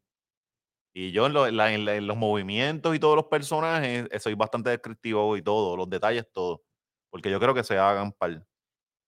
Y 0.94 1.12
yo 1.12 1.26
en, 1.28 1.34
lo- 1.34 1.48
en 1.48 1.56
la- 1.58 1.74
en 1.74 1.86
la- 1.86 1.96
en 1.96 2.06
los 2.08 2.18
movimientos 2.18 2.94
y 2.96 3.00
todos 3.00 3.16
los 3.16 3.26
personajes 3.26 4.08
eh, 4.12 4.20
soy 4.20 4.34
bastante 4.36 4.70
descriptivo 4.72 5.38
y 5.38 5.42
todo, 5.42 5.78
los 5.78 5.90
detalles, 5.90 6.26
todo. 6.34 6.64
Porque 7.10 7.30
yo 7.32 7.40
creo 7.40 7.54
que 7.54 7.64
se 7.64 7.78
hagan 7.78 8.12
par. 8.12 8.46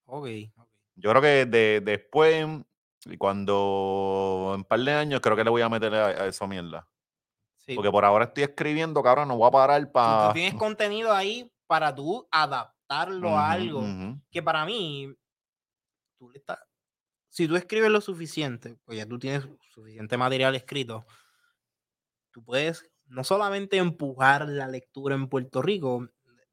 Ok. 0.06 0.28
ok. 0.56 0.68
Yo 0.96 1.10
creo 1.10 1.22
que 1.22 1.46
de, 1.46 1.82
después, 1.84 2.46
y 3.06 3.18
cuando 3.18 4.54
en 4.56 4.64
par 4.64 4.80
de 4.80 4.92
años, 4.94 5.20
creo 5.22 5.36
que 5.36 5.44
le 5.44 5.50
voy 5.50 5.62
a 5.62 5.70
meter 5.70 5.94
a, 5.96 6.06
a 6.08 6.28
esa 6.28 6.46
mierda. 6.48 6.88
Sí. 7.58 7.76
Porque 7.76 7.90
por 7.92 8.06
ahora 8.06 8.26
estoy 8.26 8.44
escribiendo, 8.44 9.02
cabrón, 9.02 9.28
no 9.30 9.38
voy 9.38 9.48
a 9.48 9.52
parar 9.52 9.82
Tú- 9.82 9.88
tú 9.88 9.94
para. 9.94 10.34
tienes 10.34 10.54
contenido 10.56 11.12
ahí 11.12 11.50
para 11.68 11.94
tú 11.96 12.28
adaptarlo 12.30 13.38
a 13.38 13.52
algo 13.52 13.84
que 14.30 14.44
para 14.44 14.66
mí, 14.66 15.14
tú 16.20 16.30
le 16.30 16.38
estás- 16.40 16.60
si 17.30 17.48
tú 17.48 17.56
escribes 17.56 17.90
lo 17.90 18.00
suficiente, 18.02 18.76
pues 18.86 18.98
ya 18.98 19.06
tú 19.08 19.18
tienes 19.18 19.48
suficiente 19.74 20.18
material 20.18 20.56
escrito, 20.56 21.06
tú 22.34 22.44
puedes 22.44 22.90
no 23.06 23.24
solamente 23.24 23.78
empujar 23.78 24.48
la 24.50 24.68
lectura 24.68 25.16
en 25.16 25.28
Puerto 25.30 25.62
Rico, 25.62 26.08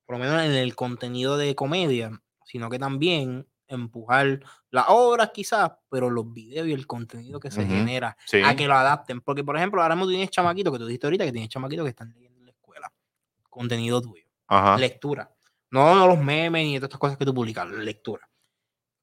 por 0.04 0.18
lo 0.18 0.24
menos 0.24 0.42
en 0.44 0.52
el 0.52 0.74
contenido 0.76 1.36
de 1.36 1.54
comedia, 1.54 2.10
sino 2.44 2.68
que 2.68 2.78
también 2.78 3.46
empujar 3.68 4.40
las 4.70 4.86
obras 4.88 5.30
quizás, 5.32 5.70
pero 5.88 6.10
los 6.10 6.32
videos 6.32 6.66
y 6.66 6.72
el 6.72 6.86
contenido 6.88 7.38
que 7.38 7.50
se 7.52 7.64
genera 7.64 8.16
Sí. 8.26 8.42
a 8.44 8.56
que 8.56 8.66
lo 8.66 8.74
adapten. 8.74 9.20
Porque, 9.20 9.44
por 9.44 9.56
ejemplo, 9.56 9.80
ahora 9.80 9.94
mismo 9.94 10.08
tienes 10.10 10.30
chamaquitos 10.30 10.72
que 10.72 10.78
tú 10.80 10.86
dijiste 10.86 11.06
ahorita 11.06 11.24
que 11.24 11.32
tienes 11.32 11.48
chamaquitos 11.50 11.84
que 11.84 11.90
están 11.90 12.10
leyendo 12.12 12.38
en 12.40 12.46
la 12.46 12.50
escuela. 12.50 12.92
Contenido 13.48 14.00
tuyo 14.02 14.24
Ajá. 14.48 14.76
lectura. 14.76 15.32
No, 15.70 15.94
no 15.94 16.08
los 16.08 16.18
memes 16.18 16.64
ni 16.66 16.74
todas 16.78 16.88
estas 16.88 16.98
cosas 16.98 17.16
que 17.16 17.24
tú 17.24 17.32
publicas, 17.32 17.68
lectura. 17.70 18.28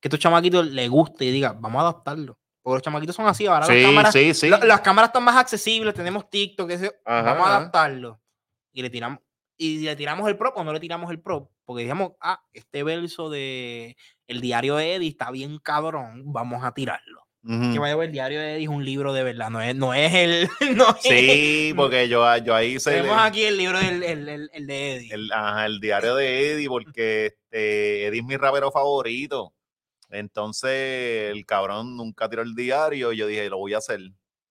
Que 0.01 0.07
a 0.07 0.09
estos 0.09 0.19
chamaquitos 0.19 0.67
les 0.67 0.89
guste 0.89 1.23
y 1.23 1.31
diga, 1.31 1.53
vamos 1.53 1.79
a 1.79 1.81
adaptarlo. 1.83 2.37
Porque 2.67 2.75
los 2.79 2.83
chamaquitos 2.83 3.15
son 3.15 3.27
así, 3.27 3.45
ahora 3.47 3.65
las 3.65 3.69
Sí, 3.77 3.81
cámaras, 3.81 4.11
sí, 4.13 4.33
sí. 4.33 4.49
la- 4.49 4.57
las 4.57 4.81
cámaras 4.81 5.07
están 5.07 5.23
más 5.23 5.37
accesibles, 5.37 5.93
tenemos 5.93 6.29
TikTok, 6.29 6.69
Ajá, 7.05 7.21
vamos 7.21 7.47
a 7.47 7.55
adaptarlo. 7.57 8.19
Y 8.73 8.81
le 8.81 8.89
tiramos, 8.89 9.19
y 9.55 9.77
le 9.85 9.95
tiramos 9.95 10.27
el 10.27 10.35
prop 10.37 10.57
o 10.57 10.65
no 10.65 10.73
le 10.73 10.81
tiramos 10.81 11.09
el 11.09 11.21
prop, 11.21 11.49
porque 11.63 11.83
dijimos, 11.83 12.11
ah, 12.19 12.41
este 12.51 12.83
verso 12.83 13.29
de 13.29 13.95
el 14.27 14.41
diario 14.41 14.75
de 14.75 14.95
Eddie 14.95 15.07
está 15.07 15.31
bien 15.31 15.59
cabrón, 15.59 16.23
vamos 16.25 16.65
a 16.65 16.73
tirarlo. 16.73 17.23
Que 17.71 17.79
vaya 17.79 17.93
a 17.93 17.95
ver, 17.95 18.07
el 18.07 18.11
diario 18.11 18.41
de 18.41 18.55
Eddie 18.55 18.63
es 18.63 18.69
un 18.69 18.83
libro 18.83 19.13
de 19.13 19.23
verdad, 19.23 19.49
no 19.49 19.61
es, 19.61 19.73
no 19.73 19.93
es 19.93 20.13
el. 20.13 20.49
No 20.77 20.89
es- 20.89 21.03
Sí, 21.03 21.71
porque 21.77 22.09
yo, 22.09 22.35
yo 22.39 22.53
ahí 22.53 22.77
se 22.81 22.91
Tenemos 22.91 23.17
aquí 23.21 23.45
el 23.45 23.55
libro 23.57 23.79
del 23.79 24.03
el, 24.03 24.27
el- 24.27 24.49
el 24.51 24.67
de 24.67 24.95
Eddie. 24.95 25.13
el, 25.13 25.31
ajá, 25.31 25.65
el 25.67 25.79
diario 25.79 26.15
de 26.15 26.51
Eddie, 26.51 26.67
porque 26.67 27.27
este, 27.27 28.07
Eddie 28.07 28.19
es 28.19 28.25
mi 28.25 28.35
rapero 28.35 28.69
favorito. 28.69 29.53
Entonces, 30.09 31.31
el 31.31 31.45
cabrón 31.45 31.97
nunca 31.97 32.29
tiró 32.29 32.41
el 32.41 32.55
diario 32.55 33.11
y 33.13 33.17
yo 33.17 33.27
dije, 33.27 33.49
lo 33.49 33.57
voy 33.57 33.73
a 33.73 33.79
hacer. 33.79 33.99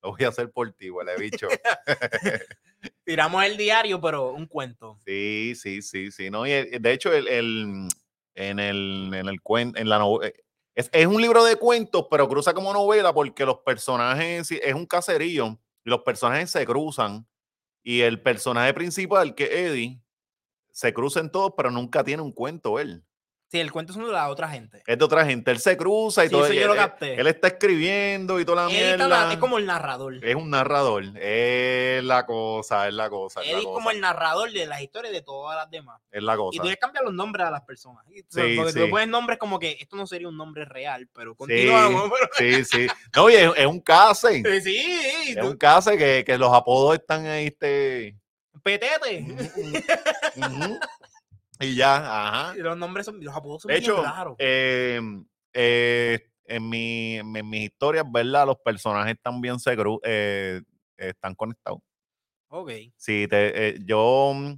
Lo 0.02 0.12
voy 0.12 0.24
a 0.24 0.28
hacer 0.28 0.50
por 0.50 0.72
ti, 0.72 0.90
huele 0.90 1.16
bicho. 1.18 1.48
Tiramos 3.04 3.44
el 3.44 3.57
diario, 3.57 4.00
pero 4.00 4.32
un 4.32 4.46
cuento. 4.46 4.98
Sí, 5.07 5.54
sí, 5.57 5.82
sí, 5.82 6.11
sí. 6.11 6.30
No, 6.30 6.46
y 6.46 6.52
el- 6.52 6.82
de 6.82 6.92
hecho, 6.92 7.12
el, 7.12 7.26
el- 7.28 7.88
en 8.34 8.59
el, 8.59 9.11
en 9.14 9.28
el 9.28 9.40
cuen- 9.42 9.72
en 9.78 9.88
la 9.88 9.98
no- 9.98 10.22
eh, 10.22 10.34
es, 10.74 10.90
es 10.92 11.07
un 11.07 11.20
libro 11.22 11.42
de 11.44 11.57
cuentos, 11.57 12.07
pero 12.11 12.28
cruza 12.28 12.52
como 12.52 12.72
novela 12.72 13.12
porque 13.14 13.46
los 13.46 13.59
personajes, 13.61 14.50
es 14.52 14.74
un 14.74 14.84
caserío, 14.86 15.59
y 15.84 15.90
los 15.90 16.02
personajes 16.02 16.50
se 16.50 16.66
cruzan. 16.66 17.26
Y 17.82 18.00
el 18.02 18.20
personaje 18.20 18.74
principal, 18.74 19.34
que 19.34 19.44
es 19.44 19.50
Eddie, 19.52 20.00
se 20.72 20.92
cruzan 20.92 21.30
todos, 21.32 21.52
pero 21.57 21.70
nunca 21.70 22.04
tiene 22.04 22.22
un 22.22 22.32
cuento 22.32 22.78
él. 22.78 23.02
Sí, 23.49 23.61
el 23.61 23.70
cuento 23.70 23.92
son 23.92 24.05
de 24.07 24.11
la 24.12 24.28
otra 24.28 24.49
gente. 24.49 24.82
Es 24.84 24.99
de 24.99 25.05
otra 25.05 25.24
gente. 25.24 25.53
Él 25.53 25.61
se 25.61 25.76
cruza 25.76 26.24
y 26.24 26.28
Sí, 26.28 26.32
todo. 26.32 26.47
eso 26.47 26.53
yo 26.53 26.62
él, 26.62 26.66
lo 26.66 26.72
él- 26.72 26.78
capté. 26.80 27.14
él 27.20 27.26
está 27.28 27.47
escribiendo 27.47 28.40
y 28.40 28.44
toda 28.44 28.66
la 28.66 28.72
está 28.72 28.84
mierda. 28.97 29.07
la- 29.26 29.32
es 29.32 29.38
como 29.38 29.59
el 29.59 29.66
narrador. 29.66 30.24
Es 30.24 30.34
un 30.34 30.51
narrador. 30.51 31.05
Es 31.16 32.03
la 32.03 32.26
cosa, 32.26 32.88
es 32.88 32.94
la 32.94 33.09
cosa. 33.09 33.42
Es 33.42 33.53
la 33.53 33.59
es 33.59 33.64
como 33.64 33.92
el 33.92 34.01
narrador 34.01 34.51
de 34.51 34.66
las 34.66 34.82
historias 34.82 35.12
de 35.12 35.22
todas 35.22 35.55
las 35.57 35.70
demás. 35.70 36.01
Es 36.11 36.24
la 36.24 36.34
Y 36.34 36.36
cosa. 36.38 36.61
tú 36.62 36.68
le 36.68 36.76
cambias 36.76 37.05
los 37.05 37.14
nombres 37.14 37.47
a 37.47 37.51
las 37.53 37.62
personas. 37.62 38.05
Y 38.09 38.18
Sí, 38.28 38.55
porque 38.57 38.72
tú 38.72 38.84
sí. 38.84 38.90
pones 38.90 39.07
nombres 39.07 39.38
como 39.38 39.61
que 39.61 39.76
esto 39.80 39.94
no 39.97 40.09
sería 40.09 40.26
un 40.28 40.36
nombre 40.36 40.64
real, 40.64 41.09
pero 41.14 41.36
continuamos. 41.36 42.11
Sí, 42.36 42.64
sí. 42.64 42.88
No, 43.14 43.30
y 43.30 43.34
es, 43.36 43.53
es 43.57 43.66
un 43.66 43.78
case. 43.80 44.42
sí, 44.44 44.61
sí, 44.61 45.30
Es 45.30 45.38
tú- 45.38 45.47
un 45.47 45.57
case 45.57 45.97
que, 45.97 46.24
que 46.26 46.36
los 46.36 46.53
apodos 46.53 46.97
están 46.97 47.24
ahí. 47.26 47.47
Este, 47.47 48.16
petete. 48.64 49.24
ujú, 50.36 50.78
y 51.61 51.74
ya, 51.74 51.96
ajá. 52.48 52.57
Y 52.57 52.61
los 52.61 52.76
nombres 52.76 53.07
son, 53.07 53.22
los 53.22 53.34
apodos 53.34 53.62
son 53.62 53.70
De 53.70 53.78
hecho, 53.78 54.02
raros. 54.02 54.36
eh, 54.38 55.00
eh, 55.52 56.30
en, 56.44 56.68
mi, 56.68 57.16
en, 57.16 57.48
mis 57.50 57.64
historias, 57.64 58.04
¿verdad? 58.11 58.46
Los 58.46 58.57
personajes 58.64 59.16
también 59.22 59.59
se 59.59 59.76
cru- 59.76 60.00
eh, 60.04 60.62
están 60.96 61.34
conectados. 61.34 61.80
ok. 62.48 62.70
Sí, 62.96 63.26
te, 63.28 63.68
eh, 63.68 63.78
yo 63.84 64.32
mm, 64.34 64.52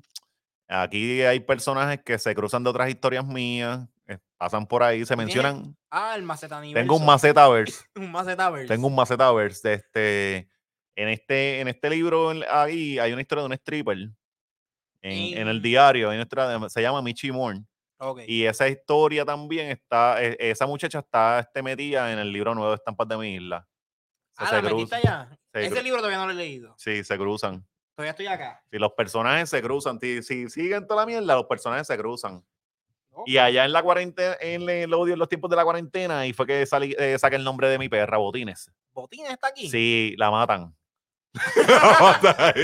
aquí 0.68 1.22
hay 1.22 1.40
personajes 1.40 2.00
que 2.04 2.18
se 2.18 2.34
cruzan 2.34 2.62
de 2.64 2.70
otras 2.70 2.88
historias 2.90 3.24
mías, 3.26 3.80
pasan 4.36 4.66
por 4.66 4.82
ahí, 4.82 5.04
se 5.04 5.14
¿Tú 5.16 5.24
tienes 5.24 5.34
mencionan. 5.42 5.76
Ah, 5.90 6.14
el 6.14 6.22
maceta 6.22 6.60
Tengo 6.60 6.96
un 6.96 7.04
macetaverse. 7.06 7.84
Un 7.96 8.12
macetaverse. 8.12 8.68
Tengo 8.68 8.86
un 8.86 8.94
macetaverse. 8.94 9.74
Este, 9.74 10.48
en 10.94 11.08
este, 11.08 11.60
en 11.60 11.68
este 11.68 11.90
libro 11.90 12.32
ahí 12.50 12.98
hay 12.98 13.12
una 13.12 13.22
historia 13.22 13.42
de 13.42 13.46
un 13.46 13.52
stripper. 13.54 14.10
En, 15.02 15.38
en 15.38 15.48
el 15.48 15.56
En- 15.56 15.62
diario 15.62 16.12
historia 16.22 16.48
de- 16.48 16.70
se 16.70 16.82
llama 16.82 17.02
Michi. 17.02 17.30
Ok. 18.00 18.20
Y 18.26 18.44
esa 18.44 18.68
historia 18.68 19.24
también 19.24 19.70
está, 19.70 20.22
e- 20.22 20.36
esa 20.38 20.66
muchacha 20.66 21.00
está 21.00 21.40
este, 21.40 21.62
metida 21.62 22.12
en 22.12 22.18
el 22.18 22.32
libro 22.32 22.54
nuevo 22.54 22.70
de 22.70 22.76
Estampas 22.76 23.08
de 23.08 23.16
mi 23.16 23.34
isla. 23.36 23.66
Ah, 24.36 24.46
se 24.46 24.54
la 24.56 24.62
metiste 24.62 24.96
se 25.52 25.66
Ese 25.66 25.82
libro 25.82 25.98
todavía 25.98 26.18
no 26.18 26.26
lo 26.26 26.32
he 26.32 26.36
leído. 26.36 26.74
Sí, 26.78 27.02
se 27.02 27.16
cruzan. 27.16 27.66
Todavía 27.96 28.10
estoy 28.10 28.26
acá. 28.28 28.62
Si 28.70 28.78
los 28.78 28.92
personajes 28.92 29.50
se 29.50 29.60
cruzan, 29.60 29.98
si, 29.98 30.22
si 30.22 30.48
siguen 30.48 30.86
toda 30.86 31.00
la 31.02 31.06
mierda, 31.06 31.34
los 31.34 31.46
personajes 31.46 31.86
se 31.88 31.98
cruzan. 31.98 32.44
Y 33.26 33.38
allá 33.38 33.64
en 33.64 33.72
la 33.72 33.82
cuarentena, 33.82 34.36
en 34.40 34.68
el 34.70 34.94
odio 34.94 35.14
en 35.14 35.18
los 35.18 35.28
tiempos 35.28 35.50
de 35.50 35.56
la 35.56 35.64
cuarentena, 35.64 36.24
y 36.24 36.32
fue 36.32 36.46
que 36.46 36.64
salí, 36.66 36.94
eh, 36.96 37.18
saqué 37.18 37.34
el 37.34 37.42
nombre 37.42 37.68
de 37.68 37.76
mi 37.76 37.88
perra, 37.88 38.16
Botines. 38.18 38.70
Botines 38.92 39.30
está 39.32 39.48
aquí. 39.48 39.68
Sí, 39.68 40.14
la 40.16 40.30
matan. 40.30 40.72
La 41.34 42.54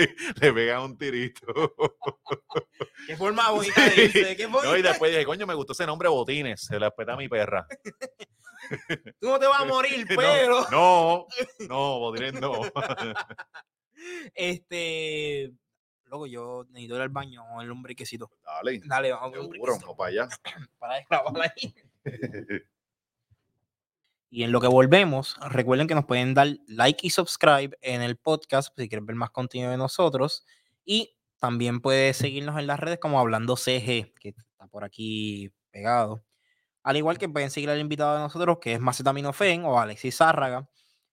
le 0.40 0.52
pegan 0.52 0.82
un 0.82 0.98
tirito. 0.98 1.74
Qué 3.06 3.16
forma 3.16 3.50
bonita 3.50 3.88
de 3.88 4.04
irse. 4.04 4.36
Qué 4.36 4.48
No, 4.48 4.76
y 4.76 4.82
después 4.82 5.10
dije, 5.10 5.24
coño, 5.24 5.46
me 5.46 5.54
gustó 5.54 5.72
ese 5.72 5.86
nombre 5.86 6.08
Botines. 6.08 6.62
Se 6.62 6.78
lo 6.78 6.86
respeta 6.86 7.12
a 7.14 7.16
mi 7.16 7.28
perra. 7.28 7.66
Tú 9.20 9.28
no 9.28 9.38
te 9.38 9.46
vas 9.46 9.60
a 9.60 9.64
morir, 9.64 10.06
pero. 10.16 10.66
No, 10.70 11.26
no, 11.68 11.98
Botines 11.98 12.40
no. 12.40 12.62
Este. 14.34 15.52
Loco, 16.06 16.26
yo 16.26 16.64
necesito 16.68 16.96
ir 16.96 17.02
al 17.02 17.08
baño 17.08 17.42
el 17.60 17.70
hombre 17.70 17.94
quesito. 17.94 18.30
Dale, 18.44 18.80
Dale, 18.84 19.12
vamos 19.12 19.50
seguro, 19.50 19.78
no 19.80 19.96
para 19.96 20.10
allá. 20.10 20.28
para 20.78 20.96
desgrabar 20.96 21.52
ahí. 21.56 21.74
Y 24.34 24.42
en 24.42 24.50
lo 24.50 24.60
que 24.60 24.66
volvemos, 24.66 25.36
recuerden 25.48 25.86
que 25.86 25.94
nos 25.94 26.06
pueden 26.06 26.34
dar 26.34 26.48
like 26.66 27.06
y 27.06 27.10
subscribe 27.10 27.78
en 27.82 28.02
el 28.02 28.16
podcast 28.16 28.76
si 28.76 28.88
quieren 28.88 29.06
ver 29.06 29.14
más 29.14 29.30
contenido 29.30 29.70
de 29.70 29.76
nosotros. 29.76 30.44
Y 30.84 31.16
también 31.38 31.80
puedes 31.80 32.16
seguirnos 32.16 32.58
en 32.58 32.66
las 32.66 32.80
redes 32.80 32.98
como 32.98 33.20
Hablando 33.20 33.56
CG, 33.56 34.12
que 34.18 34.30
está 34.30 34.66
por 34.66 34.82
aquí 34.82 35.52
pegado. 35.70 36.24
Al 36.82 36.96
igual 36.96 37.16
que 37.16 37.28
pueden 37.28 37.48
seguir 37.48 37.70
al 37.70 37.78
invitado 37.78 38.14
de 38.14 38.22
nosotros, 38.22 38.58
que 38.60 38.72
es 38.72 38.80
Macetaminofen 38.80 39.64
o 39.66 39.78
Alexis 39.78 40.16
Zárraga, 40.16 40.68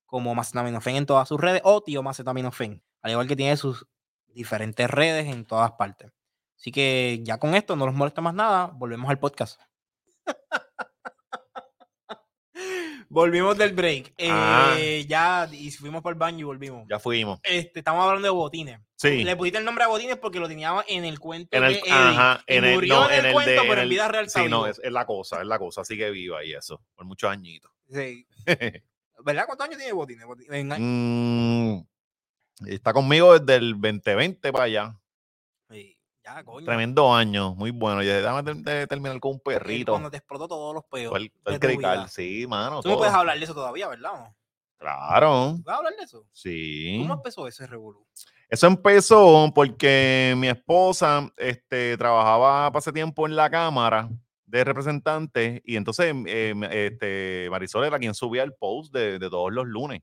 como 0.08 0.34
Macetaminofen 0.34 0.96
en 0.96 1.06
todas 1.06 1.28
sus 1.28 1.40
redes, 1.40 1.62
o 1.64 1.84
Tío 1.84 2.02
Macetaminofen. 2.02 2.82
Al 3.04 3.12
igual 3.12 3.28
que 3.28 3.36
tiene 3.36 3.56
sus 3.56 3.86
diferentes 4.30 4.90
redes 4.90 5.28
en 5.28 5.46
todas 5.46 5.74
partes. 5.74 6.12
Así 6.58 6.72
que 6.72 7.20
ya 7.22 7.38
con 7.38 7.54
esto 7.54 7.76
no 7.76 7.86
los 7.86 7.94
molesta 7.94 8.22
más 8.22 8.34
nada, 8.34 8.72
volvemos 8.74 9.12
al 9.12 9.20
podcast. 9.20 9.62
Volvimos 13.14 13.58
del 13.58 13.74
break. 13.74 14.14
Ah. 14.30 14.74
Eh, 14.78 15.06
ya, 15.06 15.46
y 15.52 15.70
fuimos 15.72 16.02
por 16.02 16.14
el 16.14 16.18
baño 16.18 16.40
y 16.40 16.44
volvimos. 16.44 16.88
Ya 16.90 16.98
fuimos. 16.98 17.42
Este, 17.44 17.80
estamos 17.80 18.06
hablando 18.06 18.26
de 18.26 18.32
botines. 18.32 18.80
Sí. 18.96 19.26
Le 19.26 19.36
pusiste 19.36 19.58
el 19.60 19.66
nombre 19.66 19.84
a 19.84 19.88
botines 19.88 20.16
porque 20.16 20.40
lo 20.40 20.48
teníamos 20.48 20.86
en 20.88 21.04
el 21.04 21.20
cuento 21.20 21.58
En 21.58 21.66
el, 21.66 21.74
de 21.74 21.80
Eddie. 21.80 21.92
ajá, 21.92 22.44
Y 22.48 22.56
en 22.56 22.64
el, 22.66 22.74
murió 22.76 22.96
no, 22.96 23.06
en 23.10 23.12
el, 23.14 23.20
en 23.20 23.26
el 23.26 23.34
cuento, 23.34 23.52
de- 23.52 23.60
pero 23.62 23.74
en 23.74 23.80
el- 23.80 23.90
vida 23.90 24.08
real 24.08 24.30
Sí, 24.30 24.40
no, 24.48 24.66
es, 24.66 24.80
es 24.82 24.92
la 24.94 25.06
cosa, 25.06 25.42
es 25.42 25.48
la 25.48 25.60
cosa. 25.60 25.84
Sigue 25.84 26.10
viva 26.10 26.42
y 26.46 26.54
eso, 26.54 26.82
por 26.96 27.06
muchos 27.06 27.30
añitos. 27.30 27.70
Sí. 27.90 28.26
¿Verdad? 29.26 29.46
¿Cuántos 29.46 29.66
años 29.68 29.78
tiene 29.78 29.92
botines? 29.94 30.26
Mm, 30.80 31.80
está 32.68 32.94
conmigo 32.94 33.38
desde 33.38 33.56
el 33.58 33.74
2020 33.74 34.52
para 34.54 34.64
allá. 34.64 34.98
Ya, 36.24 36.44
coño. 36.44 36.66
Tremendo 36.66 37.14
año, 37.14 37.56
muy 37.56 37.72
bueno. 37.72 38.04
Y 38.04 38.06
déjame 38.06 38.44
terminar 38.88 39.20
con 39.20 39.32
un 39.34 39.40
perrito. 39.40 39.94
Cuando 39.94 40.12
te 40.12 40.18
explotó 40.18 40.48
todos 40.48 40.74
los 40.74 40.84
peos. 40.86 41.14
El- 41.46 41.60
crical, 41.60 42.08
sí, 42.10 42.46
mano. 42.48 42.82
Tú 42.82 42.90
no 42.90 42.98
puedes 42.98 43.14
hablar 43.14 43.38
de 43.38 43.44
eso 43.44 43.54
todavía, 43.56 43.88
¿verdad? 43.88 44.32
Claro, 44.78 45.58
¿Puedes 45.64 45.78
hablar 45.78 45.94
de 45.96 46.04
eso? 46.04 46.26
sí. 46.32 46.98
¿Cómo 47.02 47.14
empezó 47.16 47.48
ese 47.48 47.68
revolú? 47.68 48.06
Eso 48.50 48.68
empezó 48.68 49.52
porque 49.54 50.34
mi 50.38 50.48
esposa 50.48 51.32
este, 51.38 51.96
trabajaba 51.98 52.68
hace 52.68 52.92
tiempo 52.92 53.26
en 53.28 53.36
la 53.36 53.50
Cámara 53.50 54.10
de 54.46 54.64
Representantes 54.64 55.62
y 55.64 55.76
entonces 55.78 56.14
eh, 56.28 56.54
me- 56.56 56.86
este, 56.88 57.48
Marisol 57.52 57.86
era 57.86 57.98
quien 58.00 58.14
subía 58.14 58.44
el 58.44 58.54
post 58.54 58.92
de, 58.94 59.20
de 59.20 59.30
todos 59.30 59.54
los 59.54 59.66
lunes, 59.68 60.02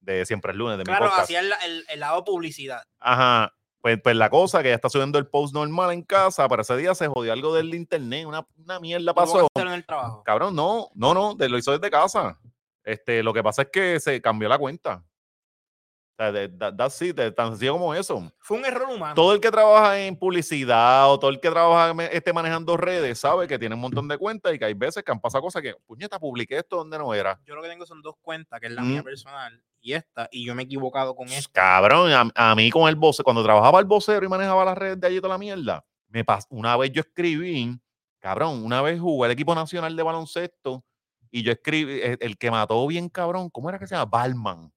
de 0.00 0.24
siempre 0.26 0.52
el 0.52 0.58
lunes, 0.58 0.76
de 0.78 0.82
mi 0.82 0.84
Claro, 0.84 1.06
podcast. 1.06 1.22
hacía 1.24 1.40
el, 1.40 1.52
el- 1.64 1.84
el 1.88 2.00
lado 2.00 2.22
publicidad. 2.24 2.82
Ajá. 3.00 3.52
Pues, 3.82 4.00
pues 4.00 4.14
la 4.14 4.30
cosa 4.30 4.62
que 4.62 4.68
ella 4.68 4.76
está 4.76 4.88
subiendo 4.88 5.18
el 5.18 5.26
post 5.26 5.52
normal 5.52 5.92
en 5.92 6.02
casa, 6.02 6.48
para 6.48 6.62
ese 6.62 6.76
día 6.76 6.94
se 6.94 7.08
jodió 7.08 7.32
algo 7.32 7.52
del 7.52 7.74
internet, 7.74 8.24
una, 8.26 8.46
una 8.56 8.78
mierda 8.78 9.12
¿Cómo 9.12 9.26
pasó. 9.26 9.46
hacerlo 9.52 9.72
en 9.72 9.78
el 9.78 9.84
trabajo? 9.84 10.22
Cabrón, 10.24 10.54
no, 10.54 10.88
no, 10.94 11.12
no, 11.12 11.34
de- 11.34 11.48
lo 11.48 11.58
hizo 11.58 11.72
desde 11.72 11.90
casa. 11.90 12.38
Este, 12.84 13.22
lo 13.24 13.32
que 13.34 13.42
pasa 13.42 13.62
es 13.62 13.68
que 13.72 13.98
se 13.98 14.22
cambió 14.22 14.48
la 14.48 14.56
cuenta. 14.58 15.04
O 15.04 16.14
sea, 16.16 16.30
de- 16.30 16.46
da- 16.48 16.76
that's 16.76 17.02
it, 17.02 17.16
tan 17.34 17.50
sencillo 17.50 17.72
como 17.72 17.92
eso. 17.92 18.30
Fue 18.38 18.56
un 18.58 18.64
error 18.64 18.88
humano. 18.88 19.14
Todo 19.16 19.32
el 19.34 19.40
que 19.40 19.50
trabaja 19.50 19.98
en 19.98 20.14
publicidad 20.16 21.10
o 21.10 21.18
todo 21.18 21.30
el 21.30 21.40
que 21.40 21.50
trabaja 21.50 21.92
este, 22.04 22.32
manejando 22.32 22.76
redes 22.76 23.18
sabe 23.18 23.48
que 23.48 23.58
tiene 23.58 23.74
un 23.74 23.80
montón 23.80 24.06
de 24.06 24.16
cuentas 24.16 24.54
y 24.54 24.58
que 24.60 24.64
hay 24.66 24.74
veces 24.74 25.02
que 25.02 25.10
han 25.10 25.20
pasado 25.20 25.42
cosas 25.42 25.60
que, 25.60 25.74
puñeta, 25.86 26.20
publiqué 26.20 26.58
esto 26.58 26.76
donde 26.76 26.98
no 26.98 27.12
era. 27.14 27.40
Yo 27.46 27.56
lo 27.56 27.62
que 27.62 27.68
tengo 27.68 27.84
son 27.86 28.00
dos 28.00 28.14
cuentas, 28.22 28.60
que 28.60 28.66
es 28.66 28.72
la 28.72 28.82
mía 28.82 29.02
personal 29.02 29.60
y 29.82 29.92
esta, 29.94 30.28
y 30.30 30.46
yo 30.46 30.54
me 30.54 30.62
he 30.62 30.64
equivocado 30.64 31.14
con 31.14 31.28
esta. 31.28 31.50
Cabrón, 31.52 32.12
a, 32.12 32.50
a 32.52 32.54
mí 32.54 32.70
con 32.70 32.88
el 32.88 32.96
vocero, 32.96 33.24
cuando 33.24 33.42
trabajaba 33.42 33.78
el 33.80 33.84
vocero 33.86 34.24
y 34.24 34.28
manejaba 34.28 34.64
las 34.64 34.78
redes 34.78 35.00
de 35.00 35.06
allí 35.08 35.16
toda 35.20 35.34
la 35.34 35.38
mierda, 35.38 35.84
me 36.08 36.24
pas- 36.24 36.46
una 36.50 36.76
vez 36.76 36.92
yo 36.92 37.00
escribí, 37.00 37.78
cabrón, 38.20 38.64
una 38.64 38.80
vez 38.80 39.00
jugué 39.00 39.26
el 39.26 39.32
equipo 39.32 39.54
nacional 39.54 39.94
de 39.96 40.02
baloncesto 40.02 40.84
y 41.30 41.42
yo 41.42 41.52
escribí, 41.52 42.00
el, 42.00 42.18
el 42.20 42.38
que 42.38 42.50
mató 42.50 42.86
bien 42.86 43.08
cabrón, 43.08 43.50
¿cómo 43.50 43.68
era 43.68 43.78
que 43.78 43.86
se 43.86 43.94
llama? 43.94 44.10
Balman. 44.10 44.72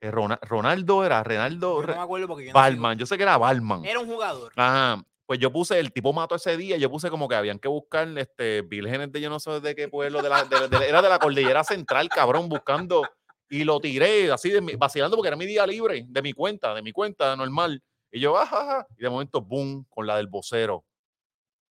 Eh, 0.00 0.10
Rona- 0.10 0.38
Ronaldo 0.42 1.04
era, 1.04 1.22
Renaldo, 1.22 1.80
Yo 1.80 1.86
no 1.86 1.94
me 1.96 2.02
acuerdo 2.02 2.28
porque 2.28 2.44
yo 2.46 2.52
no 2.52 2.58
Balman, 2.58 2.98
yo 2.98 3.06
sé 3.06 3.16
que 3.16 3.22
era 3.22 3.38
Balman. 3.38 3.84
Era 3.84 4.00
un 4.00 4.06
jugador. 4.06 4.52
Ajá. 4.56 5.02
Pues 5.26 5.38
yo 5.38 5.50
puse, 5.50 5.78
el 5.80 5.90
tipo 5.90 6.12
mató 6.12 6.34
ese 6.34 6.54
día, 6.58 6.76
yo 6.76 6.90
puse 6.90 7.08
como 7.08 7.26
que 7.28 7.34
habían 7.34 7.58
que 7.58 7.68
buscar 7.68 8.06
este, 8.18 8.60
vírgenes 8.60 9.10
de 9.10 9.20
yo 9.22 9.30
no 9.30 9.40
sé 9.40 9.58
de 9.60 9.74
qué 9.74 9.88
pueblo, 9.88 10.20
de 10.20 10.28
la, 10.28 10.44
de- 10.44 10.68
de- 10.68 10.86
era 10.88 11.00
de 11.00 11.08
la 11.08 11.18
cordillera 11.18 11.64
central, 11.64 12.10
cabrón, 12.10 12.50
buscando, 12.50 13.02
y 13.48 13.64
lo 13.64 13.80
tiré 13.80 14.30
así, 14.32 14.50
de 14.50 14.60
vacilando 14.76 15.16
porque 15.16 15.28
era 15.28 15.36
mi 15.36 15.46
día 15.46 15.66
libre, 15.66 16.04
de 16.08 16.22
mi 16.22 16.32
cuenta, 16.32 16.74
de 16.74 16.82
mi 16.82 16.92
cuenta 16.92 17.36
normal. 17.36 17.82
Y 18.10 18.20
yo, 18.20 18.38
ajá, 18.38 18.86
y 18.96 19.02
de 19.02 19.10
momento, 19.10 19.40
boom, 19.40 19.84
con 19.88 20.06
la 20.06 20.16
del 20.16 20.28
vocero. 20.28 20.84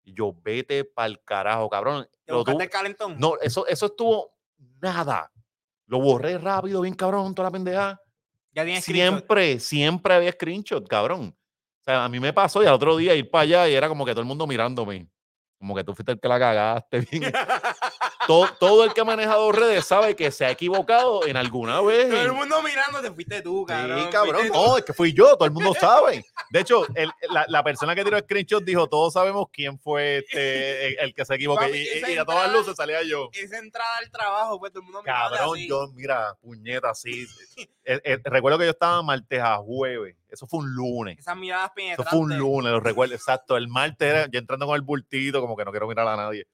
Y 0.04 0.14
yo, 0.14 0.34
vete 0.44 0.84
pa'l 0.84 1.22
carajo, 1.24 1.70
cabrón. 1.70 2.08
¿Te 2.26 2.34
Lo 2.34 2.44
tuve- 2.44 2.70
calentón? 2.70 3.16
no, 3.18 3.38
eso, 3.42 3.66
eso 3.68 3.86
estuvo 3.88 4.34
nada. 4.82 5.32
Lo 5.88 6.00
borré 6.00 6.38
rápido, 6.38 6.82
bien 6.82 6.94
cabrón, 6.96 7.34
toda 7.34 7.48
la 7.48 7.52
pendeja. 7.52 8.02
Ya. 8.52 8.82
Siempre, 8.82 9.60
siempre 9.60 10.14
había 10.14 10.32
screenshot, 10.32 10.88
cabrón. 10.88 11.36
O 11.36 11.84
sea, 11.84 12.06
a 12.06 12.10
mí 12.10 12.20
me 12.20 12.32
pasó 12.34 12.62
y 12.64 12.66
al 12.66 12.74
otro 12.74 12.96
día 12.98 13.16
ir 13.16 13.30
para 13.30 13.42
allá 13.44 13.70
y 13.70 13.74
era 13.76 13.90
como 13.90 14.06
que 14.06 14.12
todo 14.12 14.22
el 14.22 14.28
mundo 14.28 14.46
mirándome. 14.46 15.10
Como 15.58 15.76
que 15.76 15.84
tú 15.84 15.94
fuiste 15.96 16.12
el 16.12 16.20
que 16.20 16.28
la 16.28 16.40
cagaste. 16.40 17.00
bien. 17.12 17.34
Todo, 18.28 18.48
todo 18.60 18.84
el 18.84 18.94
que 18.94 19.02
ha 19.02 19.06
manejado 19.06 19.52
redes 19.52 19.86
sabe 19.86 20.16
que 20.16 20.32
se 20.32 20.46
ha 20.46 20.52
equivocado 20.52 21.26
en 21.28 21.38
alguna 21.38 21.82
vez. 21.82 22.10
Todo 22.10 22.22
el 22.22 22.34
mundo 22.34 22.62
mirando, 22.62 23.02
te 23.02 23.12
fuiste 23.12 23.42
tú, 23.42 23.66
cabrón. 23.66 24.00
Sí, 24.04 24.10
cabrón. 24.10 24.48
tú. 24.48 24.54
No, 24.54 24.78
es 24.78 24.86
que 24.86 24.94
fui 24.94 25.14
yo, 25.14 25.36
todo 25.36 25.46
el 25.46 25.52
mundo 25.52 25.74
sabe. 25.80 26.24
De 26.52 26.60
hecho, 26.60 26.86
el- 26.96 27.12
la, 27.30 27.46
la 27.48 27.64
persona 27.64 27.96
que 27.96 28.04
tiró 28.04 28.18
el 28.18 28.24
screenshot 28.24 28.64
dijo: 28.64 28.88
Todos 28.88 29.14
sabemos 29.14 29.48
quién 29.52 29.80
fue 29.80 30.20
este, 30.20 30.88
el, 30.90 31.00
el 31.00 31.14
que 31.14 31.26
se 31.26 31.36
equivocó. 31.36 31.62
Papi, 31.62 31.86
Y, 32.10 32.18
a 32.18 32.26
todas 32.26 32.52
luces 32.52 32.76
salía 32.76 33.02
yo. 33.04 33.30
Esa 33.34 33.58
entrada 33.58 33.98
al 33.98 34.10
trabajo, 34.12 34.60
pues 34.60 34.72
todo 34.72 34.82
el 34.82 34.86
mundo 34.86 35.02
mirando 35.04 35.36
Cabrón, 35.36 35.56
así. 35.58 35.68
yo, 35.70 35.88
mira, 35.94 36.36
puñeta, 36.42 36.90
así. 36.92 37.28
Eh, 37.86 38.00
eh, 38.06 38.18
recuerdo 38.24 38.58
que 38.58 38.64
yo 38.64 38.72
estaba 38.72 39.02
martes 39.04 39.42
a 39.42 39.58
jueves. 39.58 40.16
Eso 40.30 40.48
fue 40.48 40.62
un 40.62 40.74
lunes. 40.74 41.20
Esas 41.20 41.36
miradas 41.36 41.66
Eso 41.66 41.74
penetrantes. 41.76 42.10
fue 42.12 42.20
un 42.20 42.38
lunes, 42.38 42.72
lo 42.72 42.80
recuerdo 42.80 43.14
exacto. 43.14 43.58
El 43.58 43.68
martes 43.68 44.08
era 44.10 44.28
yo 44.32 44.40
entrando 44.40 44.66
con 44.66 44.76
el 44.78 44.82
bultito, 44.84 45.42
como 45.42 45.58
que 45.58 45.66
no 45.66 45.72
quiero 45.72 45.86
mirar 45.90 46.08
a 46.08 46.16
nadie. 46.16 46.48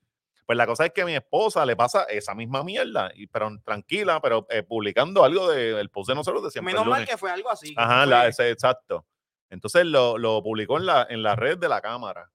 Pues 0.50 0.58
la 0.58 0.66
cosa 0.66 0.88
es 0.88 0.93
que 0.93 1.04
a 1.04 1.06
mi 1.06 1.14
esposa 1.14 1.64
le 1.64 1.76
pasa 1.76 2.06
esa 2.06 2.34
misma 2.34 2.64
mierda, 2.64 3.12
y, 3.14 3.28
pero 3.28 3.52
tranquila, 3.64 4.20
pero 4.20 4.47
eh, 4.50 4.64
publicando 4.64 5.24
algo 5.24 5.47
de- 5.47 5.76
del 5.76 5.89
post 5.91 6.10
de 6.10 6.16
nosotros 6.16 6.41
de 6.43 6.50
siempre. 6.50 6.74
Menos 6.74 6.88
mal 6.88 7.06
que 7.06 7.18
fue 7.18 7.30
algo 7.30 7.52
así. 7.52 7.72
Ajá, 7.78 8.06
no 8.06 8.10
la- 8.10 8.20
fue- 8.22 8.30
ese- 8.30 8.50
exacto. 8.50 9.06
Entonces 9.52 9.86
lo, 9.86 10.18
lo 10.18 10.41
publicó 10.41 10.78
en 10.80 10.88
la, 10.88 11.06
en 11.08 11.22
la 11.22 11.36
red 11.36 11.60
de 11.60 11.70
la 11.70 11.82
cámara. 11.82 12.32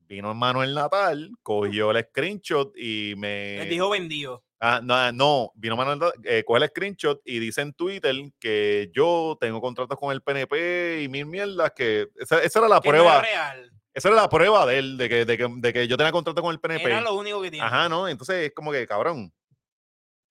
Vino 0.00 0.34
Manuel 0.34 0.74
Natal, 0.74 1.30
cogió 1.42 1.92
el 1.92 2.04
screenshot 2.10 2.76
y 2.76 3.14
me. 3.16 3.56
Les 3.60 3.70
dijo 3.70 3.88
vendido. 3.88 4.44
Ah, 4.60 4.80
no, 4.82 5.10
no, 5.12 5.52
vino 5.54 5.76
Manuel, 5.76 5.98
Natal, 5.98 6.20
eh, 6.24 6.44
coge 6.44 6.62
el 6.64 6.68
screenshot 6.68 7.22
y 7.24 7.38
dice 7.38 7.62
en 7.62 7.72
Twitter 7.72 8.14
que 8.38 8.90
yo 8.94 9.38
tengo 9.40 9.62
contratos 9.62 9.98
con 9.98 10.12
el 10.12 10.20
PNP 10.20 11.00
y 11.04 11.08
mil 11.08 11.24
mierdas, 11.24 11.72
que 11.74 12.08
esa, 12.16 12.42
esa 12.42 12.58
era 12.58 12.68
la 12.68 12.80
Que 12.82 12.90
no 12.90 12.96
prueba, 12.96 13.12
era 13.20 13.22
real. 13.22 13.72
Esa 13.94 14.08
era 14.08 14.16
la 14.16 14.28
prueba 14.28 14.64
de 14.66 14.78
él, 14.78 14.96
de 14.96 15.08
que, 15.08 15.24
de 15.24 15.36
que, 15.38 15.46
de 15.48 15.72
que 15.72 15.88
yo 15.88 15.96
tenía 15.96 16.12
contrato 16.12 16.40
con 16.42 16.52
el 16.52 16.60
PNP. 16.60 16.84
Era 16.86 17.00
lo 17.00 17.14
único 17.14 17.40
que 17.42 17.50
tiene. 17.50 17.66
Ajá, 17.66 17.88
¿no? 17.88 18.08
Entonces 18.08 18.46
es 18.48 18.52
como 18.54 18.70
que, 18.72 18.86
cabrón, 18.86 19.32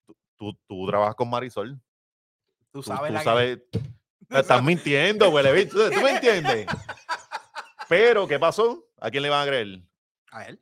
tú, 0.06 0.14
tú, 0.36 0.58
tú 0.66 0.86
trabajas 0.86 1.14
con 1.14 1.28
Marisol, 1.30 1.78
Tú 2.72 2.82
sabes 2.82 3.08
tú 3.08 3.12
la 3.14 3.18
que- 3.20 3.24
sabes, 3.24 3.58
estás 4.30 4.62
mintiendo, 4.62 5.28
huele 5.30 5.66
¿tú, 5.66 5.90
tú 5.90 6.00
me 6.00 6.10
entiendes? 6.16 6.66
Pero, 7.88 8.28
¿qué 8.28 8.38
pasó? 8.38 8.86
¿A 9.00 9.10
quién 9.10 9.22
le 9.24 9.28
van 9.30 9.42
a 9.42 9.46
creer? 9.50 9.80
A 10.30 10.44
él. 10.44 10.60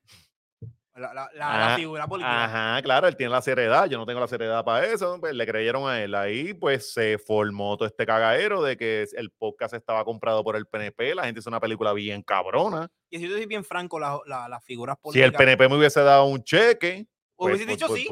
La, 0.98 1.14
la, 1.14 1.14
la- 1.14 1.30
la 1.34 1.74
Ah, 1.74 1.76
figura 1.76 2.06
política. 2.06 2.44
Ajá, 2.44 2.82
claro, 2.82 3.06
él 3.08 3.16
tiene 3.16 3.30
la 3.32 3.40
seriedad, 3.42 3.86
yo 3.86 3.98
no 3.98 4.06
tengo 4.06 4.20
la 4.20 4.26
seriedad 4.28 4.64
para 4.64 4.84
eso, 4.86 5.18
pues 5.20 5.34
le 5.34 5.46
creyeron 5.46 5.88
a 5.88 6.02
él. 6.02 6.14
Ahí 6.14 6.54
pues 6.54 6.92
se 6.92 7.18
formó 7.18 7.76
todo 7.76 7.86
este 7.88 8.04
cagadero 8.06 8.62
de 8.62 8.76
que 8.76 9.06
el 9.16 9.30
podcast 9.30 9.74
estaba 9.74 10.04
comprado 10.04 10.42
por 10.44 10.56
el 10.56 10.66
PNP, 10.66 11.14
la 11.14 11.24
gente 11.24 11.40
hizo 11.40 11.50
una 11.50 11.60
película 11.60 11.92
bien 11.92 12.22
cabrona. 12.22 12.88
Y 13.10 13.18
si 13.18 13.28
yo 13.28 13.34
soy 13.36 13.46
bien 13.46 13.64
franco, 13.64 13.98
la- 14.00 14.18
la- 14.26 14.48
las 14.48 14.64
figuras 14.64 14.96
Si 14.96 15.02
políticas. 15.02 15.26
el 15.30 15.36
PNP 15.36 15.68
me 15.68 15.76
hubiese 15.76 16.00
dado 16.02 16.24
un 16.26 16.42
cheque, 16.42 17.06
pues, 17.36 17.54
Hubiese 17.54 17.70
dicho 17.70 17.86
pues, 17.86 18.00
sí. 18.02 18.08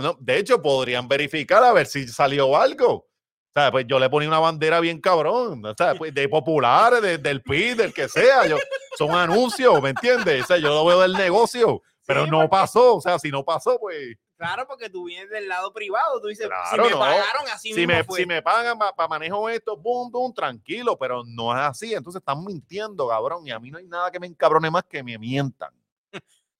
¿no? 0.00 0.16
De 0.20 0.38
hecho, 0.38 0.62
podrían 0.62 1.06
verificar 1.06 1.62
a 1.62 1.72
ver 1.74 1.86
si 1.86 2.08
salió 2.08 2.56
algo. 2.56 2.92
O 2.94 3.60
sea, 3.60 3.70
pues 3.70 3.86
yo 3.86 3.98
le 4.00 4.08
ponía 4.10 4.26
una 4.28 4.40
bandera 4.40 4.80
bien 4.80 5.00
cabrón, 5.00 5.64
o 5.64 5.74
sea, 5.76 5.94
pues, 5.94 6.12
de 6.14 6.28
populares, 6.28 7.00
de- 7.02 7.18
del 7.18 7.40
PIB, 7.42 7.76
del 7.76 7.92
que 7.94 8.08
sea. 8.08 8.46
Yo, 8.48 8.56
son 8.98 9.10
anuncios, 9.12 9.80
¿me 9.82 9.90
entiendes? 9.90 10.42
O 10.42 10.46
sea, 10.46 10.56
yo 10.56 10.70
lo 10.70 10.84
veo 10.86 11.00
del 11.02 11.12
negocio, 11.12 11.80
pero 12.06 12.26
no 12.26 12.38
porque- 12.38 12.48
pasó. 12.48 12.96
O 12.96 13.00
sea, 13.00 13.18
si 13.18 13.30
no 13.30 13.44
pasó, 13.44 13.78
pues 13.78 14.16
Claro, 14.36 14.66
porque 14.66 14.90
tú 14.90 15.04
vienes 15.04 15.30
del 15.30 15.48
lado 15.48 15.72
privado. 15.72 16.20
Tú 16.20 16.26
dices, 16.26 16.46
si 16.46 16.48
Claro, 16.76 16.84
me 16.84 16.90
no. 16.90 16.98
pagaron 16.98 17.44
así 17.52 17.72
si 17.72 17.86
mismo 17.86 17.94
me, 18.10 18.16
si 18.16 18.26
me 18.26 18.42
pagan 18.42 18.76
para 18.78 19.08
manejo 19.08 19.48
esto, 19.48 19.76
boom, 19.76 20.10
boom, 20.10 20.34
tranquilo, 20.34 20.98
pero 20.98 21.22
no 21.24 21.52
es 21.56 21.62
así. 21.62 21.94
Entonces 21.94 22.18
están 22.20 22.44
mintiendo, 22.44 23.08
cabrón. 23.08 23.46
Y 23.46 23.52
a 23.52 23.60
mí 23.60 23.70
no 23.70 23.78
hay 23.78 23.86
nada 23.86 24.10
que 24.10 24.18
me 24.18 24.26
encabrone 24.26 24.70
más 24.72 24.82
que 24.84 25.04
me 25.04 25.16
mientan. 25.18 25.72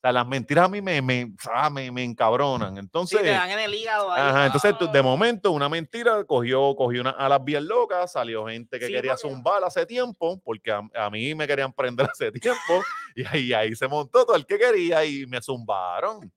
Sea, 0.04 0.12
las 0.12 0.26
mentiras 0.26 0.66
a 0.66 0.68
mí 0.68 0.82
me, 0.82 1.00
me, 1.00 1.32
ah, 1.50 1.70
me, 1.70 1.90
me 1.90 2.04
encabronan. 2.04 2.74
Sí, 2.74 2.78
Entonces, 2.80 3.22
te 3.22 3.30
dan 3.30 3.48
en 3.48 3.58
el 3.58 3.72
hígado 3.72 4.12
ahí. 4.12 4.20
Ajá, 4.20 4.44
entonces 4.44 4.74
de 4.92 4.98
Ah. 4.98 5.02
momento 5.02 5.50
una 5.50 5.66
mentira 5.70 6.22
cogió, 6.24 6.76
cogió 6.76 7.00
unas 7.00 7.14
alas 7.16 7.42
bien 7.42 7.66
locas, 7.66 8.12
salió 8.12 8.46
gente 8.46 8.78
que 8.78 8.86
Sí, 8.88 8.92
quería 8.92 9.12
porque- 9.14 9.28
zumbar 9.34 9.64
hace 9.64 9.86
tiempo, 9.86 10.38
porque 10.44 10.70
a, 10.72 10.82
a 10.94 11.08
mí 11.08 11.34
me 11.34 11.46
querían 11.46 11.72
prender 11.72 12.06
hace 12.14 12.30
tiempo, 12.32 12.82
y 13.16 13.24
ahí, 13.24 13.52
ahí 13.54 13.74
se 13.74 13.88
montó 13.88 14.26
todo 14.26 14.36
el 14.36 14.44
que 14.44 14.58
quería 14.58 15.02
y 15.06 15.24
me 15.24 15.40
zumbaron. 15.40 16.30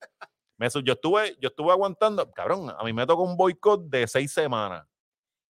Me 0.58 0.70
yo, 0.70 0.94
estuve, 0.94 1.36
yo 1.42 1.50
estuve 1.50 1.74
aguantando, 1.74 2.32
cabrón, 2.32 2.70
a 2.70 2.82
mí 2.86 2.94
me 2.94 3.06
tocó 3.06 3.24
un 3.24 3.36
boicot 3.36 3.82
de 3.90 4.08
seis 4.08 4.32
semanas. 4.32 4.88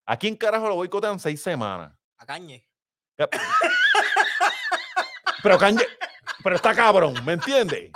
¿A 0.05 0.17
quién 0.17 0.35
carajo 0.35 0.67
lo 0.67 0.75
boicotean 0.75 1.17
seis 1.17 1.41
semanas? 1.41 1.93
A 2.17 2.25
cañe. 2.25 2.67
Pero 5.43 5.57
Kanye, 5.57 5.87
pero 6.43 6.55
está 6.55 6.73
cabrón, 6.75 7.13
¿me 7.25 7.33
entiendes? 7.33 7.91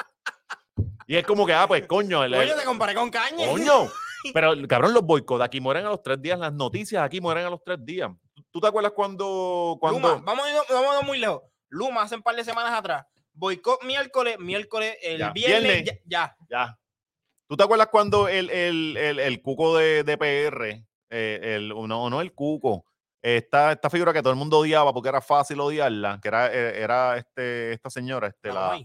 Y 1.08 1.16
es 1.16 1.26
como 1.26 1.46
que, 1.46 1.54
ah, 1.54 1.68
pues 1.68 1.86
coño, 1.88 2.24
el- 2.24 2.34
Oye, 2.34 2.54
te 2.56 2.64
comparé 2.64 2.96
con 2.96 3.10
cañe. 3.10 3.46
Coño. 3.48 3.88
Pero, 4.34 4.54
cabrón, 4.68 4.91
los 4.91 5.04
boicots 5.04 5.43
aquí 5.43 5.62
mueren 5.62 5.86
a 5.86 5.89
los 5.89 6.02
tres 6.02 6.20
días. 6.20 6.39
Las 6.39 6.52
noticias 6.52 7.04
aquí 7.04 7.22
mueren 7.22 7.46
a 7.46 7.50
los 7.52 7.64
tres 7.64 7.78
días. 7.86 8.10
¿Tú- 8.34 8.43
¿Tú 8.54 8.60
te 8.60 8.66
acuerdas 8.68 8.91
cuando... 8.96 9.78
cuando 9.80 10.00
Luma, 10.16 10.22
vamos, 10.26 10.46
a 10.48 10.50
irnos- 10.52 10.66
vamos 10.68 10.96
a 10.96 11.06
muy 11.06 11.20
lejos. 11.20 11.43
Luma, 11.70 12.02
hace 12.02 12.16
un 12.16 12.24
par 12.24 12.36
de 12.36 12.43
semanas 12.43 12.74
atrás. 12.74 13.06
Boicot 13.34 13.84
miércoles, 13.84 14.39
miércoles, 14.39 14.98
el 15.04 15.20
Ya, 15.20 15.30
viernes, 15.32 15.84
viernes. 15.84 16.02
ya, 16.08 16.36
ya. 16.39 16.48
Ya. 16.50 16.80
¿Tú 17.48 17.56
te 17.56 17.64
acuerdas 17.64 17.89
cuando 17.91 18.28
el, 18.28 18.50
el, 18.50 18.98
el, 18.98 19.20
el 19.20 19.41
cuco 19.43 19.78
de, 19.78 20.04
de 20.04 20.18
PR, 20.18 20.84
eh, 21.12 21.39
el, 21.58 21.70
no, 21.70 22.10
no 22.10 22.20
el 22.22 22.34
cuco, 22.34 22.84
esta, 23.26 23.72
esta 23.72 23.90
figura 23.90 24.14
que 24.14 24.22
todo 24.22 24.32
el 24.32 24.38
mundo 24.38 24.60
odiaba 24.60 24.94
porque 24.94 25.10
era 25.10 25.20
fácil 25.20 25.60
odiarla, 25.60 26.20
que 26.22 26.28
era, 26.28 26.54
eh, 26.54 26.80
era 26.80 27.18
este, 27.18 27.74
esta 27.74 27.90
señora, 27.90 28.28
este, 28.28 28.54
La 28.54 28.80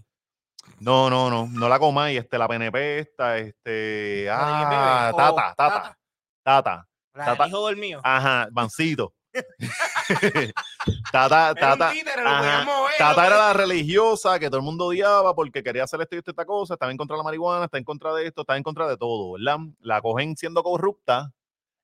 no, 0.79 1.11
no, 1.11 1.29
no, 1.29 1.47
no 1.47 1.69
la 1.69 1.77
Comay, 1.77 2.17
este, 2.17 2.39
la 2.39 2.47
PNP, 2.47 2.99
esta, 2.99 3.37
este, 3.37 4.27
ah, 4.31 5.11
Tata, 5.15 5.53
Tata, 5.55 5.97
Tata, 6.43 6.87
Tata. 7.13 7.47
hijo 7.47 7.67
del 7.67 7.77
mío. 7.77 8.01
ajá, 8.03 8.47
Bancito. 8.51 9.13
Tata, 11.11 11.53
Tata, 11.53 11.93
ajá. 12.25 12.65
Tata 12.97 13.27
era 13.27 13.37
la 13.37 13.53
religiosa 13.53 14.39
que 14.39 14.47
todo 14.47 14.57
el 14.57 14.63
mundo 14.65 14.87
odiaba 14.87 15.35
porque 15.35 15.61
quería 15.61 15.83
hacer 15.83 16.01
esto 16.01 16.15
y 16.15 16.17
esto 16.17 16.31
y 16.31 16.33
esta 16.33 16.45
cosa, 16.45 16.73
estaba 16.73 16.91
en 16.91 16.97
contra 16.97 17.13
de 17.15 17.19
la 17.19 17.23
marihuana, 17.25 17.65
está 17.65 17.77
en 17.77 17.83
contra 17.83 18.11
de 18.15 18.25
esto, 18.25 18.41
está 18.41 18.57
en 18.57 18.63
contra 18.63 18.87
de 18.87 18.97
todo, 18.97 19.33
¿verdad? 19.33 19.57
La 19.81 20.01
cogen 20.01 20.35
siendo 20.35 20.63
corrupta. 20.63 21.31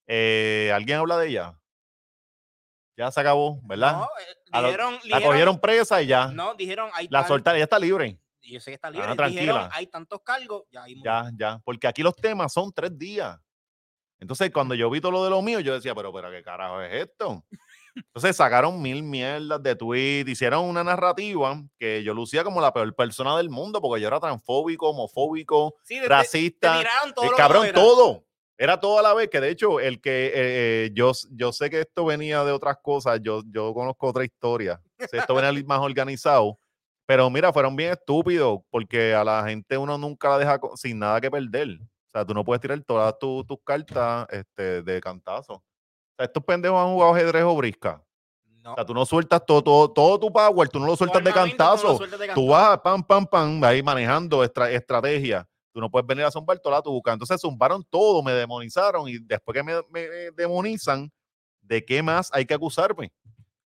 eh, 0.07 0.71
¿Alguien 0.73 0.97
habla 0.97 1.17
de 1.19 1.27
ella? 1.29 1.59
Ya 2.97 3.11
se 3.11 3.19
acabó, 3.19 3.59
¿verdad? 3.63 3.93
No, 3.93 4.03
eh, 4.05 4.35
A 4.51 4.61
lo- 4.61 4.67
dijeron, 4.69 4.93
la 4.95 4.99
dijeron- 5.01 5.23
cogieron 5.23 5.59
presa 5.59 6.01
y 6.01 6.07
ya. 6.07 6.27
No, 6.27 6.55
dijeron, 6.55 6.89
hay 6.93 7.07
la 7.11 7.27
soltaron, 7.27 7.57
ella 7.57 7.63
está 7.65 7.77
libre. 7.79 8.17
y 8.41 8.53
Yo 8.53 8.59
sé 8.59 8.71
que 8.71 8.75
está 8.75 8.89
libre. 8.89 9.05
Ah, 9.07 9.11
dijeron, 9.13 9.33
tranquila. 9.33 9.69
hay 9.73 9.87
tantos 9.87 10.21
cargos, 10.23 10.63
ya 10.71 10.81
murió. 10.81 11.03
Ya, 11.03 11.31
ya. 11.37 11.61
Porque 11.63 11.87
aquí 11.87 12.01
los 12.01 12.15
temas 12.15 12.51
son 12.53 12.71
tres 12.73 12.97
días. 12.97 13.37
Entonces, 14.19 14.49
cuando 14.51 14.73
yo 14.73 14.89
vi 14.89 14.99
todo 14.99 15.11
lo 15.11 15.23
de 15.23 15.29
lo 15.29 15.41
mío, 15.43 15.59
yo 15.59 15.73
decía, 15.75 15.93
pero, 15.93 16.11
pero, 16.11 16.31
¿qué 16.31 16.41
carajo 16.41 16.81
es 16.81 17.03
esto? 17.03 17.43
Entonces 17.95 18.35
sacaron 18.35 18.81
mil 18.81 19.03
mierdas 19.03 19.61
de 19.61 19.75
tweet, 19.75 20.23
hicieron 20.27 20.63
una 20.65 20.83
narrativa 20.83 21.61
que 21.79 22.03
yo 22.03 22.13
lucía 22.13 22.43
como 22.43 22.61
la 22.61 22.71
peor 22.71 22.95
persona 22.95 23.35
del 23.37 23.49
mundo 23.49 23.81
porque 23.81 24.01
yo 24.01 24.07
era 24.07 24.19
transfóbico, 24.19 24.89
homofóbico, 24.89 25.75
Sí, 25.83 25.95
de- 25.95 26.01
de- 26.01 26.07
racista, 26.07 26.79
te 26.79 27.11
todo 27.13 27.25
eh, 27.25 27.29
cabrón, 27.35 27.67
todo. 27.73 28.23
Era 28.57 28.79
todo 28.79 28.97
a 28.97 29.01
la 29.03 29.13
vez, 29.13 29.29
que 29.29 29.39
de 29.39 29.49
hecho, 29.49 29.79
el 29.79 30.01
que 30.01 30.27
eh, 30.27 30.31
eh, 30.35 30.89
yo, 30.93 31.11
yo 31.31 31.51
sé 31.53 31.69
que 31.69 31.81
esto 31.81 32.05
venía 32.05 32.43
de 32.43 32.51
otras 32.51 32.77
cosas, 32.81 33.19
yo, 33.21 33.43
yo 33.51 33.73
conozco 33.73 34.07
otra 34.07 34.23
historia. 34.25 34.81
Esto 34.97 35.35
venía 35.35 35.51
más 35.65 35.79
organizado. 35.79 36.57
Pero 37.05 37.29
mira, 37.29 37.53
fueron 37.53 37.75
bien 37.75 37.91
estúpidos 37.93 38.59
porque 38.69 39.13
a 39.13 39.23
la 39.23 39.45
gente 39.47 39.77
uno 39.77 39.97
nunca 39.97 40.29
la 40.29 40.39
deja 40.39 40.59
sin 40.75 40.99
nada 40.99 41.21
que 41.21 41.29
perder. 41.31 41.79
O 41.81 42.09
sea, 42.11 42.25
tú 42.25 42.33
no 42.33 42.43
puedes 42.43 42.59
tirar 42.59 42.79
todas 42.81 43.17
tu- 43.19 43.43
tus 43.45 43.57
cartas 43.63 44.27
este, 44.31 44.81
de 44.81 44.99
cantazo. 44.99 45.53
O 45.53 45.63
sea, 46.17 46.25
estos 46.25 46.43
pendejos 46.43 46.77
han 46.79 46.91
jugado 46.93 47.13
ajedrez 47.13 47.43
o 47.43 47.55
brisca. 47.55 48.03
No. 48.63 48.71
O 48.73 48.75
sea, 48.75 48.85
tú 48.85 48.93
no 48.93 49.05
sueltas 49.05 49.45
todo, 49.45 49.61
todo, 49.63 49.89
todo 49.91 50.19
tu 50.19 50.33
power, 50.33 50.67
tú 50.67 50.79
no 50.79 50.87
lo 50.87 50.95
sueltas 50.97 51.23
de 51.23 51.31
tú 51.31 51.39
no 51.39 51.45
cantazo. 51.45 51.97
sueltas 51.97 52.19
de 52.19 52.27
Tú 52.33 52.47
vas 52.47 52.79
pam, 52.79 53.01
pam, 53.03 53.25
pam, 53.25 53.63
ahí 53.63 53.81
manejando 53.83 54.43
estra- 54.43 54.69
estrategia. 54.71 55.47
Tú 55.77 55.81
no 55.81 55.91
puedes 55.91 56.07
venir 56.07 56.25
a 56.25 56.31
zumbar 56.31 56.57
toda 56.57 56.77
la 56.77 56.81
tuca. 56.81 57.13
Entonces 57.13 57.39
zumbaron 57.39 57.83
todo, 57.83 58.23
me 58.23 58.31
demonizaron 58.33 59.07
y 59.07 59.19
después 59.19 59.53
que 59.55 59.61
me, 59.61 59.73
me 59.91 60.01
demonizan, 60.35 61.11
¿de 61.61 61.85
qué 61.85 62.01
más 62.01 62.31
hay 62.33 62.47
que 62.47 62.55
acusarme? 62.55 63.13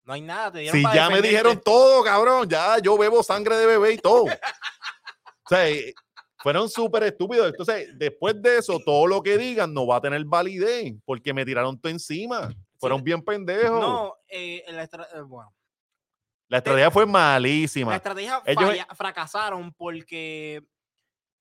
No 0.04 0.14
hay 0.14 0.22
nada. 0.22 0.50
Te 0.52 0.60
dieron 0.60 0.78
Si 0.78 0.82
para 0.82 0.94
ya 0.94 1.10
me 1.10 1.20
dijeron 1.20 1.60
todo, 1.62 2.02
cabrón, 2.02 2.48
ya 2.48 2.78
yo 2.78 2.96
bebo 2.96 3.22
sangre 3.22 3.58
de 3.58 3.66
bebé 3.66 3.92
y 3.92 3.98
todo. 3.98 4.24
o 4.24 5.48
sea, 5.50 5.68
eh, 5.68 5.92
fueron 6.38 6.70
súper 6.70 7.02
estúpidos. 7.02 7.48
Entonces, 7.48 7.90
después 7.98 8.40
de 8.40 8.56
eso, 8.56 8.80
todo 8.82 9.06
lo 9.06 9.22
que 9.22 9.36
digan 9.36 9.74
no 9.74 9.86
va 9.86 9.96
a 9.96 10.00
tener 10.00 10.24
validez 10.24 10.94
porque 11.04 11.34
me 11.34 11.44
tiraron 11.44 11.78
todo 11.78 11.92
encima. 11.92 12.54
Fueron 12.78 13.04
bien 13.04 13.20
pendejos. 13.22 13.82
No, 13.82 14.14
eh, 14.30 14.64
la, 14.68 14.84
eh, 14.84 15.20
bueno, 15.26 15.54
La 16.48 16.56
estrategia 16.56 16.90
fue 16.90 17.04
la 17.04 17.12
malísima. 17.12 17.94
estrategia 17.96 18.40
Ellos- 18.46 18.64
falla- 18.64 18.86
fracasaron 18.94 19.74
porque, 19.74 20.62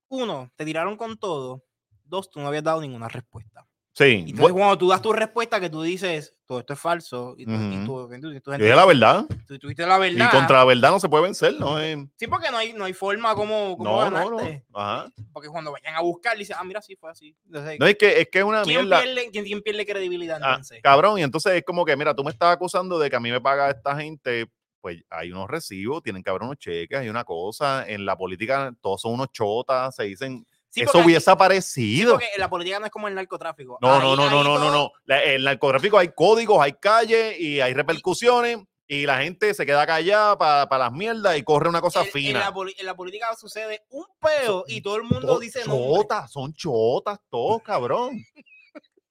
uno, 0.09 0.51
te 0.55 0.65
tiraron 0.65 0.95
con 0.97 1.17
todo. 1.17 1.63
Dos, 2.03 2.29
tú 2.29 2.39
no 2.39 2.47
habías 2.47 2.63
dado 2.63 2.81
ninguna 2.81 3.07
respuesta. 3.09 3.67
Sí. 3.93 4.23
Y 4.27 4.29
entonces, 4.29 4.53
cuando 4.53 4.77
tú 4.77 4.87
das 4.89 5.01
tu 5.01 5.11
respuesta, 5.11 5.59
que 5.59 5.71
tú 5.71 5.81
dices, 5.81 6.35
todo 6.45 6.59
esto 6.59 6.73
es 6.73 6.79
falso, 6.79 7.33
y 7.35 7.45
tú, 7.45 7.51
y 7.51 7.55
Ujú. 7.77 8.07
tú- 8.07 8.13
y 8.13 8.21
tú- 8.39 8.53
y 8.53 8.59
la 8.59 8.85
verdad. 8.85 9.25
tú 9.47 9.57
tuviste 9.57 9.85
la 9.87 10.07
Y 10.07 10.17
contra 10.29 10.59
la 10.59 10.65
verdad 10.65 10.91
no 10.91 10.99
se 10.99 11.09
puede 11.09 11.23
vencer, 11.23 11.55
¿no? 11.55 11.81
Eh, 11.81 12.07
Sí, 12.15 12.27
porque 12.27 12.51
no 12.51 12.57
hay, 12.57 12.73
no 12.73 12.85
hay 12.85 12.93
forma 12.93 13.33
como, 13.33 13.75
como 13.75 14.05
no, 14.05 14.11
no, 14.11 14.29
no. 14.29 14.39
Ajá. 14.73 15.11
Porque 15.33 15.49
cuando 15.49 15.71
vayan 15.71 15.95
a 15.95 16.01
buscar, 16.01 16.37
dicen, 16.37 16.55
ah, 16.59 16.63
mira, 16.63 16.79
sí 16.81 16.95
fue 16.95 17.09
así. 17.09 17.35
Entonces, 17.47 17.79
No, 17.79 17.87
es 17.87 17.95
que 17.97 18.21
es 18.21 18.27
que 18.31 18.43
una 18.43 18.61
¿quién, 18.61 18.81
mierda. 18.87 19.01
pierde, 19.01 19.29
quién, 19.31 19.45
quién 19.45 19.61
pierde 19.63 19.85
credibilidad 19.85 20.39
Ah, 20.43 20.49
entonces? 20.51 20.79
cabrón, 20.83 21.17
y 21.17 21.23
entonces 21.23 21.53
es 21.53 21.63
como 21.63 21.83
que, 21.83 21.97
mira, 21.97 22.13
tú 22.13 22.23
me 22.23 22.29
estás 22.29 22.53
acusando 22.53 22.99
de 22.99 23.09
que 23.09 23.15
a 23.15 23.19
mí 23.19 23.31
me 23.31 23.41
paga 23.41 23.71
esta 23.71 23.95
gente, 23.99 24.47
pues 24.87 25.03
hay 25.09 25.33
unos 25.33 25.49
recibos, 25.49 26.01
tienen 26.01 26.23
que 26.23 26.29
haber 26.29 26.43
unos 26.43 26.57
cheques, 26.57 26.97
hay 26.97 27.09
una 27.09 27.25
cosa, 27.25 27.85
en 27.85 28.05
la 28.05 28.15
política 28.15 28.73
todos 28.81 29.01
son 29.01 29.15
unos 29.15 29.33
chotas, 29.33 29.93
se 29.93 30.03
dicen, 30.03 30.47
Sí, 30.69 30.81
eso 30.83 30.99
hubiese 30.99 31.25
sí, 31.25 31.29
aparecido. 31.31 32.13
porque 32.13 32.27
la 32.37 32.49
política 32.49 32.79
no 32.79 32.85
es 32.85 32.91
como 32.91 33.09
el 33.09 33.15
narcotráfico. 33.15 33.77
no, 33.81 33.95
Ahí- 33.95 33.99
no, 34.01 34.15
no, 34.15 34.29
no, 34.29 34.43
no, 34.45 34.57
no, 34.59 34.71
no. 34.71 34.91
El 35.17 35.43
narcotráfico 35.43 35.97
hay 35.97 36.09
códigos, 36.15 36.61
hay 36.61 36.71
calles 36.73 37.37
y 37.37 37.59
hay 37.59 37.73
repercusiones 37.73 38.59
y 38.87 39.05
la 39.05 39.17
gente 39.21 39.53
se 39.53 39.65
queda 39.65 39.85
callada 39.85 40.37
para 40.37 40.77
las 40.85 40.91
mierdas 40.93 41.37
y 41.37 41.43
corre 41.43 41.67
una 41.67 41.81
cosa 41.81 42.03
En, 42.03 42.11
fina. 42.11 42.39
la, 42.39 42.53
en 42.77 42.85
la 42.85 42.95
política 42.95 43.35
sucede 43.35 43.81
un 43.89 44.05
peo 44.21 44.63
y 44.67 44.79
todo 44.81 44.95
el 44.95 45.03
mundo 45.03 45.37
dice 45.39 45.65
nombres. 45.65 46.01
chotas, 46.03 46.31
son 46.31 46.53
chotas 46.53 47.19
todos, 47.29 47.61
cabrón. 47.61 48.11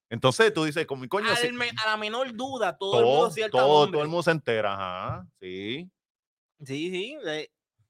Entonces 0.09 0.53
tú 0.55 0.65
dices, 0.65 0.87
con 0.87 1.01
mi 1.01 1.09
coño, 1.09 1.29
Al 1.29 1.37
sí, 1.37 1.51
me- 1.53 1.71
a 1.71 1.87
la 1.91 1.97
menor 1.97 2.33
duda, 2.35 2.77
todo, 2.77 3.01
el 3.01 3.05
mundo 3.07 3.31
cierta 3.31 3.59
todo, 3.59 3.85
el 4.03 4.09
mundo 4.09 4.23
se 4.23 4.31
entera, 4.31 4.73
ajá, 4.75 5.27
sí. 5.41 5.91
Sí, 6.65 6.91
sí, 6.91 7.17
es 7.25 7.49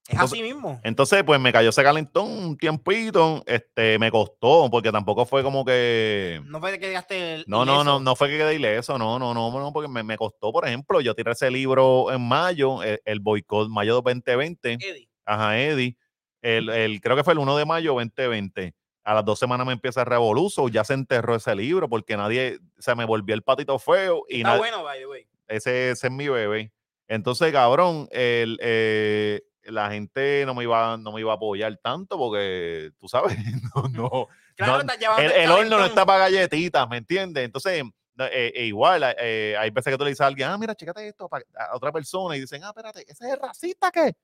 Entonces- 0.09 0.33
así 0.33 0.43
mismo. 0.43 0.81
Entonces, 0.83 1.23
pues 1.25 1.39
me 1.41 1.53
cayó 1.53 1.69
ese 1.69 1.83
calentón 1.83 2.31
un 2.31 2.57
tiempito, 2.57 3.43
este, 3.47 3.99
me 3.99 4.11
costó, 4.11 4.69
porque 4.71 4.91
tampoco 4.91 5.27
fue 5.27 5.43
como 5.43 5.65
que... 5.65 6.41
No 6.47 6.59
fue 6.61 6.79
que 6.79 6.87
llegaste 6.87 7.35
el- 7.35 7.45
No, 7.47 7.65
no, 7.65 7.85
no, 7.85 8.01
no 8.01 8.17
fue 8.17 8.29
que 8.29 8.39
quedé 8.39 8.55
ileso, 8.55 8.97
no, 8.99 9.19
no, 9.19 9.35
no, 9.35 9.51
no, 9.51 9.73
porque 9.73 9.89
me, 9.89 10.03
me 10.03 10.17
costó, 10.17 10.53
por 10.53 10.67
ejemplo, 10.67 11.01
yo 11.01 11.15
tiré 11.15 11.33
ese 11.33 11.51
libro 11.51 12.11
en 12.13 12.27
mayo, 12.27 12.83
el, 12.83 13.01
el 13.05 13.21
boicot 13.21 13.69
mayo 13.69 13.95
2020, 14.01 14.75
Eddie, 14.81 15.09
ajá, 15.27 15.59
Eddie, 15.61 15.97
el, 16.41 16.71
el- 16.71 17.01
creo 17.01 17.15
que 17.17 17.25
fue 17.25 17.35
el 17.35 17.41
1 17.41 17.57
de 17.57 17.67
mayo 17.67 17.93
2020. 17.95 18.75
A 19.07 19.15
las 19.15 19.25
dos 19.25 19.39
semanas 19.39 19.65
me 19.65 19.73
empieza 19.73 20.01
el 20.01 20.07
revoluzo, 20.07 20.69
ya 20.69 20.83
se 20.83 20.95
enterró 20.95 21.37
ese 21.37 21.55
libro 21.55 21.89
porque 21.89 22.17
nadie, 22.17 22.59
se 22.77 22.93
me 22.97 23.05
volvió 23.05 23.37
el 23.37 23.43
patito 23.43 23.79
feo 23.79 24.25
y 24.29 24.39
está 24.39 24.49
nadie, 24.49 24.59
bueno, 24.59 24.83
by 24.83 24.99
the 24.99 25.07
way. 25.07 25.29
ese, 25.47 25.91
ese 25.91 26.09
es 26.09 26.13
mi 26.13 26.29
bebé. 26.29 26.73
Entonces, 27.07 27.53
cabrón, 27.53 28.09
el, 28.11 28.59
eh, 28.61 29.43
la 29.63 29.91
gente 29.91 30.43
no 30.45 30.57
me, 30.57 30.65
iba, 30.65 30.97
no 30.97 31.13
me 31.13 31.21
iba 31.21 31.31
a 31.31 31.37
apoyar 31.37 31.77
tanto 31.77 32.19
porque, 32.19 32.91
tú 32.99 33.07
sabes, 33.07 33.37
no, 33.77 33.89
no, 33.91 34.29
Claro, 34.57 34.83
no, 34.83 35.19
el, 35.19 35.31
el 35.31 35.51
horno 35.53 35.79
no 35.79 35.85
está 35.85 36.05
para 36.05 36.21
galletitas, 36.21 36.89
¿me 36.89 36.97
entiendes? 36.97 37.45
Entonces, 37.45 37.85
no, 38.17 38.25
eh, 38.25 38.53
eh, 38.57 38.65
igual, 38.65 39.05
hay 39.05 39.71
veces 39.71 39.93
que 39.93 39.99
tú 39.99 40.05
le 40.05 40.11
dices 40.11 40.23
a 40.23 40.27
alguien, 40.27 40.49
ah, 40.49 40.59
mira, 40.59 40.75
chécate 40.75 41.07
esto 41.07 41.29
a 41.55 41.77
otra 41.77 41.93
persona 41.93 42.37
y 42.37 42.41
dicen, 42.41 42.65
ah, 42.65 42.69
espérate, 42.69 43.03
¿ese 43.03 43.27
es 43.27 43.33
el 43.35 43.39
racista 43.39 43.93
qué? 43.93 44.15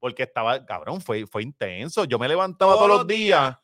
Porque 0.00 0.24
estaba, 0.24 0.66
cabrón, 0.66 1.00
fue, 1.00 1.26
fue 1.26 1.42
intenso. 1.42 2.04
Yo 2.04 2.18
me 2.18 2.26
levantaba 2.26 2.74
todos, 2.74 2.88
los 2.88 3.06
días, 3.06 3.56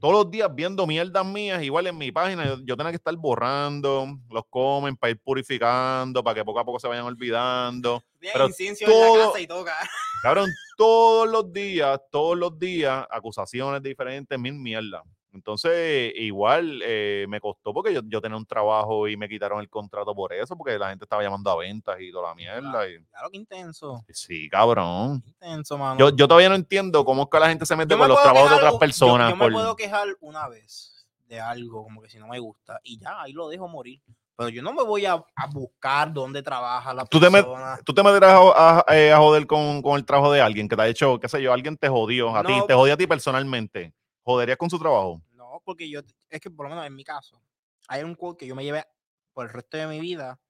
todos 0.00 0.14
los 0.14 0.30
días 0.30 0.48
viendo 0.54 0.86
mierdas 0.86 1.24
mías, 1.26 1.62
igual 1.62 1.86
en 1.86 1.98
mi 1.98 2.10
página, 2.10 2.44
yo, 2.46 2.56
yo 2.64 2.76
tenía 2.76 2.90
que 2.90 2.96
estar 2.96 3.14
borrando 3.16 4.06
los 4.30 4.44
comen 4.48 4.96
para 4.96 5.10
ir 5.10 5.20
purificando, 5.22 6.24
para 6.24 6.34
que 6.36 6.44
poco 6.44 6.58
a 6.60 6.64
poco 6.64 6.78
se 6.80 6.88
vayan 6.88 7.04
olvidando. 7.04 8.02
Tienes 8.18 8.34
pero 8.34 8.48
todo- 8.86 9.16
la 9.18 9.24
casa 9.26 9.40
y 9.40 9.46
todo. 9.46 9.64
ca- 9.64 9.90
Cabrón, 10.22 10.50
todos 10.76 11.28
los 11.28 11.52
días, 11.52 12.00
todos 12.10 12.36
los 12.36 12.58
días, 12.58 13.06
acusaciones 13.10 13.82
diferentes, 13.82 14.38
mil 14.38 14.54
mierdas. 14.54 15.02
Entonces, 15.32 16.12
igual 16.16 16.80
eh, 16.84 17.24
me 17.28 17.40
costó 17.40 17.72
porque 17.72 17.94
yo, 17.94 18.00
yo 18.06 18.20
tenía 18.20 18.36
un 18.36 18.46
trabajo 18.46 19.06
y 19.08 19.16
me 19.16 19.28
quitaron 19.28 19.60
el 19.60 19.68
contrato 19.68 20.14
por 20.14 20.32
eso, 20.32 20.56
porque 20.56 20.78
la 20.78 20.88
gente 20.90 21.04
estaba 21.04 21.22
llamando 21.22 21.50
a 21.50 21.56
ventas 21.56 21.96
y 22.00 22.10
toda 22.10 22.28
la 22.30 22.34
mierda. 22.34 22.88
y- 22.88 22.98
Claro 23.10 23.30
que 23.30 23.36
intenso. 23.36 24.04
sí, 24.10 24.48
cabrón. 24.48 25.22
Intenso, 25.26 25.78
mano. 25.78 25.98
Yo, 25.98 26.10
yo 26.10 26.26
todavía 26.28 26.48
no 26.48 26.54
entiendo 26.56 27.04
cómo 27.04 27.22
es 27.22 27.28
que 27.30 27.38
la 27.38 27.48
gente 27.48 27.64
se 27.66 27.76
mete 27.76 27.96
con 27.96 28.08
los 28.08 28.20
trabajos 28.22 28.50
de 28.50 28.56
otras 28.56 28.72
u- 28.72 28.74
yo- 28.74 28.78
personas. 28.80 29.30
Yo, 29.30 29.36
me 29.36 29.44
por- 29.44 29.52
puedo 29.52 29.76
quejar 29.76 30.08
una 30.20 30.48
vez 30.48 31.06
de 31.28 31.40
algo, 31.40 31.84
como 31.84 32.02
que 32.02 32.08
si 32.08 32.18
no 32.18 32.26
me 32.26 32.38
gusta, 32.40 32.80
y 32.82 32.98
ya, 32.98 33.22
ahí 33.22 33.32
lo 33.32 33.48
dejo 33.48 33.68
morir. 33.68 34.00
Pero 34.36 34.48
yo 34.48 34.62
no 34.62 34.72
me 34.72 34.82
voy 34.82 35.04
a, 35.04 35.12
a 35.12 35.46
buscar 35.52 36.10
dónde 36.12 36.42
trabaja 36.42 36.94
la 36.94 37.04
Tú 37.04 37.20
te 37.20 37.30
persona. 37.30 37.78
Tú 37.84 37.92
te 37.92 38.02
meterás 38.02 38.32
a, 38.56 38.82
a- 38.88 38.96
eh, 38.96 39.12
a 39.12 39.18
joder 39.18 39.46
con, 39.46 39.82
con 39.82 39.96
el 39.96 40.04
trabajo 40.04 40.32
de 40.32 40.40
alguien 40.40 40.66
que 40.68 40.74
te 40.76 40.82
ha 40.82 40.88
hecho, 40.88 41.20
qué 41.20 41.28
sé 41.28 41.42
yo, 41.42 41.52
alguien 41.52 41.76
te 41.76 41.88
jodió 41.88 42.34
a 42.34 42.42
ti, 42.42 42.54
te 42.66 42.72
jodió 42.74 42.94
a 42.94 42.96
ti 42.96 43.06
personalmente. 43.06 43.92
¿Joderías 44.30 44.58
con 44.58 44.70
su 44.70 44.78
trabajo? 44.78 45.22
No, 45.32 45.62
porque 45.64 45.88
yo, 45.88 46.00
es 46.28 46.40
que 46.40 46.50
por 46.50 46.66
lo 46.66 46.70
menos 46.70 46.86
en 46.86 46.94
mi 46.94 47.04
caso, 47.04 47.42
hay 47.88 48.02
un 48.02 48.14
quote 48.14 48.38
que 48.38 48.46
yo 48.46 48.54
me 48.54 48.64
llevé 48.64 48.84
por 49.32 49.46
el 49.46 49.52
resto 49.52 49.76
de 49.76 49.86
mi 49.86 50.00
vida 50.00 50.40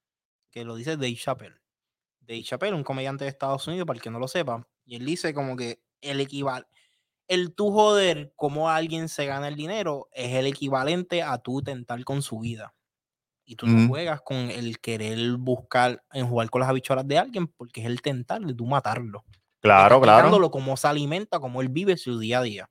que 0.51 0.65
lo 0.65 0.75
dice 0.75 0.97
Dave 0.97 1.17
Chappelle. 1.17 1.57
Dave 2.21 2.43
Chappelle, 2.43 2.75
un 2.75 2.85
comediante 2.85 3.25
de 3.25 3.31
Estados 3.31 3.67
Unidos, 3.67 3.87
para 3.87 3.97
el 3.97 4.03
que 4.03 4.11
no 4.11 4.19
lo 4.19 4.29
sepa, 4.29 4.67
y 4.85 4.97
él 4.97 5.05
dice 5.05 5.33
como 5.35 5.57
que 5.57 5.83
el 6.01 6.21
equival 6.21 6.67
el 7.31 7.55
tú 7.55 7.71
joder 7.71 8.33
cómo 8.35 8.71
alguien 8.71 9.09
se 9.09 9.25
gana 9.25 9.47
el 9.47 9.55
dinero 9.55 10.09
es 10.11 10.35
el 10.35 10.49
equivalente 10.49 11.23
a 11.23 11.39
tú 11.39 11.63
tentar 11.63 12.03
con 12.03 12.23
su 12.23 12.41
vida. 12.41 12.75
Y 13.45 13.55
tú 13.55 13.69
no 13.69 13.87
juegas 13.87 14.21
con 14.21 14.37
el 14.37 14.81
querer 14.81 15.37
buscar 15.37 16.03
en 16.13 16.27
jugar 16.27 16.51
con 16.51 16.61
las 16.61 16.69
habichuelas 16.69 17.07
de 17.07 17.19
alguien 17.19 17.47
porque 17.47 17.83
es 17.83 17.87
el 17.87 18.03
tentar 18.03 18.41
de 18.41 18.53
tú 18.53 18.67
matarlo. 18.67 19.25
Claro, 19.61 20.01
claro. 20.01 20.51
cómo 20.51 20.77
se 20.77 20.89
alimenta, 20.89 21.39
cómo 21.39 21.61
él 21.61 21.69
vive 21.69 21.97
su 21.97 22.19
día 22.19 22.41
a 22.41 22.43
día. 22.43 22.71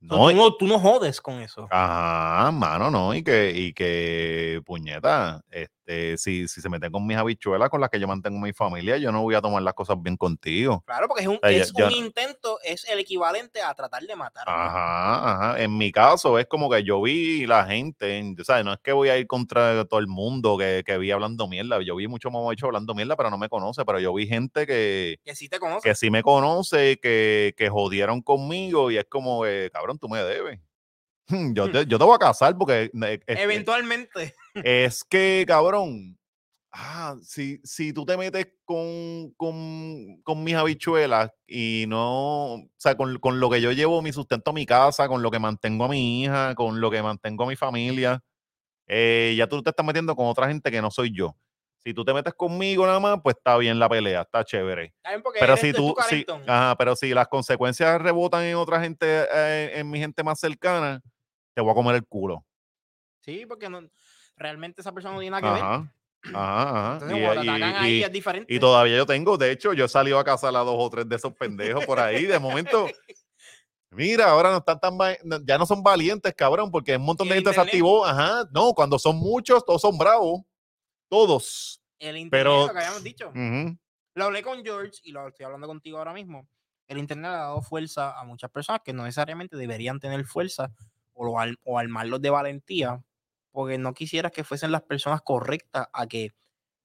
No, 0.00 0.30
tú, 0.30 0.36
no, 0.36 0.54
tú 0.54 0.66
no 0.66 0.78
jodes 0.78 1.20
con 1.20 1.40
eso. 1.40 1.68
Ajá, 1.70 2.50
mano, 2.52 2.90
no, 2.90 3.14
y 3.14 3.22
que, 3.22 3.52
y 3.54 3.72
que 3.74 4.62
puñeta, 4.64 5.42
este, 5.50 5.70
si, 6.18 6.46
si 6.48 6.60
se 6.60 6.68
meten 6.68 6.92
con 6.92 7.06
mis 7.06 7.16
habichuelas 7.16 7.68
con 7.70 7.80
las 7.80 7.90
que 7.90 7.98
yo 8.00 8.06
mantengo 8.08 8.38
mi 8.40 8.52
familia, 8.52 8.96
yo 8.98 9.10
no 9.12 9.22
voy 9.22 9.34
a 9.34 9.40
tomar 9.40 9.62
las 9.62 9.74
cosas 9.74 9.96
bien 10.00 10.16
contigo. 10.16 10.82
Claro, 10.86 11.08
porque 11.08 11.22
es 11.22 11.28
un, 11.28 11.38
sea, 11.42 11.50
es 11.50 11.72
ya- 11.72 11.86
un 11.86 11.92
intento, 11.92 12.58
es 12.64 12.84
el 12.88 12.98
equivalente 12.98 13.60
a 13.62 13.74
tratar 13.74 14.02
de 14.02 14.14
matar. 14.16 14.44
Ajá, 14.46 15.32
ajá. 15.50 15.62
En 15.62 15.76
mi 15.76 15.90
caso 15.92 16.38
es 16.38 16.46
como 16.46 16.70
que 16.70 16.82
yo 16.84 17.00
vi 17.02 17.46
la 17.46 17.64
gente, 17.66 18.34
¿sabes? 18.44 18.64
No 18.64 18.72
es 18.72 18.78
que 18.82 18.92
voy 18.92 19.08
a 19.08 19.18
ir 19.18 19.26
contra 19.26 19.84
todo 19.86 20.00
el 20.00 20.06
mundo 20.06 20.56
que, 20.58 20.82
que 20.84 20.98
vi 20.98 21.10
hablando 21.10 21.48
mierda. 21.48 21.80
Yo 21.82 21.96
vi 21.96 22.08
mucho 22.08 22.30
mamabicho 22.30 22.66
hablando 22.66 22.94
mierda, 22.94 23.16
pero 23.16 23.30
no 23.30 23.38
me 23.38 23.48
conoce. 23.48 23.84
Pero 23.84 23.98
yo 24.00 24.14
vi 24.14 24.26
gente 24.26 24.66
que, 24.66 25.18
Que 25.24 25.34
sí 25.34 25.48
te 25.48 25.58
conoce. 25.58 25.88
que 25.88 25.94
sí 25.94 26.10
me 26.10 26.22
conoce, 26.22 26.98
que, 27.00 27.54
que 27.56 27.68
jodieron 27.68 28.22
conmigo 28.22 28.90
y 28.90 28.96
es 28.98 29.06
como, 29.08 29.42
que, 29.42 29.70
cabrón, 29.72 29.98
tú 29.98 30.08
me 30.08 30.22
debes. 30.22 30.60
Yo 31.54 31.70
te, 31.70 31.86
yo 31.86 31.98
te 31.98 32.04
voy 32.04 32.14
a 32.14 32.18
casar 32.18 32.56
porque 32.56 32.90
eh, 32.92 33.20
es, 33.26 33.38
Eventualmente. 33.40 34.34
es 34.54 35.04
que, 35.04 35.44
cabrón, 35.46 36.18
ah, 36.72 37.16
si, 37.22 37.60
si 37.64 37.92
tú 37.92 38.04
te 38.04 38.16
metes 38.16 38.48
con, 38.64 39.32
con, 39.36 40.20
con 40.22 40.44
mis 40.44 40.54
habichuelas 40.54 41.30
y 41.46 41.84
no, 41.88 42.54
o 42.54 42.70
sea, 42.76 42.96
con, 42.96 43.18
con 43.18 43.40
lo 43.40 43.50
que 43.50 43.60
yo 43.60 43.72
llevo 43.72 44.02
mi 44.02 44.12
sustento 44.12 44.50
a 44.50 44.54
mi 44.54 44.66
casa, 44.66 45.08
con 45.08 45.22
lo 45.22 45.30
que 45.30 45.38
mantengo 45.38 45.84
a 45.84 45.88
mi 45.88 46.22
hija, 46.22 46.54
con 46.54 46.80
lo 46.80 46.90
que 46.90 47.02
mantengo 47.02 47.44
a 47.44 47.48
mi 47.48 47.56
familia, 47.56 48.22
eh, 48.86 49.34
ya 49.36 49.46
tú 49.46 49.62
te 49.62 49.70
estás 49.70 49.86
metiendo 49.86 50.16
con 50.16 50.26
otra 50.26 50.48
gente 50.48 50.70
que 50.70 50.82
no 50.82 50.90
soy 50.90 51.12
yo. 51.14 51.36
Si 51.82 51.94
tú 51.94 52.04
te 52.04 52.12
metes 52.12 52.34
conmigo 52.34 52.84
nada 52.84 53.00
más, 53.00 53.20
pues 53.22 53.36
está 53.36 53.56
bien 53.56 53.78
la 53.78 53.88
pelea, 53.88 54.22
está 54.22 54.44
chévere. 54.44 54.92
Pero 55.38 55.56
si 55.56 55.72
tú, 55.72 55.94
si, 56.08 56.26
ajá, 56.46 56.76
pero 56.76 56.94
si 56.94 57.14
las 57.14 57.28
consecuencias 57.28 58.02
rebotan 58.02 58.44
en 58.44 58.56
otra 58.56 58.82
gente, 58.82 59.06
eh, 59.32 59.72
en 59.76 59.88
mi 59.88 59.98
gente 59.98 60.22
más 60.22 60.38
cercana, 60.38 61.00
te 61.54 61.60
voy 61.62 61.70
a 61.70 61.74
comer 61.74 61.96
el 61.96 62.06
culo. 62.06 62.44
Sí, 63.20 63.44
porque 63.46 63.68
no, 63.68 63.82
realmente 64.36 64.80
esa 64.80 64.92
persona 64.92 65.14
no 65.14 65.20
tiene 65.20 65.38
nada 65.40 65.42
que 65.42 65.54
ver. 65.54 65.62
Ajá, 65.64 65.92
ajá. 66.34 66.92
Entonces, 66.94 67.18
Y- 67.18 67.22
cuando 67.24 67.40
te 67.42 67.46
y- 67.46 67.50
atacan 67.50 67.70
y- 67.70 67.86
ahí 67.86 68.02
es 68.02 68.12
diferente. 68.12 68.54
y 68.54 68.58
todavía 68.60 68.96
yo 68.96 69.06
tengo, 69.06 69.36
de 69.36 69.50
hecho, 69.52 69.72
yo 69.72 69.84
he 69.84 69.88
salido 69.88 70.18
a 70.18 70.24
casar 70.24 70.54
a 70.56 70.60
dos 70.60 70.76
o 70.78 70.90
tres 70.90 71.08
de 71.08 71.16
esos 71.16 71.32
pendejos 71.34 71.84
por 71.86 71.98
ahí. 72.00 72.24
De 72.26 72.38
momento, 72.38 72.86
mira, 73.90 74.30
ahora 74.30 74.50
no 74.50 74.58
están 74.58 74.78
tan, 74.80 74.96
ya 75.44 75.58
no 75.58 75.66
son 75.66 75.82
valientes, 75.82 76.32
cabrón, 76.34 76.70
porque 76.70 76.96
un 76.96 77.02
montón 77.02 77.26
¿Y 77.26 77.30
de 77.30 77.36
gente 77.36 77.52
se 77.52 77.60
activó. 77.60 78.04
Ajá, 78.06 78.48
no, 78.52 78.72
cuando 78.72 78.98
son 78.98 79.16
muchos, 79.16 79.64
todos 79.64 79.80
son 79.82 79.96
bravos. 79.98 80.40
Todos. 81.08 81.82
el 81.98 82.16
internet, 82.16 82.30
pero- 82.30 82.66
lo 82.68 82.72
que 82.72 82.78
habíamos 82.78 83.02
dicho. 83.02 83.28
Ujú, 83.30 83.76
Lo 84.14 84.24
hablé 84.24 84.42
con 84.42 84.62
George 84.64 85.00
y 85.02 85.12
lo 85.12 85.28
estoy 85.28 85.44
hablando 85.44 85.66
contigo 85.66 85.98
ahora 85.98 86.12
mismo. 86.12 86.48
El 86.88 86.98
internet 86.98 87.30
ha 87.30 87.36
dado 87.36 87.62
fuerza 87.62 88.18
a 88.18 88.24
muchas 88.24 88.50
personas 88.50 88.80
que 88.84 88.92
no 88.92 89.02
necesariamente 89.04 89.56
deberían 89.56 89.98
tener 90.00 90.24
fuerza 90.24 90.70
o, 91.20 91.24
lo 91.26 91.38
al- 91.38 91.58
o 91.64 91.78
armarlos 91.78 92.22
de 92.22 92.30
valentía, 92.30 93.02
porque 93.52 93.76
no 93.76 93.92
quisieras 93.92 94.32
que 94.32 94.42
fuesen 94.44 94.72
las 94.72 94.82
personas 94.82 95.20
correctas 95.22 95.86
a 95.92 96.06
que 96.06 96.30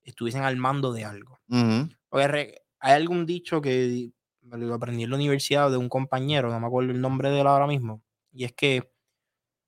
estuviesen 0.04 0.44
al 0.44 0.58
mando 0.58 0.92
de 0.92 1.06
algo. 1.06 1.40
ujú. 1.50 1.90
Porque 2.10 2.28
re- 2.28 2.62
hay 2.80 2.94
algún 2.94 3.26
dicho 3.26 3.62
que 3.62 4.12
lo 4.42 4.74
aprendí 4.76 5.04
en 5.04 5.10
la 5.12 5.16
universidad 5.16 5.72
de 5.72 5.78
un 5.78 5.88
compañero, 5.90 6.50
no 6.52 6.60
me 6.60 6.68
acuerdo 6.68 6.92
el 6.92 7.00
nombre 7.02 7.30
de 7.30 7.40
él 7.42 7.48
ahora 7.48 7.66
mismo, 7.66 8.04
y 8.32 8.44
es 8.44 8.52
que 8.54 8.92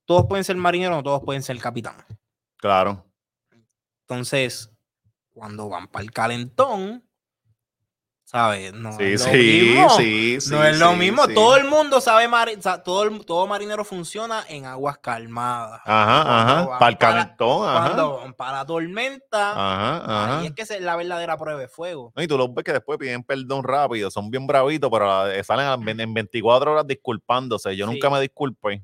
todos 0.05 0.25
pueden 0.27 0.43
ser 0.43 0.57
marineros, 0.57 0.97
no 0.97 1.03
todos 1.03 1.23
pueden 1.23 1.43
ser 1.43 1.57
capitán. 1.59 1.95
Claro. 2.57 3.05
Entonces, 4.01 4.69
cuando 5.29 5.69
van 5.69 5.87
para 5.87 6.03
el 6.03 6.11
calentón, 6.11 7.06
¿sabes? 8.29 8.73
No 8.73 8.91
Sí, 8.91 9.03
es 9.03 9.25
lo 9.25 9.31
sí, 9.31 9.37
mismo. 9.37 9.89
sí, 9.91 10.41
sí. 10.41 10.49
no 10.51 10.63
es 10.65 10.77
lo 10.77 10.93
mismo. 10.97 11.27
Todo 11.29 11.55
el 11.55 11.63
mundo 11.63 12.01
sabe, 12.01 12.27
mari- 12.27 12.57
todo, 12.83 13.03
el- 13.03 13.25
todo 13.25 13.47
marinero 13.47 13.85
funciona 13.85 14.43
en 14.49 14.65
aguas 14.65 14.97
calmadas. 14.97 15.79
Ajá, 15.85 16.23
Cuando 16.23 16.33
ajá. 16.73 16.79
Para 16.79 16.91
el 16.91 16.97
para- 16.97 17.13
calentón, 17.13 17.69
ajá. 17.69 17.79
Cuando 17.95 18.35
para 18.35 18.51
la 18.57 18.65
tormenta, 18.65 19.51
Ajá, 19.51 19.97
ajá. 20.03 20.39
ahí 20.39 20.47
es 20.47 20.51
que 20.53 20.61
es 20.63 20.81
la 20.81 20.97
verdadera 20.97 21.37
prueba 21.37 21.57
de 21.57 21.69
fuego. 21.69 22.11
No, 22.17 22.21
y 22.21 22.27
tú 22.27 22.37
los 22.37 22.53
ves 22.53 22.65
que 22.65 22.73
después 22.73 22.99
piden 22.99 23.23
perdón 23.23 23.63
rápido, 23.63 24.11
son 24.11 24.29
bien 24.29 24.45
bravitos, 24.45 24.89
pero 24.91 25.27
eh, 25.31 25.41
salen 25.45 25.99
en 25.99 26.13
24 26.13 26.73
horas 26.73 26.85
disculpándose. 26.85 27.77
Yo 27.77 27.85
nunca 27.85 28.09
me 28.09 28.19
disculpé. 28.19 28.83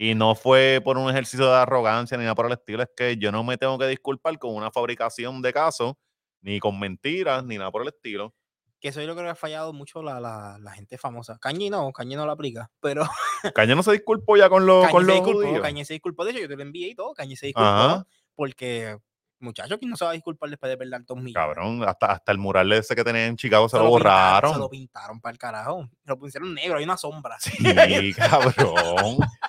Y 0.00 0.14
no 0.14 0.36
fue 0.36 0.80
por 0.84 0.96
un 0.96 1.10
ejercicio 1.10 1.46
de 1.46 1.56
arrogancia 1.56 2.16
ni 2.16 2.22
nada 2.22 2.36
por 2.36 2.46
el 2.46 2.52
estilo, 2.52 2.84
es 2.84 2.88
que 2.96 3.16
yo 3.16 3.32
no 3.32 3.42
me 3.42 3.58
tengo 3.58 3.76
que 3.76 3.88
disculpar 3.88 4.38
con 4.38 4.54
una 4.54 4.70
fabricación 4.70 5.42
de 5.42 5.52
casos, 5.52 5.94
ni 6.40 6.60
con 6.60 6.78
mentiras, 6.78 7.42
ni 7.44 7.58
nada 7.58 7.72
por 7.72 7.82
el 7.82 7.88
estilo. 7.88 8.32
Que 8.80 8.88
eso 8.88 9.00
yo 9.02 9.12
creo 9.14 9.26
que 9.26 9.30
ha 9.30 9.34
fallado 9.34 9.72
mucho 9.72 10.02
la, 10.02 10.20
la, 10.20 10.58
la 10.60 10.70
gente 10.72 10.98
famosa. 10.98 11.38
Cañi 11.40 11.68
no, 11.68 11.92
Cañi 11.92 12.14
no 12.14 12.26
lo 12.26 12.32
aplica, 12.32 12.70
pero 12.80 13.02
Caña 13.54 13.74
no 13.74 13.82
se 13.82 13.92
disculpó 13.92 14.36
ya 14.36 14.48
con 14.48 14.66
los, 14.66 14.82
Cañi 14.82 14.92
con 14.92 15.02
se 15.02 15.06
los 15.06 15.16
disculpó, 15.16 15.40
judíos. 15.40 15.62
Cañi 15.62 15.84
se 15.84 15.92
disculpó. 15.94 16.24
De 16.24 16.30
hecho, 16.30 16.40
yo 16.40 16.48
te 16.48 16.56
lo 16.56 16.62
envié 16.62 16.88
y 16.88 16.94
todo. 16.94 17.12
Cañi 17.14 17.36
se 17.36 17.46
disculpó 17.46 17.68
Ajá. 17.68 18.06
porque, 18.36 18.96
muchachos, 19.40 19.78
¿quién 19.78 19.90
no 19.90 19.96
se 19.96 20.04
va 20.04 20.12
a 20.12 20.14
disculpar 20.14 20.48
después 20.50 20.70
de 20.70 20.76
perder 20.76 21.04
dos 21.04 21.16
millones? 21.16 21.34
Cabrón, 21.34 21.82
hasta, 21.88 22.06
hasta 22.06 22.30
el 22.30 22.38
mural 22.38 22.72
ese 22.72 22.94
que 22.94 23.02
tenía 23.02 23.26
en 23.26 23.36
Chicago 23.36 23.68
se, 23.68 23.76
Se 23.76 23.82
lo 23.82 23.90
borraron. 23.90 24.52
Se 24.52 24.58
lo 24.58 24.68
pintaron 24.68 25.20
para 25.20 25.32
el 25.32 25.38
carajo. 25.38 25.88
Lo 26.04 26.18
pusieron 26.18 26.54
negro, 26.54 26.78
hay 26.78 26.84
una 26.84 26.96
sombra. 26.96 27.36
Sí, 27.40 27.52
cabrón. 28.14 29.18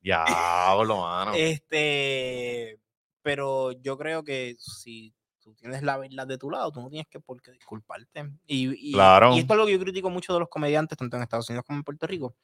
Diablo, 0.00 1.00
mano. 1.00 1.32
Este, 1.34 2.78
pero 3.22 3.72
yo 3.72 3.96
creo 3.96 4.22
que 4.22 4.56
si 4.58 5.14
tú 5.44 5.54
tienes 5.54 5.82
la 5.82 5.96
verdad 5.98 6.26
de 6.26 6.38
tu 6.38 6.50
lado, 6.50 6.72
tú 6.72 6.80
no 6.80 6.88
tienes 6.88 7.06
que 7.08 7.20
por 7.20 7.40
qué 7.42 7.52
disculparte. 7.52 8.30
Y, 8.46 8.90
y- 8.90 8.92
Claro. 8.92 9.34
y 9.36 9.40
esto 9.40 9.52
es 9.54 9.58
lo 9.58 9.66
que 9.66 9.72
yo 9.72 9.78
critico 9.78 10.10
mucho 10.10 10.32
de 10.32 10.40
los 10.40 10.48
comediantes, 10.48 10.96
tanto 10.98 11.16
en 11.16 11.22
Estados 11.22 11.48
Unidos 11.50 11.64
como 11.66 11.78
en 11.78 11.84
Puerto 11.84 12.06
Rico. 12.06 12.34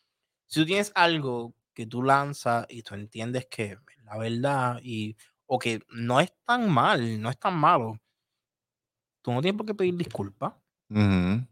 Si 0.47 0.61
tú 0.61 0.67
tienes 0.67 0.93
algo 0.95 1.55
que 1.75 1.87
tú 1.87 2.03
lanzas 2.03 2.67
y 2.69 2.83
tú 2.83 2.95
entiendes 2.95 3.47
que 3.51 3.65
es 3.73 3.79
la 4.05 4.19
verdad 4.19 4.81
y, 4.83 5.17
o 5.47 5.59
que 5.59 5.81
no 5.89 6.21
es 6.21 6.33
tan 6.45 6.71
mal, 6.71 7.21
no 7.21 7.31
es 7.31 7.39
tan 7.39 7.57
malo, 7.57 7.99
tú 9.23 9.33
no 9.33 9.41
tienes 9.41 9.57
por 9.57 9.67
qué 9.67 9.75
pedir 9.75 9.97
disculpas. 9.97 10.55
Tú 10.89 11.50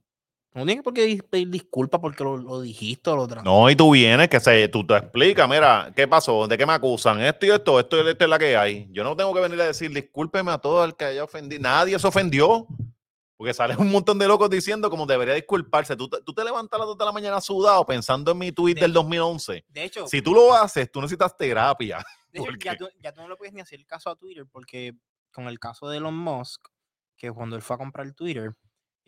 no 0.58 0.66
tienes 0.66 0.84
por 0.84 0.92
qué 0.94 1.04
di- 1.06 1.22
pedir 1.22 1.48
disculpas 1.50 2.00
porque 2.00 2.22
lo, 2.24 2.36
lo 2.36 2.60
dijiste 2.60 3.10
o 3.10 3.16
lo 3.16 3.26
tra- 3.28 3.42
No, 3.42 3.68
y 3.70 3.76
tú 3.76 3.92
vienes, 3.92 4.28
que 4.28 4.40
se, 4.40 4.68
tú 4.68 4.86
te 4.86 4.96
explicas, 4.96 5.48
mira, 5.48 5.92
¿qué 5.96 6.06
pasó? 6.06 6.46
¿De 6.46 6.58
qué 6.58 6.66
me 6.66 6.72
acusan? 6.74 7.20
Esto 7.20 7.46
y 7.46 7.50
esto, 7.50 7.80
esto 7.80 7.96
y 8.04 8.08
esto 8.08 8.24
es 8.24 8.30
la 8.30 8.38
que 8.38 8.56
hay. 8.56 8.88
Yo 8.90 9.04
no 9.04 9.16
tengo 9.16 9.32
que 9.34 9.40
venir 9.40 9.60
a 9.60 9.66
decir, 9.66 9.90
discúlpeme 9.92 10.50
a 10.50 10.58
todo 10.58 10.84
el 10.84 10.94
que 10.94 11.04
haya 11.06 11.24
ofendido. 11.24 11.62
Nadie 11.62 11.98
se 11.98 12.06
ofendió. 12.06 12.66
Porque 13.36 13.54
sale 13.54 13.76
un 13.76 13.88
montón 13.92 14.18
de 14.18 14.26
locos 14.26 14.50
diciendo 14.50 14.90
como 14.90 15.06
debería 15.06 15.34
disculparse. 15.34 15.94
Tú 15.94 16.08
te, 16.08 16.20
tú 16.22 16.32
te 16.34 16.42
levantas 16.42 16.76
a 16.76 16.78
las 16.78 16.88
2 16.88 16.98
de 16.98 17.04
la 17.04 17.12
mañana 17.12 17.40
sudado 17.40 17.86
pensando 17.86 18.32
en 18.32 18.38
mi 18.38 18.50
tweet 18.50 18.74
De- 18.74 18.80
del 18.80 18.92
2011. 18.92 19.64
De 19.68 19.84
hecho, 19.84 20.08
Si 20.08 20.20
tú 20.22 20.34
lo 20.34 20.52
haces, 20.52 20.90
tú 20.90 21.00
necesitas 21.00 21.36
terapia. 21.36 22.04
De 22.32 22.40
hecho, 22.40 22.46
¿Por 22.50 22.58
ya 22.58 22.76
tú, 22.76 22.88
ya 23.00 23.12
tú 23.12 23.20
no 23.20 23.28
le 23.28 23.36
puedes 23.36 23.54
ni 23.54 23.60
hacer 23.60 23.86
caso 23.86 24.10
a 24.10 24.16
Twitter 24.16 24.44
porque 24.50 24.94
con 25.32 25.46
el 25.46 25.60
caso 25.60 25.88
de 25.88 25.98
Elon 25.98 26.16
Musk, 26.16 26.66
que 27.16 27.30
cuando 27.30 27.54
él 27.54 27.62
fue 27.62 27.74
a 27.76 27.78
comprar 27.78 28.12
Twitter, 28.12 28.54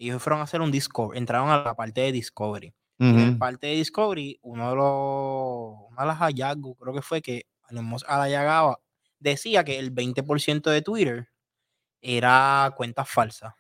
ellos 0.09 0.23
fueron 0.23 0.41
a 0.41 0.45
hacer 0.45 0.61
un 0.61 0.71
Discovery, 0.71 1.19
entraron 1.19 1.51
a 1.51 1.63
la 1.63 1.75
parte 1.75 2.01
de 2.01 2.13
Discovery. 2.13 2.75
Y 2.99 3.05
en 3.05 3.33
la 3.33 3.39
parte 3.39 3.67
de 3.67 3.77
Discovery, 3.77 4.39
uno 4.43 4.69
de 4.71 4.77
los, 4.77 5.91
una 5.91 6.03
de 6.03 6.07
las 6.07 6.19
hallazgos, 6.19 6.77
creo 6.79 6.93
que 6.95 7.01
fue 7.01 7.23
que 7.23 7.47
Elon 7.71 7.87
Musk 7.87 8.07
hallagaba, 8.07 8.79
decía 9.19 9.65
que 9.65 9.79
el 9.79 9.95
20% 9.95 10.71
de 10.71 10.83
Twitter 10.83 11.29
era 12.03 12.75
cuentas 12.77 13.09
falsas. 13.09 13.55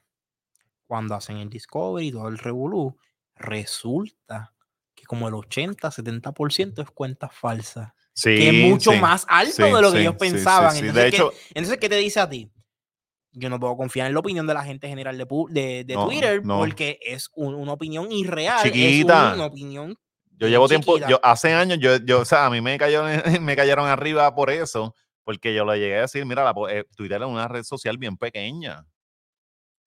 Cuando 0.86 1.14
hacen 1.14 1.38
el 1.38 1.48
Discovery 1.48 2.08
y 2.08 2.12
todo 2.12 2.28
el 2.28 2.36
revolú, 2.36 2.98
resulta 3.34 4.52
que 4.94 5.04
como 5.04 5.26
el 5.28 5.34
80-70% 5.34 6.82
es 6.82 6.90
cuentas 6.90 7.34
falsas 7.34 7.92
Sí, 8.12 8.36
que 8.36 8.48
es 8.48 8.70
mucho 8.70 8.92
sí, 8.92 8.98
más 8.98 9.24
alto 9.28 9.52
sí, 9.52 9.62
de 9.62 9.80
lo 9.80 9.92
que 9.92 10.00
ellos 10.00 10.16
pensaban. 10.16 10.72
sí. 10.72 10.80
Entonces, 10.80 11.04
De 11.04 11.10
¿qué, 11.10 11.16
hecho, 11.16 11.32
entonces, 11.54 11.78
¿qué 11.78 11.88
te 11.88 11.96
dice 11.96 12.20
a 12.20 12.28
ti? 12.28 12.50
Yo 13.32 13.48
no 13.48 13.60
puedo 13.60 13.76
confiar 13.76 14.06
en 14.08 14.14
la 14.14 14.20
opinión 14.20 14.46
de 14.46 14.54
la 14.54 14.64
gente 14.64 14.88
general 14.88 15.16
de, 15.16 15.26
de, 15.50 15.84
de 15.84 15.94
No, 15.94 16.06
Twitter 16.06 16.44
no. 16.44 16.58
porque 16.58 16.98
es 17.02 17.28
un- 17.34 17.54
una 17.54 17.72
opinión 17.74 18.10
irreal. 18.10 18.62
Chiquita. 18.62 19.28
Es 19.30 19.34
una 19.36 19.46
opinión. 19.46 19.96
Yo 20.36 20.48
llevo 20.48 20.68
tiempo, 20.68 20.96
yo 20.98 21.20
hace 21.22 21.52
años, 21.52 21.78
yo, 21.80 21.96
yo, 21.98 22.20
o 22.20 22.24
sea, 22.24 22.46
a 22.46 22.50
mí 22.50 22.60
me 22.60 22.78
cayeron, 22.78 23.10
me 23.44 23.54
cayeron 23.56 23.86
arriba 23.86 24.34
por 24.34 24.50
eso, 24.50 24.94
porque 25.22 25.54
yo 25.54 25.64
le 25.66 25.78
llegué 25.78 25.98
a 25.98 26.00
decir, 26.02 26.24
mira, 26.24 26.42
la, 26.42 26.54
eh, 26.70 26.84
Twitter 26.96 27.20
es 27.20 27.28
una 27.28 27.46
red 27.46 27.62
social 27.62 27.98
bien 27.98 28.16
pequeña. 28.16 28.84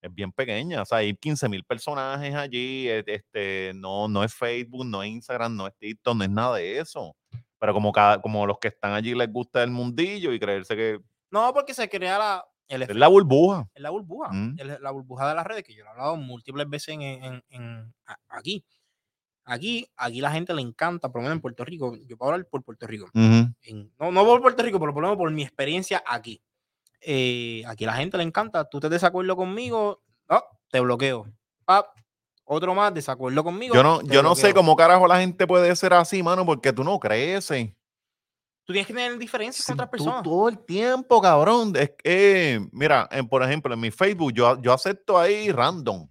Es 0.02 0.14
bien 0.14 0.32
pequeña, 0.34 0.82
o 0.82 0.86
sea, 0.86 0.98
hay 1.00 1.16
15 1.16 1.48
mil 1.48 1.64
personajes 1.64 2.36
allí, 2.36 2.90
eh, 2.90 3.04
este, 3.08 3.72
no, 3.74 4.08
no 4.10 4.24
es 4.24 4.34
Facebook, 4.34 4.86
no 4.86 5.02
es 5.02 5.10
Instagram, 5.10 5.56
no 5.56 5.66
es 5.66 5.74
TikTok, 5.78 6.16
no 6.18 6.24
es 6.26 6.30
nada 6.30 6.58
de 6.58 6.80
eso. 6.80 7.16
Pero 7.58 7.74
como 7.74 7.92
cada, 7.94 8.22
como 8.22 8.46
los 8.46 8.60
que 8.60 8.68
están 8.68 8.92
allí 8.92 9.16
les 9.16 9.32
gusta 9.32 9.64
el 9.64 9.72
mundillo 9.72 10.34
y 10.34 10.40
creerse 10.40 10.76
que 10.76 11.00
No, 11.32 11.54
porque 11.54 11.74
se 11.74 11.88
crea 11.90 12.20
la, 12.20 12.46
el 12.68 12.82
es 12.84 12.96
la 12.96 13.08
burbuja. 13.08 13.68
es 13.74 13.82
la 13.82 13.90
burbuja. 13.90 14.30
Mm. 14.32 14.56
el- 14.60 14.78
la 14.82 14.92
burbuja 14.92 15.28
de 15.30 15.36
las 15.36 15.46
redes, 15.46 15.64
que 15.64 15.74
yo 15.76 15.84
lo 15.84 15.90
he 15.90 15.92
hablado 15.92 16.16
múltiples 16.18 16.68
veces 16.70 16.90
en, 16.96 17.02
en- 17.02 17.44
en- 17.50 17.94
aquí. 18.30 18.64
Aquí, 19.46 19.86
aquí 19.98 20.22
la 20.22 20.32
gente 20.32 20.54
le 20.54 20.62
encanta, 20.62 21.10
por 21.12 21.20
lo 21.20 21.24
menos 21.24 21.36
en 21.36 21.42
Puerto 21.42 21.66
Rico. 21.66 21.98
Yo 22.08 22.16
puedo 22.18 22.32
hablar 22.32 22.48
por 22.50 22.64
Puerto 22.64 22.88
Rico. 22.88 23.08
No, 24.00 24.12
no 24.12 24.24
por 24.26 24.42
Puerto 24.42 24.64
Rico, 24.64 24.80
pero 24.80 24.94
por 24.94 25.02
lo 25.04 25.10
menos 25.10 25.18
por 25.18 25.30
mi 25.32 25.44
experiencia 25.44 26.02
aquí. 26.08 26.42
Eh, 27.02 27.64
aquí 27.68 27.86
la 27.86 27.94
gente 27.94 28.16
le 28.18 28.24
encanta. 28.24 28.64
Tú 28.70 28.80
te 28.80 28.88
desacuerdo 28.88 29.36
conmigo, 29.36 30.02
ah, 30.30 30.46
te 30.72 30.80
bloqueo. 30.80 31.26
Ah, 31.68 31.86
otro 32.46 32.74
más, 32.74 32.94
desacuerdo 32.94 33.44
conmigo. 33.44 33.76
Yo 33.76 33.84
no, 33.84 34.02
yo 34.04 34.24
no 34.24 34.36
sé 34.36 34.54
cómo 34.54 34.76
carajo 34.78 35.08
la 35.08 35.20
gente 35.20 35.46
puede 35.46 35.76
ser 35.76 35.94
así, 35.94 36.24
mano, 36.24 36.46
porque 36.46 36.72
tú 36.72 36.84
no 36.86 36.98
creces. 37.00 37.74
Tú 38.66 38.72
tienes 38.74 38.88
que 38.88 38.94
tener 38.94 39.18
diferencias 39.18 39.66
con 39.66 39.74
otras 39.74 39.90
personas. 39.90 40.24
todo 40.24 40.48
el 40.50 40.58
tiempo, 40.66 41.22
cabrón. 41.22 41.74
Es 41.76 41.92
que, 42.02 42.66
mira, 42.72 43.08
en- 43.12 43.28
por 43.28 43.44
ejemplo, 43.44 43.74
en 43.74 43.80
mi 43.80 43.92
Facebook 43.92 44.32
yo, 44.34 44.62
yo 44.62 44.72
acepto 44.74 45.18
ahí 45.18 45.52
random. 45.52 46.08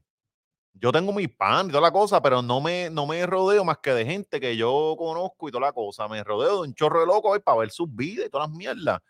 Yo 0.74 0.90
tengo 0.92 1.12
mi 1.12 1.28
pan 1.28 1.66
y 1.66 1.68
toda 1.70 1.80
la 1.82 1.92
cosa, 1.92 2.20
pero 2.20 2.42
no 2.42 2.60
me, 2.60 2.90
no 2.90 3.06
me 3.06 3.24
rodeo 3.24 3.64
más 3.64 3.78
que 3.78 3.92
de 3.94 4.04
gente 4.04 4.40
que 4.40 4.56
yo 4.56 4.94
conozco 4.98 5.48
y 5.48 5.52
toda 5.52 5.66
la 5.66 5.72
cosa. 5.72 6.08
Me 6.08 6.22
rodeo 6.24 6.62
de 6.62 6.68
un 6.68 6.74
chorro 6.74 7.00
de 7.00 7.06
locos 7.06 7.34
ahí 7.34 7.40
para 7.40 7.58
ver 7.58 7.70
sus 7.70 7.94
vidas 7.94 8.26
y 8.26 8.30
todas 8.30 8.48
las 8.48 8.56
mierdas. 8.56 9.00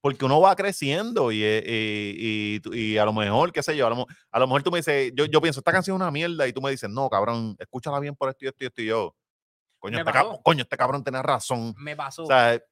Porque 0.00 0.24
uno 0.24 0.40
va 0.40 0.56
creciendo 0.56 1.30
y, 1.30 1.42
eh, 1.44 1.62
y, 1.64 2.60
y 2.76 2.98
a 2.98 3.04
lo 3.04 3.12
mejor, 3.12 3.52
qué 3.52 3.62
sé 3.62 3.76
yo, 3.76 3.86
a 3.86 3.90
lo, 3.90 4.06
a 4.32 4.38
lo 4.40 4.46
mejor 4.48 4.62
tú 4.64 4.70
me 4.72 4.78
dices, 4.78 5.12
yo, 5.14 5.26
yo 5.26 5.40
pienso, 5.40 5.60
esta 5.60 5.70
canción 5.72 5.94
es 5.96 6.00
una 6.02 6.10
mierda 6.10 6.46
y 6.48 6.52
tú 6.52 6.60
me 6.60 6.72
dices, 6.72 6.90
no, 6.90 7.08
cabrón, 7.08 7.54
escúchala 7.58 8.00
bien 8.00 8.16
por 8.16 8.28
esto 8.28 8.44
y 8.44 8.48
esto 8.48 8.64
y 8.64 8.66
esto 8.66 8.82
y 8.82 8.86
yo. 8.86 9.14
Coño, 9.82 9.98
este, 9.98 10.12
cab- 10.12 10.40
coño, 10.44 10.62
este 10.62 10.76
cabrón 10.76 11.02
tiene 11.02 11.20
razón. 11.22 11.74
Me 11.76 11.96
pasó. 11.96 12.22
O 12.22 12.26
sea, 12.26 12.54
eh, 12.54 12.62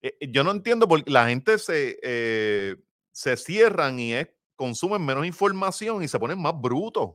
eh, 0.00 0.16
yo 0.30 0.42
no 0.42 0.50
entiendo 0.50 0.88
por 0.88 1.06
la 1.10 1.28
gente 1.28 1.58
se, 1.58 1.98
eh, 2.02 2.76
se 3.12 3.36
cierran 3.36 3.98
y 4.00 4.14
es, 4.14 4.28
consumen 4.56 5.04
menos 5.04 5.26
información 5.26 6.02
y 6.02 6.08
se 6.08 6.18
ponen 6.18 6.40
más 6.40 6.58
brutos. 6.58 7.10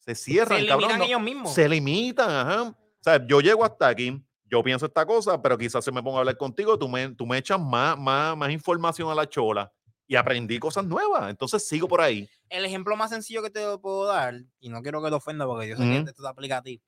Se 0.00 0.14
se 0.14 0.24
cierran, 0.24 0.58
eliminan 0.60 0.80
cabrón. 0.80 0.98
no- 0.98 1.04
ellos 1.04 1.20
mismos. 1.20 1.54
se 1.54 1.68
limitan, 1.68 2.30
ajá. 2.30 2.62
O 2.62 2.76
sea, 3.02 3.26
yo 3.26 3.40
llego 3.42 3.64
hasta 3.66 3.86
aquí, 3.88 4.18
yo 4.46 4.62
pienso 4.62 4.86
esta 4.86 5.04
cosa, 5.04 5.42
pero 5.42 5.58
quizás 5.58 5.84
se 5.84 5.92
me 5.92 6.02
ponga 6.02 6.16
a 6.16 6.20
hablar 6.20 6.38
contigo, 6.38 6.78
tú 6.78 6.88
me, 6.88 7.10
tú 7.10 7.26
me 7.26 7.36
echas 7.36 7.60
más, 7.60 7.98
más, 7.98 8.34
más 8.34 8.50
información 8.50 9.10
a 9.10 9.14
la 9.14 9.28
chola 9.28 9.70
y 10.06 10.16
aprendí 10.16 10.58
cosas 10.58 10.86
nuevas. 10.86 11.28
Entonces 11.28 11.68
sigo 11.68 11.86
por 11.86 12.00
ahí. 12.00 12.26
El 12.48 12.64
ejemplo 12.64 12.96
más 12.96 13.10
sencillo 13.10 13.42
que 13.42 13.50
te 13.50 13.60
puedo 13.78 14.06
dar, 14.06 14.34
y 14.58 14.70
no 14.70 14.80
quiero 14.82 15.02
que 15.02 15.10
te 15.10 15.14
ofenda 15.16 15.44
porque 15.46 15.68
yo 15.68 15.76
sé 15.76 15.82
que 15.82 15.98
Ujú. 16.00 16.08
esto 16.08 16.22
te 16.22 16.28
aplica 16.28 16.58
a 16.58 16.62
ti, 16.62 16.80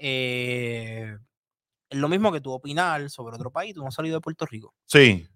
eh, 0.00 1.16
es 1.88 1.98
lo 1.98 2.08
mismo 2.08 2.32
que 2.32 2.40
tú 2.40 2.52
opinar 2.52 3.08
sobre 3.10 3.34
otro 3.36 3.50
país, 3.50 3.74
tú 3.74 3.82
no 3.82 3.88
has 3.88 3.94
salido 3.94 4.16
de 4.16 4.20
Puerto 4.20 4.46
Rico. 4.46 4.74
Sí. 4.86 5.28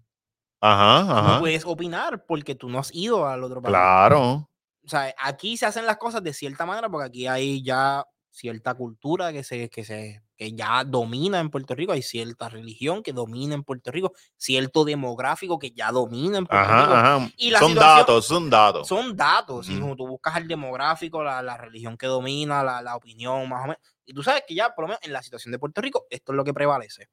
Ajá, 0.60 1.00
Tú 1.02 1.06
No 1.08 1.18
ajá. 1.18 1.40
puedes 1.40 1.64
opinar 1.66 2.24
porque 2.26 2.54
tú 2.54 2.68
no 2.70 2.78
has 2.78 2.94
ido 2.94 3.26
al 3.26 3.44
otro 3.44 3.60
país. 3.60 3.70
Claro. 3.72 4.48
O 4.84 4.88
sea, 4.88 5.14
aquí 5.18 5.56
se 5.56 5.66
hacen 5.66 5.86
las 5.86 5.98
cosas 5.98 6.22
de 6.22 6.32
cierta 6.32 6.64
manera 6.66 6.88
porque 6.88 7.06
aquí 7.06 7.26
hay 7.26 7.62
ya 7.62 8.04
cierta 8.30 8.74
cultura 8.74 9.32
que 9.32 9.44
se, 9.44 9.68
que 9.70 9.84
se, 9.84 10.22
que 10.36 10.52
ya 10.52 10.84
domina 10.84 11.40
en 11.40 11.50
Puerto 11.50 11.74
Rico, 11.74 11.92
hay 11.92 12.02
cierta 12.02 12.48
religión 12.48 13.02
que 13.02 13.12
domina 13.12 13.54
en 13.54 13.62
Puerto 13.62 13.90
Rico, 13.90 14.12
cierto 14.36 14.84
demográfico 14.84 15.58
que 15.58 15.70
ya 15.70 15.92
domina 15.92 16.38
en 16.38 16.46
Puerto 16.46 16.68
Rico. 16.68 16.92
Ajá. 16.94 17.30
Y 17.36 17.50
la 17.50 17.58
son 17.60 17.74
datos, 17.74 18.26
son 18.26 18.50
datos. 18.50 18.88
Son 18.88 19.16
datos, 19.16 19.68
Ujú. 19.68 19.80
como 19.80 19.96
tú 19.96 20.06
buscas 20.06 20.36
el 20.36 20.48
demográfico, 20.48 21.22
la, 21.22 21.42
la 21.42 21.56
religión 21.56 21.96
que 21.96 22.06
domina, 22.06 22.62
la, 22.62 22.82
la 22.82 22.96
opinión, 22.96 23.48
más 23.48 23.60
o 23.60 23.68
menos. 23.68 23.78
Y 24.04 24.12
tú 24.12 24.22
sabes 24.22 24.42
que 24.46 24.54
ya, 24.54 24.74
por 24.74 24.84
lo 24.84 24.88
menos 24.88 25.00
en 25.02 25.12
la 25.12 25.22
situación 25.22 25.52
de 25.52 25.58
Puerto 25.58 25.80
Rico, 25.80 26.06
esto 26.10 26.32
es 26.32 26.36
lo 26.36 26.44
que 26.44 26.52
prevalece. 26.52 27.08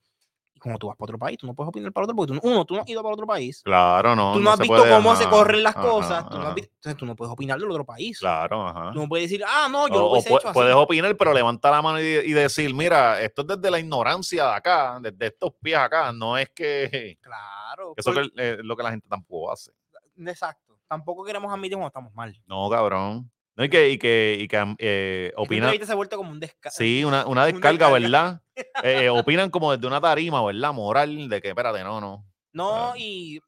Como 0.61 0.77
tú 0.77 0.87
vas 0.87 0.95
para 0.95 1.05
otro 1.05 1.17
país, 1.17 1.39
tú 1.39 1.47
no 1.47 1.55
puedes 1.55 1.69
opinar 1.69 1.91
para 1.91 2.03
otro, 2.03 2.15
porque 2.15 2.27
tú, 2.27 2.33
no- 2.35 2.41
uno, 2.53 2.65
tú 2.65 2.75
no 2.75 2.81
has 2.81 2.87
ido 2.87 3.01
para 3.01 3.13
otro 3.15 3.25
país, 3.25 3.63
Claro, 3.63 4.15
no. 4.15 4.33
tú 4.33 4.39
no, 4.41 4.51
has 4.51 4.57
se 4.57 4.61
visto 4.63 4.77
puede, 4.77 4.93
cómo 4.95 5.15
se 5.15 5.23
ajá, 5.23 5.31
corren 5.31 5.63
las 5.63 5.75
ajá, 5.75 5.87
cosas, 5.89 6.29
tú 6.29 6.37
no 6.37 6.47
has 6.49 6.53
visto- 6.53 6.71
entonces 6.75 6.97
tú 6.99 7.05
no 7.07 7.15
puedes 7.15 7.33
opinar 7.33 7.59
del 7.59 7.71
otro 7.71 7.83
país. 7.83 8.19
Claro, 8.19 8.67
ajá. 8.67 8.91
Tú 8.93 8.99
no 8.99 9.07
puedes 9.09 9.27
decir, 9.27 9.43
ah, 9.47 9.67
no, 9.71 9.87
yo 9.87 9.95
lo 9.95 10.05
O, 10.05 10.07
o 10.09 10.11
hubiese 10.11 10.29
pu- 10.29 10.37
hecho 10.37 10.49
así. 10.49 10.53
puedes 10.53 10.75
opinar, 10.75 11.17
pero 11.17 11.33
levanta 11.33 11.71
la 11.71 11.81
mano 11.81 11.99
y, 11.99 12.03
y 12.03 12.31
decir, 12.33 12.73
mira, 12.75 13.19
esto 13.21 13.41
es 13.41 13.47
desde 13.47 13.71
la 13.71 13.79
ignorancia 13.79 14.45
de 14.45 14.53
acá, 14.53 14.99
desde 15.01 15.25
estos 15.27 15.51
pies 15.59 15.77
acá, 15.79 16.11
no 16.13 16.37
es 16.37 16.49
que, 16.51 17.17
Claro. 17.21 17.93
eso 17.97 18.13
porque- 18.13 18.29
que- 18.35 18.51
es 18.51 18.57
lo 18.63 18.77
que 18.77 18.83
la 18.83 18.91
gente 18.91 19.07
tampoco 19.09 19.51
hace. 19.51 19.71
Exacto. 20.17 20.77
Tampoco 20.87 21.23
queremos 21.23 21.51
admitir 21.51 21.73
cuando 21.77 21.87
estamos 21.87 22.13
mal. 22.13 22.35
No, 22.45 22.69
cabrón. 22.69 23.31
No, 23.57 23.63
y 23.65 23.69
que, 23.69 23.89
y 23.89 23.97
que, 23.97 24.37
y 24.39 24.47
que 24.47 24.75
eh, 24.79 25.27
Esta 25.27 25.41
opina, 25.41 25.65
entrevista 25.65 25.85
se 25.87 25.91
ha 25.91 25.95
vuelto 25.95 26.17
como 26.17 26.31
un 26.31 26.39
descanso. 26.39 26.79
sí, 26.79 27.03
una, 27.03 27.25
una 27.27 27.45
descarga, 27.47 27.87
descarga. 27.87 27.99
¿verdad? 27.99 28.41
Eh, 28.83 29.05
eh, 29.05 29.09
opinan 29.09 29.51
como 29.51 29.71
desde 29.71 29.85
una 29.85 30.01
tarima, 30.01 30.43
¿verdad? 30.43 30.73
Moral, 30.73 31.29
de 31.29 31.41
que, 31.41 31.49
espérate, 31.49 31.83
no, 31.83 32.01
no. 32.01 32.25
No, 32.53 32.93
y 32.97 33.39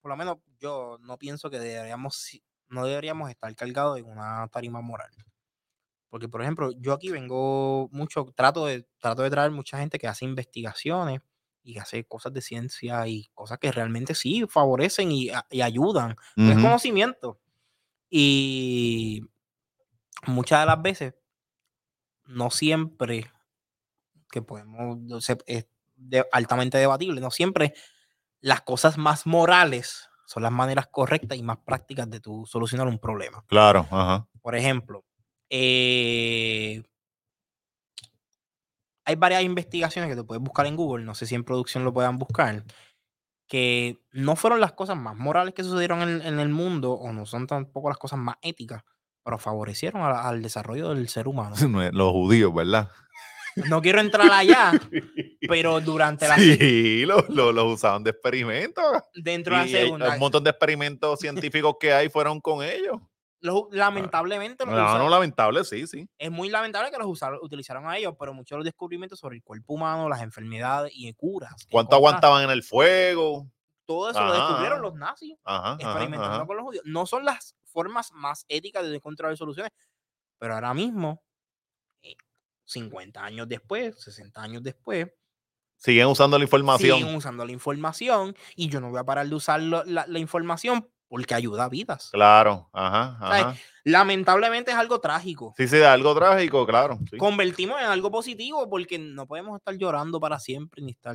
por 0.00 0.10
lo 0.10 0.16
menos 0.16 0.38
yo 0.60 0.98
no 1.00 1.18
pienso 1.18 1.50
que 1.50 1.58
deberíamos, 1.58 2.40
no 2.68 2.86
deberíamos 2.86 3.30
estar 3.30 3.54
cargados 3.56 3.98
en 3.98 4.06
una 4.06 4.48
tarima 4.48 4.80
moral. 4.80 5.12
Porque, 6.10 6.28
por 6.28 6.42
ejemplo, 6.42 6.70
yo 6.78 6.92
aquí 6.92 7.10
vengo 7.10 7.88
mucho, 7.90 8.26
trato 8.36 8.66
de, 8.66 8.86
trato 8.98 9.22
de 9.22 9.30
traer 9.30 9.50
mucha 9.50 9.78
gente 9.78 9.98
que 9.98 10.08
hace 10.08 10.26
investigaciones 10.26 11.20
y 11.62 11.78
hace 11.78 12.04
cosas 12.04 12.32
de 12.34 12.42
ciencia 12.42 13.06
y 13.08 13.28
cosas 13.34 13.58
que 13.58 13.72
realmente 13.72 14.14
sí 14.14 14.44
favorecen 14.48 15.10
y, 15.12 15.30
y 15.50 15.62
ayudan. 15.62 16.16
Es 16.44 16.58
Ujú. 16.58 16.60
conocimiento. 16.60 17.40
Y 18.10 19.22
muchas 20.26 20.60
de 20.60 20.66
las 20.66 20.82
veces, 20.82 21.14
no 22.26 22.50
siempre, 22.50 23.30
que 24.30 24.42
podemos, 24.42 24.98
es 25.46 25.66
altamente 26.32 26.78
debatible, 26.78 27.20
no 27.20 27.30
siempre 27.30 27.74
las 28.40 28.62
cosas 28.62 28.98
más 28.98 29.26
morales 29.26 30.08
son 30.26 30.42
las 30.42 30.52
maneras 30.52 30.86
correctas 30.90 31.36
y 31.36 31.42
más 31.42 31.58
prácticas 31.58 32.08
de 32.08 32.20
tu 32.20 32.46
solucionar 32.46 32.88
un 32.88 32.98
problema. 32.98 33.44
Claro, 33.46 33.86
ajá. 33.90 34.26
Por 34.40 34.56
ejemplo, 34.56 35.04
eh, 35.50 36.82
hay 39.04 39.14
varias 39.16 39.42
investigaciones 39.42 40.10
que 40.10 40.16
te 40.16 40.24
puedes 40.24 40.42
buscar 40.42 40.66
en 40.66 40.76
Google, 40.76 41.04
no 41.04 41.14
sé 41.14 41.26
si 41.26 41.34
en 41.34 41.44
producción 41.44 41.84
lo 41.84 41.92
puedan 41.92 42.18
buscar, 42.18 42.64
que 43.46 44.00
no 44.12 44.36
fueron 44.36 44.60
las 44.60 44.72
cosas 44.72 44.96
más 44.96 45.16
morales 45.16 45.54
que 45.54 45.64
sucedieron 45.64 46.02
en, 46.02 46.22
en 46.22 46.40
el 46.40 46.48
mundo, 46.48 46.92
o 46.92 47.12
no 47.12 47.26
son 47.26 47.46
tampoco 47.46 47.90
las 47.90 47.98
cosas 47.98 48.18
más 48.18 48.36
éticas, 48.40 48.82
pero 49.24 49.38
favorecieron 49.38 50.02
a- 50.02 50.28
al 50.28 50.42
desarrollo 50.42 50.90
del 50.94 51.08
ser 51.08 51.28
humano. 51.28 51.54
Los 51.92 52.10
judíos, 52.12 52.52
¿verdad? 52.54 52.90
No 53.68 53.82
quiero 53.82 54.00
entrar 54.00 54.30
allá, 54.32 54.72
pero 55.48 55.80
durante 55.80 56.26
la, 56.26 56.36
Sí, 56.36 57.04
los 57.04 57.28
lo, 57.28 57.66
usaban 57.66 58.02
de 58.02 58.10
experimento. 58.10 58.80
dentro 59.14 59.52
de 59.54 59.58
la 59.58 59.64
hay- 59.64 59.70
segunda, 59.72 60.14
un 60.14 60.18
montón 60.18 60.42
de 60.44 60.50
experimentos 60.50 61.20
científicos 61.20 61.74
que 61.78 61.92
hay 61.92 62.08
fueron 62.08 62.40
con 62.40 62.64
ellos. 62.64 62.96
los- 63.40 63.64
lamentablemente 63.70 64.64
los 64.64 64.74
No, 64.74 64.80
usaron- 64.80 64.98
no, 65.04 65.08
lamentable, 65.10 65.64
sí, 65.64 65.86
sí. 65.86 66.08
es 66.16 66.30
muy 66.30 66.48
lamentable 66.48 66.90
que 66.90 66.96
los 66.98 67.08
usaron, 67.08 67.40
utilizaron 67.42 67.86
a 67.88 67.98
ellos, 67.98 68.14
pero 68.18 68.32
muchos 68.32 68.56
de 68.56 68.58
los 68.60 68.64
descubrimientos 68.64 69.18
sobre 69.18 69.36
el 69.36 69.42
cuerpo 69.42 69.74
humano, 69.74 70.08
las 70.08 70.22
enfermedades 70.22 70.92
y 70.94 71.12
curas. 71.12 71.52
¿Cuánto 71.70 71.96
aguantaban 71.96 72.44
en 72.44 72.50
el 72.50 72.62
fuego? 72.62 73.46
Todo 73.84 74.10
eso 74.10 74.24
lo 74.24 74.32
descubrieron 74.32 74.80
los 74.80 74.94
nazis 74.94 75.34
ajá, 75.44 75.74
experimentando 75.78 76.36
ajá. 76.36 76.46
con 76.46 76.56
los 76.56 76.64
judíos. 76.64 76.84
No 76.86 77.04
son 77.04 77.24
las 77.24 77.54
formas 77.72 78.12
más 78.12 78.44
éticas 78.48 78.84
de 78.88 78.94
encontrar 78.94 79.36
soluciones, 79.36 79.72
pero 80.38 80.54
ahora 80.54 80.74
mismo, 80.74 81.22
eh, 82.02 82.14
50 82.64 83.24
años 83.24 83.48
después, 83.48 84.00
60 84.02 84.42
años 84.42 84.62
después, 84.62 85.08
Siguen 85.76 86.06
usando 86.06 86.38
la 86.38 86.44
información. 86.44 86.98
siguen 86.98 87.14
usando 87.16 87.44
la 87.44 87.50
información 87.52 88.36
y 88.54 88.68
yo 88.68 88.80
no 88.80 88.90
voy 88.90 89.00
a 89.00 89.04
parar 89.04 89.26
de 89.28 89.34
usar 89.34 89.60
lo- 89.60 89.82
la, 89.84 90.06
la 90.06 90.18
información 90.20 90.88
porque 91.08 91.34
ayuda 91.34 91.64
a 91.64 91.68
vidas. 91.68 92.08
Claro, 92.12 92.70
ajá, 92.72 93.18
ajá. 93.20 93.56
Lamentablemente 93.84 94.70
es 94.70 94.76
algo 94.78 95.00
trágico. 95.00 95.52
Sí, 95.58 95.68
sí, 95.68 95.82
algo 95.82 96.14
trágico, 96.14 96.64
claro. 96.66 96.98
sí. 97.10 97.18
Convertimos 97.18 97.78
en 97.80 97.86
algo 97.86 98.10
positivo 98.10 98.70
porque 98.70 98.98
no 98.98 99.26
podemos 99.26 99.58
estar 99.58 99.74
llorando 99.76 100.20
para 100.20 100.38
siempre 100.38 100.82
ni 100.82 100.92
estar 100.92 101.14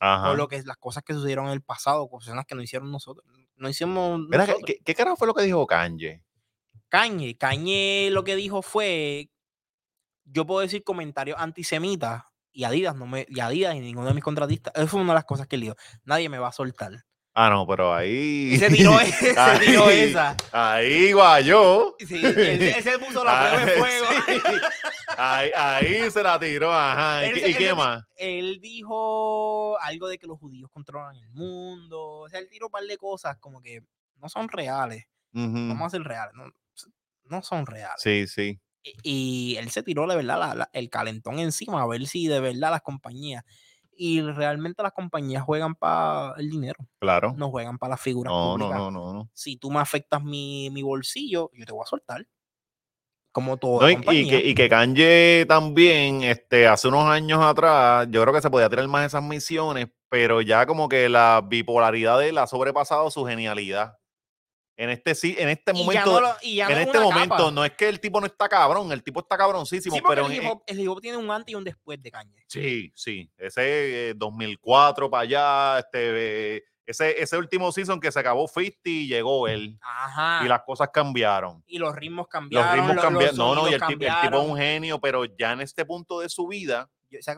Ajá. 0.00 0.28
por 0.28 0.36
lo 0.38 0.48
que 0.48 0.60
las 0.64 0.78
cosas 0.78 1.04
que 1.04 1.12
sucedieron 1.14 1.46
en 1.46 1.52
el 1.52 1.62
pasado, 1.62 2.08
cosas 2.08 2.44
que 2.46 2.54
no 2.56 2.62
hicieron 2.62 2.90
nosotros. 2.90 3.24
No 3.56 3.68
hicimos 3.68 4.20
Mira, 4.28 4.46
¿qué, 4.84 4.94
carajo 4.94 5.16
fue 5.16 5.26
lo 5.26 5.34
que 5.34 5.42
dijo 5.42 5.66
Kanye? 5.66 6.22
Cañe, 6.88 7.36
Cañe 7.36 8.10
lo 8.10 8.22
que 8.22 8.36
dijo 8.36 8.62
fue, 8.62 9.30
yo 10.24 10.46
puedo 10.46 10.60
decir 10.60 10.84
comentarios 10.84 11.38
antisemitas 11.40 12.24
y 12.52 12.64
Adidas 12.64 12.94
no 12.96 13.06
me, 13.06 13.26
y 13.28 13.40
Adidas 13.40 13.74
y 13.74 13.80
ninguno 13.80 14.08
de 14.08 14.14
mis 14.14 14.24
contratistas, 14.24 14.72
eso 14.76 14.86
fue 14.86 15.00
una 15.00 15.12
de 15.12 15.16
las 15.16 15.24
cosas 15.24 15.46
que 15.46 15.56
él 15.56 15.62
dijo, 15.62 15.76
nadie 16.04 16.28
me 16.28 16.38
va 16.38 16.48
a 16.48 16.52
soltar. 16.52 17.04
Ah, 17.38 17.50
no, 17.50 17.66
pero 17.66 17.92
ahí. 17.94 18.54
Y 18.54 18.56
se 18.58 18.70
tiró, 18.70 18.98
e- 19.00 19.12
se 19.12 19.34
tiró 19.60 19.90
esa. 19.90 20.34
Ahí 20.52 21.12
guayó. 21.12 21.94
Sí, 21.98 22.24
él, 22.24 22.62
él 22.62 22.82
se 22.82 22.98
puso 22.98 23.22
la 23.22 23.50
prueba 23.50 23.64
de 23.66 23.72
Ah, 23.72 23.78
fuego. 23.78 24.06
sí. 24.26 24.56
Ahí, 25.18 25.50
ahí 25.54 26.10
se 26.10 26.22
la 26.22 26.38
tiró, 26.40 26.72
ajá. 26.72 27.24
¿Y, 27.26 27.28
Él 27.28 27.34
qué- 27.34 27.40
se- 27.40 27.48
y 27.48 27.52
él 27.52 27.58
qué 27.58 27.66
se- 27.68 27.74
más? 27.74 28.04
Él 28.16 28.58
dijo 28.62 29.78
algo 29.80 30.08
de 30.08 30.16
que 30.18 30.26
los 30.26 30.38
judíos 30.38 30.70
controlan 30.72 31.14
el 31.16 31.28
mundo. 31.30 32.00
O 32.20 32.28
sea, 32.30 32.40
él 32.40 32.48
tiró 32.50 32.66
un 32.66 32.72
par 32.72 32.84
de 32.84 32.96
cosas 32.96 33.36
como 33.38 33.60
que 33.60 33.82
no 34.16 34.28
son 34.30 34.48
reales. 34.48 35.04
Ujú. 35.34 35.52
Vamos 35.68 35.88
a 35.88 35.90
ser 35.90 36.02
reales. 36.02 36.32
No, 36.34 36.44
no 37.24 37.42
son 37.42 37.66
reales. 37.66 38.00
Sí, 38.02 38.26
sí. 38.26 38.58
y- 38.82 38.94
y 39.02 39.56
él 39.56 39.68
se 39.70 39.82
tiró 39.82 40.06
de 40.06 40.16
verdad 40.16 40.38
la- 40.38 40.54
la- 40.54 40.70
el 40.72 40.88
calentón 40.88 41.38
encima 41.40 41.82
a 41.82 41.86
ver 41.86 42.06
si 42.06 42.28
de 42.28 42.38
verdad 42.40 42.70
las 42.70 42.82
compañías 42.82 43.42
y 43.96 44.20
realmente 44.20 44.82
las 44.82 44.92
compañías 44.92 45.42
juegan 45.42 45.74
para 45.74 46.34
el 46.38 46.50
dinero, 46.50 46.86
Claro. 47.00 47.34
no 47.36 47.50
juegan 47.50 47.78
para 47.78 47.90
las 47.90 48.00
figuras 48.00 48.30
No, 48.32 48.56
no, 48.58 48.64
públicas. 48.66 48.78
no, 48.78 48.90
no, 48.90 49.12
no. 49.12 49.30
Si 49.34 49.56
tú 49.56 49.70
me 49.70 49.80
afectas 49.80 50.22
mi, 50.22 50.70
mi 50.70 50.82
bolsillo, 50.82 51.50
yo 51.54 51.64
te 51.66 51.72
voy 51.72 51.82
a 51.82 51.86
soltar. 51.86 52.26
Como 53.32 53.58
toda 53.58 53.90
No, 53.92 54.12
y, 54.12 54.28
que, 54.28 54.38
y 54.38 54.54
que 54.54 54.68
Kanye 54.68 55.44
también, 55.46 56.22
este, 56.22 56.66
hace 56.66 56.88
unos 56.88 57.04
años 57.04 57.42
atrás, 57.42 58.06
yo 58.10 58.22
creo 58.22 58.32
que 58.32 58.40
se 58.40 58.48
podía 58.50 58.70
tirar 58.70 58.88
más 58.88 59.04
esas 59.04 59.22
misiones, 59.22 59.88
pero 60.08 60.40
ya 60.40 60.64
como 60.64 60.88
que 60.88 61.08
la 61.10 61.42
bipolaridad 61.46 62.18
de 62.18 62.30
él 62.30 62.38
ha 62.38 62.46
sobrepasado 62.46 63.10
su 63.10 63.26
genialidad. 63.26 63.98
En 64.78 64.90
este 64.90 65.14
sí, 65.14 65.34
en 65.38 65.48
este 65.48 65.72
Y 65.74 65.78
momento, 65.78 66.20
lo- 66.20 66.28
en 66.42 66.70
es 66.70 66.78
este 66.86 66.98
momento, 67.00 67.36
capa. 67.36 67.50
no 67.50 67.64
es 67.64 67.72
que 67.72 67.88
el 67.88 67.98
tipo 67.98 68.20
no 68.20 68.26
está 68.26 68.46
cabrón, 68.48 68.92
el 68.92 69.02
tipo 69.02 69.20
está 69.20 69.36
cabroncísimo, 69.38 69.96
Sí, 69.96 70.02
pero 70.06 70.26
el 70.26 70.34
hip, 70.34 70.42
hop, 70.46 70.62
el 70.66 70.80
hip 70.80 70.88
hop 70.90 71.00
tiene 71.00 71.16
un 71.16 71.30
antes 71.30 71.52
y 71.52 71.54
un 71.54 71.64
después 71.64 72.02
de 72.02 72.10
Kanye. 72.10 72.44
Sí, 72.46 72.92
sí. 72.94 73.30
Ese 73.38 74.10
eh, 74.10 74.14
2004 74.16 75.08
para 75.10 75.22
allá, 75.22 75.78
este, 75.78 76.56
eh, 76.56 76.64
ese, 76.84 77.20
ese 77.22 77.36
último 77.38 77.72
season 77.72 77.98
que 77.98 78.12
se 78.12 78.20
acabó 78.20 78.46
50 78.46 78.76
y 78.84 79.08
llegó 79.08 79.48
él. 79.48 79.78
Ajá. 79.80 80.44
Y 80.44 80.48
las 80.48 80.62
cosas 80.62 80.90
cambiaron. 80.92 81.64
y 81.66 81.78
los 81.78 81.94
ritmos 81.96 82.24
Los 82.24 82.28
cambiaron. 82.28 82.74
ritmos 82.74 82.96
lo- 82.96 83.02
cambiaron. 83.02 83.36
No, 83.36 83.54
no, 83.54 83.68
y 83.70 83.74
el, 83.74 83.80
tipo- 83.80 84.04
el 84.04 84.20
tipo 84.22 84.42
es 84.42 84.48
un 84.50 84.56
genio, 84.58 85.00
pero 85.00 85.24
ya 85.24 85.52
en 85.52 85.62
este 85.62 85.84
punto 85.86 86.20
de 86.20 86.28
su 86.28 86.46
vida, 86.48 86.90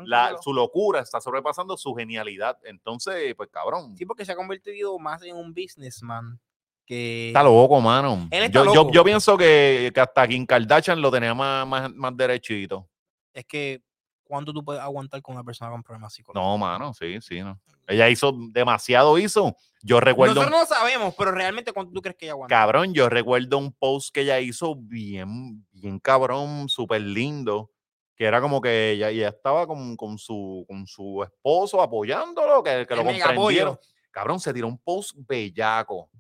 la- 0.05 0.37
su 0.43 0.53
locura 0.53 1.01
está 1.01 1.21
sobrepasando 1.21 1.77
su 1.77 1.95
genialidad. 1.95 2.59
Entonces, 2.65 3.33
pues 3.37 3.49
cabrón. 3.53 3.97
Sí, 3.97 4.05
porque 4.05 4.25
se 4.25 4.33
ha 4.33 4.37
convertido 4.37 4.99
más 4.99 5.23
en 5.23 5.37
un 5.37 5.55
businessman 5.55 6.41
que... 6.89 7.29
Está 7.29 7.43
loco, 7.43 7.81
mano. 7.81 8.27
Él 8.31 8.45
está 8.45 8.61
yo, 8.61 8.65
yo- 8.65 8.75
loco. 8.75 8.91
yo 8.93 9.05
pienso 9.05 9.37
que, 9.37 9.91
que 9.95 10.01
hasta 10.01 10.27
Kim 10.27 10.47
Kardashian 10.47 11.01
lo 11.01 11.11
tenía 11.11 11.35
más, 11.35 11.67
más, 11.67 11.93
más 11.95 12.17
derechito. 12.17 12.89
Es 13.35 13.45
que, 13.45 13.83
¿cuánto 14.25 14.53
tú 14.55 14.65
puedes 14.65 14.81
aguantar 14.81 15.21
con 15.21 15.35
una 15.35 15.45
persona 15.45 15.71
con 15.71 15.83
problemas 15.83 16.15
psicológicos? 16.15 16.43
No, 16.51 16.57
mano, 16.57 16.95
sí, 16.95 17.21
sí. 17.21 17.41
No. 17.41 17.61
Ella 17.87 18.09
hizo 18.09 18.33
demasiado, 18.51 19.19
hizo. 19.19 19.55
Yo 19.83 20.01
recuerdo. 20.01 20.35
Nosotros 20.35 20.61
no 20.61 20.67
sabemos, 20.67 21.15
pero 21.17 21.31
realmente, 21.31 21.73
¿cuánto 21.73 21.93
tú 21.93 22.01
crees 22.01 22.17
que 22.17 22.25
ella 22.25 22.33
aguanta? 22.33 22.55
Cabrón, 22.55 22.95
yo 22.95 23.09
recuerdo 23.09 23.59
un 23.59 23.73
post 23.73 24.13
que 24.13 24.23
ella 24.23 24.41
hizo 24.41 24.75
bien, 24.75 25.67
bien 25.71 25.99
cabrón, 26.01 26.69
súper 26.69 27.03
lindo, 27.03 27.71
que 28.17 28.25
era 28.25 28.41
como 28.41 28.61
que 28.61 28.93
ella, 28.93 29.11
ella 29.11 29.29
estaba 29.29 29.67
con, 29.67 29.95
con 29.97 30.19
su, 30.19 30.65
con 30.67 30.87
su 30.87 31.23
esposo 31.23 31.81
apoyándolo, 31.81 32.63
que, 32.63 32.87
que 32.89 32.97
lo 32.97 33.05
comprendieron. 33.05 33.79
Cabrón, 34.11 34.41
se 34.41 34.53
tiró 34.53 34.67
un 34.67 34.79
post 34.79 35.15
bellaco. 35.17 36.11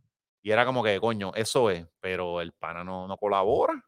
Y 0.48 0.50
era 0.50 0.64
como 0.64 0.82
que, 0.82 0.98
coño, 0.98 1.30
eso 1.34 1.68
es, 1.68 1.86
pero 2.00 2.40
el 2.40 2.52
pana 2.52 2.82
no, 2.82 3.06
no 3.06 3.18
colabora. 3.18 3.84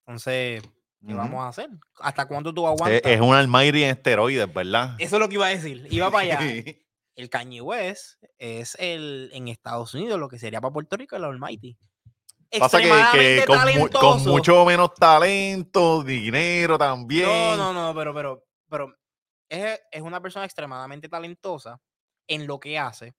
Entonces, 0.00 0.62
¿qué 1.06 1.14
vamos 1.14 1.40
a 1.40 1.48
hacer? 1.48 1.70
¿Hasta 2.00 2.28
cuánto 2.28 2.52
tú 2.52 2.66
aguantas? 2.66 3.00
es 3.02 3.18
un 3.18 3.34
almighty 3.34 3.82
en 3.82 3.96
esteroides, 3.96 4.52
¿verdad? 4.52 4.96
Eso 4.98 5.16
es 5.16 5.20
lo 5.20 5.26
que 5.30 5.36
iba 5.36 5.46
a 5.46 5.48
decir. 5.48 5.86
Iba 5.90 6.10
para 6.10 6.38
allá. 6.38 6.40
el 7.16 7.30
Kanye 7.30 7.62
West 7.62 8.22
es 8.36 8.76
el 8.78 9.30
en 9.32 9.48
Estados 9.48 9.94
Unidos 9.94 10.20
lo 10.20 10.28
que 10.28 10.38
sería 10.38 10.60
para 10.60 10.74
Puerto 10.74 10.98
Rico 10.98 11.16
el 11.16 11.24
Almighty. 11.24 11.78
Pasa 12.58 12.78
que, 12.78 13.42
con, 13.46 13.88
con 13.88 14.22
mucho 14.24 14.66
menos 14.66 14.92
talento, 14.96 16.02
dinero 16.02 16.76
también. 16.76 17.26
No, 17.26 17.56
no, 17.56 17.72
no, 17.72 17.94
pero, 17.94 18.12
pero, 18.12 18.44
pero 18.68 18.94
es, 19.48 19.80
es 19.90 20.02
una 20.02 20.20
persona 20.20 20.44
extremadamente 20.44 21.08
talentosa 21.08 21.80
en 22.28 22.46
lo 22.46 22.60
que 22.60 22.78
hace. 22.78 23.14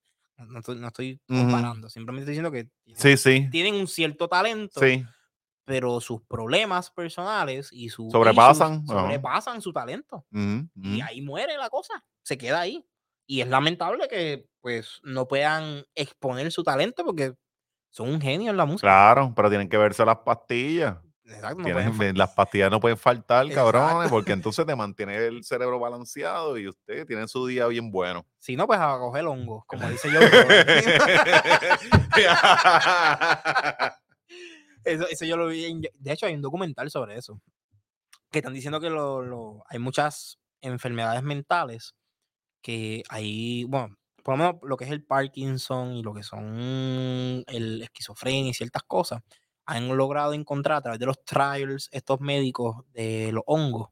No 0.48 0.58
estoy, 0.58 0.76
no 0.76 0.88
estoy 0.88 1.20
comparando, 1.26 1.88
simplemente 1.88 2.30
estoy 2.32 2.32
diciendo 2.32 2.50
que 2.50 2.68
tienen, 2.84 3.00
Sí, 3.00 3.16
sí, 3.16 3.48
tienen 3.50 3.74
un 3.74 3.86
cierto 3.86 4.28
talento, 4.28 4.80
sí. 4.80 5.04
pero 5.64 6.00
sus 6.00 6.22
problemas 6.22 6.90
personales 6.90 7.68
y 7.72 7.88
sus 7.88 8.06
issues 8.06 8.12
Sobrepasan, 8.12 8.86
sobrepasan 8.86 9.60
su 9.62 9.72
talento. 9.72 10.26
Y 10.74 11.00
ahí 11.00 11.22
muere 11.22 11.56
la 11.56 11.70
cosa, 11.70 12.04
se 12.22 12.36
queda 12.36 12.60
ahí. 12.60 12.84
Y 13.26 13.40
es 13.40 13.48
lamentable 13.48 14.08
que 14.08 14.46
pues 14.60 15.00
no 15.04 15.26
puedan 15.26 15.84
exponer 15.94 16.50
su 16.52 16.62
talento 16.62 17.04
porque 17.04 17.34
son 17.90 18.08
un 18.08 18.20
genio 18.20 18.50
en 18.50 18.56
la 18.56 18.64
música. 18.64 18.86
Claro, 18.88 19.32
pero 19.34 19.48
tienen 19.48 19.68
que 19.68 19.76
verse 19.76 20.04
las 20.04 20.18
pastillas. 20.18 20.96
Exacto, 21.34 21.62
no 21.62 21.92
pueden 21.94 22.16
las 22.18 22.30
pastillas 22.30 22.70
no 22.70 22.80
pueden 22.80 22.98
faltar, 22.98 23.48
cabrones, 23.52 23.90
Exacto. 23.90 24.10
porque 24.10 24.32
entonces 24.32 24.66
te 24.66 24.76
mantiene 24.76 25.16
el 25.16 25.44
cerebro 25.44 25.78
balanceado 25.78 26.58
y 26.58 26.68
usted 26.68 27.06
tiene 27.06 27.26
su 27.28 27.46
día 27.46 27.66
bien 27.66 27.90
bueno. 27.90 28.26
Si 28.38 28.56
no, 28.56 28.66
pues 28.66 28.78
a 28.80 28.98
coger 28.98 29.24
hongo, 29.26 29.64
como 29.66 29.88
dice 29.88 30.10
yo. 30.12 30.20
eso, 34.84 35.06
eso 35.08 35.24
yo 35.24 35.36
lo 35.36 35.48
vi. 35.48 35.64
en- 35.66 35.80
de 35.80 36.12
hecho, 36.12 36.26
hay 36.26 36.34
un 36.34 36.42
documental 36.42 36.90
sobre 36.90 37.16
eso. 37.16 37.40
Que 38.30 38.38
están 38.38 38.54
diciendo 38.54 38.80
que 38.80 38.90
lo, 38.90 39.22
lo- 39.22 39.64
hay 39.68 39.78
muchas 39.78 40.38
enfermedades 40.60 41.22
mentales 41.22 41.94
que 42.62 43.02
hay, 43.08 43.64
bueno, 43.64 43.96
por 44.22 44.34
lo 44.34 44.38
menos 44.38 44.54
lo 44.62 44.76
que 44.76 44.84
es 44.84 44.90
el 44.90 45.04
Parkinson 45.04 45.94
y 45.96 46.02
lo 46.02 46.14
que 46.14 46.22
son 46.22 47.42
el 47.46 47.82
esquizofrenia 47.82 48.50
y 48.50 48.54
ciertas 48.54 48.82
cosas, 48.84 49.20
han 49.66 49.96
logrado 49.96 50.32
encontrar 50.34 50.78
a 50.78 50.82
través 50.82 51.00
de 51.00 51.06
los 51.06 51.24
trials 51.24 51.88
estos 51.92 52.20
médicos 52.20 52.84
de 52.92 53.30
los 53.32 53.42
hongos 53.46 53.90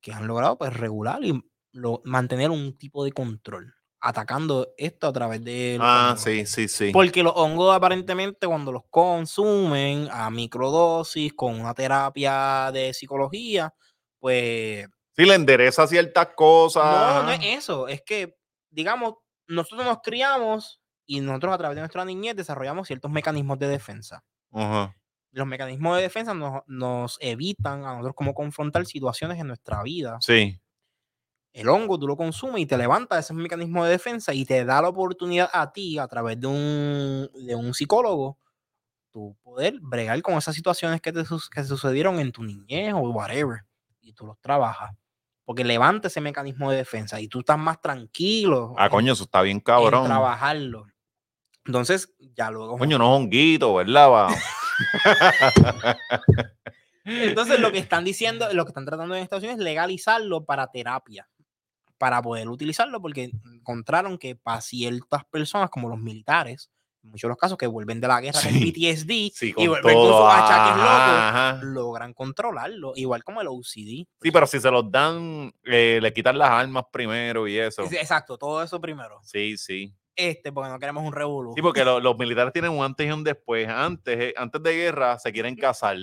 que 0.00 0.12
han 0.12 0.26
logrado 0.26 0.58
pues 0.58 0.72
regular 0.74 1.22
y 1.24 1.40
lo- 1.72 2.00
mantener 2.04 2.50
un 2.50 2.76
tipo 2.78 3.04
de 3.04 3.12
control, 3.12 3.74
atacando 4.00 4.68
esto 4.76 5.06
a 5.08 5.12
través 5.12 5.44
de 5.44 5.76
los 5.78 5.86
ah, 5.86 6.08
hongos. 6.10 6.22
sí, 6.22 6.46
sí, 6.46 6.68
sí. 6.68 6.90
Porque 6.92 7.22
los 7.22 7.32
hongos 7.36 7.74
aparentemente 7.74 8.46
cuando 8.46 8.72
los 8.72 8.82
consumen 8.90 10.08
a 10.10 10.30
microdosis 10.30 11.32
con 11.34 11.60
una 11.60 11.74
terapia 11.74 12.70
de 12.72 12.92
psicología, 12.94 13.74
pues 14.18 14.86
Sí, 15.16 15.24
le 15.26 15.34
endereza 15.34 15.86
ciertas 15.86 16.28
cosas. 16.36 16.84
no, 16.84 17.22
no 17.24 17.32
es 17.32 17.40
eso, 17.58 17.88
es 17.88 18.02
que 18.02 18.36
digamos, 18.70 19.14
nosotros 19.48 19.84
nos 19.84 19.98
criamos 20.02 20.80
y 21.06 21.20
nosotros 21.20 21.54
a 21.54 21.58
través 21.58 21.74
de 21.76 21.80
nuestra 21.82 22.04
niñez 22.04 22.36
desarrollamos 22.36 22.86
ciertos 22.86 23.10
mecanismos 23.10 23.58
de 23.58 23.66
defensa. 23.68 24.24
Ajá. 24.60 24.94
Los 25.30 25.46
mecanismos 25.46 25.96
de 25.96 26.02
defensa 26.02 26.34
nos, 26.34 26.62
nos 26.66 27.16
evitan 27.20 27.84
a 27.84 27.92
nosotros 27.92 28.14
como 28.14 28.34
confrontar 28.34 28.84
situaciones 28.86 29.38
en 29.38 29.46
nuestra 29.48 29.82
vida. 29.82 30.18
Sí, 30.20 30.58
El 31.52 31.68
hongo 31.68 31.98
tú 31.98 32.06
lo 32.06 32.16
consumes 32.16 32.60
y 32.62 32.66
te 32.66 32.76
levanta 32.78 33.18
ese 33.18 33.34
mecanismo 33.34 33.84
de 33.84 33.90
defensa 33.90 34.32
y 34.32 34.44
te 34.44 34.64
da 34.64 34.80
la 34.82 34.88
oportunidad 34.88 35.50
a 35.52 35.70
ti, 35.72 35.98
a 35.98 36.06
través 36.08 36.40
de 36.40 36.46
un, 36.46 37.30
de 37.46 37.54
un 37.54 37.74
psicólogo, 37.74 38.38
tu 39.10 39.36
poder 39.42 39.78
bregar 39.80 40.20
con 40.22 40.34
esas 40.34 40.54
situaciones 40.54 41.00
que 41.00 41.12
te 41.12 41.22
que 41.54 41.64
sucedieron 41.64 42.18
en 42.20 42.32
tu 42.32 42.42
niñez 42.42 42.92
o 42.94 42.98
whatever. 43.10 43.60
Y 44.00 44.12
tú 44.14 44.26
los 44.26 44.38
trabajas. 44.40 44.90
Porque 45.44 45.64
levanta 45.64 46.08
ese 46.08 46.20
mecanismo 46.20 46.70
de 46.70 46.76
defensa 46.78 47.20
y 47.20 47.28
tú 47.28 47.40
estás 47.40 47.58
más 47.58 47.80
tranquilo 47.80 48.74
ah, 48.78 48.86
en- 48.86 48.90
coño, 48.90 49.12
eso 49.14 49.24
está 49.24 49.42
bien 49.42 49.56
en 49.58 49.60
cabrón. 49.62 50.04
trabajarlo. 50.04 50.86
Entonces, 51.68 52.12
ya 52.34 52.50
luego. 52.50 52.78
Coño, 52.78 52.96
no 52.98 53.14
honguito, 53.14 53.74
¿verdad? 53.74 54.28
Entonces, 57.04 57.60
lo 57.60 57.70
que 57.72 57.78
están 57.78 58.04
diciendo, 58.04 58.48
lo 58.52 58.64
que 58.64 58.70
están 58.70 58.84
tratando 58.86 59.14
en 59.14 59.22
Estados 59.22 59.42
Unidos 59.44 59.58
es 59.60 59.64
legalizarlo 59.64 60.44
para 60.44 60.70
terapia, 60.70 61.28
para 61.98 62.20
poder 62.22 62.48
utilizarlo, 62.48 63.00
porque 63.00 63.30
encontraron 63.54 64.18
que 64.18 64.34
para 64.36 64.60
ciertas 64.60 65.24
personas, 65.26 65.70
como 65.70 65.88
los 65.88 65.98
militares, 65.98 66.70
en 67.02 67.10
muchos 67.10 67.22
de 67.22 67.30
los 67.30 67.38
casos 67.38 67.56
que 67.56 67.66
vuelven 67.66 68.00
de 68.00 68.08
la 68.08 68.20
guerra 68.20 68.40
con 68.42 68.50
Sí. 68.52 68.72
PTSD 68.72 69.30
Sí, 69.34 69.54
y 69.56 69.66
vuelven 69.68 69.94
con 69.94 70.04
todo. 70.08 70.24
sus 70.26 70.34
achaques 70.38 70.76
locos, 70.76 71.20
ajá, 71.20 71.60
logran 71.62 72.12
controlarlo, 72.12 72.92
igual 72.96 73.22
como 73.24 73.40
el 73.40 73.48
OCD. 73.48 74.06
Sí, 74.20 74.30
pero 74.32 74.46
si 74.46 74.58
se 74.60 74.70
los 74.70 74.90
dan, 74.90 75.52
eh, 75.64 75.98
le 76.02 76.12
quitan 76.12 76.36
las 76.38 76.50
armas 76.50 76.84
primero 76.92 77.46
y 77.48 77.58
eso. 77.58 77.82
Es- 77.82 77.92
Exacto, 77.92 78.36
todo 78.36 78.62
eso 78.62 78.80
primero. 78.80 79.20
Sí, 79.22 79.56
sí. 79.56 79.94
Este, 80.20 80.50
porque 80.50 80.68
no 80.68 80.78
queremos 80.80 81.04
un 81.04 81.12
revolú. 81.12 81.52
Sí, 81.54 81.62
porque 81.62 81.84
lo- 81.84 82.00
los 82.00 82.18
militares 82.18 82.52
tienen 82.52 82.72
un 82.72 82.84
antes 82.84 83.06
y 83.06 83.10
un 83.12 83.22
después. 83.22 83.68
Antes, 83.68 84.18
eh, 84.18 84.34
antes 84.36 84.60
de 84.60 84.74
guerra 84.74 85.16
se 85.18 85.32
quieren 85.32 85.54
casar. 85.54 85.96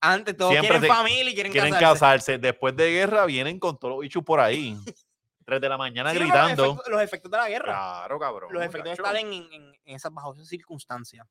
Antes 0.00 0.36
todos 0.36 0.52
siempre 0.52 0.78
quieren 0.78 0.88
se- 0.88 0.96
familia 0.96 1.30
y 1.30 1.34
quieren, 1.34 1.50
Quieren 1.50 1.70
casarse. 1.72 1.94
casarse. 1.98 2.38
Después 2.38 2.76
de 2.76 2.90
guerra 2.92 3.26
vienen 3.26 3.58
con 3.58 3.76
todos 3.76 3.94
los 3.94 4.00
bichos 4.02 4.22
por 4.22 4.38
ahí. 4.38 4.76
Tres 5.44 5.60
de 5.60 5.68
la 5.68 5.76
mañana 5.76 6.12
Sí, 6.12 6.18
porque 6.18 6.28
los 6.28 6.38
gritando. 6.46 6.64
efectos- 6.66 6.88
los 6.92 7.02
efectos 7.02 7.30
de 7.32 7.36
la 7.38 7.48
guerra. 7.48 7.64
Claro, 7.72 8.18
cabrón. 8.20 8.52
los 8.52 8.62
efectos 8.62 8.90
muchacho. 8.92 9.02
estar 9.02 9.16
en, 9.16 9.32
en- 9.32 9.74
en 9.84 9.96
esas 9.96 10.12
bajo 10.12 10.34
esas 10.34 10.46
circunstancias 10.46 11.26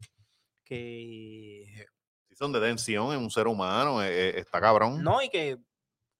que 0.66 1.86
Sí, 2.28 2.36
son 2.36 2.52
de 2.52 2.60
tensión 2.60 3.14
en 3.14 3.20
un 3.20 3.32
ser 3.32 3.48
humano. 3.48 4.04
eh, 4.04 4.10
eh, 4.30 4.34
está 4.40 4.60
cabrón. 4.60 5.02
no 5.02 5.22
y 5.22 5.30
que 5.30 5.58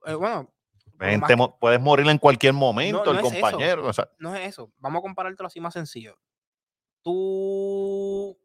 eh, 0.06 0.14
bueno 0.14 0.50
gente 1.00 1.36
puedes 1.60 1.80
morir 1.82 2.08
en 2.08 2.18
cualquier 2.18 2.54
momento, 2.54 3.04
no 3.06 3.20
el 3.20 3.22
compañero. 3.22 3.86
o 3.88 3.94
sea, 3.94 4.10
no 4.20 4.36
es 4.36 4.48
eso 4.48 4.72
vamos 4.78 5.00
a 5.00 5.02
comparártelo 5.04 5.48
así 5.48 5.60
más 5.60 5.74
sencillo 5.74 6.18
tú 7.04 8.38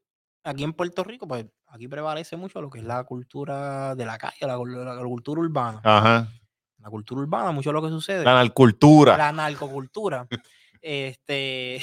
aquí 0.44 0.64
en 0.64 0.72
Puerto 0.72 1.04
Rico 1.04 1.26
pues 1.26 1.46
aquí 1.66 1.88
prevalece 1.88 2.36
mucho 2.36 2.60
lo 2.60 2.70
que 2.70 2.78
es 2.80 2.84
la 2.84 3.04
cultura 3.04 3.94
de 3.94 4.06
la 4.06 4.18
calle 4.18 4.46
la, 4.46 4.56
cul- 4.58 4.84
la 4.96 5.02
cultura 5.02 5.40
urbana 5.40 5.80
ajá. 5.84 6.28
la 6.78 6.90
cultura 6.90 7.20
urbana 7.22 7.52
mucho 7.52 7.70
de 7.70 7.74
lo 7.74 7.82
que 7.82 7.88
sucede 7.88 8.24
La 8.24 8.34
narcultura. 8.34 9.16
la 9.16 9.32
narcocultura 9.32 10.26
este 10.80 11.82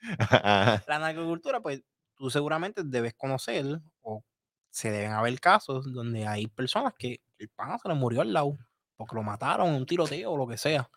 Ajá. 0.18 0.84
la 0.86 0.98
narcocultura, 1.00 1.60
pues 1.60 1.82
tú 2.14 2.30
seguramente 2.30 2.82
debes 2.84 3.14
conocer 3.14 3.80
o 4.02 4.22
se 4.70 4.90
deben 4.90 5.12
haber 5.12 5.40
casos 5.40 5.92
donde 5.92 6.26
hay 6.26 6.46
personas 6.46 6.92
que 6.96 7.20
el 7.38 7.48
pana 7.48 7.78
se 7.78 7.88
le 7.88 7.94
murió 7.94 8.20
al 8.20 8.32
lado 8.32 8.56
porque 8.96 9.14
lo 9.14 9.22
mataron 9.22 9.68
en 9.68 9.74
un 9.76 9.86
tiroteo 9.86 10.32
o 10.32 10.36
lo 10.36 10.46
que 10.46 10.56
sea. 10.58 10.88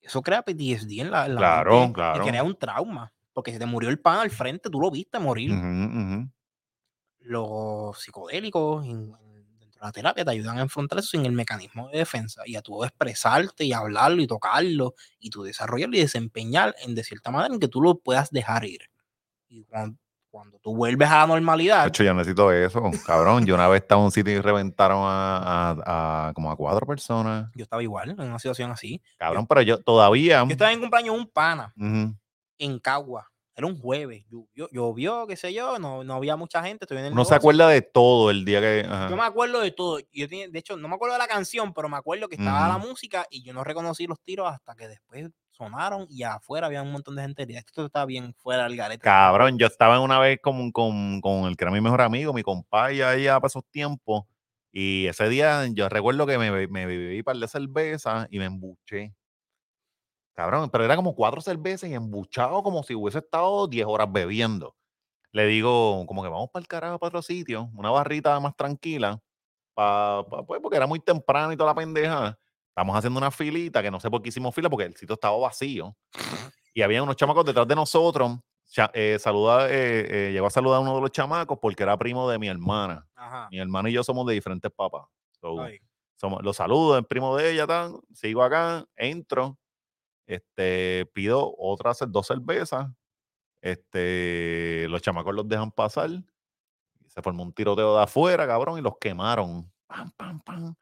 Eso 0.00 0.22
crea 0.22 0.42
PTSD 0.42 1.00
en 1.00 1.10
la, 1.10 1.26
en 1.26 1.34
la 1.34 1.40
Claro, 1.40 1.78
mente, 1.80 1.94
claro. 1.94 2.24
Crea 2.26 2.42
un 2.42 2.56
trauma 2.58 3.12
porque 3.32 3.52
se 3.52 3.58
te 3.58 3.66
murió 3.66 3.88
el 3.90 3.98
pan 4.00 4.18
al 4.18 4.30
frente, 4.30 4.70
tú 4.70 4.80
lo 4.80 4.90
viste 4.90 5.18
morir. 5.18 5.50
Ujú. 5.52 6.30
Los 7.20 8.00
psicodélicos 8.02 8.84
en- 8.84 9.14
en- 9.14 9.58
dentro 9.58 9.80
de 9.80 9.86
la 9.86 9.92
terapia 9.92 10.24
te 10.24 10.30
ayudan 10.32 10.58
a 10.58 10.62
enfrentar 10.62 10.98
eso 10.98 11.08
sin 11.08 11.24
el 11.26 11.32
mecanismo 11.32 11.88
de 11.88 11.98
defensa 11.98 12.42
y 12.46 12.56
a 12.56 12.62
tú 12.62 12.84
expresarte 12.84 13.64
y 13.64 13.72
hablarlo 13.72 14.22
y 14.22 14.26
tocarlo 14.26 14.94
y 15.18 15.30
tú 15.30 15.42
desarrollarlo 15.42 15.96
y 15.96 16.00
desempeñar 16.00 16.74
en 16.82 16.94
de 16.94 17.02
cierta 17.04 17.30
manera 17.30 17.54
en 17.54 17.60
que 17.60 17.68
tú 17.68 17.80
lo 17.80 17.98
puedas 17.98 18.30
dejar 18.30 18.64
ir. 18.66 18.82
Y 19.48 19.64
cuando, 19.64 19.98
cuando 20.34 20.58
tú 20.58 20.74
vuelves 20.74 21.08
a 21.08 21.18
la 21.20 21.26
normalidad, 21.28 21.82
De 21.82 21.88
hecho, 21.90 22.02
yo 22.02 22.12
necesito 22.12 22.50
eso, 22.50 22.90
cabrón. 23.06 23.46
Yo 23.46 23.54
una 23.54 23.68
vez 23.68 23.82
estaba 23.82 24.00
en 24.00 24.06
un 24.06 24.10
sitio 24.10 24.32
y 24.32 24.40
reventaron 24.40 24.98
a, 25.04 25.38
a- 25.38 26.28
a 26.28 26.32
como 26.34 26.50
a 26.50 26.56
cuatro 26.56 26.84
personas. 26.86 27.50
yo 27.54 27.62
estaba 27.62 27.82
igual 27.84 28.10
en 28.10 28.20
una 28.20 28.38
situación 28.40 28.72
así. 28.72 29.00
Cabrón, 29.16 29.46
pero 29.46 29.62
yo 29.62 29.80
todavía. 29.80 30.42
Yo 30.44 30.50
estaba 30.50 30.72
en 30.72 30.80
cumpleaños 30.80 31.14
de 31.14 31.20
un 31.20 31.28
pana 31.28 31.72
en 32.58 32.78
Cagua. 32.80 33.30
Era 33.56 33.68
un 33.68 33.78
jueves. 33.78 34.24
Llovió, 34.28 34.68
llovió, 34.72 35.26
qué 35.28 35.36
sé 35.36 35.54
yo, 35.54 35.78
no, 35.78 36.02
no 36.02 36.14
había 36.14 36.34
mucha 36.34 36.60
gente. 36.64 36.86
Estoy 36.86 36.98
en 36.98 37.04
el 37.04 37.12
Uno 37.12 37.24
se 37.24 37.36
acuerda 37.36 37.68
de 37.68 37.82
todo 37.82 38.30
el 38.30 38.44
día 38.44 38.60
que. 38.60 38.84
ajá. 38.84 39.08
Yo 39.08 39.16
me 39.16 39.22
acuerdo 39.22 39.60
de 39.60 39.70
todo. 39.70 40.00
Yo 40.12 40.28
tenía- 40.28 40.48
de 40.48 40.58
hecho, 40.58 40.76
no 40.76 40.88
me 40.88 40.96
acuerdo 40.96 41.12
de 41.14 41.20
la 41.20 41.28
canción, 41.28 41.72
pero 41.72 41.88
me 41.88 41.96
acuerdo 41.96 42.26
que 42.28 42.34
estaba 42.34 42.66
la 42.68 42.78
música 42.78 43.24
y 43.30 43.44
yo 43.44 43.54
no 43.54 43.62
reconocí 43.62 44.08
los 44.08 44.20
tiros 44.22 44.52
hasta 44.52 44.74
que 44.74 44.88
después 44.88 45.30
sonaron 45.54 46.06
y 46.10 46.22
afuera 46.24 46.66
había 46.66 46.82
un 46.82 46.92
montón 46.92 47.16
de 47.16 47.22
gente. 47.22 47.46
Y 47.48 47.56
Esto 47.56 47.86
estaba 47.86 48.06
bien 48.06 48.34
fuera 48.34 48.64
del 48.64 48.76
garete. 48.76 49.02
Cabrón, 49.04 49.58
yo 49.58 49.66
estaba 49.66 50.00
una 50.00 50.18
vez 50.18 50.40
con, 50.42 50.72
con, 50.72 51.20
con 51.20 51.44
el 51.44 51.56
que 51.56 51.64
era 51.64 51.70
mi 51.72 51.80
mejor 51.80 52.00
amigo, 52.02 52.32
mi 52.32 52.42
compadre, 52.42 52.96
ya, 52.96 53.16
ya 53.16 53.34
para 53.40 53.48
esos 53.48 53.64
tiempos. 53.70 54.24
Y 54.72 55.06
ese 55.06 55.28
día 55.28 55.66
yo 55.72 55.88
recuerdo 55.88 56.26
que 56.26 56.38
me, 56.38 56.50
be- 56.50 56.68
me 56.68 56.86
bebí 56.86 57.18
un 57.18 57.24
par 57.24 57.36
de 57.36 57.46
cervezas 57.48 58.26
y 58.30 58.38
me 58.38 58.46
embuché. 58.46 59.14
Cabrón, 60.34 60.68
pero 60.70 60.84
era 60.84 60.96
como 60.96 61.14
cuatro 61.14 61.40
cervezas 61.40 61.88
y 61.90 61.94
embuchado 61.94 62.62
como 62.62 62.82
si 62.82 62.94
hubiese 62.94 63.18
estado 63.18 63.68
10 63.68 63.86
horas 63.86 64.10
bebiendo. 64.10 64.74
Le 65.32 65.46
digo, 65.46 66.06
como 66.06 66.22
que 66.24 66.30
vamos 66.30 66.50
para 66.52 66.62
el 66.62 66.68
carajo, 66.68 66.98
para 66.98 67.08
otro 67.08 67.22
sitio, 67.22 67.70
una 67.74 67.90
barrita 67.90 68.40
más 68.40 68.56
tranquila, 68.56 69.20
pa, 69.74 70.26
pa- 70.30 70.44
pues, 70.46 70.60
porque 70.62 70.76
era 70.78 70.86
muy 70.88 71.00
temprano 71.00 71.52
y 71.52 71.56
toda 71.58 71.70
la 71.72 71.76
pendeja. 71.76 72.38
Estamos 72.74 72.96
haciendo 72.96 73.18
una 73.18 73.30
filita, 73.30 73.80
que 73.84 73.90
no 73.92 74.00
sé 74.00 74.10
por 74.10 74.20
qué 74.20 74.30
hicimos 74.30 74.52
fila, 74.52 74.68
porque 74.68 74.86
el 74.86 74.96
sitio 74.96 75.14
estaba 75.14 75.38
vacío. 75.38 75.96
Y 76.74 76.82
había 76.82 77.04
unos 77.04 77.14
chamacos 77.14 77.44
detrás 77.44 77.68
de 77.68 77.76
nosotros. 77.76 78.40
eh, 78.94 79.16
saluda, 79.20 79.70
eh, 79.70 80.28
eh, 80.28 80.32
llegó 80.32 80.48
a 80.48 80.50
saludar 80.50 80.78
a 80.78 80.80
uno 80.80 80.96
de 80.96 81.00
los 81.02 81.12
chamacos 81.12 81.56
porque 81.62 81.84
era 81.84 81.96
primo 81.96 82.28
de 82.28 82.36
mi 82.36 82.48
hermana. 82.48 83.06
Ajá. 83.14 83.46
Mi 83.52 83.60
hermana 83.60 83.90
y 83.90 83.92
yo 83.92 84.02
somos 84.02 84.26
de 84.26 84.34
diferentes 84.34 84.72
papás. 84.72 85.06
So, 85.40 85.56
somos, 86.16 86.42
lo 86.42 86.52
saludo, 86.52 86.98
el 86.98 87.04
primo 87.04 87.36
de 87.36 87.52
ella, 87.52 87.64
tan, 87.64 87.94
sigo 88.12 88.42
acá, 88.42 88.84
entro, 88.96 89.56
este, 90.26 91.06
pido 91.14 91.54
otras 91.56 92.00
dos 92.08 92.26
cervezas, 92.26 92.88
este, 93.60 94.88
los 94.88 95.00
chamacos 95.00 95.32
los 95.32 95.46
dejan 95.48 95.70
pasar, 95.70 96.10
se 97.06 97.22
formó 97.22 97.44
un 97.44 97.52
tiroteo 97.52 97.96
de 97.96 98.02
afuera, 98.02 98.48
cabrón, 98.48 98.80
y 98.80 98.82
los 98.82 98.98
quemaron. 98.98 99.70
Pam, 99.86 100.10
pam, 100.16 100.40
pam. 100.40 100.74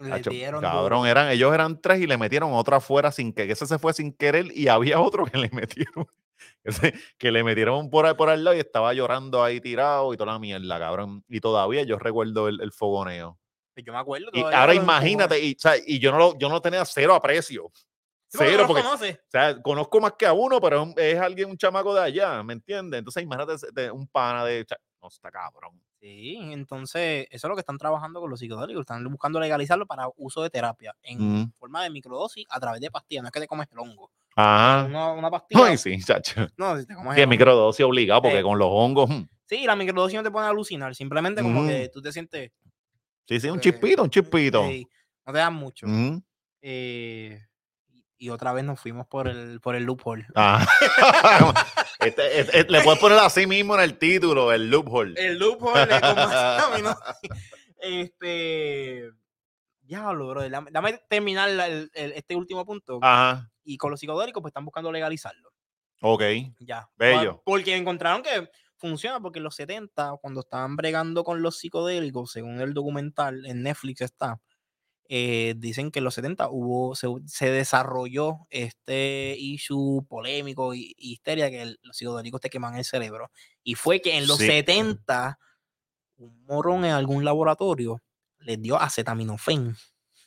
Le 0.00 0.12
Hacho, 0.14 0.30
dieron 0.30 0.60
cabrón, 0.60 1.00
duro. 1.00 1.06
eran, 1.10 1.28
ellos 1.30 1.52
eran 1.54 1.80
tres 1.80 2.00
y 2.00 2.06
le 2.06 2.16
metieron 2.18 2.52
otra 2.52 2.78
afuera 2.78 3.12
sin 3.12 3.32
que, 3.32 3.50
ese 3.50 3.66
se 3.66 3.78
fue 3.78 3.92
sin 3.92 4.12
querer 4.12 4.46
y 4.54 4.68
había 4.68 5.00
otro 5.00 5.26
que 5.26 5.38
le 5.38 5.48
metieron, 5.50 6.06
ese- 6.64 6.94
que 7.18 7.30
le 7.30 7.44
metieron 7.44 7.90
por 7.90 8.06
ahí 8.06 8.14
por 8.14 8.30
al 8.30 8.42
lado 8.42 8.56
y 8.56 8.60
estaba 8.60 8.92
llorando 8.94 9.42
ahí 9.44 9.60
tirado 9.60 10.12
y 10.12 10.16
toda 10.16 10.32
la 10.32 10.38
mierda, 10.38 10.78
cabrón. 10.78 11.24
Y 11.28 11.40
todavía 11.40 11.82
yo 11.84 11.98
recuerdo 11.98 12.48
el, 12.48 12.60
el 12.60 12.72
fogoneo. 12.72 13.38
Yo 13.76 13.92
me 13.94 13.98
acuerdo. 13.98 14.28
Y 14.32 14.40
ahora 14.42 14.74
imagínate, 14.74 15.38
y, 15.42 15.52
o 15.54 15.58
sea, 15.58 15.72
y 15.86 15.98
yo 15.98 16.12
no 16.12 16.18
lo, 16.18 16.38
yo 16.38 16.48
no 16.50 16.60
tenía 16.60 16.84
cero 16.84 17.14
aprecio. 17.14 17.72
Cero, 18.28 18.64
porque, 18.66 18.82
o 18.82 18.96
sea, 19.28 19.60
conozco 19.60 20.00
más 20.00 20.12
que 20.18 20.24
a 20.26 20.32
uno, 20.32 20.60
pero 20.60 20.92
es, 20.96 21.18
alguien, 21.18 21.50
un 21.50 21.56
chamaco 21.56 21.92
de 21.94 22.00
allá, 22.02 22.42
¿me 22.44 22.52
entiendes? 22.52 22.98
Entonces 22.98 23.22
imagínate 23.24 23.90
un 23.90 24.06
pana 24.06 24.44
de, 24.44 24.64
no, 25.02 25.08
está 25.08 25.30
cabrón. 25.32 25.80
Sí, 26.00 26.38
entonces 26.40 27.26
eso 27.30 27.46
es 27.46 27.48
lo 27.50 27.54
que 27.54 27.60
están 27.60 27.76
trabajando 27.76 28.20
con 28.20 28.30
los 28.30 28.40
psicodélicos. 28.40 28.80
Están 28.82 29.04
buscando 29.10 29.38
legalizarlo 29.38 29.86
para 29.86 30.08
uso 30.16 30.42
de 30.42 30.48
terapia 30.48 30.94
en 31.02 31.42
Ujú. 31.42 31.52
forma 31.58 31.82
de 31.82 31.90
microdosis 31.90 32.46
a 32.48 32.58
través 32.58 32.80
de 32.80 32.90
pastillas. 32.90 33.22
No 33.22 33.28
es 33.28 33.32
que 33.32 33.40
te 33.40 33.46
comes 33.46 33.68
el 33.70 33.78
hongo. 33.78 34.10
Ajá. 34.34 34.86
Una, 34.86 35.12
una 35.12 35.30
pastilla. 35.30 35.66
Ay, 35.66 35.76
sí, 35.76 36.02
chacho. 36.02 36.46
No, 36.56 36.78
si 36.78 36.86
te 36.86 36.94
comes 36.94 37.14
Sí, 37.14 37.20
el 37.20 37.24
hongo. 37.24 37.30
microdosis 37.30 37.84
obligado, 37.84 38.22
porque 38.22 38.38
Eh, 38.38 38.42
con 38.42 38.58
los 38.58 38.68
hongos, 38.70 39.10
mm, 39.10 39.22
Sí, 39.44 39.66
la 39.66 39.76
microdosis 39.76 40.16
no 40.16 40.22
te 40.22 40.30
pone 40.30 40.46
a 40.46 40.50
alucinar. 40.50 40.94
Simplemente 40.94 41.42
como 41.42 41.66
que 41.66 41.90
tú 41.92 42.00
te 42.00 42.12
sientes. 42.12 42.50
sí, 43.26 43.38
sí, 43.40 43.48
un 43.48 43.54
pues, 43.60 43.64
chispito, 43.64 44.02
un 44.04 44.10
chispito. 44.10 44.64
ey, 44.64 44.86
no 45.26 45.32
te 45.34 45.38
dan 45.38 45.54
mucho. 45.54 45.86
Eh, 46.62 47.42
y, 47.88 48.04
y 48.16 48.30
otra 48.30 48.52
vez 48.52 48.64
nos 48.64 48.80
fuimos 48.80 49.06
por 49.06 49.28
el, 49.28 49.60
por 49.60 49.74
el 49.76 49.84
loophole. 49.84 50.26
Ah. 50.34 50.66
Este- 52.00 52.40
este- 52.40 52.64
le 52.72 52.80
puedes 52.82 52.98
poner 53.00 53.18
así 53.18 53.46
mismo 53.46 53.74
en 53.74 53.80
el 53.82 53.98
título, 53.98 54.52
el 54.52 54.70
loophole. 54.70 55.14
El 55.20 55.38
loophole 55.38 55.86
de 55.86 56.00
cómo 56.00 56.14
hacer 56.20 56.82
¿no? 56.82 56.96
Este. 57.78 59.10
Diablo, 59.82 60.28
bro. 60.28 60.48
Dame, 60.48 60.70
dame 60.70 61.00
terminar 61.08 61.50
la- 61.50 61.66
el- 61.66 61.90
el- 61.94 62.12
este 62.12 62.36
último 62.36 62.64
punto. 62.64 62.98
Ajá. 63.02 63.50
Y 63.64 63.76
con 63.76 63.90
los 63.90 64.00
psicodélicos, 64.00 64.40
pues 64.40 64.50
están 64.50 64.64
buscando 64.64 64.92
legalizarlo. 64.92 65.50
Ok. 66.00 66.22
Ya. 66.60 66.88
Bello. 66.96 67.42
Por- 67.44 67.56
Porque 67.56 67.76
encontraron 67.76 68.22
que 68.22 68.48
funciona, 68.76 69.20
porque 69.20 69.38
en 69.38 69.44
los 69.44 69.54
70, 69.56 70.14
cuando 70.22 70.40
estaban 70.40 70.76
bregando 70.76 71.24
con 71.24 71.42
los 71.42 71.58
psicodélicos, 71.58 72.32
según 72.32 72.60
el 72.60 72.72
documental 72.72 73.44
en 73.46 73.62
Netflix 73.62 74.00
está, 74.02 74.40
eh, 75.12 75.54
dicen 75.58 75.90
que 75.90 75.98
en 75.98 76.04
los 76.04 76.14
70 76.14 76.48
hubo, 76.50 76.94
se, 76.94 77.08
se 77.26 77.50
desarrolló 77.50 78.46
este 78.48 79.34
issue 79.38 80.06
polémico 80.08 80.72
y, 80.72 80.94
y 80.96 81.12
histeria 81.14 81.50
que 81.50 81.62
el- 81.62 81.80
los 81.82 81.96
psicodélicos 81.96 82.40
te 82.40 82.48
queman 82.48 82.76
el 82.76 82.84
cerebro. 82.84 83.30
Y 83.64 83.74
fue 83.74 84.00
que 84.00 84.16
en 84.16 84.28
los 84.28 84.38
Sí. 84.38 84.46
70, 84.46 85.38
un 86.18 86.44
morón 86.46 86.84
en 86.84 86.92
algún 86.92 87.24
laboratorio 87.24 88.00
les 88.38 88.62
dio 88.62 88.76
acetaminofén 88.80 89.74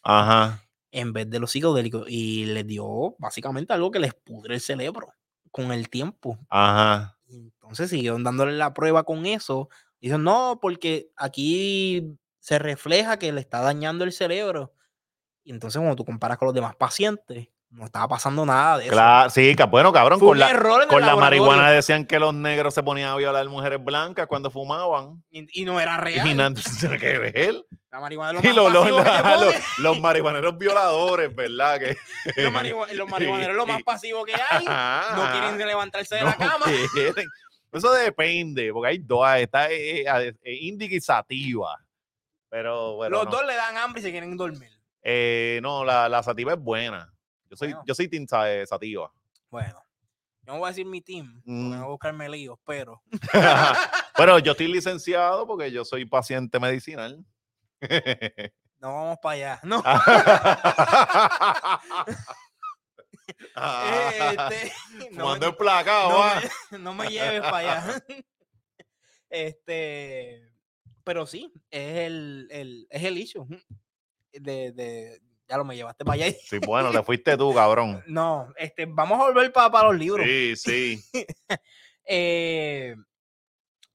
Ajá. 0.03 0.61
en 0.91 1.13
vez 1.13 1.29
de 1.29 1.39
los 1.39 1.51
psicodélicos 1.51 2.05
y 2.09 2.45
les 2.47 2.67
dio 2.67 3.15
básicamente 3.19 3.71
algo 3.73 3.89
que 3.89 3.99
les 3.99 4.13
pudre 4.13 4.55
el 4.55 4.61
cerebro 4.61 5.13
con 5.51 5.71
el 5.71 5.87
tiempo. 5.89 6.37
Ajá. 6.49 7.17
Entonces 7.29 7.89
siguieron 7.89 8.23
dándole 8.23 8.51
la 8.53 8.73
prueba 8.73 9.03
con 9.03 9.25
eso. 9.25 9.69
Dicen, 10.01 10.23
no, 10.23 10.59
porque 10.61 11.07
aquí 11.15 12.17
se 12.43 12.59
refleja 12.59 13.17
que 13.17 13.31
le 13.31 13.39
está 13.39 13.61
dañando 13.61 14.03
el 14.03 14.11
cerebro. 14.11 14.73
Y 15.45 15.51
entonces 15.51 15.79
cuando 15.79 15.95
tú 15.95 16.03
comparas 16.03 16.37
con 16.37 16.47
los 16.47 16.53
demás 16.53 16.75
pacientes, 16.75 17.47
no 17.69 17.85
estaba 17.85 18.09
pasando 18.09 18.45
nada 18.45 18.77
de 18.79 18.83
eso. 18.83 18.91
Claro, 18.93 19.29
sí, 19.29 19.55
bueno, 19.69 19.93
cabrón, 19.93 20.19
Fue 20.19 20.27
con 20.27 20.39
la, 20.39 20.87
con 20.89 21.01
la 21.01 21.15
marihuana 21.15 21.71
decían 21.71 22.05
que 22.05 22.19
los 22.19 22.33
negros 22.33 22.73
se 22.73 22.83
ponían 22.83 23.09
a 23.11 23.15
violar 23.15 23.47
mujeres 23.47 23.81
blancas 23.81 24.27
cuando 24.27 24.51
fumaban. 24.51 25.23
Y, 25.31 25.61
y 25.61 25.63
no 25.63 25.79
era 25.79 25.95
real. 25.95 26.27
Y 26.27 26.33
nada, 26.35 26.53
que 26.99 27.17
ver. 27.17 27.65
La 27.91 28.01
marihuana 28.01 28.39
es 28.39 28.43
lo 28.43 28.51
Y 28.51 28.53
más 28.65 28.73
los, 28.73 28.89
los, 28.89 29.41
los- 29.41 29.55
los 29.79 29.99
marihuaneros 30.01 30.57
violadores, 30.57 31.33
¿verdad? 31.33 31.79
Que, 31.79 31.95
Los, 32.43 32.51
marihua- 32.53 32.91
los 32.91 33.09
marihuaneros 33.09 33.55
lo 33.55 33.65
más 33.65 33.81
pasivo 33.83 34.25
que 34.25 34.33
hay. 34.49 34.65
No 34.65 35.31
quieren 35.31 35.57
levantarse 35.57 36.15
de 36.15 36.21
No 36.23 36.27
la 36.27 36.35
cama. 36.35 36.65
quieren. 36.93 37.25
Eso 37.71 37.91
depende, 37.93 38.71
porque 38.73 38.89
hay 38.89 38.97
dos, 38.99 39.25
está 39.37 39.71
eh, 39.71 40.01
eh, 40.01 40.33
eh, 40.43 40.55
índica 40.61 40.93
y 40.93 40.99
sativa. 41.01 41.79
Pero, 42.53 42.93
bueno, 42.97 43.17
Los 43.17 43.25
no. 43.25 43.31
dos 43.31 43.47
le 43.47 43.55
dan 43.55 43.75
hambre 43.77 43.99
y 43.99 44.03
se 44.03 44.11
quieren 44.11 44.37
dormir. 44.37 44.69
Eh, 45.01 45.59
no, 45.63 45.83
la, 45.83 46.07
la 46.07 46.21
sativa 46.21 46.53
es 46.53 46.59
buena. 46.59 47.11
Yo 47.49 47.55
soy, 47.57 47.69
Bueno. 47.69 47.83
yo 47.87 47.95
soy 47.95 48.07
team 48.07 48.27
eh, 48.45 48.63
sativa. 48.67 49.11
Bueno, 49.49 49.83
yo 50.43 50.53
no 50.53 50.59
voy 50.59 50.67
a 50.67 50.69
decir 50.69 50.85
mi 50.85 51.01
team, 51.01 51.33
porque 51.37 51.49
Mm. 51.51 51.69
no 51.71 51.77
voy 51.77 51.85
a 51.85 51.89
buscarme 51.89 52.29
líos, 52.29 52.59
pero 52.63 53.01
Pero 54.15 54.37
yo 54.37 54.51
estoy 54.51 54.67
licenciado 54.71 55.47
porque 55.47 55.71
yo 55.71 55.83
soy 55.83 56.05
paciente 56.05 56.59
medicinal. 56.59 57.25
no 58.79 58.93
vamos 58.93 59.17
para 59.19 59.33
allá. 59.33 59.59
No. 59.63 59.81
Este, 64.25 64.73
no, 65.11 65.35
emplacado, 65.35 66.09
no 66.09 66.23
ah. 66.23 66.41
me- 66.71 66.77
no 66.79 66.93
me 66.93 67.07
lleves 67.07 67.41
para 67.41 67.57
allá. 67.57 68.03
Este, 69.29 70.52
pero 71.03 71.25
sí, 71.25 71.51
es 71.69 71.97
el, 72.07 72.47
el, 72.51 72.87
es 72.89 73.03
el 73.03 73.17
issue. 73.17 73.45
De, 74.31 74.71
de, 74.71 75.21
ya 75.47 75.57
lo 75.57 75.65
me 75.65 75.75
llevaste 75.75 76.03
para 76.05 76.23
allá. 76.25 76.35
Sí, 76.43 76.57
bueno, 76.65 76.91
te 76.91 77.01
fuiste 77.03 77.37
tú, 77.37 77.53
cabrón. 77.53 78.01
No, 78.07 78.47
este, 78.57 78.85
vamos 78.85 79.19
a 79.19 79.23
volver 79.25 79.51
para 79.51 79.83
los 79.83 79.95
libros. 79.97 80.25
Sí, 80.25 80.55
sí. 80.55 81.03
Eh, 82.05 82.95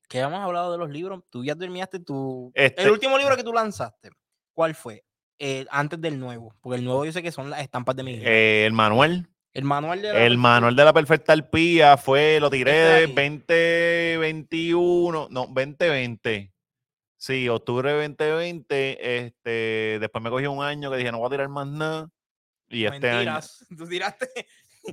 ¿Qué 0.09 0.21
hemos 0.21 0.41
hablado 0.41 0.73
de 0.73 0.79
los 0.79 0.89
libros? 0.89 1.23
Tú 1.29 1.45
ya 1.45 1.55
terminaste 1.55 2.01
tu. 2.01 2.51
Este- 2.55 2.81
El 2.83 2.91
último 2.91 3.19
libro 3.19 3.37
que 3.37 3.45
tú 3.45 3.53
lanzaste, 3.53 4.09
¿cuál 4.55 4.75
fue? 4.75 5.05
Eh, 5.39 5.67
antes 5.71 6.01
del 6.01 6.19
nuevo, 6.19 6.55
porque 6.63 6.79
el 6.79 6.85
nuevo 6.85 7.05
yo 7.05 7.13
sé 7.13 7.23
que 7.23 7.31
son 7.31 7.51
las 7.51 7.61
estampas 7.61 7.95
de 7.97 8.03
mi 8.05 8.17
vida. 8.17 8.31
Eh, 8.31 8.65
el 8.65 8.73
manual. 8.73 9.29
el 9.53 9.65
manual 9.65 10.01
de 10.01 10.11
la 10.13 10.25
El 10.25 10.39
manual 10.39 10.75
de 10.75 10.85
la 10.85 10.95
perfecta 10.95 11.35
arpía 11.35 11.99
fue, 11.99 12.41
lo 12.41 12.49
tiré 12.49 12.71
Este 12.71 12.83
de 12.83 12.89
de 12.99 13.05
aquí. 13.05 13.13
2021, 13.15 15.29
no, 15.31 15.47
2020. 15.47 16.53
Sí, 17.19 17.49
octubre 17.49 17.93
de 17.93 18.09
2020. 18.09 19.17
Este, 19.19 19.99
después 20.01 20.23
me 20.23 20.31
cogí 20.31 20.47
un 20.47 20.63
año 20.63 20.91
que 20.91 20.97
dije, 20.97 21.11
no 21.11 21.19
voy 21.19 21.27
a 21.27 21.31
tirar 21.31 21.49
más 21.49 21.67
nada. 21.67 22.09
Y 22.69 22.85
este 22.85 23.11
año. 23.11 23.17
Mentiras. 23.33 23.67
Tú 23.77 23.87
tiraste. 23.87 24.29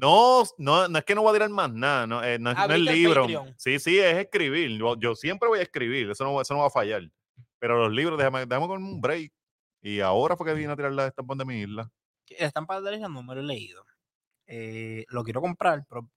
No, 0.01 0.43
no, 0.57 0.87
no 0.87 0.97
es 0.97 1.05
que 1.05 1.15
no 1.15 1.21
voy 1.21 1.29
a 1.29 1.33
tirar 1.33 1.49
más 1.49 1.71
nada, 1.71 2.05
no, 2.07 2.21
eh, 2.23 2.37
no 2.39 2.51
es, 2.51 2.57
no 2.57 2.65
es 2.65 2.71
el 2.71 2.83
libro. 2.83 3.21
Patreon. 3.21 3.55
Sí, 3.57 3.79
sí, 3.79 3.99
es 3.99 4.17
escribir. 4.17 4.77
Yo, 4.77 4.97
yo 4.97 5.15
siempre 5.15 5.47
voy 5.47 5.59
a 5.59 5.61
escribir, 5.61 6.09
eso 6.09 6.23
no, 6.25 6.41
eso 6.41 6.53
no 6.53 6.61
va 6.61 6.67
a 6.67 6.71
fallar. 6.71 7.03
Pero 7.59 7.77
los 7.77 7.93
libros, 7.93 8.17
déjame, 8.17 8.45
déjame 8.45 8.67
con 8.67 8.83
un 8.83 8.99
break. 8.99 9.31
Y 9.81 9.99
ahora 9.99 10.35
fue 10.35 10.47
que 10.47 10.53
vine 10.53 10.73
a 10.73 10.75
tirar 10.75 10.91
las 10.91 11.07
estampas 11.07 11.37
de 11.37 11.45
mi 11.45 11.61
isla. 11.61 11.89
La 12.39 12.47
estampa 12.47 12.81
de 12.81 12.89
la 12.89 12.97
isla 12.97 13.07
no 13.07 13.23
me 13.23 13.35
lo 13.35 13.41
he 13.41 13.43
leído. 13.43 13.85
Eh, 14.47 15.05
lo 15.09 15.23
quiero 15.23 15.41
comprar, 15.41 15.85
pero 15.87 16.09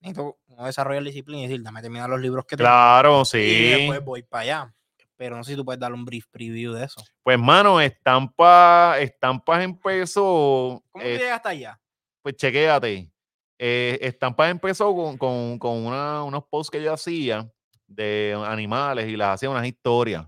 necesito 0.00 0.38
desarrollar 0.64 1.02
disciplina 1.02 1.40
y 1.40 1.48
decir, 1.48 1.62
dame 1.62 1.80
terminar 1.82 2.08
los 2.10 2.20
libros 2.20 2.44
que 2.44 2.56
tengo. 2.56 2.68
Claro, 2.68 3.22
Y 3.22 3.24
sí. 3.24 3.68
después 3.70 4.04
voy 4.04 4.22
para 4.22 4.42
allá. 4.42 4.74
Pero 5.18 5.36
no 5.36 5.42
sé 5.44 5.50
si 5.50 5.56
tú 5.56 5.64
puedes 5.64 5.78
dar 5.80 5.92
un 5.92 6.04
brief 6.06 6.24
preview 6.30 6.72
de 6.72 6.84
eso. 6.84 7.02
Pues, 7.22 7.38
mano, 7.38 7.80
Estampa, 7.80 8.96
Estampas 9.00 9.62
empezó. 9.64 10.82
¿Cómo 10.90 11.04
eh, 11.04 11.18
llegas 11.18 11.36
hasta 11.36 11.48
allá? 11.50 11.78
pues 12.22 12.36
chequéate. 12.36 13.10
Eh, 13.58 13.98
Estampas 14.00 14.50
empezó 14.50 14.94
con, 14.94 15.18
con- 15.18 15.58
con 15.58 15.76
una- 15.86 16.22
unos 16.24 16.44
posts 16.44 16.70
que 16.70 16.82
yo 16.82 16.92
hacía 16.92 17.50
de 17.86 18.34
animales 18.46 19.08
y 19.08 19.16
las 19.16 19.34
hacía 19.34 19.50
unas 19.50 19.66
historias. 19.66 20.24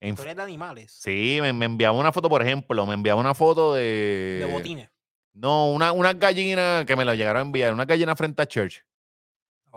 En- 0.00 0.10
Historias 0.10 0.36
de 0.36 0.42
animales. 0.42 0.92
sí, 0.92 1.38
me, 1.40 1.52
me 1.52 1.64
enviaba 1.66 1.96
una 1.98 2.12
foto, 2.12 2.28
por 2.28 2.42
ejemplo, 2.42 2.84
me 2.86 2.94
enviaba 2.94 3.20
una 3.20 3.34
foto 3.34 3.74
de. 3.74 4.36
De 4.40 4.46
botines. 4.46 4.90
No, 5.32 5.70
una, 5.70 5.92
unas 5.92 6.18
gallinas 6.18 6.84
que 6.86 6.96
me 6.96 7.04
la 7.04 7.14
llegaron 7.14 7.40
a 7.40 7.44
enviar, 7.46 7.72
una 7.72 7.84
gallina 7.84 8.14
frente 8.16 8.42
a 8.42 8.46
Church. 8.46 8.84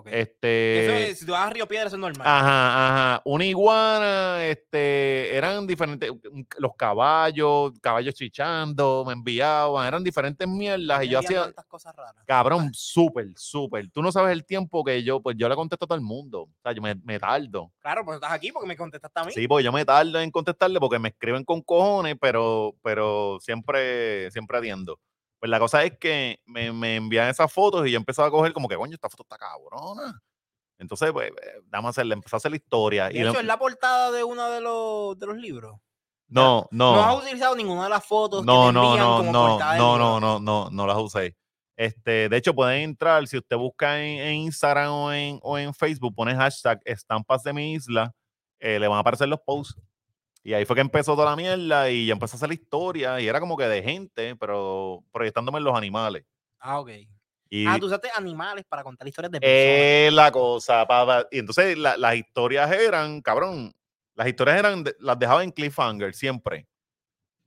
Este. 0.05 0.85
Eso 0.85 0.93
es, 0.93 1.19
si 1.19 1.25
tú 1.25 1.31
vas 1.31 1.47
a 1.47 1.49
Río 1.49 1.67
Piedra, 1.67 1.87
eso 1.87 1.95
es 1.95 1.99
normal. 1.99 2.27
Ajá, 2.27 3.13
ajá. 3.13 3.21
Una 3.25 3.45
iguana, 3.45 4.45
este, 4.45 5.35
eran 5.35 5.65
diferentes, 5.67 6.11
los 6.57 6.75
caballos, 6.75 7.73
caballos 7.81 8.13
chichando, 8.15 9.03
me 9.05 9.13
enviaban, 9.13 9.87
eran 9.87 10.03
diferentes 10.03 10.47
mierdas 10.47 11.03
y 11.03 11.09
yo 11.09 11.19
hacía, 11.19 11.51
cosas 11.67 11.95
raras. 11.95 12.15
cabrón, 12.25 12.71
súper, 12.73 13.27
súper. 13.35 13.89
Tú 13.91 14.01
no 14.01 14.11
sabes 14.11 14.33
el 14.33 14.45
tiempo 14.45 14.83
que 14.83 15.03
yo, 15.03 15.21
pues 15.21 15.35
yo 15.37 15.49
le 15.49 15.55
contesto 15.55 15.85
a 15.85 15.87
todo 15.87 15.97
el 15.97 16.03
mundo. 16.03 16.41
O 16.41 16.61
sea, 16.63 16.71
yo 16.71 16.81
me, 16.81 16.95
me 17.03 17.19
tardo. 17.19 17.71
Claro, 17.79 18.05
pues 18.05 18.15
estás 18.15 18.31
aquí 18.31 18.51
porque 18.51 18.67
me 18.67 18.77
contestaste 18.77 19.19
a 19.19 19.23
mí. 19.23 19.31
Sí, 19.31 19.47
porque 19.47 19.63
yo 19.63 19.71
me 19.71 19.85
tardo 19.85 20.19
en 20.19 20.31
contestarle 20.31 20.79
porque 20.79 20.99
me 20.99 21.09
escriben 21.09 21.43
con 21.43 21.61
cojones, 21.61 22.15
pero, 22.19 22.75
pero 22.81 23.39
siempre, 23.41 24.31
siempre 24.31 24.57
atiendo. 24.57 24.99
Pues 25.39 25.49
la 25.49 25.59
cosa 25.59 25.83
es 25.83 25.97
que 25.97 26.39
me, 26.45 26.71
me 26.71 26.97
envían 26.97 27.29
esas 27.29 27.51
fotos 27.51 27.87
y 27.87 27.91
yo 27.91 27.97
empezaba 27.97 28.27
a 28.27 28.31
coger 28.31 28.51
como 28.53 28.67
que, 28.67 28.75
coño, 28.75 28.93
esta 28.93 29.09
foto 29.09 29.23
está 29.23 29.37
cabrona. 29.37 30.21
Entonces, 30.77 31.11
pues, 31.11 31.29
eh, 31.29 31.61
vamos 31.65 31.87
a 31.87 31.91
hacerle, 31.91 32.13
empezó 32.13 32.35
a 32.35 32.37
hacer 32.37 32.51
la 32.51 32.57
historia. 32.57 33.09
De 33.09 33.17
y 33.17 33.21
hecho, 33.21 33.39
es 33.39 33.45
la 33.45 33.59
portada 33.59 34.11
de 34.11 34.23
uno 34.23 34.49
de 34.49 34.61
los, 34.61 35.19
de 35.19 35.25
los 35.27 35.37
libros. 35.37 35.77
no, 36.27 36.67
No. 36.71 36.95
no, 36.95 37.03
has 37.03 37.23
utilizado 37.23 37.55
ninguna 37.55 37.83
de 37.83 37.89
las 37.89 38.05
fotos 38.05 38.45
no, 38.45 38.63
que 38.63 38.67
te 38.67 38.73
no, 38.73 38.97
no, 38.97 39.17
como 39.17 39.31
no, 39.31 39.47
portada 39.47 39.77
no, 39.77 39.97
no, 39.97 40.19
no, 40.19 40.39
no, 40.39 40.69
no 40.69 40.87
las 40.87 40.97
usé. 40.97 41.35
Este, 41.77 42.27
de 42.27 42.37
hecho, 42.37 42.53
pueden 42.53 42.81
entrar, 42.81 43.25
si 43.27 43.37
usted 43.37 43.55
busca 43.55 44.01
en, 44.01 44.19
en 44.19 44.33
Instagram 44.35 44.91
o 44.91 45.13
en, 45.13 45.39
o 45.41 45.57
en 45.57 45.73
Facebook, 45.73 46.13
pone 46.13 46.35
hashtag 46.35 46.81
estampas 46.83 47.43
de 47.43 47.53
mi 47.53 47.73
isla, 47.73 48.13
eh, 48.59 48.79
le 48.79 48.87
van 48.87 48.97
a 48.97 48.99
aparecer 49.01 49.29
los 49.29 49.39
posts. 49.39 49.81
Y 50.43 50.53
ahí 50.53 50.65
fue 50.65 50.75
que 50.75 50.81
empezó 50.81 51.15
toda 51.15 51.29
la 51.31 51.35
mierda 51.35 51.89
y 51.91 52.05
ya 52.07 52.13
empezó 52.13 52.35
a 52.35 52.37
hacer 52.37 52.49
la 52.49 52.55
historia 52.55 53.19
y 53.19 53.27
era 53.27 53.39
como 53.39 53.57
que 53.57 53.65
de 53.65 53.83
gente, 53.83 54.35
pero 54.37 55.03
proyectándome 55.11 55.57
en 55.57 55.63
los 55.65 55.75
animales. 55.77 56.25
Ah, 56.59 56.79
ok. 56.79 56.89
Y 57.51 57.65
Ah, 57.67 57.77
tú 57.79 57.87
usaste 57.87 58.09
animales 58.15 58.63
para 58.69 58.83
contar 58.83 59.07
historias 59.07 59.31
de 59.31 59.41
personas. 59.41 59.75
es 60.07 60.13
la 60.13 60.31
cosa, 60.31 60.85
papá. 60.87 61.27
Y 61.31 61.39
entonces 61.39 61.77
la- 61.77 61.97
las 61.97 62.15
historias 62.15 62.71
eran, 62.71 63.21
cabrón, 63.21 63.73
las 64.15 64.27
historias 64.27 64.59
eran, 64.59 64.83
las 64.99 65.19
dejaba 65.19 65.43
en 65.43 65.51
cliffhanger 65.51 66.13
siempre. 66.13 66.67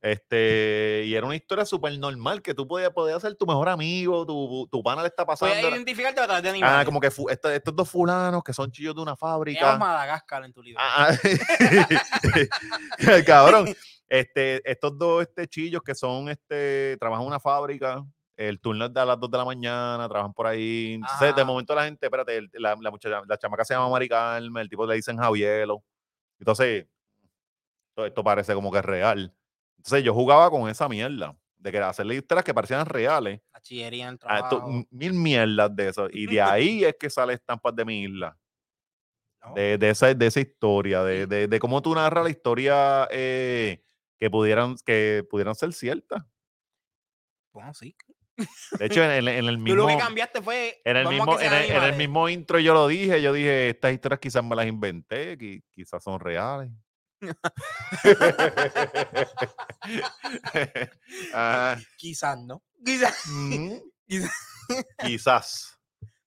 Este, 0.05 1.05
y 1.07 1.15
era 1.15 1.24
una 1.24 1.37
historia 1.37 1.65
súper 1.65 1.97
normal 1.97 2.43
que 2.43 2.55
tú 2.55 2.66
podías, 2.66 2.91
podías 2.91 3.23
ser 3.23 3.37
tu 3.37 3.47
mejor 3.47 3.69
amigo, 3.69 4.27
tu, 4.27 4.66
tu 4.69 4.83
pana 4.83 5.01
le 5.03 5.07
está 5.09 5.24
pasando. 5.24 5.55
Puedes 5.55 5.74
identificarte 5.77 6.20
a 6.20 6.24
través 6.24 6.43
de 6.43 6.49
animales. 6.51 6.77
Ah, 6.81 6.85
como 6.85 6.99
que 7.01 7.09
fu- 7.11 7.29
esta- 7.29 7.55
estos 7.55 7.77
dos 7.77 7.89
fulanos 7.89 8.43
que 8.43 8.53
son 8.53 8.70
chillos 8.73 8.97
de 8.97 9.01
una 9.03 9.15
fábrica. 9.15 9.77
Madagascar 9.79 10.45
en 10.45 10.53
tu 10.53 10.61
libro. 10.61 10.81
Ah, 10.83 11.11
ah. 11.12 11.16
cabrón. 13.27 13.74
Este, 14.09 14.61
estos 14.70 14.99
dos 14.99 15.23
este, 15.23 15.47
chillos 15.47 15.83
que 15.83 15.95
son, 15.95 16.29
este, 16.29 16.97
trabajan 16.99 17.23
en 17.23 17.29
una 17.29 17.41
fábrica, 17.41 18.05
el 18.37 18.61
turno 18.61 18.87
es 18.87 18.93
de 18.93 19.01
a 19.01 19.05
las 19.07 19.19
2 19.19 19.31
de 19.31 19.39
la 19.39 19.45
mañana, 19.45 20.07
trabajan 20.09 20.35
por 20.35 20.47
ahí. 20.49 20.95
Entonces, 20.95 21.35
de 21.35 21.45
momento 21.45 21.74
la 21.74 21.85
gente, 21.85 22.07
espérate, 22.07 22.37
el- 22.37 22.51
la, 22.55 22.77
la 22.79 22.91
muchacha, 22.91 23.23
la 23.27 23.39
chamaca 23.39 23.65
se 23.65 23.73
llama 23.74 23.89
Mari 23.89 24.09
Carmen, 24.09 24.61
el 24.62 24.69
tipo 24.69 24.85
le 24.87 24.97
dicen 24.97 25.16
Javielo. 25.16 25.83
Entonces, 26.39 26.87
esto 27.97 28.24
parece 28.24 28.53
como 28.55 28.70
que 28.70 28.79
es 28.81 28.85
real. 28.85 29.35
Entonces, 29.84 30.04
yo 30.04 30.14
jugaba 30.14 30.48
con 30.48 30.68
esa 30.70 30.88
mierda, 30.88 31.36
de 31.56 31.72
que 31.72 31.78
hacerle 31.78 32.14
historias 32.14 32.44
que 32.44 32.54
parecían 32.54 32.86
reales. 32.86 33.40
En 33.70 34.18
Ah, 34.22 34.48
trabajo. 34.48 34.84
mil 34.90 35.12
mierdas 35.12 35.74
de 35.74 35.88
eso. 35.88 36.09
Y 36.10 36.26
de 36.26 36.40
ahí 36.42 36.84
es 36.84 36.94
que 36.98 37.10
sale 37.10 37.34
estampas 37.34 37.74
de 37.74 37.84
mi 37.84 38.02
isla 38.04 38.36
No, 39.44 39.54
de, 39.54 39.78
de 39.78 39.90
esa, 39.90 40.14
de 40.14 40.26
esa 40.26 40.40
historia, 40.40 41.02
de, 41.02 41.26
de, 41.26 41.48
de 41.48 41.59
cómo 41.59 41.82
tú 41.82 41.94
narras 41.94 42.22
la 42.24 42.30
historia 42.30 43.09
eh, 43.10 43.82
que, 44.18 44.30
pudieran, 44.30 44.76
que 44.86 45.24
pudieran 45.28 45.54
ser 45.56 45.72
ciertas. 45.72 46.22
Bueno, 47.52 47.74
sí. 47.74 47.94
De 48.78 48.86
hecho, 48.86 49.02
en, 49.02 49.10
el- 49.18 49.28
en 49.28 49.44
el 49.46 49.56
Tú 49.56 49.62
mismo, 49.64 49.82
lo 49.82 49.86
que 49.88 49.96
cambiaste 49.96 50.42
fue. 50.42 50.80
en 50.84 50.96
el 50.96 51.09
mismo, 51.09 51.40
en 51.40 51.46
el, 51.46 51.52
en 51.52 51.62
el 51.64 51.70
animales. 51.72 51.96
mismo 51.98 52.28
intro 52.28 52.59
yo 52.60 52.72
lo 52.72 52.86
dije, 52.86 53.20
yo 53.20 53.32
dije, 53.32 53.70
estas 53.70 53.92
historias 53.92 54.20
quizás 54.20 54.44
me 54.44 54.54
las 54.56 54.66
inventé, 54.66 55.36
qui- 55.36 55.62
quizás 55.70 56.02
son 56.04 56.18
reales. 56.20 56.70
Ah, 61.35 61.77
Quizás 61.97 62.39
no. 62.39 62.62
Quizás. 62.85 63.27
mm, 63.28 63.73
Quizás. 64.09 64.32
quizás. 64.99 65.78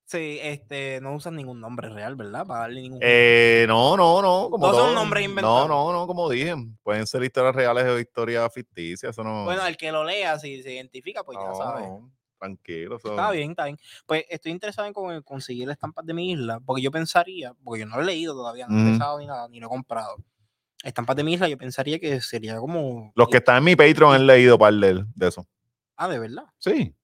Sí, 0.08 0.38
este, 0.42 1.00
no 1.02 1.16
usan 1.16 1.36
ningún 1.36 1.60
nombre 1.60 1.90
real, 1.90 2.16
¿verdad? 2.16 2.46
Para 2.46 2.62
darle 2.62 2.82
ningún. 2.82 3.00
Eh, 3.02 3.66
no, 3.68 3.98
no, 3.98 4.22
no. 4.22 4.50
Como 4.52 4.70
Todos 4.70 4.86
son 4.86 4.94
nombres 4.96 5.24
No, 5.24 5.30
inventados. 5.30 5.68
no, 5.68 5.92
no, 5.92 6.06
como 6.08 6.30
dije. 6.30 6.54
Pueden 6.84 7.08
ser 7.08 7.24
historias 7.24 7.56
reales 7.56 7.86
o 7.86 8.00
historias 8.00 8.54
ficticias. 8.54 9.10
Eso 9.12 9.24
no. 9.24 9.46
Bueno, 9.46 9.66
el 9.66 9.76
que 9.78 9.92
lo 9.92 10.04
lea, 10.04 10.38
si 10.38 10.62
se 10.62 10.74
identifica, 10.74 11.24
pues 11.24 11.40
ya 11.42 11.48
no, 11.48 11.56
sabe. 11.56 11.82
no, 11.88 12.12
tranquilo. 12.38 12.98
eso- 12.98 13.10
Está 13.10 13.32
bien, 13.32 13.52
está 13.52 13.66
bien. 13.66 13.80
Pues 14.06 14.26
estoy 14.30 14.52
interesado 14.52 14.88
en 14.88 14.94
con- 14.94 15.24
conseguir 15.24 15.70
estampas 15.72 16.06
de 16.06 16.14
mi 16.14 16.32
isla, 16.34 16.60
porque 16.64 16.84
yo 16.84 16.92
pensaría, 16.92 17.54
porque 17.64 17.80
yo 17.82 17.88
no 17.88 17.96
lo 17.98 18.04
he 18.04 18.06
leído 18.06 18.36
todavía, 18.36 18.68
no 18.68 18.78
he 18.78 18.82
empezado 18.88 19.18
ni 19.18 19.26
nada, 19.26 19.48
ni 19.50 19.60
lo 19.60 19.66
he 19.66 19.70
comprado. 19.70 20.18
Estampas 20.84 21.16
de 21.16 21.24
mi 21.24 21.34
isla, 21.34 21.48
yo 21.48 21.58
pensaría 21.58 22.00
que 22.00 22.22
sería 22.22 22.58
como. 22.58 23.12
Los 23.16 23.28
que 23.30 23.38
están 23.38 23.58
en 23.58 23.64
mi 23.64 23.76
Patreon 23.76 24.14
han 24.16 24.28
leído 24.28 24.58
par 24.58 24.74
de, 24.74 25.04
de 25.16 25.28
eso. 25.28 25.48
Ah, 25.96 26.08
de 26.08 26.20
verdad. 26.20 26.44
Sí. 26.60 26.96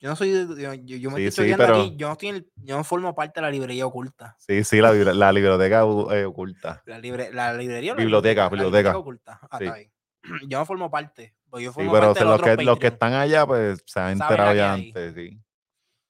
Yo 0.00 0.08
no 0.08 0.16
soy. 0.16 0.32
Yo, 0.58 0.74
yo- 0.74 1.10
me 1.12 1.18
Sí, 1.18 1.26
estoy 1.26 1.50
sí, 1.50 1.54
pero- 1.56 1.76
aquí, 1.80 1.94
yo 1.96 2.08
no, 2.08 2.12
estoy 2.14 2.28
en 2.30 2.46
yo 2.56 2.76
no 2.76 2.82
formo 2.82 3.14
parte 3.14 3.38
de 3.40 3.42
la 3.46 3.50
librería 3.52 3.86
oculta. 3.86 4.34
Sí, 4.40 4.64
sí, 4.64 4.80
la, 4.80 4.92
bibli- 4.92 5.14
la 5.14 5.30
biblioteca 5.30 5.80
eh, 6.16 6.24
oculta. 6.24 6.82
La, 6.86 6.98
libre, 6.98 7.32
la 7.32 7.52
librería. 7.54 7.92
la 7.94 8.00
Biblioteca, 8.00 8.42
La 8.44 8.48
biblioteca. 8.48 8.98
oculta. 8.98 9.38
Ah, 9.48 9.58
Sí. 9.58 9.64
está 9.64 9.76
bien. 9.76 9.92
Yo 10.48 10.58
no 10.58 10.66
formo 10.66 10.90
parte. 10.90 11.36
porque 11.48 11.64
yo 11.64 11.70
Sí, 11.70 11.74
formo 11.74 11.92
pero 11.92 12.06
parte 12.06 12.18
de 12.20 12.24
los, 12.24 12.40
los 12.40 12.56
que, 12.56 12.64
los 12.64 12.78
que 12.78 12.86
están 12.88 13.12
allá, 13.12 13.46
pues 13.46 13.82
se 13.86 14.00
han 14.00 14.12
enterado 14.12 14.54
ya 14.54 14.72
antes, 14.72 15.14
sí. 15.14 15.38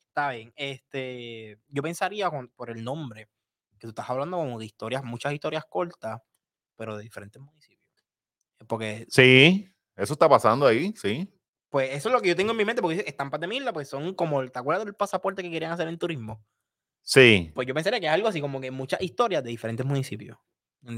Está 0.08 0.30
bien. 0.30 0.52
Este, 0.56 1.58
yo 1.68 1.82
pensaría 1.82 2.30
con- 2.30 2.48
por 2.48 2.70
el 2.70 2.82
nombre 2.84 3.28
que 3.78 3.86
tú 3.86 3.88
estás 3.88 4.08
hablando 4.08 4.36
como 4.38 4.58
de 4.58 4.64
historias, 4.66 5.02
muchas 5.02 5.32
historias 5.32 5.64
cortas, 5.68 6.20
pero 6.76 6.96
de 6.96 7.02
diferentes 7.02 7.40
municipios. 7.40 7.80
Porque, 8.66 9.06
Sí, 9.08 9.68
eso 9.96 10.12
está 10.12 10.28
pasando 10.28 10.66
ahí, 10.66 10.92
sí. 10.96 11.28
pues, 11.68 11.90
eso 11.94 12.08
es 12.08 12.12
lo 12.14 12.20
que 12.20 12.28
yo 12.28 12.36
tengo 12.36 12.52
en 12.52 12.56
mi 12.56 12.64
mente, 12.64 12.80
porque 12.82 13.04
estampas 13.06 13.40
de 13.40 13.48
Mirla, 13.48 13.72
pues 13.72 13.88
son 13.88 14.14
como, 14.14 14.46
¿te 14.48 14.58
acuerdas 14.58 14.84
del 14.84 14.94
pasaporte 14.94 15.42
que 15.42 15.50
querían 15.50 15.72
hacer 15.72 15.88
en 15.88 15.98
turismo? 15.98 16.44
Sí. 17.02 17.50
Pues 17.54 17.66
yo 17.66 17.74
pensaría 17.74 17.98
que 17.98 18.06
es 18.06 18.12
algo 18.12 18.28
así 18.28 18.40
como 18.40 18.60
que 18.60 18.70
muchas 18.70 19.00
historias 19.02 19.42
de 19.42 19.50
diferentes 19.50 19.84
municipios. 19.84 20.38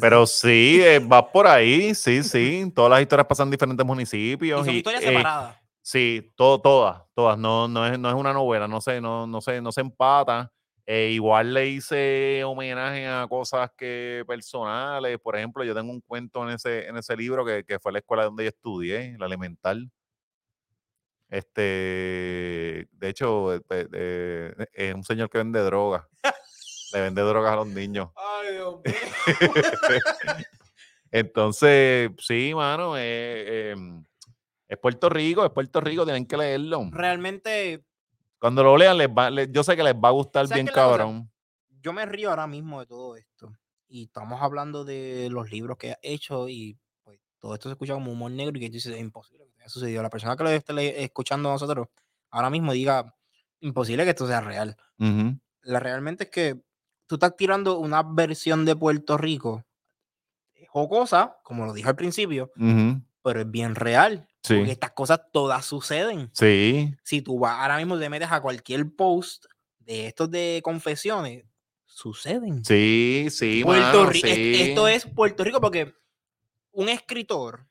Pero 0.00 0.26
sí, 0.26 0.80
eh, 0.82 0.98
vas 1.02 1.24
por 1.32 1.46
ahí, 1.46 1.94
sí, 1.94 2.22
sí. 2.22 2.70
Todas 2.74 2.90
las 2.90 3.00
historias 3.02 3.26
pasan 3.26 3.48
en 3.48 3.52
diferentes 3.52 3.84
y 3.84 3.86
municipios. 3.86 4.64
son 4.66 4.74
y, 4.74 4.78
historias 4.78 5.02
eh, 5.02 5.06
separadas. 5.08 5.56
Sí, 5.82 6.32
to- 6.36 6.60
todas, 6.60 7.02
todas. 7.14 7.38
No, 7.38 7.68
no, 7.68 7.86
es, 7.86 7.98
no 7.98 8.08
es 8.08 8.14
una 8.14 8.32
novela, 8.32 8.66
no 8.68 8.80
se, 8.80 9.00
no, 9.00 9.26
no 9.26 9.40
se, 9.40 9.60
no 9.60 9.72
se 9.72 9.80
empata. 9.82 10.50
Eh, 10.86 11.10
igual 11.12 11.54
le 11.54 11.68
hice 11.68 12.42
homenaje 12.44 13.06
a 13.06 13.26
cosas 13.28 13.70
que 13.76 14.24
personales. 14.26 15.18
Por 15.18 15.36
ejemplo, 15.36 15.64
yo 15.64 15.74
tengo 15.74 15.90
un 15.92 16.00
cuento 16.00 16.42
en 16.46 16.54
ese, 16.54 16.86
en 16.86 16.96
ese 16.96 17.16
libro 17.16 17.44
que, 17.44 17.64
que 17.64 17.78
fue 17.78 17.92
la 17.92 17.98
escuela 18.00 18.24
donde 18.24 18.44
yo 18.44 18.48
estudié, 18.48 19.16
la 19.18 19.26
elemental. 19.26 19.90
Este, 21.34 22.86
de 22.92 23.08
hecho, 23.08 23.54
eh, 23.54 23.60
eh, 23.70 24.54
eh, 24.56 24.66
es 24.72 24.94
un 24.94 25.02
señor 25.02 25.28
que 25.30 25.38
vende 25.38 25.60
drogas. 25.60 26.04
Le 26.92 27.00
vende 27.00 27.22
drogas 27.22 27.52
a 27.52 27.56
los 27.56 27.66
niños. 27.66 28.10
Ay, 28.16 28.52
Dios 28.52 28.76
Entonces, 31.10 32.10
sí, 32.18 32.52
mano, 32.54 32.96
eh, 32.96 33.70
em, 33.72 34.04
es 34.68 34.78
Puerto 34.78 35.08
Rico, 35.08 35.44
es 35.44 35.50
Puerto 35.50 35.80
Rico, 35.80 36.04
tienen 36.04 36.26
que 36.26 36.36
leerlo. 36.36 36.88
Realmente, 36.90 37.84
Cuando 38.44 38.62
lo 38.62 38.76
lean, 38.76 38.98
les 38.98 39.08
va, 39.08 39.30
les- 39.30 39.50
yo 39.50 39.64
sé 39.64 39.74
que 39.74 39.82
les 39.82 39.94
va 39.94 40.08
a 40.08 40.12
gustar 40.12 40.46
¿Sabes 40.46 40.62
bien 40.62 40.66
la 40.66 40.72
cosa? 40.72 40.98
cabrón. 40.98 41.30
yo 41.80 41.94
me 41.94 42.04
río 42.04 42.28
ahora 42.28 42.46
mismo 42.46 42.78
de 42.80 42.84
todo 42.84 43.16
esto. 43.16 43.56
Y 43.88 44.04
estamos 44.04 44.42
hablando 44.42 44.84
de 44.84 45.30
los 45.30 45.50
libros 45.50 45.78
que 45.78 45.92
ha 45.92 45.98
hecho 46.02 46.46
y 46.50 46.78
pues 47.02 47.18
todo 47.38 47.54
esto 47.54 47.70
se 47.70 47.72
escucha 47.72 47.94
como 47.94 48.12
humor 48.12 48.30
negro 48.32 48.54
y 48.58 48.60
que 48.60 48.68
dices, 48.68 48.92
es 48.92 49.00
imposible 49.00 49.46
que 49.46 49.62
haya 49.62 49.70
sucedido. 49.70 50.02
La 50.02 50.10
persona 50.10 50.36
que 50.36 50.44
lo 50.44 50.50
esté 50.50 51.02
escuchando 51.02 51.48
a 51.48 51.52
nosotros 51.52 51.88
ahora 52.28 52.50
mismo 52.50 52.74
diga, 52.74 53.16
imposible 53.60 54.04
que 54.04 54.10
esto 54.10 54.26
sea 54.26 54.42
real. 54.42 54.76
Ujú, 54.98 55.38
La 55.62 55.80
realmente 55.80 56.24
es 56.24 56.30
que 56.30 56.60
tú 57.06 57.14
estás 57.14 57.34
tirando 57.38 57.78
una 57.78 58.02
versión 58.02 58.66
de 58.66 58.76
Puerto 58.76 59.16
Rico 59.16 59.64
eh, 60.54 60.66
jocosa, 60.68 61.38
como 61.44 61.64
lo 61.64 61.72
dije 61.72 61.88
al 61.88 61.96
principio, 61.96 62.52
ujú. 62.58 63.00
Pero 63.24 63.40
es 63.40 63.50
bien 63.50 63.74
real. 63.74 64.28
Sí. 64.42 64.54
Porque 64.56 64.72
estas 64.72 64.92
cosas 64.92 65.20
todas 65.32 65.64
suceden. 65.64 66.30
Sí, 66.34 66.94
Si 67.02 67.22
tú 67.22 67.38
vas 67.40 67.58
ahora 67.58 67.78
mismo 67.78 67.98
te 67.98 68.08
metes 68.10 68.30
a 68.30 68.42
cualquier 68.42 68.94
post 68.94 69.46
de 69.78 70.06
estos 70.08 70.30
de 70.30 70.60
confesiones, 70.62 71.44
suceden. 71.86 72.64
sí, 72.64 73.28
sí, 73.30 73.62
Puerto 73.64 74.00
mano, 74.04 74.12
sí. 74.12 74.20
Esto 74.62 74.86
es 74.86 75.06
Puerto 75.06 75.42
Rico 75.44 75.60
porque 75.60 75.94
un 76.72 76.88
escritor, 76.90 77.66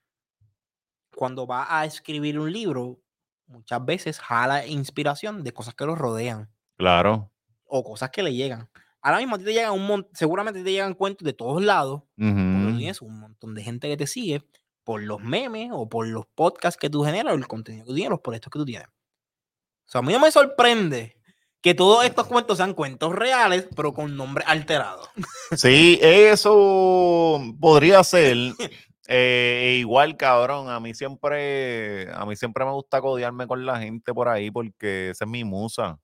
cuando 1.16 1.46
va 1.46 1.80
a 1.80 1.86
escribir 1.86 2.40
un 2.40 2.52
libro, 2.52 3.00
muchas 3.48 3.84
veces 3.86 4.20
jala 4.20 4.66
inspiración 4.66 5.44
de 5.44 5.54
cosas 5.54 5.76
que 5.76 5.86
lo 5.86 5.96
rodean 5.96 6.50
Claro. 6.78 7.32
o 7.66 7.84
cosas 7.84 8.10
que 8.10 8.24
le 8.24 8.34
llegan. 8.34 8.70
Ahora 9.02 9.20
mismo 9.20 9.36
a 9.36 9.38
ti 9.38 9.44
te 9.44 9.54
llegan 9.54 9.74
un 9.74 9.86
montón, 9.86 10.10
seguramente 10.16 10.64
te 10.64 10.72
llegan 10.72 10.94
cuentos 10.96 11.26
de 11.26 11.34
todos 11.34 11.62
lados, 11.62 12.02
Ujú. 12.18 12.78
tienes 12.78 13.02
un 13.02 13.20
montón 13.20 13.54
de 13.54 13.62
gente 13.62 13.88
que 13.90 13.98
te 13.98 14.08
sigue 14.08 14.44
por 14.84 15.02
los 15.02 15.20
memes 15.22 15.70
o 15.72 15.88
por 15.88 16.08
los 16.08 16.26
podcasts 16.36 16.80
que 16.80 16.90
tú 16.90 17.04
generas 17.04 17.34
o 17.34 17.38
el 17.38 17.48
contenido 17.48 17.86
que 17.86 17.90
tú 17.90 17.96
tienes, 17.96 18.12
los 18.12 18.22
proyectos 18.22 18.52
que 18.52 18.60
tú 18.60 18.66
tienes. 18.66 18.88
O 18.88 19.92
sea, 19.92 20.00
a 20.00 20.02
mí 20.02 20.14
no 20.14 20.20
me 20.20 20.32
sorprende 20.32 21.18
que 21.62 21.74
todos 21.74 22.04
estos 22.04 22.28
cuentos 22.28 22.58
sean 22.58 22.74
cuentos 22.74 23.16
reales, 23.16 23.68
pero 23.76 23.94
con 23.94 24.18
nombres 24.18 24.48
alterados. 24.48 25.10
Sí, 25.56 25.98
eso 26.02 27.42
podría 27.60 28.04
ser. 28.04 28.36
eh, 29.08 29.78
igual, 29.80 30.18
cabrón, 30.18 30.70
a 30.70 30.80
mí 30.82 30.94
siempre, 30.94 32.12
a 32.14 32.26
mí 32.26 32.36
siempre 32.36 32.66
me 32.66 32.72
gusta 32.72 33.00
codearme 33.00 33.48
con 33.48 33.66
la 33.66 33.80
gente 33.80 34.14
por 34.14 34.28
ahí 34.28 34.52
porque 34.52 35.12
esa 35.12 35.24
es 35.24 35.32
mi 35.32 35.46
musa. 35.46 35.98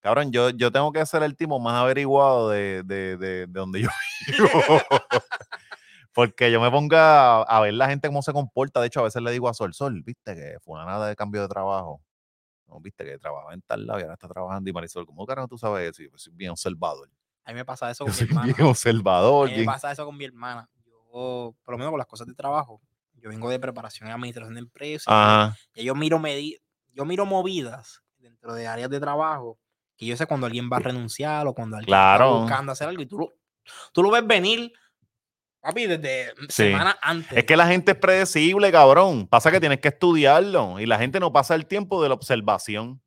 Cabrón, 0.00 0.30
yo, 0.32 0.50
yo 0.50 0.70
tengo 0.70 0.92
que 0.92 1.06
ser 1.06 1.22
el 1.22 1.34
tipo 1.34 1.58
más 1.58 1.80
averiguado 1.80 2.50
de, 2.50 2.82
de, 2.84 3.16
de, 3.16 3.46
de 3.46 3.46
donde 3.46 3.80
yo 3.80 3.88
vivo. 4.28 4.48
Porque 6.14 6.50
yo 6.52 6.60
me 6.60 6.70
pongo 6.70 6.96
a, 6.96 7.60
ver 7.60 7.74
la 7.74 7.88
gente 7.88 8.08
cómo 8.08 8.22
se 8.22 8.32
comporta. 8.32 8.80
De 8.80 8.86
hecho, 8.86 9.00
a 9.00 9.04
veces 9.04 9.20
le 9.20 9.32
digo 9.32 9.48
a 9.48 9.54
Sol, 9.54 9.74
Sol, 9.74 10.00
viste 10.02 10.34
que 10.34 10.58
fue 10.60 10.74
una 10.76 10.84
nada 10.86 11.08
de 11.08 11.16
cambio 11.16 11.42
de 11.42 11.48
trabajo. 11.48 12.00
No, 12.68 12.80
viste 12.80 13.04
que 13.04 13.18
trabajaba 13.18 13.52
en 13.52 13.62
tal 13.62 13.86
lado 13.86 13.98
y 13.98 14.02
ahora 14.02 14.14
está 14.14 14.28
trabajando. 14.28 14.70
Y 14.70 14.72
Marisol, 14.72 15.04
¿cómo 15.06 15.26
carajo 15.26 15.48
tú 15.48 15.58
sabes 15.58 15.90
eso? 15.90 16.02
Y 16.02 16.04
yo, 16.06 16.10
pues, 16.12 16.22
soy 16.22 16.32
bien 16.34 16.52
observador. 16.52 17.10
A 17.44 17.50
mí 17.50 17.56
me 17.56 17.64
pasa 17.64 17.90
eso 17.90 18.04
Yo 18.04 18.06
con 18.06 18.12
mi 18.14 18.18
soy 18.18 18.28
hermana. 18.28 18.52
bien 18.54 18.68
observador. 18.68 19.48
A 19.48 19.52
mí 19.52 19.58
me 19.58 19.64
pasa 19.64 19.92
eso 19.92 20.06
con 20.06 20.16
mi 20.16 20.24
hermana. 20.24 20.68
Yo, 20.86 21.54
por 21.64 21.72
lo 21.74 21.78
menos 21.78 21.90
con 21.90 21.98
las 21.98 22.06
cosas 22.06 22.26
de 22.26 22.34
trabajo, 22.34 22.80
yo 23.14 23.28
vengo 23.30 23.50
de 23.50 23.58
preparación 23.58 24.08
y 24.08 24.12
administración 24.12 24.54
de 24.54 24.60
empresas. 24.60 25.06
Ajá. 25.08 25.56
y 25.74 25.84
yo 25.84 25.94
miro 25.94 26.18
medi- 26.18 26.58
yo 26.92 27.04
miro 27.04 27.26
movidas 27.26 28.02
dentro 28.18 28.54
de 28.54 28.66
áreas 28.68 28.88
de 28.88 29.00
trabajo 29.00 29.58
que 29.96 30.06
yo 30.06 30.16
sé 30.16 30.26
cuando 30.26 30.46
alguien 30.46 30.70
va 30.72 30.76
a 30.76 30.80
renunciar 30.80 31.46
o 31.46 31.54
cuando 31.54 31.76
alguien 31.76 31.88
Claro. 31.90 32.24
está 32.24 32.38
buscando 32.40 32.72
hacer 32.72 32.88
algo 32.88 33.02
y 33.02 33.06
tú 33.06 33.18
lo, 33.18 33.32
tú 33.92 34.02
lo 34.02 34.10
ves 34.10 34.26
venir, 34.26 34.72
papi, 35.64 35.86
desde 35.86 36.32
Sí. 36.48 36.64
semanas 36.70 36.96
antes. 37.02 37.36
Es 37.38 37.44
que 37.44 37.56
la 37.56 37.66
gente 37.66 37.92
es 37.92 37.98
predecible, 37.98 38.70
cabrón. 38.70 39.26
Pasa 39.26 39.50
que 39.50 39.60
tienes 39.60 39.80
que 39.80 39.88
estudiarlo 39.88 40.78
y 40.78 40.86
la 40.86 40.98
gente 40.98 41.18
no 41.20 41.32
pasa 41.32 41.54
el 41.54 41.66
tiempo 41.66 42.02
de 42.02 42.08
la 42.08 42.14
observación. 42.14 43.02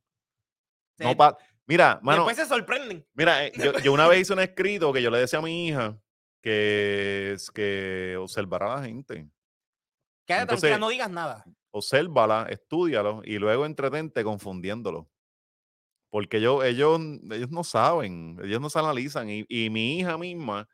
No 0.98 1.16
pa- 1.16 1.36
Mira, 1.66 2.00
mano, 2.02 2.24
Después 2.24 2.36
se 2.38 2.46
sorprenden. 2.46 3.06
mira, 3.14 3.44
eh, 3.46 3.52
yo, 3.56 3.78
yo 3.80 3.92
una 3.92 4.08
vez 4.08 4.20
hice 4.22 4.32
un 4.32 4.40
escrito 4.40 4.92
que 4.92 5.02
yo 5.02 5.10
le 5.10 5.18
decía 5.18 5.38
a 5.38 5.42
mi 5.42 5.68
hija 5.68 5.98
que, 6.42 7.32
es 7.34 7.50
que 7.50 8.16
observara 8.18 8.72
a 8.72 8.76
la 8.80 8.84
gente. 8.86 9.28
Quédate 10.26 10.42
Entonces- 10.42 10.60
tranquila, 10.70 10.78
no 10.78 10.88
digas 10.88 11.10
nada. 11.10 11.44
Obsérvala, 11.70 12.46
estúdialo 12.50 13.20
y 13.24 13.38
luego 13.38 13.66
entretente 13.66 14.24
confundiéndolo. 14.24 15.08
Porque 16.10 16.38
ellos, 16.38 16.64
ellos, 16.64 16.98
ellos 17.30 17.50
no 17.50 17.62
saben, 17.64 18.38
ellos 18.42 18.60
no 18.62 18.70
se 18.70 18.78
analizan. 18.78 19.28
Y, 19.28 19.44
y 19.48 19.68
mi 19.68 19.98
hija 19.98 20.16
misma, 20.16 20.66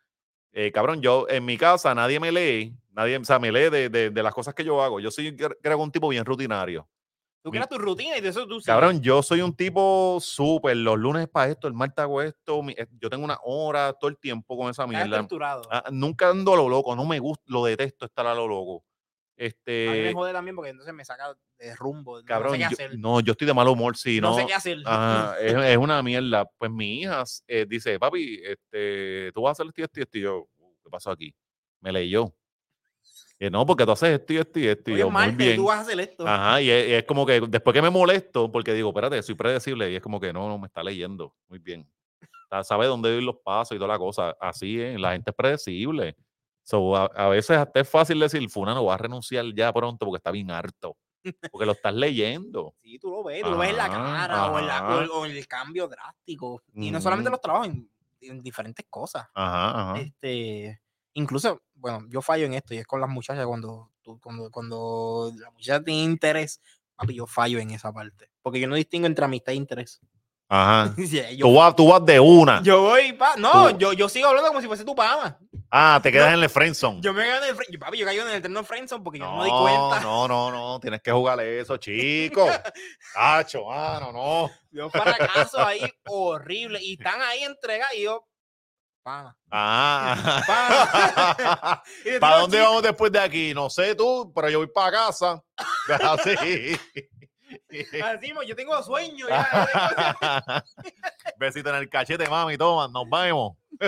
eh, 0.54 0.72
cabrón, 0.72 1.02
yo 1.02 1.26
en 1.28 1.44
mi 1.44 1.58
casa 1.58 1.94
nadie 1.94 2.18
me 2.20 2.32
lee, 2.32 2.74
nadie, 2.92 3.16
o 3.18 3.24
sea, 3.24 3.38
me 3.38 3.52
lee 3.52 3.68
de, 3.70 3.88
de- 3.90 4.10
de 4.10 4.22
las 4.22 4.32
cosas 4.32 4.54
que 4.54 4.64
yo 4.64 4.82
hago. 4.82 5.00
Yo 5.00 5.10
soy, 5.10 5.36
cre- 5.36 5.56
creo 5.62 5.78
un 5.78 5.90
tipo 5.92 6.08
bien 6.08 6.24
rutinario. 6.24 6.88
Tú 7.42 7.50
creas 7.50 7.68
tu 7.68 7.76
rutina 7.76 8.16
y 8.16 8.22
de 8.22 8.28
eso 8.30 8.46
tú. 8.46 8.58
Cabrón, 8.64 9.02
yo 9.02 9.22
soy 9.22 9.42
un 9.42 9.54
tipo 9.54 10.16
súper, 10.18 10.78
los 10.78 10.98
lunes 10.98 11.28
para 11.28 11.50
esto, 11.50 11.68
el 11.68 11.74
martes 11.74 11.98
hago 12.02 12.22
esto, 12.22 12.62
mi- 12.62 12.72
eh, 12.72 12.86
yo 12.98 13.10
tengo 13.10 13.22
una 13.24 13.38
hora 13.44 13.92
todo 13.92 14.08
el 14.08 14.16
tiempo 14.16 14.56
con 14.56 14.70
esa 14.70 14.86
mierda. 14.86 15.04
Ah, 15.70 15.84
nunca 15.92 16.30
ando 16.30 16.54
a 16.54 16.56
lo 16.56 16.68
loco, 16.70 16.96
no 16.96 17.04
me 17.04 17.18
gusta, 17.18 17.44
lo 17.48 17.64
detesto 17.66 18.06
estar 18.06 18.26
a 18.26 18.34
lo 18.34 18.48
loco. 18.48 18.82
A 19.36 19.42
mí 19.42 19.42
me 19.42 19.46
Este, 19.46 20.12
jode 20.14 20.32
también 20.32 20.54
porque 20.56 20.70
entonces 20.70 20.94
me 20.94 21.04
saca 21.04 21.36
de 21.58 21.74
rumbo. 21.76 22.18
no 22.20 22.24
cabrón, 22.24 22.52
sé 22.52 22.58
qué 22.58 22.62
yo- 22.64 22.68
hacer. 22.68 22.98
no, 22.98 23.20
yo 23.20 23.32
estoy 23.32 23.46
de 23.46 23.54
mal 23.54 23.66
humor, 23.68 23.96
si 23.96 24.20
no, 24.20 24.30
no, 24.30 24.36
sé 24.36 24.46
qué 24.46 24.54
hacer. 24.54 24.78
Ajá, 24.84 25.38
es, 25.40 25.52
es 25.54 25.76
una 25.76 26.02
mierda. 26.02 26.48
Pues 26.58 26.70
mi 26.70 27.00
hija 27.00 27.24
eh, 27.48 27.66
dice, 27.68 27.98
papi, 27.98 28.40
este, 28.44 29.32
tú 29.34 29.42
vas 29.42 29.50
a 29.58 29.62
hacer 29.62 29.66
esto 29.66 29.80
y 29.80 29.84
esto 29.84 29.98
y 29.98 30.02
esto. 30.02 30.18
Y 30.18 30.20
yo, 30.22 30.48
"Uh, 30.58 30.74
¿qué 30.84 30.90
pasó 30.90 31.10
aquí? 31.10 31.34
Me 31.80 31.90
leyó. 31.92 32.32
Y 33.38 33.50
no, 33.50 33.66
porque 33.66 33.84
tú 33.84 33.90
haces 33.92 34.20
esto 34.20 34.32
y 34.32 34.36
esto 34.38 34.58
y 34.60 34.66
esto. 34.68 34.90
Y 34.90 34.94
Hoy 34.94 35.00
yo, 35.00 35.06
es 35.08 35.12
muy 35.12 35.26
y 35.26 35.30
bien. 35.32 35.56
tú 35.56 35.64
vas 35.66 35.78
a 35.78 35.80
hacer 35.80 35.98
esto. 36.00 36.26
Ajá, 36.26 36.60
y 36.62 36.70
es, 36.70 36.88
y 36.88 36.92
es 36.92 37.04
como 37.04 37.26
que 37.26 37.40
después 37.40 37.74
que 37.74 37.82
me 37.82 37.90
molesto, 37.90 38.50
porque 38.50 38.72
digo, 38.72 38.90
espérate, 38.90 39.20
soy 39.22 39.34
predecible, 39.34 39.90
y 39.90 39.96
es 39.96 40.02
como 40.02 40.20
que 40.20 40.32
no, 40.32 40.48
no 40.48 40.58
me 40.58 40.66
está 40.68 40.82
leyendo. 40.82 41.34
Muy 41.48 41.58
bien. 41.58 41.88
Sabe 42.62 42.86
dónde 42.86 43.16
ir 43.16 43.22
los 43.24 43.36
pasos 43.44 43.74
y 43.74 43.78
toda 43.78 43.88
la 43.94 43.98
cosa. 43.98 44.36
Así 44.40 44.80
es, 44.80 44.98
la 45.00 45.12
gente 45.12 45.30
es 45.32 45.36
predecible. 45.36 46.14
So, 46.64 46.96
a, 46.96 47.06
a 47.06 47.28
veces 47.28 47.56
hasta 47.56 47.80
es 47.80 47.88
fácil 47.88 48.18
decir, 48.18 48.48
Fulano 48.50 48.84
va 48.84 48.94
a 48.94 48.98
renunciar 48.98 49.44
ya 49.54 49.72
pronto 49.72 50.06
porque 50.06 50.16
está 50.18 50.30
bien 50.30 50.50
harto. 50.50 50.96
Porque 51.50 51.64
lo 51.66 51.72
estás 51.72 51.94
leyendo. 51.94 52.74
Sí, 52.82 52.98
tú 52.98 53.10
lo 53.10 53.22
ves, 53.24 53.42
tú 53.42 53.50
lo 53.50 53.56
ves 53.58 53.70
en 53.70 53.76
la 53.78 53.88
cara 53.88 54.50
o 54.50 54.58
en, 54.58 54.66
la- 54.66 54.82
o 54.82 54.84
ajá. 54.92 55.02
el, 55.04 55.10
o 55.10 55.24
en 55.26 55.32
el 55.36 55.46
cambio 55.48 55.88
drástico. 55.88 56.62
Y 56.74 56.90
no 56.90 57.00
solamente 57.00 57.30
los 57.30 57.40
trabajos, 57.40 57.68
en, 57.68 57.90
en 58.20 58.42
diferentes 58.42 58.84
cosas. 58.90 59.26
Ajá, 59.34 59.92
ajá. 59.92 60.00
Este, 60.00 60.80
incluso, 61.14 61.62
bueno, 61.74 62.04
yo 62.10 62.20
fallo 62.20 62.44
en 62.46 62.54
esto 62.54 62.74
y 62.74 62.78
es 62.78 62.86
con 62.86 63.00
las 63.00 63.08
muchachas 63.08 63.46
cuando, 63.46 63.90
tú- 64.02 64.18
cuando, 64.20 64.50
cuando 64.50 65.32
la 65.38 65.50
muchacha 65.50 65.82
tiene 65.82 66.02
interés, 66.02 66.60
papi, 66.96 67.14
yo 67.14 67.26
fallo 67.26 67.58
en 67.58 67.70
esa 67.70 67.90
parte. 67.92 68.28
Porque 68.42 68.60
yo 68.60 68.68
no 68.68 68.74
distingo 68.76 69.06
entre 69.06 69.24
amistad 69.24 69.52
e 69.52 69.56
interés. 69.56 70.00
Ajá. 70.56 70.94
Sí, 70.96 71.20
yo, 71.36 71.46
Tú 71.46 71.54
vas, 71.54 71.74
tú 71.76 71.88
vas 71.88 72.04
de 72.04 72.20
una. 72.20 72.62
yo 72.62 72.82
voy, 72.82 73.12
pa, 73.14 73.34
no, 73.36 73.70
Tú- 73.70 73.78
yo, 73.78 73.92
yo 73.92 74.08
sigo 74.08 74.28
hablando 74.28 74.48
como 74.48 74.60
si 74.60 74.66
fuese 74.68 74.84
tu 74.84 74.94
pana. 74.94 75.36
ah, 75.70 75.98
te 76.02 76.12
quedas 76.12 76.32
en 76.32 76.42
el 76.42 76.48
friendzone. 76.48 77.00
Yo 77.00 77.12
me 77.12 77.22
caigo 77.22 77.44
en 77.44 77.50
el, 77.50 77.56
fri- 77.56 77.78
papi, 77.78 77.98
yo 77.98 78.06
caigo 78.06 78.22
en 78.22 78.28
el 78.30 78.34
eterno 78.36 78.62
friendzone 78.62 79.02
porque 79.02 79.18
yo 79.18 79.24
no 79.24 79.32
no, 79.32 79.38
me 79.38 79.44
di 79.46 79.50
cuenta. 79.50 80.00
no, 80.00 80.28
no, 80.28 80.50
no. 80.52 80.78
Tienes 80.80 81.02
que 81.02 81.10
jugarle 81.10 81.58
eso, 81.60 81.76
chico. 81.78 82.46
Cacho, 83.14 83.64
mano, 83.66 84.12
no. 84.12 84.50
Yo 84.70 84.88
fracaso 84.90 85.64
ahí 85.64 85.80
horrible 86.06 86.78
y 86.82 86.92
están 86.94 87.20
ahí 87.22 87.42
entregados 87.42 87.94
y 87.96 88.02
yo, 88.02 88.24
pana. 89.02 89.36
Ah. 89.50 90.42
pana. 90.46 91.82
¿Para 92.20 92.36
dónde 92.38 92.56
"Chico, 92.58 92.68
vamos 92.68 92.82
después 92.84 93.10
de 93.12 93.18
aquí? 93.20 93.52
No 93.54 93.68
sé 93.70 93.94
tú, 93.94 94.32
pero 94.34 94.48
yo 94.50 94.58
voy 94.58 94.68
para 94.68 94.92
casa. 94.92 95.42
Así. 96.00 96.78
Así, 98.02 98.32
yo 98.46 98.56
tengo 98.56 98.82
sueño. 98.82 99.28
ya, 99.28 100.64
Besito 101.38 101.70
en 101.70 101.76
el 101.76 101.88
cachete, 101.88 102.28
mami, 102.28 102.56
toma, 102.56 102.88
nos 102.88 103.08
vemos. 103.08 103.56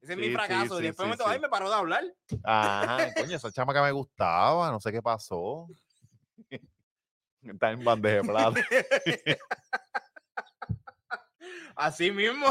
Ese 0.00 0.12
es 0.12 0.16
mi 0.18 0.26
Sí, 0.26 0.32
fracaso. 0.34 0.76
sí, 0.78 0.84
y 0.84 0.86
después 0.86 1.06
sí, 1.06 1.10
me 1.10 1.16
tocó, 1.16 1.30
ay, 1.30 1.40
me 1.40 1.48
paró 1.48 1.68
de 1.68 1.74
hablar. 1.74 2.04
Ajá, 2.44 3.12
coño, 3.14 3.36
esa 3.36 3.50
chama 3.50 3.74
que 3.74 3.80
me 3.80 3.90
gustaba, 3.92 4.70
no 4.70 4.78
sé 4.80 4.92
qué 4.92 5.02
pasó. 5.02 5.66
Está 7.42 7.70
en 7.72 7.84
bandeja 7.84 8.16
de 8.16 8.22
plata. 8.22 8.60
Así 11.74 12.10
mismo. 12.10 12.46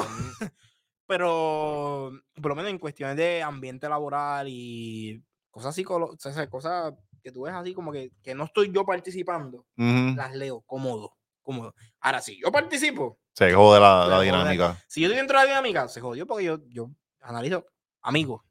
Pero 1.07 2.11
por 2.41 2.49
lo 2.49 2.55
menos 2.55 2.71
en 2.71 2.79
cuestiones 2.79 3.15
de 3.15 3.43
ambiente 3.43 3.87
laboral 3.87 4.47
y 4.49 5.23
cosas 5.51 5.75
psicológicas, 5.75 6.47
cosas 6.49 6.93
que 7.25 7.31
tú 7.31 7.41
ves 7.41 7.55
así 7.55 7.73
como 7.73 7.91
que, 7.91 8.11
que 8.21 8.35
no 8.35 8.43
estoy 8.43 8.71
yo 8.71 8.85
participando, 8.85 9.65
las 9.75 10.35
leo 10.35 10.61
cómodo, 10.61 11.15
cómodo. 11.41 11.73
Ahora, 12.01 12.21
si 12.21 12.39
yo 12.39 12.51
participo, 12.51 13.17
Se 13.33 13.51
jode 13.51 13.79
la, 13.79 14.21
dinámica. 14.21 14.77
si 14.87 15.01
yo 15.01 15.07
estoy 15.07 15.17
dentro 15.17 15.39
de 15.39 15.45
la 15.45 15.49
dinámica, 15.49 15.87
se 15.87 16.01
jodió 16.01 16.27
porque 16.27 16.43
yo, 16.45 16.59
yo 16.67 16.91
analizo 17.21 17.65
amigos, 18.03 18.43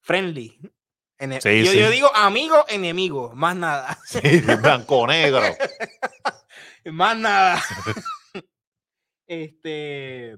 friendly. 0.00 0.58
ene- 1.18 1.38
Sí, 1.42 1.62
yo, 1.66 1.70
sí. 1.72 1.78
yo 1.80 1.90
digo 1.90 2.08
amigo, 2.16 2.64
enemigo, 2.68 3.30
más 3.34 3.54
nada. 3.56 3.98
Sí, 4.06 4.40
blanco 4.40 5.06
negro. 5.06 5.42
Más 6.86 7.14
nada. 7.18 7.60
este. 9.26 10.36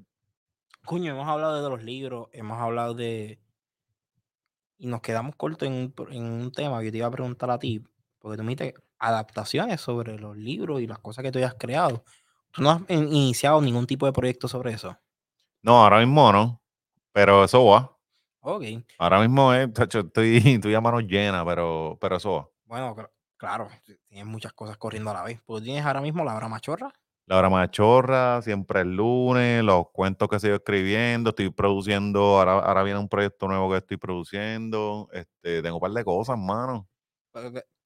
Coño, 0.84 1.12
hemos 1.12 1.28
hablado 1.28 1.62
de 1.62 1.70
los 1.70 1.84
libros, 1.84 2.28
hemos 2.32 2.58
hablado 2.60 2.94
de. 2.94 3.38
Y 4.80 4.86
nos 4.86 5.00
quedamos 5.02 5.36
cortos 5.36 5.68
en 5.68 5.92
en 6.10 6.22
un 6.24 6.50
tema 6.52 6.80
que 6.80 6.86
yo 6.86 6.92
te 6.92 6.98
iba 6.98 7.06
a 7.06 7.10
preguntar 7.10 7.50
a 7.50 7.58
ti, 7.58 7.84
porque 8.18 8.36
tú 8.38 8.42
me 8.42 8.56
dijiste 8.56 8.74
adaptaciones 8.98 9.80
sobre 9.80 10.18
los 10.18 10.36
libros 10.36 10.80
y 10.80 10.86
las 10.86 10.98
cosas 10.98 11.22
que 11.22 11.30
tú 11.30 11.38
hayas 11.38 11.54
creado. 11.54 12.02
Tú 12.50 12.62
no 12.62 12.70
has 12.70 12.80
in- 12.88 13.12
iniciado 13.12 13.60
ningún 13.60 13.86
tipo 13.86 14.06
de 14.06 14.12
proyecto 14.12 14.48
sobre 14.48 14.72
eso. 14.72 14.96
No, 15.62 15.82
ahora 15.84 15.98
mismo 16.00 16.32
no. 16.32 16.60
Pero 17.12 17.44
eso 17.44 17.64
va. 17.64 17.96
Ok. 18.40 18.64
Ahora 18.98 19.20
mismo 19.20 19.52
chacho, 19.72 20.00
estoy, 20.00 20.36
estoy 20.46 20.74
a 20.74 20.80
mano 20.80 21.00
llena, 21.00 21.44
pero, 21.44 21.98
pero 22.00 22.16
eso 22.16 22.32
va. 22.32 22.48
Bueno, 22.64 22.96
cl- 22.96 23.10
claro, 23.36 23.68
tienes 24.08 24.26
muchas 24.26 24.52
cosas 24.54 24.76
corriendo 24.78 25.10
a 25.10 25.14
la 25.14 25.22
vez. 25.24 25.40
Porque 25.44 25.64
tienes 25.64 25.84
ahora 25.84 26.00
mismo 26.00 26.24
la 26.24 26.34
hora 26.34 26.48
machorra. 26.48 26.92
La 27.30 27.38
hora 27.38 27.48
machorra, 27.48 28.42
siempre 28.42 28.80
el 28.80 28.96
lunes, 28.96 29.62
los 29.62 29.84
cuentos 29.92 30.28
que 30.28 30.40
sigo 30.40 30.56
escribiendo, 30.56 31.30
estoy 31.30 31.48
produciendo, 31.50 32.20
ahora, 32.40 32.54
ahora 32.58 32.82
viene 32.82 32.98
un 32.98 33.08
proyecto 33.08 33.46
nuevo 33.46 33.70
que 33.70 33.76
estoy 33.76 33.98
produciendo, 33.98 35.08
este, 35.12 35.62
tengo 35.62 35.76
un 35.76 35.80
par 35.80 35.92
de 35.92 36.02
cosas, 36.04 36.36
mano. 36.36 36.88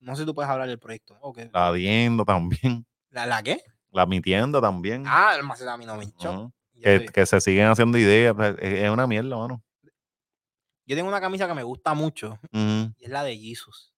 No 0.00 0.16
sé 0.16 0.22
si 0.22 0.26
tú 0.26 0.34
puedes 0.34 0.50
hablar 0.50 0.66
del 0.66 0.78
proyecto. 0.78 1.18
ok. 1.20 1.40
La 1.52 1.74
tienda 1.74 2.24
también. 2.24 2.86
¿La, 3.10 3.26
la 3.26 3.42
qué? 3.42 3.60
La 3.90 4.06
mi 4.06 4.22
tienda 4.22 4.62
también. 4.62 5.04
Ah, 5.06 5.34
el 5.36 5.44
Macetaminophen 5.44 6.14
Shop. 6.18 6.34
Ujú. 6.34 6.52
Ya 6.76 7.00
que, 7.00 7.06
que 7.08 7.26
se 7.26 7.38
siguen 7.42 7.66
haciendo 7.66 7.98
ideas. 7.98 8.34
pues, 8.34 8.56
Es, 8.60 8.84
es 8.84 8.90
una 8.90 9.06
mierda, 9.06 9.36
mano. 9.36 9.62
Yo 10.86 10.96
tengo 10.96 11.10
una 11.10 11.20
camisa 11.20 11.46
que 11.46 11.52
me 11.52 11.64
gusta 11.64 11.92
mucho 11.92 12.38
y 12.50 12.94
es 12.98 13.10
la 13.10 13.22
de 13.22 13.36
Jesus. 13.36 13.93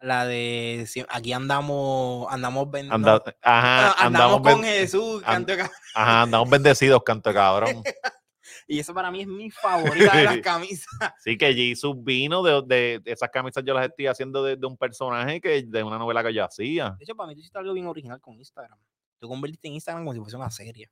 La 0.00 0.26
de 0.26 0.86
aquí 1.08 1.32
andamos, 1.32 2.26
andamos 2.30 2.70
ven- 2.70 2.92
Anda- 2.92 3.12
no, 3.24 3.32
ajá, 3.42 3.88
ah, 3.90 3.94
andamos, 4.06 4.40
con 4.42 4.60
ben- 4.60 4.64
Jesús, 4.64 5.22
and- 5.24 5.46
canto 5.46 5.56
ca- 5.56 5.70
ajá, 5.94 6.22
andamos 6.22 6.50
bendecidos, 6.50 7.02
canto 7.02 7.32
cabrón. 7.32 7.82
y 8.68 8.78
eso 8.78 8.92
para 8.92 9.10
mí 9.10 9.22
es 9.22 9.26
mi 9.26 9.50
favorita 9.50 10.16
de 10.16 10.24
las 10.24 10.38
camisas. 10.42 10.86
Sí, 11.24 11.36
que 11.38 11.52
Jesus 11.54 11.94
vino 12.04 12.42
de, 12.42 12.62
de- 12.66 13.00
de 13.02 13.12
esas 13.12 13.30
camisas, 13.30 13.64
yo 13.66 13.72
las 13.74 13.86
estoy 13.86 14.06
haciendo 14.06 14.44
de, 14.44 14.56
de 14.56 14.66
un 14.66 14.76
personaje 14.76 15.40
que 15.40 15.62
de 15.62 15.82
una 15.82 15.98
novela 15.98 16.22
que 16.22 16.34
yo 16.34 16.44
hacía. 16.44 16.90
De 16.98 17.04
hecho, 17.04 17.16
para 17.16 17.28
mí 17.28 17.34
tú 17.34 17.40
hiciste 17.40 17.58
algo 17.58 17.72
bien 17.72 17.86
original 17.86 18.20
con 18.20 18.34
Instagram. 18.34 18.78
Tú 19.18 19.28
convertiste 19.28 19.66
en 19.68 19.74
Instagram 19.74 20.04
como 20.04 20.12
si 20.12 20.20
fuese 20.20 20.36
una 20.36 20.50
serie. 20.50 20.90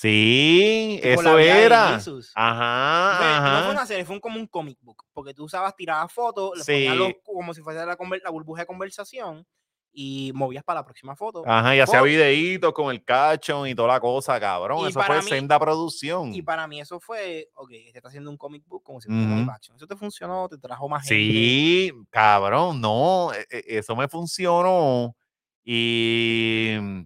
Sí, 0.00 0.98
Tipo 1.02 1.20
eso 1.20 1.38
era. 1.38 2.00
Ajá, 2.34 3.16
Fue- 3.18 3.26
No 3.26 3.40
fue 3.42 3.58
ajá. 3.58 3.70
una 3.70 3.86
serie, 3.86 4.04
fue 4.06 4.14
un- 4.14 4.20
como 4.20 4.38
un 4.40 4.46
comic 4.46 4.78
book. 4.80 5.04
Porque 5.12 5.34
tú 5.34 5.44
usabas, 5.44 5.76
tirabas 5.76 6.10
fotos, 6.10 6.56
le 6.56 6.64
Sí. 6.64 6.88
como 7.22 7.52
si 7.52 7.60
fuese 7.60 7.84
la, 7.84 7.96
la 8.24 8.30
burbuja 8.30 8.62
de 8.62 8.66
conversación 8.66 9.46
y 9.92 10.30
movías 10.34 10.64
para 10.64 10.80
la 10.80 10.84
próxima 10.86 11.14
foto. 11.16 11.42
Ajá, 11.46 11.76
y 11.76 11.80
hacía 11.80 12.00
videitos 12.00 12.72
con 12.72 12.90
el 12.92 13.04
cacho 13.04 13.66
y 13.66 13.74
toda 13.74 13.88
la 13.88 14.00
cosa, 14.00 14.40
cabrón. 14.40 14.86
Y 14.86 14.88
Eso 14.88 15.02
fue 15.02 15.16
mí- 15.20 15.28
senda 15.28 15.58
producción. 15.58 16.32
Y 16.32 16.40
para 16.40 16.66
mí 16.66 16.80
eso 16.80 16.98
fue, 16.98 17.48
ok, 17.54 17.68
te 17.68 17.96
está 17.98 18.08
haciendo 18.08 18.30
un 18.30 18.38
comic 18.38 18.62
book 18.66 18.82
como 18.82 19.02
si 19.02 19.08
fuese 19.08 19.20
un 19.22 19.32
Ujú. 19.32 19.40
live 19.40 19.52
action. 19.52 19.76
Eso 19.76 19.86
te 19.86 19.96
funcionó, 19.96 20.48
te 20.48 20.56
trajo 20.56 20.88
más 20.88 21.02
gente. 21.06 21.14
Sí, 21.22 21.92
cabrón, 22.08 22.80
no, 22.80 23.32
e- 23.34 23.46
e- 23.50 23.78
eso 23.78 23.94
me 23.94 24.08
funcionó 24.08 25.14
y 25.62 26.76
mm, 26.80 27.00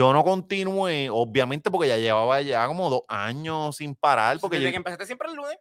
yo 0.00 0.14
no 0.14 0.24
continué, 0.24 1.10
obviamente 1.10 1.70
porque 1.70 1.86
ya 1.88 1.98
llevaba 1.98 2.40
ya 2.40 2.66
como 2.66 2.88
dos 2.88 3.02
años 3.06 3.76
sin 3.76 3.94
parar, 3.94 4.38
porque 4.40 4.56
Desde 4.56 4.68
yo- 4.68 4.72
que 4.72 4.76
empezaste 4.78 5.04
siempre 5.04 5.28
el 5.28 5.36
lunes. 5.36 5.58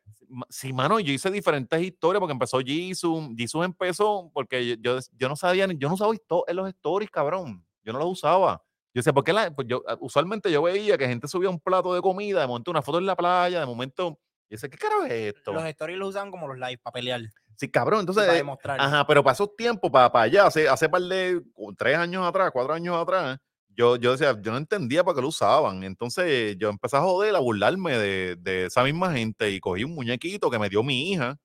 sí, 0.47 0.71
mano, 0.71 0.97
yo 1.01 1.11
hice 1.11 1.29
diferentes 1.29 1.81
historias 1.81 2.21
porque 2.21 2.31
empezó 2.31 2.59
Jesus, 2.59 3.31
Jesus 3.35 3.65
empezó 3.65 4.31
porque 4.33 4.65
yo, 4.65 4.75
yo, 4.79 4.99
yo 5.11 5.27
no 5.27 5.35
sabía, 5.35 5.67
yo 5.67 5.89
no 5.89 5.95
usaba 5.95 6.13
en 6.13 6.55
los 6.55 6.69
stories, 6.69 7.11
cabrón, 7.11 7.65
yo 7.83 7.91
no 7.91 7.99
los 7.99 8.07
usaba. 8.07 8.63
Yo 8.93 8.99
decía, 8.99 9.11
¿por 9.11 9.25
qué 9.25 9.33
la, 9.33 9.53
pues 9.53 9.67
yo, 9.67 9.83
ah, 9.85 9.97
usualmente 9.99 10.49
yo 10.49 10.61
veía 10.61 10.97
que 10.97 11.05
gente 11.05 11.27
subía 11.27 11.49
un 11.49 11.59
plato 11.59 11.93
de 11.93 12.01
comida, 12.01 12.39
de 12.39 12.47
momento 12.47 12.71
una 12.71 12.81
foto 12.81 12.97
en 12.99 13.07
la 13.07 13.17
playa, 13.17 13.59
de 13.59 13.65
momento, 13.65 14.11
yo 14.11 14.19
decía, 14.51 14.69
¿qué 14.69 14.77
carajo 14.77 15.03
es 15.03 15.35
esto? 15.35 15.51
Los 15.51 15.65
stories 15.65 15.99
los 15.99 16.09
usaban 16.09 16.31
como 16.31 16.47
los 16.47 16.57
live 16.57 16.77
para 16.77 16.93
pelear. 16.93 17.21
Sí, 17.57 17.69
cabrón, 17.69 17.99
entonces... 17.99 18.23
para 18.23 18.37
demostrar. 18.37 18.79
Ajá, 18.79 19.05
pero 19.05 19.21
para 19.21 19.33
esos 19.33 19.53
tiempos, 19.57 19.91
para, 19.91 20.09
para 20.09 20.23
allá, 20.23 20.45
hace, 20.45 20.69
hace 20.69 20.87
par 20.87 21.01
de 21.01 21.41
tres 21.77 21.97
años 21.97 22.25
atrás, 22.25 22.51
cuatro 22.53 22.73
años 22.73 22.95
atrás, 22.95 23.37
yo, 23.79 23.95
yo 23.95 24.11
decía, 24.11 24.37
yo 24.41 24.51
no 24.51 24.57
entendía 24.57 25.05
para 25.05 25.15
qué 25.15 25.21
lo 25.21 25.29
usaban. 25.29 25.85
Entonces 25.85 26.57
yo 26.57 26.67
empecé 26.67 26.97
a 26.97 27.01
joder, 27.01 27.33
a 27.33 27.39
burlarme 27.39 27.97
de, 27.97 28.35
de 28.35 28.65
esa 28.65 28.83
misma 28.83 29.13
gente 29.13 29.49
y 29.51 29.61
cogí 29.61 29.85
un 29.85 29.95
muñequito 29.95 30.49
que 30.49 30.59
me 30.59 30.67
dio 30.67 30.83
mi 30.83 31.13
hija, 31.13 31.39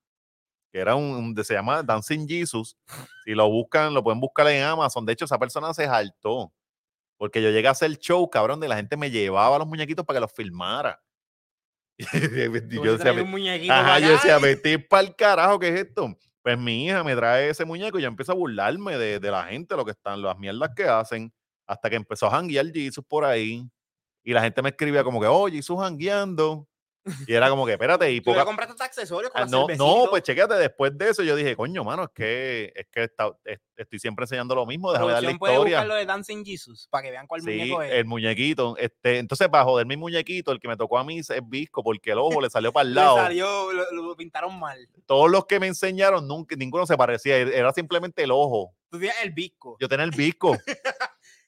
que 0.72 0.80
era 0.80 0.96
un, 0.96 1.36
se 1.44 1.54
llama 1.54 1.84
Dancing 1.84 2.26
Jesus. 2.26 2.76
Si 3.24 3.36
lo 3.36 3.48
buscan, 3.48 3.94
lo 3.94 4.02
pueden 4.02 4.18
buscar 4.18 4.48
en 4.48 4.64
Amazon. 4.64 5.06
De 5.06 5.12
hecho, 5.12 5.26
esa 5.26 5.38
persona 5.38 5.72
se 5.74 5.86
saltó. 5.86 6.52
Porque 7.16 7.40
yo 7.40 7.50
llegué 7.50 7.68
a 7.68 7.70
hacer 7.70 7.96
show, 7.98 8.28
cabrón, 8.28 8.58
de 8.58 8.66
la 8.66 8.74
gente 8.74 8.96
me 8.96 9.12
llevaba 9.12 9.56
los 9.56 9.68
muñequitos 9.68 10.04
para 10.04 10.16
que 10.16 10.22
los 10.22 10.32
filmara. 10.32 11.00
Yo 12.68 12.98
decía, 12.98 13.12
un 13.12 13.70
Ajá, 13.70 14.00
yo 14.00 14.08
decía, 14.08 14.38
vete 14.38 14.80
para 14.80 15.06
el 15.06 15.14
carajo, 15.14 15.60
¿qué 15.60 15.68
es 15.68 15.80
esto? 15.82 16.18
Pues 16.42 16.58
mi 16.58 16.86
hija 16.86 17.04
me 17.04 17.14
trae 17.14 17.50
ese 17.50 17.64
muñeco 17.64 18.00
y 18.00 18.02
yo 18.02 18.08
empiezo 18.08 18.32
a 18.32 18.34
burlarme 18.34 18.98
de, 18.98 19.20
de 19.20 19.30
la 19.30 19.44
gente, 19.44 19.76
lo 19.76 19.84
que 19.84 19.92
están, 19.92 20.20
las 20.20 20.36
mierdas 20.36 20.70
que 20.74 20.82
hacen, 20.82 21.32
hasta 21.66 21.90
que 21.90 21.96
empezó 21.96 22.26
a 22.26 22.30
janguear 22.30 22.66
Jesus 22.72 23.04
por 23.06 23.24
ahí. 23.24 23.68
Y 24.22 24.32
la 24.32 24.42
gente 24.42 24.62
me 24.62 24.70
escribía 24.70 25.04
como 25.04 25.20
que, 25.20 25.26
oye, 25.26 25.56
Jesus 25.56 25.78
jangueando. 25.78 26.66
Y 27.26 27.34
era 27.34 27.50
como 27.50 27.66
que, 27.66 27.72
espérate, 27.72 28.10
y 28.10 28.14
le 28.20 28.22
poca- 28.22 28.46
compraste 28.46 28.72
estos 28.72 28.86
accesorios 28.86 29.30
con 29.30 29.42
Ah, 29.42 29.44
la 29.44 29.50
no, 29.50 29.66
no, 29.76 30.06
pues 30.08 30.22
chécate, 30.22 30.54
después 30.54 30.96
de 30.96 31.10
eso 31.10 31.22
yo 31.22 31.36
dije, 31.36 31.54
coño, 31.54 31.84
mano, 31.84 32.04
es 32.04 32.08
que, 32.14 32.72
es 32.74 32.86
que 32.90 33.02
está- 33.04 33.36
es- 33.44 33.60
estoy 33.76 33.98
siempre 33.98 34.22
enseñando 34.24 34.54
lo 34.54 34.64
mismo, 34.64 34.90
déjame 34.90 35.10
Producción 35.12 35.38
puede 35.38 35.52
historia. 35.52 35.84
lo 35.84 35.94
de 35.96 36.06
Dancing 36.06 36.42
Jesus 36.46 36.88
para 36.90 37.02
que 37.02 37.10
vean 37.10 37.26
cuál 37.26 37.42
Sí, 37.42 37.50
muñeco 37.50 37.82
es. 37.82 37.92
el 37.92 38.04
muñequito. 38.06 38.74
Este, 38.78 39.18
entonces, 39.18 39.48
para 39.50 39.64
joder 39.64 39.86
mi 39.86 39.98
muñequito, 39.98 40.50
el 40.50 40.58
que 40.60 40.66
me 40.68 40.78
tocó 40.78 40.96
a 40.96 41.04
mí 41.04 41.18
es 41.18 41.28
visco, 41.46 41.82
porque 41.82 42.12
el 42.12 42.18
ojo 42.20 42.40
le 42.40 42.48
salió 42.48 42.72
para 42.72 42.88
el 42.88 42.94
Le 42.94 43.00
lado. 43.02 43.16
salió, 43.18 43.70
lo, 43.70 43.90
lo 43.92 44.16
pintaron 44.16 44.58
mal. 44.58 44.88
Todos 45.04 45.30
los 45.30 45.44
que 45.44 45.60
me 45.60 45.66
enseñaron, 45.66 46.26
nunca, 46.26 46.56
ninguno 46.56 46.86
se 46.86 46.96
parecía, 46.96 47.36
era 47.36 47.70
simplemente 47.74 48.22
el 48.24 48.30
ojo. 48.30 48.74
Tú 48.88 48.98
tienes 48.98 49.18
el 49.22 49.32
visco. 49.32 49.76
Yo 49.78 49.90
tenía 49.90 50.04
el 50.06 50.10
visco, 50.16 50.56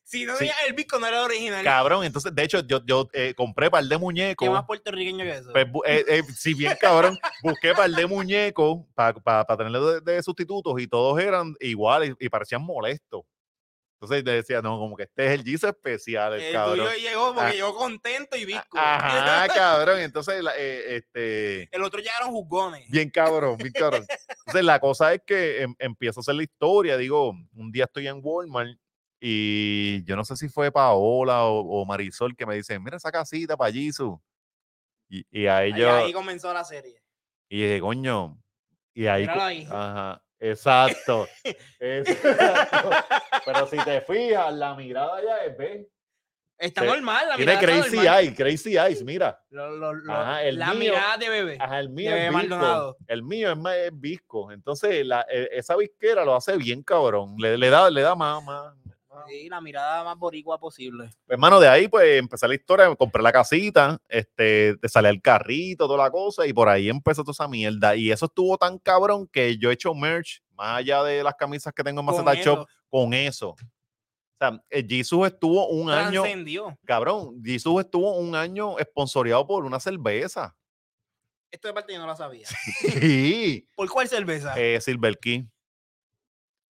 Si 0.08 0.24
no 0.24 0.36
Sí. 0.36 0.48
el 0.68 0.72
visco, 0.74 1.00
no 1.00 1.06
era 1.08 1.22
original. 1.24 1.64
cabrón. 1.64 2.04
Entonces, 2.04 2.32
de 2.32 2.42
hecho, 2.44 2.60
yo, 2.60 2.80
yo 2.86 3.08
eh, 3.12 3.34
compré 3.36 3.68
par 3.68 3.82
de 3.82 3.88
¿Qué 3.90 3.98
muñecos. 3.98 4.48
más 4.48 4.64
puertorriqueño 4.64 5.24
que 5.24 5.30
eso? 5.32 5.52
Pues, 5.52 5.66
eh, 5.84 6.04
eh, 6.06 6.22
si 6.32 6.54
bien 6.54 6.76
cabrón, 6.80 7.18
busqué 7.42 7.74
par 7.74 7.90
de 7.90 8.06
muñecos 8.06 8.78
para 8.94 9.44
tenerlos 9.56 10.04
de, 10.04 10.12
de 10.12 10.22
sustitutos 10.22 10.74
y 10.80 10.86
todos 10.86 11.20
eran 11.20 11.56
iguales 11.58 12.14
y 12.20 12.28
parecían 12.28 12.62
molestos. 12.62 13.22
Entonces 14.00 14.22
decía, 14.24 14.60
no, 14.62 14.78
como 14.78 14.94
que 14.94 15.04
este 15.04 15.24
es 15.26 15.32
el 15.32 15.42
Jesus 15.42 15.70
especial, 15.70 16.34
el 16.34 16.40
el 16.42 16.52
cabrón. 16.52 16.86
tuyo 16.86 16.98
llegó 16.98 17.34
porque 17.34 17.48
Ah. 17.50 17.52
llegó 17.54 17.74
contento 17.74 18.36
y 18.36 18.44
visco. 18.44 18.78
Ajá, 18.78 19.48
cabrón. 19.88 19.98
Entonces, 20.00 20.40
la- 20.40 20.52
eh, 20.56 20.96
este, 20.98 21.68
El 21.74 21.82
otro 21.82 21.98
llegaron 21.98 22.28
jugones. 22.30 22.88
bien 22.90 23.10
cabrón, 23.10 23.56
bien 23.56 23.72
cabrón. 23.72 24.06
Entonces, 24.46 24.64
la 24.64 24.78
cosa 24.78 25.14
es 25.14 25.22
que 25.26 25.62
em- 25.62 25.74
empiezo 25.80 26.20
a 26.20 26.22
hacer 26.22 26.34
la 26.36 26.42
historia. 26.44 26.96
Digo, 26.96 27.34
un 27.54 27.72
día 27.72 27.84
estoy 27.84 28.06
en 28.06 28.20
Walmart 28.22 28.78
y 29.20 30.04
yo 30.04 30.14
no 30.16 30.24
sé 30.24 30.36
si 30.36 30.48
fue 30.48 30.70
Paola 30.70 31.44
o, 31.44 31.60
o 31.60 31.84
Marisol 31.86 32.36
que 32.36 32.46
me 32.46 32.54
dicen, 32.56 32.82
mira 32.82 32.96
esa 32.96 33.10
casita 33.10 33.56
para 33.56 33.72
Jesus. 33.72 34.18
Y, 35.08 35.24
y 35.30 35.46
ahí 35.46 35.72
Ahí, 35.72 35.80
yo, 35.80 35.92
ahí 35.94 36.12
comenzó 36.12 36.52
la 36.52 36.64
serie. 36.64 37.00
y 37.48 37.62
dije, 37.62 37.80
coño. 37.80 38.36
Y 38.94 39.06
ahí. 39.06 39.26
Ajá, 39.70 40.22
exacto. 40.38 41.28
exacto. 41.80 42.90
Pero 43.44 43.66
si 43.66 43.76
te 43.78 44.00
fijas, 44.02 44.52
la 44.54 44.74
mirada 44.74 45.22
ya 45.22 45.44
es, 45.44 45.56
¿ves? 45.56 45.86
Está 46.58 46.80
Sí. 46.82 46.86
normal. 46.86 47.28
La 47.28 47.36
Tiene 47.36 47.52
mirada 47.56 47.70
está 47.70 47.80
crazy 47.82 47.96
normal. 47.96 48.24
eye, 48.24 48.34
crazy 48.34 48.76
eyes, 48.78 49.04
mira. 49.04 49.38
Lo- 49.50 49.70
lo- 49.76 49.92
lo- 49.92 50.12
Ajá, 50.14 50.42
el 50.42 50.58
la 50.58 50.68
mío- 50.72 50.78
mirada 50.94 51.16
de 51.18 51.28
bebé. 51.28 51.58
Ajá, 51.60 51.80
el 51.80 51.90
mío 51.90 52.16
es 52.16 52.34
visco. 52.34 52.96
El 53.06 53.22
mío 53.22 53.52
es 53.52 53.58
más 53.58 53.76
es 53.76 53.90
visco. 54.00 54.50
Entonces, 54.52 55.04
la, 55.06 55.26
e- 55.30 55.50
esa 55.52 55.76
visquera 55.76 56.24
lo 56.24 56.34
hace 56.34 56.56
bien, 56.56 56.82
cabrón. 56.82 57.36
Le, 57.38 57.58
le 57.58 57.68
da, 57.68 57.90
le 57.90 58.00
da 58.00 58.14
más, 58.14 58.42
más. 58.42 58.72
Sí, 59.28 59.48
la 59.48 59.60
mirada 59.60 60.04
más 60.04 60.16
boricua 60.18 60.58
posible. 60.58 61.10
Hermano, 61.28 61.60
de 61.60 61.68
ahí, 61.68 61.88
pues, 61.88 62.18
empecé 62.18 62.46
la 62.48 62.54
historia, 62.54 62.94
compré 62.94 63.22
la 63.22 63.32
casita, 63.32 63.98
este, 64.08 64.76
te 64.76 64.88
salía 64.88 65.10
el 65.10 65.20
carrito, 65.20 65.86
toda 65.86 66.04
la 66.04 66.10
cosa, 66.10 66.46
y 66.46 66.52
por 66.52 66.68
ahí 66.68 66.88
empezó 66.88 67.22
toda 67.22 67.32
esa 67.32 67.48
mierda. 67.48 67.96
Y 67.96 68.10
eso 68.10 68.26
estuvo 68.26 68.56
tan 68.56 68.78
cabrón 68.78 69.28
que 69.28 69.58
yo 69.58 69.70
he 69.70 69.74
hecho 69.74 69.94
merch, 69.94 70.42
más 70.54 70.78
allá 70.78 71.02
de 71.02 71.22
las 71.22 71.34
camisas 71.34 71.72
que 71.72 71.82
tengo 71.84 72.00
en 72.00 72.06
Maceta 72.06 72.34
Shop, 72.34 72.66
con 72.88 73.12
eso. 73.14 73.50
O 73.50 74.38
sea, 74.38 74.62
el 74.68 74.86
Jesus 74.86 75.28
estuvo 75.28 75.68
un 75.68 75.90
año, 75.90 76.22
cabrón, 76.84 77.42
Jesus 77.42 77.80
estuvo 77.80 78.16
un 78.18 78.34
año 78.34 78.78
esponsoreado 78.78 79.46
por 79.46 79.64
una 79.64 79.80
cerveza. 79.80 80.54
Esto 81.50 81.68
de 81.68 81.74
parte 81.74 81.94
yo 81.94 81.98
no 81.98 82.06
lo 82.06 82.16
sabía. 82.16 82.46
Sí. 83.00 83.66
¿Por 83.74 83.88
cuál 83.88 84.08
cerveza? 84.08 84.52
eh, 84.58 84.78
Silver 84.80 85.16
King. 85.18 85.46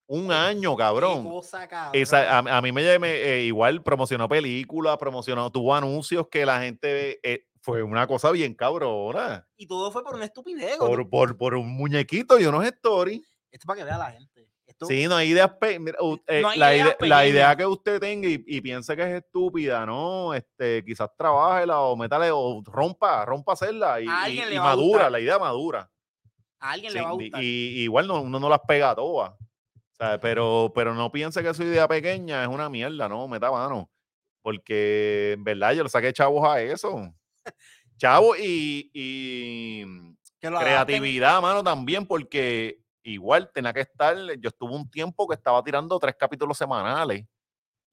Un 0.08 0.30
año, 0.30 0.76
cabrón. 0.76 1.24
cosa, 1.24 1.66
cabrón. 1.66 2.00
Esa- 2.00 2.38
a, 2.38 2.58
a 2.58 2.62
mí 2.62 2.70
me, 2.72 2.98
me, 2.98 3.10
eh, 3.12 3.42
igual 3.44 3.82
promocionó 3.82 4.28
películas, 4.28 4.96
promocionó, 4.98 5.50
tuvo 5.50 5.74
anuncios 5.74 6.28
que 6.30 6.46
la 6.46 6.60
gente 6.60 7.18
eh, 7.28 7.46
fue 7.60 7.82
una 7.82 8.06
cosa 8.06 8.30
bien 8.30 8.54
cabrona. 8.54 9.46
Y 9.56 9.66
todo 9.66 9.90
fue 9.90 10.04
por 10.04 10.14
una 10.14 10.24
estupidez. 10.26 10.76
Por, 10.76 11.08
por, 11.10 11.36
por 11.36 11.54
un 11.54 11.68
muñequito 11.76 12.38
y 12.38 12.46
unos 12.46 12.64
stories. 12.66 13.20
Esto 13.50 13.64
es 13.64 13.66
para 13.66 13.78
que 13.78 13.84
vea 13.84 13.98
la 13.98 14.12
gente. 14.12 14.48
Esto, 14.64 14.86
Sí, 14.86 15.06
no 15.08 15.16
hay 15.16 15.30
ideas. 15.30 15.50
mira, 15.80 15.98
eh, 16.28 16.40
No 16.42 16.48
hay 16.50 16.58
la, 16.58 16.74
ideas 16.76 16.96
ide- 17.00 17.08
la 17.08 17.26
idea 17.26 17.56
que 17.56 17.66
usted 17.66 17.98
tenga 17.98 18.28
y, 18.28 18.44
y 18.46 18.60
piense 18.60 18.94
que 18.94 19.02
es 19.02 19.24
estúpida, 19.24 19.84
¿no? 19.86 20.34
Este, 20.34 20.84
quizás 20.84 21.08
trabájela 21.16 21.80
o 21.80 21.96
métale 21.96 22.30
o 22.32 22.62
rompa, 22.64 23.24
rompa 23.24 23.54
hacerla 23.54 24.00
y, 24.00 24.06
madura, 24.58 25.08
la 25.10 25.18
idea 25.18 25.38
madura. 25.38 25.90
a 26.60 26.70
alguien 26.72 26.92
Sí, 26.92 26.98
le 26.98 27.04
va 27.04 27.10
a 27.10 27.12
gustar. 27.12 27.42
y, 27.42 27.46
igual 27.82 28.06
no, 28.06 28.20
uno 28.20 28.38
no 28.38 28.48
las 28.48 28.60
pega 28.68 28.94
todas. 28.94 29.32
Sea, 29.98 30.20
pero, 30.20 30.72
pero 30.74 30.94
no 30.94 31.10
piense 31.10 31.42
que 31.42 31.54
su 31.54 31.62
idea 31.62 31.88
pequeña 31.88 32.42
es 32.42 32.48
una 32.48 32.68
mierda, 32.68 33.08
no, 33.08 33.26
meta 33.28 33.50
mano. 33.50 33.90
Porque 34.42 35.32
en 35.32 35.44
verdad 35.44 35.72
yo 35.72 35.82
le 35.82 35.88
saqué 35.88 36.12
chavos 36.12 36.46
a 36.46 36.60
eso. 36.60 37.12
Chavos 37.96 38.38
y, 38.38 39.82
adapten. 40.42 40.60
creatividad, 40.60 41.40
mano, 41.40 41.64
también, 41.64 42.06
porque 42.06 42.78
igual 43.02 43.50
tenía 43.54 43.72
que 43.72 43.80
estar. 43.80 44.14
Yo 44.38 44.48
estuve 44.48 44.74
un 44.74 44.90
tiempo 44.90 45.26
que 45.26 45.34
estaba 45.34 45.62
tirando 45.64 45.98
tres 45.98 46.14
capítulos 46.18 46.58
semanales. 46.58 47.24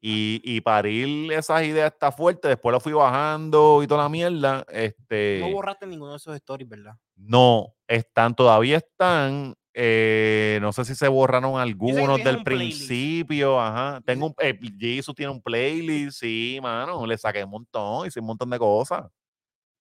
Y, 0.06 0.42
y 0.44 0.60
parir 0.60 1.32
esas 1.32 1.64
ideas 1.64 1.94
está 1.94 2.12
fuerte. 2.12 2.50
Después 2.50 2.74
lo 2.74 2.82
fui 2.82 2.92
bajando 2.92 3.82
y 3.82 3.88
toda 3.88 4.04
la 4.04 4.10
mierda. 4.10 4.66
Este, 4.68 5.40
No 5.40 5.50
borraste 5.50 5.88
ninguno 5.88 6.12
de 6.12 6.18
esos 6.18 6.36
stories, 6.36 6.68
¿verdad? 6.68 6.98
no, 7.16 7.74
están, 7.88 8.36
todavía 8.36 8.78
están 8.78 9.56
Eh, 9.76 10.60
no 10.62 10.72
sé 10.72 10.86
si 10.86 10.94
se 10.96 11.08
borraron 11.08 11.60
algunos 11.60 12.24
del 12.24 12.44
playlist. 12.44 12.78
principio. 12.88 13.60
Ajá. 13.60 14.02
Tengo 14.06 14.28
un, 14.28 14.36
eh, 14.40 14.58
Jesus 14.80 15.16
tiene 15.16 15.32
un 15.32 15.42
playlist, 15.42 16.20
sí, 16.20 16.60
mano. 16.62 17.06
Le 17.08 17.18
saqué 17.18 17.44
un 17.44 17.50
montón, 17.50 18.06
hice 18.08 18.20
un 18.20 18.28
montón 18.28 18.50
de 18.52 18.60
cosas. 18.60 19.06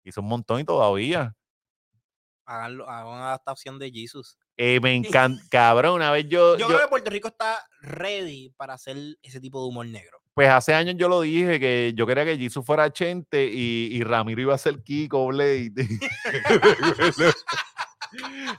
Hice 0.05 0.21
un 0.21 0.27
montón 0.27 0.61
y 0.61 0.65
todavía. 0.65 1.35
Hagan, 2.47 2.81
hagan 2.83 3.07
una 3.07 3.27
adaptación 3.29 3.79
de 3.79 3.91
Jesus. 3.91 4.37
Eh, 4.57 4.81
me 4.81 4.95
encanta, 4.95 5.43
cabrón. 5.51 5.95
Una 5.97 6.11
vez 6.11 6.27
yo, 6.29 6.57
Yo, 6.57 6.61
yo- 6.61 6.67
creo 6.69 6.81
que 6.81 6.89
Puerto 6.89 7.11
Rico 7.11 7.29
está 7.29 7.59
ready 7.83 8.51
para 8.57 8.75
hacer 8.75 8.97
ese 9.23 9.41
tipo 9.41 9.61
de 9.63 9.69
humor 9.69 9.87
negro. 9.87 10.19
pues 10.35 10.49
hace 10.49 10.73
años 10.75 10.95
yo 10.97 11.09
lo 11.11 11.21
dije 11.21 11.61
que 11.61 11.93
yo 11.95 12.07
quería 12.07 12.25
que 12.25 12.39
Jesus 12.39 12.65
fuera 12.65 12.91
Chente 12.93 13.45
y, 13.53 13.89
y 13.93 14.03
Ramiro 14.03 14.41
iba 14.41 14.55
a 14.55 14.59
ser 14.59 14.83
Kiko 14.83 15.27
Blade. 15.29 15.73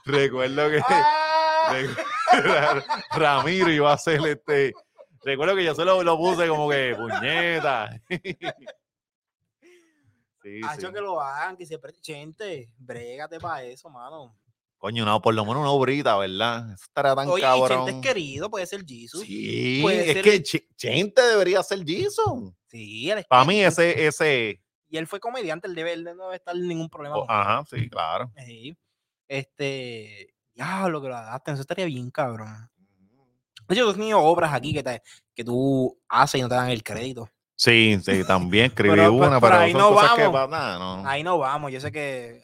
recuerdo, 0.06 0.70
que 0.70 0.80
recu- 0.80 2.06
Ramiro 3.12 3.72
iba 3.72 3.94
a 3.94 3.98
ser 3.98 4.20
este. 4.28 4.74
Recuerdo 5.24 5.56
que 5.56 5.64
yo 5.64 5.74
se 5.76 5.86
lo, 5.86 6.18
puse 6.18 6.48
como 6.48 6.70
que 6.70 6.96
puñeta. 6.98 8.00
Sí, 10.42 10.60
Hacho 10.68 10.88
sí. 10.88 10.94
que 10.94 11.00
lo 11.00 11.22
hagan, 11.22 11.56
que 11.56 11.66
se 11.66 11.80
gente, 12.04 12.70
brégate 12.78 13.40
para 13.40 13.64
eso, 13.64 13.90
mano. 13.90 14.38
Coño, 14.78 15.06
no, 15.06 15.22
por 15.22 15.34
lo 15.34 15.46
menos 15.46 15.62
una 15.62 15.70
obrita, 15.72 16.18
¿verdad? 16.18 16.74
Eso 16.74 16.84
estaría 16.84 17.16
tan 17.16 17.30
Oye, 17.30 17.42
cabrón. 17.42 17.86
Chente 17.86 17.92
es 17.92 18.06
querido, 18.14 18.50
puede 18.50 18.66
ser 18.66 18.84
Jesus. 18.86 19.22
Sí, 19.22 19.80
puede 19.82 20.02
es 20.08 20.14
ser- 20.14 20.24
que 20.26 20.44
Ch- 20.44 20.68
Chente 20.76 21.22
debería 21.22 21.64
ser 21.64 21.86
Jesus. 21.86 22.54
Sí, 22.68 23.10
él 23.10 23.20
es 23.20 23.26
Para 23.28 23.46
mí 23.46 23.64
ese, 23.64 24.06
ese, 24.06 24.62
Y 24.90 24.98
él 24.98 25.08
fue 25.08 25.22
comediante, 25.22 25.68
él 25.70 25.76
debe, 25.76 25.94
él 25.94 26.04
no 26.04 26.26
debe 26.26 26.36
estar 26.36 26.54
en 26.54 26.68
ningún 26.68 26.90
problema. 26.90 27.16
oh, 27.20 27.26
ajá, 27.32 27.64
sí, 27.70 27.90
claro. 27.90 28.30
Sí. 28.46 28.78
Este, 29.34 30.36
ya, 30.54 30.88
lo 30.90 31.02
que 31.02 31.08
lo 31.08 31.16
adapten, 31.18 31.56
eso 31.56 31.62
estaría 31.62 31.86
bien, 31.86 32.12
cabrón. 32.12 32.70
De 33.68 33.74
hecho, 33.74 33.86
tú 33.86 33.90
has 33.90 33.96
tenido 33.96 34.20
obras 34.20 34.54
aquí 34.54 34.76
que, 34.76 34.84
te, 34.84 35.02
que 35.34 35.44
tú 35.44 36.00
haces 36.08 36.38
y 36.38 36.44
no 36.44 36.50
te 36.50 36.54
dan 36.54 36.70
el 36.70 36.84
crédito. 36.84 37.28
Sí, 37.56 38.00
sí, 38.06 38.24
también 38.26 38.66
escribí 38.68 38.94
Pero, 38.96 39.12
una, 39.12 39.42
pero 39.42 39.56
ahí 39.56 39.74
no 39.74 39.90
que 40.16 40.28
vamos. 40.28 40.52
no. 40.52 41.10
Ahí 41.10 41.24
no 41.24 41.40
vamos, 41.40 41.72
yo 41.72 41.80
sé 41.80 41.92
que 41.92 42.44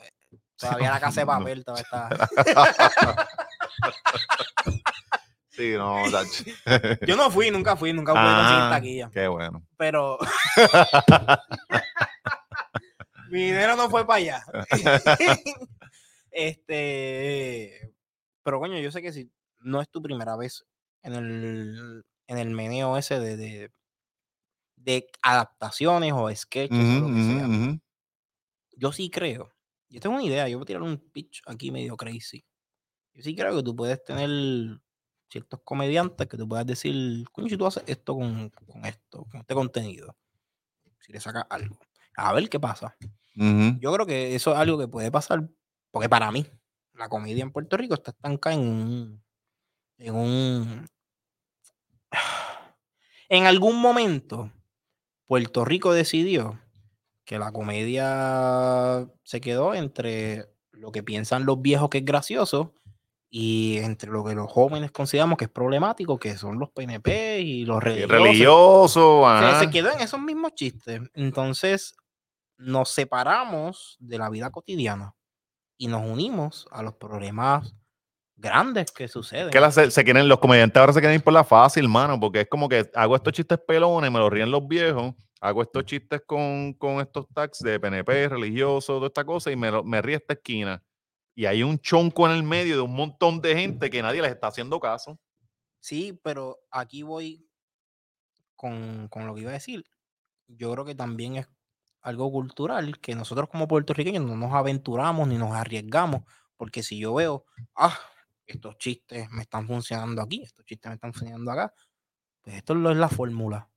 todavía 0.58 0.90
la 0.90 1.00
casa 1.00 1.22
de 1.22 1.28
papel 1.28 1.64
todavía 1.64 1.84
está. 1.84 2.10
Sí, 5.52 5.74
no. 5.74 5.98
Yo 7.06 7.18
no 7.18 7.30
fui, 7.30 7.52
nunca 7.52 7.76
fui, 7.76 7.92
nunca 7.92 8.14
pude 8.14 8.24
conseguir 8.24 8.64
Ah, 8.64 8.70
taquilla. 8.72 9.10
Qué 9.12 9.28
bueno. 9.28 9.62
Pero 9.76 10.18
mi 13.30 13.44
dinero 13.48 13.76
no 13.76 13.90
fue 13.90 14.08
para 14.08 14.18
allá. 14.20 14.44
Este, 16.32 17.94
pero 18.44 18.60
coño, 18.60 18.80
yo 18.80 18.92
sé 18.92 19.02
que 19.02 19.14
si 19.14 19.32
no 19.60 19.82
es 19.82 19.90
tu 19.90 20.02
primera 20.02 20.36
vez 20.38 20.66
en 21.04 21.14
el, 21.16 22.04
en 22.28 22.38
el 22.38 22.50
meneo 22.52 22.98
ese 22.98 23.20
de, 23.20 23.38
de, 23.38 23.72
de 24.76 25.08
adaptaciones 25.22 26.14
o 26.14 26.34
sketches 26.36 26.90
o 26.90 26.98
Ujú, 26.98 27.00
lo 27.00 27.12
que 27.12 27.22
sea, 27.22 27.48
ujú, 27.48 27.64
ujú. 27.64 27.80
yo 28.78 28.92
sí 28.92 29.10
creo. 29.10 29.52
Yo 29.90 30.00
tengo 30.00 30.16
una 30.16 30.24
idea, 30.26 30.48
yo 30.48 30.58
voy 30.58 30.64
a 30.64 30.68
tirar 30.68 30.84
un 30.84 30.98
pitch 31.12 31.42
aquí 31.48 31.72
medio 31.72 31.98
crazy. 31.98 32.46
Yo 33.14 33.24
sí 33.24 33.36
creo 33.36 33.56
que 33.58 33.64
tú 33.64 33.76
puedes 33.76 34.04
tener 34.04 34.30
ciertos 35.30 35.62
comediantes 35.64 36.28
que 36.28 36.38
tú 36.38 36.48
puedas 36.48 36.66
decir, 36.68 37.26
coño, 37.32 37.50
si 37.50 37.58
tú 37.58 37.66
haces 37.68 37.84
esto 37.88 38.16
con, 38.16 38.50
con 38.52 38.86
esto, 38.86 39.26
con 39.32 39.42
este 39.42 39.56
contenido, 39.56 40.18
si 41.00 41.14
le 41.14 41.20
sacas 41.22 41.46
algo, 41.50 41.80
a 42.18 42.34
ver 42.34 42.50
qué 42.50 42.60
pasa. 42.60 42.98
Ujú. 43.38 43.80
Yo 43.80 43.94
creo 43.94 44.06
que 44.06 44.36
eso 44.36 44.54
es 44.54 44.58
algo 44.60 44.78
que 44.80 44.88
puede 44.88 45.12
pasar, 45.12 45.50
porque 45.92 46.10
para 46.10 46.32
mí, 46.32 46.46
la 46.94 47.10
comedia 47.10 47.44
en 47.44 47.52
Puerto 47.52 47.78
Rico 47.78 47.94
está 47.94 48.12
estancada 48.12 48.56
en 48.56 48.62
un. 48.62 49.24
En 49.98 50.16
un. 50.16 50.88
En 53.32 53.46
algún 53.46 53.80
momento, 53.80 54.52
Puerto 55.28 55.64
Rico 55.64 55.94
decidió 55.94 56.60
que 57.26 57.38
la 57.38 57.52
comedia 57.52 59.08
se 59.22 59.40
quedó 59.40 59.76
entre 59.76 60.48
lo 60.72 60.92
que 60.92 61.04
piensan 61.04 61.46
los 61.46 61.62
viejos 61.62 61.92
que 61.92 62.00
es 62.00 62.06
gracioso 62.06 62.74
y 63.30 63.78
entre 63.78 64.10
lo 64.10 64.26
que 64.26 64.34
los 64.34 64.52
jóvenes 64.52 64.92
consideramos 64.92 65.38
que 65.38 65.46
es 65.46 65.52
problemático, 65.52 66.18
que 66.18 66.36
son 66.38 66.58
los 66.58 66.72
PNP 66.72 67.42
y 67.42 67.66
los 67.66 67.84
religiosos. 67.84 68.12
religioso, 68.12 69.28
ajá. 69.28 69.60
se 69.60 69.70
quedó 69.70 69.92
en 69.92 70.00
esos 70.00 70.20
mismos 70.20 70.56
chistes. 70.56 71.02
Entonces, 71.14 71.94
nos 72.58 72.90
separamos 72.90 73.96
de 74.00 74.18
la 74.18 74.32
vida 74.32 74.50
cotidiana 74.50 75.14
y 75.80 75.88
nos 75.88 76.06
unimos 76.06 76.68
a 76.72 76.84
los 76.84 76.94
problemas 76.94 77.74
grandes 78.36 78.92
que 78.92 79.08
suceden. 79.08 79.50
Que 79.50 79.60
la- 79.60 79.72
se, 79.72 79.90
se 79.90 80.04
quieren, 80.04 80.28
los 80.28 80.40
comediantes 80.40 80.80
ahora 80.80 80.94
se 80.94 81.00
quieren 81.00 81.16
ir 81.20 81.24
por 81.24 81.34
la 81.34 81.44
fácil, 81.44 81.88
mano, 81.90 82.20
porque 82.20 82.42
es 82.42 82.48
como 82.48 82.70
que 82.70 82.88
hago 82.94 83.16
estos 83.16 83.34
chistes 83.34 83.58
pelones, 83.68 84.12
me 84.12 84.20
los 84.20 84.30
ríen 84.30 84.52
los 84.52 84.68
viejos, 84.68 85.16
hago 85.42 85.62
estos 85.64 85.86
chistes 85.86 86.22
con, 86.28 86.74
con 86.74 87.00
estos 87.00 87.28
tags 87.34 87.60
de 87.60 87.80
PNP, 87.80 88.28
religioso, 88.30 88.96
toda 88.96 89.08
esta 89.08 89.24
cosa, 89.26 89.52
y 89.52 89.56
me, 89.56 89.72
me 89.84 90.02
ríe 90.02 90.18
esta 90.18 90.34
esquina. 90.34 90.84
Y 91.34 91.46
hay 91.46 91.64
un 91.64 91.80
chonco 91.80 92.26
en 92.28 92.34
el 92.36 92.44
medio 92.44 92.76
de 92.76 92.82
un 92.82 92.94
montón 92.94 93.40
de 93.42 93.56
gente 93.56 93.90
que 93.90 94.02
nadie 94.02 94.22
les 94.22 94.32
está 94.32 94.48
haciendo 94.48 94.80
caso. 94.82 95.18
Sí, 95.80 96.20
pero 96.22 96.60
aquí 96.72 97.04
voy 97.04 97.48
con, 98.56 99.08
con 99.10 99.26
lo 99.26 99.34
que 99.34 99.42
iba 99.42 99.52
a 99.52 99.54
decir. 99.54 99.86
Yo 100.48 100.74
creo 100.74 100.84
que 100.84 100.96
también 100.96 101.38
es 101.38 101.48
algo 102.02 102.32
cultural 102.32 103.00
que 103.00 103.16
nosotros 103.16 103.50
como 103.50 103.68
puertorriqueños 103.68 104.24
no 104.24 104.36
nos 104.36 104.54
aventuramos 104.54 105.28
ni 105.28 105.38
nos 105.38 105.52
arriesgamos, 105.54 106.22
porque 106.58 106.84
si 106.84 107.00
yo 107.00 107.14
veo, 107.14 107.46
ah, 107.76 107.98
estos 108.46 108.78
chistes 108.78 109.30
me 109.32 109.42
están 109.44 109.68
funcionando 109.68 110.22
aquí, 110.22 110.44
estos 110.44 110.66
chistes 110.66 110.90
me 110.90 110.96
están 110.96 111.14
funcionando 111.14 111.52
acá, 111.52 111.74
pues 112.42 112.58
esto 112.58 112.74
es 112.92 112.98
la 112.98 113.10
fórmula, 113.10 113.70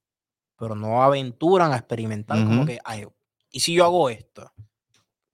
pero 0.56 0.74
no 0.74 1.02
aventuran 1.02 1.72
a 1.72 1.76
experimentar 1.76 2.44
como 2.44 2.58
Ujú. 2.58 2.66
que, 2.66 2.78
ay, 2.84 3.06
¿y 3.50 3.60
si 3.60 3.74
yo 3.74 3.84
hago 3.84 4.08
esto? 4.10 4.52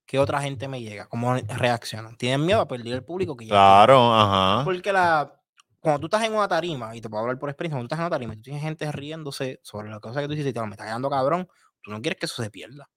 ¿Qué 0.06 0.18
otra 0.18 0.40
gente 0.40 0.68
me 0.68 0.80
llega? 0.80 1.06
¿Cómo 1.06 1.34
reaccionan? 1.34 2.16
Tienen 2.16 2.46
miedo 2.46 2.62
a 2.62 2.66
perder 2.66 2.94
el 2.94 3.04
público 3.04 3.36
que. 3.36 3.46
Claro, 3.46 4.14
ajá. 4.14 4.64
Porque 4.64 4.90
la, 4.90 5.38
cuando 5.80 6.00
tú 6.00 6.06
estás 6.06 6.24
en 6.24 6.34
una 6.34 6.48
tarima, 6.48 6.96
y 6.96 7.02
te 7.02 7.10
puedo 7.10 7.20
hablar 7.22 7.38
por 7.38 7.50
experiencia, 7.50 7.76
cuando 7.76 7.88
tú 7.88 7.94
estás 7.94 7.98
en 7.98 8.04
una 8.04 8.10
tarima 8.10 8.32
y 8.32 8.36
tú 8.38 8.42
tienes 8.42 8.62
gente 8.62 8.90
riéndose 8.90 9.60
sobre 9.62 9.90
la 9.90 10.00
cosa 10.00 10.22
que 10.22 10.26
tú 10.26 10.32
dices 10.32 10.48
y 10.50 10.52
te 10.54 10.60
lo 10.60 10.66
me 10.66 10.72
está 10.72 10.84
quedando 10.84 11.10
cabrón, 11.10 11.46
tú 11.88 11.94
no 11.94 12.02
quieres 12.02 12.18
que 12.20 12.26
eso 12.26 12.42
se 12.42 12.50
pierda. 12.50 12.90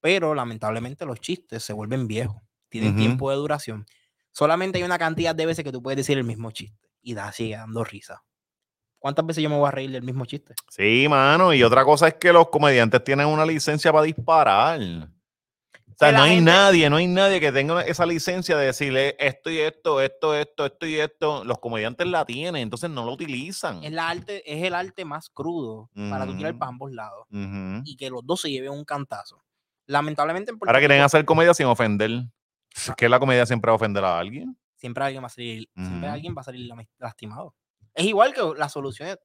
Pero 0.00 0.34
lamentablemente 0.34 1.04
los 1.04 1.20
chistes 1.20 1.64
se 1.64 1.72
vuelven 1.72 2.06
viejos, 2.06 2.40
tienen 2.68 2.96
tiempo 2.96 3.30
de 3.30 3.36
duración. 3.36 3.84
Solamente 4.30 4.78
hay 4.78 4.84
una 4.84 4.98
cantidad 4.98 5.34
de 5.34 5.46
veces 5.46 5.64
que 5.64 5.72
tú 5.72 5.82
puedes 5.82 5.96
decir 5.96 6.16
el 6.16 6.24
mismo 6.24 6.52
chiste 6.52 6.88
y 7.02 7.14
da, 7.14 7.32
sigue 7.32 7.56
dando 7.56 7.82
risa. 7.82 8.22
¿Cuántas 8.98 9.26
veces 9.26 9.42
yo 9.42 9.50
me 9.50 9.56
voy 9.56 9.66
a 9.66 9.72
reír 9.72 9.90
del 9.90 10.02
mismo 10.02 10.24
chiste? 10.24 10.54
Sí, 10.70 11.06
mano. 11.08 11.52
Y 11.52 11.62
otra 11.62 11.84
cosa 11.84 12.08
es 12.08 12.14
que 12.14 12.32
los 12.32 12.48
comediantes 12.48 13.02
tienen 13.02 13.26
una 13.26 13.44
licencia 13.44 13.92
para 13.92 14.04
disparar. 14.04 14.78
O 15.96 15.98
sea, 15.98 16.12
no 16.12 16.22
hay 16.24 16.34
gente- 16.36 16.50
nadie, 16.50 16.90
no 16.90 16.96
hay 16.96 17.06
nadie 17.06 17.40
que 17.40 17.50
tenga 17.52 17.80
esa 17.80 18.04
licencia 18.04 18.56
de 18.58 18.66
decirle 18.66 19.16
esto 19.18 19.50
y 19.50 19.58
esto, 19.58 20.02
esto, 20.02 20.34
esto, 20.34 20.66
esto 20.66 20.86
y 20.86 20.96
esto. 20.96 21.42
Los 21.44 21.58
comediantes 21.58 22.06
la 22.06 22.26
tienen, 22.26 22.60
entonces 22.62 22.90
no 22.90 23.06
lo 23.06 23.12
utilizan. 23.12 23.82
Es, 23.82 23.92
la 23.92 24.08
arte, 24.10 24.42
es 24.50 24.62
el 24.62 24.74
arte 24.74 25.06
más 25.06 25.30
crudo 25.30 25.88
para 26.10 26.26
tú 26.26 26.36
tirar 26.36 26.56
para 26.58 26.68
ambos 26.68 26.92
lados 26.92 27.26
Ujú. 27.30 27.80
y 27.84 27.96
que 27.96 28.10
los 28.10 28.26
dos 28.26 28.42
se 28.42 28.50
lleven 28.50 28.72
un 28.72 28.84
cantazo. 28.84 29.42
Lamentablemente 29.86 30.50
en 30.50 30.58
Puerto 30.58 30.68
Ahora 30.70 30.80
quieren 30.80 30.98
Rico 30.98 31.06
hacer 31.06 31.24
comedia 31.24 31.54
sin 31.54 31.66
ofender. 31.66 32.10
Es 32.74 32.92
que 32.96 33.08
la 33.08 33.18
comedia 33.18 33.46
siempre 33.46 33.70
va 33.70 33.72
a 33.72 33.76
ofender 33.76 34.04
a 34.04 34.18
alguien. 34.18 34.54
siempre 34.74 35.02
alguien 35.04 35.22
va 35.22 35.28
a 35.28 35.30
salir, 35.30 35.70
siempre 35.74 36.08
alguien 36.10 36.34
va 36.36 36.42
a 36.42 36.44
salir 36.44 36.70
lastimado. 36.98 37.54
Es 37.94 38.04
igual 38.04 38.34
que 38.34 38.42
las 38.58 38.70
soluciones. 38.72 39.16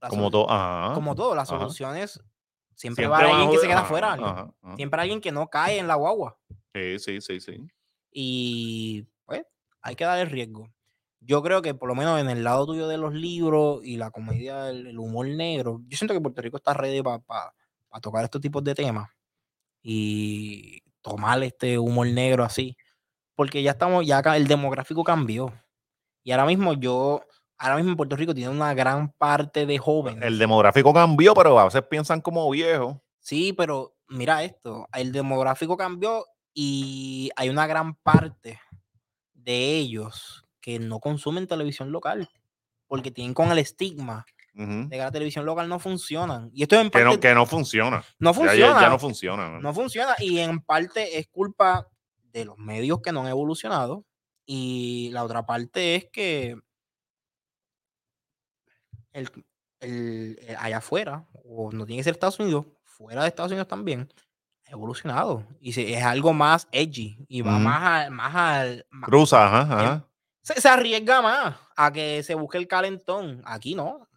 las 0.00 0.08
Como 0.08 0.30
todo. 0.30 0.50
Ajá. 0.50 0.94
Como 0.94 1.14
todo, 1.14 1.34
las 1.34 1.50
Ajá. 1.50 1.60
soluciones 1.60 2.18
siempre, 2.82 3.04
Siempre 3.04 3.06
va 3.26 3.30
alguien 3.32 3.50
que 3.50 3.58
se 3.58 3.66
queda 3.68 3.78
ajá, 3.78 3.88
fuera. 3.88 4.12
alguien. 4.12 4.28
ajá, 4.30 4.52
ajá. 4.62 4.76
Siempre 4.76 5.00
alguien 5.00 5.20
que 5.20 5.32
no 5.32 5.48
cae 5.48 5.78
en 5.78 5.86
la 5.86 5.94
guagua. 5.94 6.36
Sí, 6.74 6.98
sí, 6.98 7.20
sí, 7.20 7.40
sí. 7.40 7.66
Y 8.10 9.06
pues 9.24 9.42
hay 9.80 9.94
que 9.94 10.04
dar 10.04 10.18
el 10.18 10.28
riesgo. 10.30 10.68
Yo 11.20 11.42
creo 11.42 11.62
que 11.62 11.74
por 11.74 11.88
lo 11.88 11.94
menos 11.94 12.20
en 12.20 12.28
el 12.28 12.42
lado 12.42 12.66
tuyo 12.66 12.88
de 12.88 12.98
los 12.98 13.14
libros 13.14 13.80
y 13.84 13.96
la 13.96 14.10
comedia, 14.10 14.68
el, 14.70 14.88
el 14.88 14.98
humor 14.98 15.26
negro, 15.28 15.80
yo 15.86 15.96
siento 15.96 16.12
que 16.14 16.20
Puerto 16.20 16.42
Rico 16.42 16.56
está 16.56 16.74
ready 16.74 17.00
para 17.02 17.22
tocar 18.00 18.24
estos 18.24 18.40
tipos 18.40 18.64
de 18.64 18.74
temas 18.74 19.08
y 19.82 20.82
tomar 21.00 21.42
este 21.42 21.78
humor 21.78 22.06
negro 22.08 22.44
así. 22.44 22.76
Porque 23.34 23.62
ya 23.62 23.70
estamos, 23.72 24.06
ya 24.06 24.18
el 24.36 24.46
demográfico 24.46 25.04
cambió. 25.04 25.52
Y 26.24 26.32
ahora 26.32 26.46
mismo 26.46 26.74
yo, 26.74 27.22
ahora 27.62 27.76
mismo 27.76 27.90
en 27.92 27.96
Puerto 27.96 28.16
Rico 28.16 28.34
tiene 28.34 28.50
una 28.50 28.74
gran 28.74 29.12
parte 29.12 29.66
de 29.66 29.78
jóvenes. 29.78 30.22
El 30.24 30.38
demográfico 30.38 30.92
cambió, 30.92 31.32
pero 31.34 31.58
a 31.58 31.64
veces 31.64 31.82
piensan 31.88 32.20
como 32.20 32.50
viejos. 32.50 32.96
Sí, 33.20 33.52
pero 33.52 33.94
mira 34.08 34.42
esto, 34.42 34.88
el 34.94 35.12
demográfico 35.12 35.76
cambió 35.76 36.26
y 36.52 37.30
hay 37.36 37.48
una 37.48 37.66
gran 37.66 37.94
parte 37.94 38.60
de 39.32 39.76
ellos 39.76 40.44
que 40.60 40.78
no 40.78 40.98
consumen 41.00 41.46
televisión 41.46 41.92
local 41.92 42.28
porque 42.88 43.10
tienen 43.10 43.32
con 43.32 43.50
el 43.50 43.58
estigma 43.58 44.26
de 44.54 44.88
que 44.90 44.98
la 44.98 45.10
televisión 45.10 45.46
local 45.46 45.66
no 45.68 45.78
funciona. 45.78 46.50
Y 46.52 46.62
esto 46.62 46.76
en 46.78 46.90
Que, 46.90 46.90
parte 46.90 47.04
no, 47.04 47.20
que 47.20 47.34
no 47.34 47.46
funciona. 47.46 48.04
no 48.18 48.34
funciona. 48.34 48.74
Ya, 48.74 48.80
ya 48.82 48.88
no 48.90 48.98
funciona. 48.98 49.48
¿no? 49.48 49.60
no 49.60 49.72
funciona 49.72 50.14
y 50.18 50.40
en 50.40 50.60
parte 50.60 51.18
es 51.18 51.28
culpa 51.28 51.88
de 52.32 52.44
los 52.44 52.58
medios 52.58 53.00
que 53.00 53.12
no 53.12 53.20
han 53.20 53.28
evolucionado 53.28 54.04
Y 54.44 55.10
la 55.12 55.24
otra 55.24 55.46
parte 55.46 55.94
es 55.94 56.06
que 56.12 56.56
el, 59.12 59.30
el, 59.80 60.38
eh, 60.42 60.56
allá 60.58 60.78
afuera, 60.78 61.26
o 61.44 61.70
no 61.72 61.84
tiene 61.86 62.00
que 62.00 62.04
ser 62.04 62.12
Estados 62.14 62.38
Unidos, 62.40 62.66
fuera 62.84 63.22
de 63.22 63.28
Estados 63.28 63.50
Unidos 63.52 63.68
también, 63.68 64.08
ha 64.66 64.70
evolucionado. 64.70 65.44
Y 65.60 65.72
se- 65.72 65.92
es 65.94 66.02
algo 66.04 66.32
más 66.32 66.68
edgy 66.72 67.16
y 67.28 67.42
va 67.42 67.58
más 67.58 67.82
al. 68.06 68.10
Más 68.12 68.34
al 68.34 68.86
Cruza, 69.02 69.46
ajá, 69.46 69.62
em, 69.82 69.86
ajá. 69.88 70.08
se, 70.42 70.60
se 70.60 70.68
arriesga 70.68 71.20
más 71.22 71.56
a 71.76 71.92
que 71.92 72.22
se 72.22 72.34
busque 72.34 72.58
el 72.58 72.68
calentón. 72.68 73.42
Aquí 73.44 73.74
no. 73.74 74.08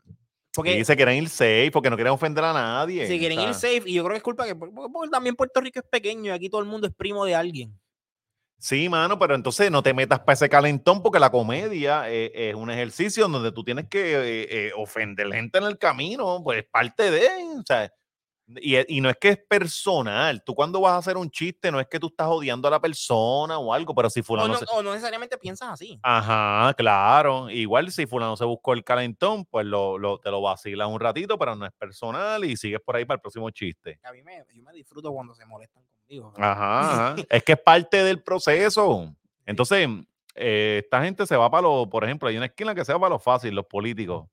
Porque 0.54 0.80
Y 0.80 0.86
se 0.86 0.96
quieren 0.96 1.18
ir 1.22 1.28
safe 1.28 1.70
porque 1.74 1.90
no 1.90 1.98
quieren 1.98 2.14
ofender 2.14 2.44
a 2.46 2.54
nadie. 2.54 3.06
si 3.08 3.20
quieren 3.20 3.40
o 3.40 3.42
ir 3.42 3.54
sea. 3.54 3.72
safe, 3.72 3.90
y 3.90 3.94
yo 3.96 4.04
creo 4.04 4.14
que 4.14 4.18
es 4.18 4.24
culpa 4.24 4.46
que 4.46 4.56
porque- 4.56 4.74
porque 4.74 5.10
también 5.12 5.36
Puerto 5.36 5.60
Rico 5.60 5.80
es 5.80 5.86
pequeño 5.90 6.26
y 6.28 6.30
aquí 6.30 6.50
todo 6.50 6.62
el 6.62 6.68
mundo 6.68 6.88
es 6.88 6.94
primo 6.94 7.26
de 7.26 7.36
alguien. 7.36 7.78
Sí, 8.66 8.90
mano, 8.90 9.20
pero 9.20 9.36
entonces 9.36 9.70
no 9.70 9.84
te 9.84 9.94
metas 9.94 10.22
para 10.22 10.34
ese 10.34 10.50
calentón 10.50 11.04
porque 11.04 11.20
la 11.20 11.30
comedia 11.30 12.10
eh, 12.10 12.32
es 12.34 12.56
un 12.56 12.72
ejercicio 12.72 13.28
donde 13.28 13.52
tú 13.52 13.64
tienes 13.64 13.88
que 13.88 14.14
eh, 14.16 14.48
eh, 14.70 14.72
ofender 14.76 15.32
gente 15.32 15.60
en 15.60 15.66
el 15.66 15.78
camino, 15.78 16.42
pues 16.44 16.64
es 16.64 16.66
parte 16.72 17.12
de, 17.12 17.28
o 17.60 17.64
sea, 17.64 17.94
y, 18.56 18.98
y 18.98 19.02
no 19.02 19.12
es 19.12 19.18
que 19.22 19.30
es 19.30 19.38
personal, 19.48 20.44
tú 20.44 20.56
cuando 20.56 20.82
vas 20.82 20.94
a 20.94 20.98
hacer 20.98 21.16
un 21.16 21.30
chiste 21.30 21.72
no 21.72 21.80
es 21.80 21.86
que 21.86 22.00
tú 22.00 22.08
estás 22.08 22.28
odiando 22.28 22.68
a 22.68 22.72
la 22.72 22.82
persona 22.82 23.60
o 23.60 23.72
algo, 23.72 23.94
pero 23.94 24.10
si 24.10 24.22
O 24.22 24.24
fulano 24.24 24.48
no, 24.54 24.58
se- 24.58 24.66
o 24.68 24.82
no 24.82 24.94
necesariamente 24.94 25.38
piensas 25.38 25.70
así. 25.70 26.00
Ajá, 26.02 26.74
claro. 26.74 27.52
Igual 27.52 27.92
si 27.92 28.08
fulano 28.08 28.36
se 28.36 28.46
buscó 28.46 28.74
el 28.74 28.84
calentón, 28.84 29.46
pues 29.46 29.68
lo, 29.68 30.00
lo- 30.00 30.18
te 30.18 30.32
lo 30.32 30.42
vacilas 30.42 30.88
un 30.88 31.00
ratito, 31.00 31.38
pero 31.38 31.56
no 31.56 31.68
es 31.68 31.72
personal 31.74 32.44
y 32.44 32.58
sigues 32.58 32.82
por 32.84 32.96
ahí 32.96 33.06
para 33.06 33.18
el 33.18 33.22
próximo 33.22 33.48
chiste. 33.52 34.00
A 34.02 34.12
mí 34.12 34.24
me, 34.24 34.44
yo 34.56 34.64
me 34.64 34.74
disfruto 34.74 35.12
cuando 35.14 35.36
se 35.36 35.46
molestan 35.46 35.84
Ajá, 36.38 37.10
ajá. 37.12 37.16
es 37.30 37.44
que 37.44 37.54
es 37.54 37.60
parte 37.60 38.04
del 38.04 38.22
proceso. 38.22 39.14
Entonces, 39.46 39.88
eh, 40.36 40.82
esta 40.84 41.04
gente 41.04 41.26
se 41.26 41.36
va 41.38 41.50
para 41.50 41.64
los, 41.64 41.88
por 41.88 42.04
ejemplo, 42.04 42.28
hay 42.30 42.38
una 42.38 42.46
esquina 42.48 42.74
que 42.76 42.84
se 42.86 42.94
va 42.94 43.00
para 43.00 43.10
lo 43.16 43.20
fácil, 43.20 43.54
los 43.56 43.66
políticos. 43.66 44.28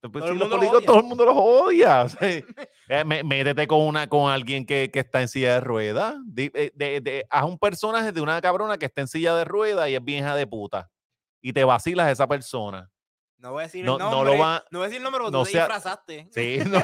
Pues, 0.00 0.22
Todo 0.24 0.28
el 0.28 0.34
sí, 0.34 0.38
los 0.38 0.48
políticos, 0.48 0.84
todo 0.84 0.98
el 0.98 1.04
mundo 1.04 1.24
los 1.24 1.34
odia. 1.36 2.02
o 2.04 2.08
sea, 2.08 2.18
eh, 2.88 3.04
mé- 3.04 3.24
métete 3.24 3.66
con 3.66 3.80
una, 3.80 4.06
con 4.08 4.30
alguien 4.30 4.64
que, 4.64 4.88
que 4.92 5.00
está 5.00 5.20
en 5.20 5.28
silla 5.28 5.54
de 5.54 5.60
ruedas. 5.60 6.14
Eh, 6.36 6.70
de- 6.74 7.00
de- 7.00 7.26
haz 7.28 7.44
un 7.44 7.58
personaje 7.58 8.12
de 8.12 8.20
una 8.20 8.40
cabrona 8.40 8.78
que 8.78 8.86
está 8.86 9.00
en 9.00 9.08
silla 9.08 9.34
de 9.34 9.44
ruedas 9.44 9.88
y 9.88 9.94
es 9.96 10.04
bien 10.04 10.22
hija 10.24 10.36
de 10.36 10.46
puta. 10.46 10.88
Y 11.42 11.52
te 11.52 11.64
vacilas 11.64 12.06
a 12.06 12.10
esa 12.12 12.26
persona. 12.28 12.88
No 13.38 13.52
voy 13.52 13.62
a 13.62 13.66
decir 13.66 13.84
No- 13.84 13.94
el 13.94 13.98
no 13.98 14.10
lo 14.10 14.16
nombre. 14.16 14.36
No, 14.36 14.42
va- 14.44 14.64
voy 14.70 14.80
a 14.80 14.84
decir 14.84 14.96
el 14.98 15.02
nombre 15.02 15.20
porque 15.22 15.32
no 15.32 15.44
tú 15.44 15.50
te 15.50 15.58
disfrazaste. 15.58 16.28
Sí, 16.30 16.58
no, 16.70 16.82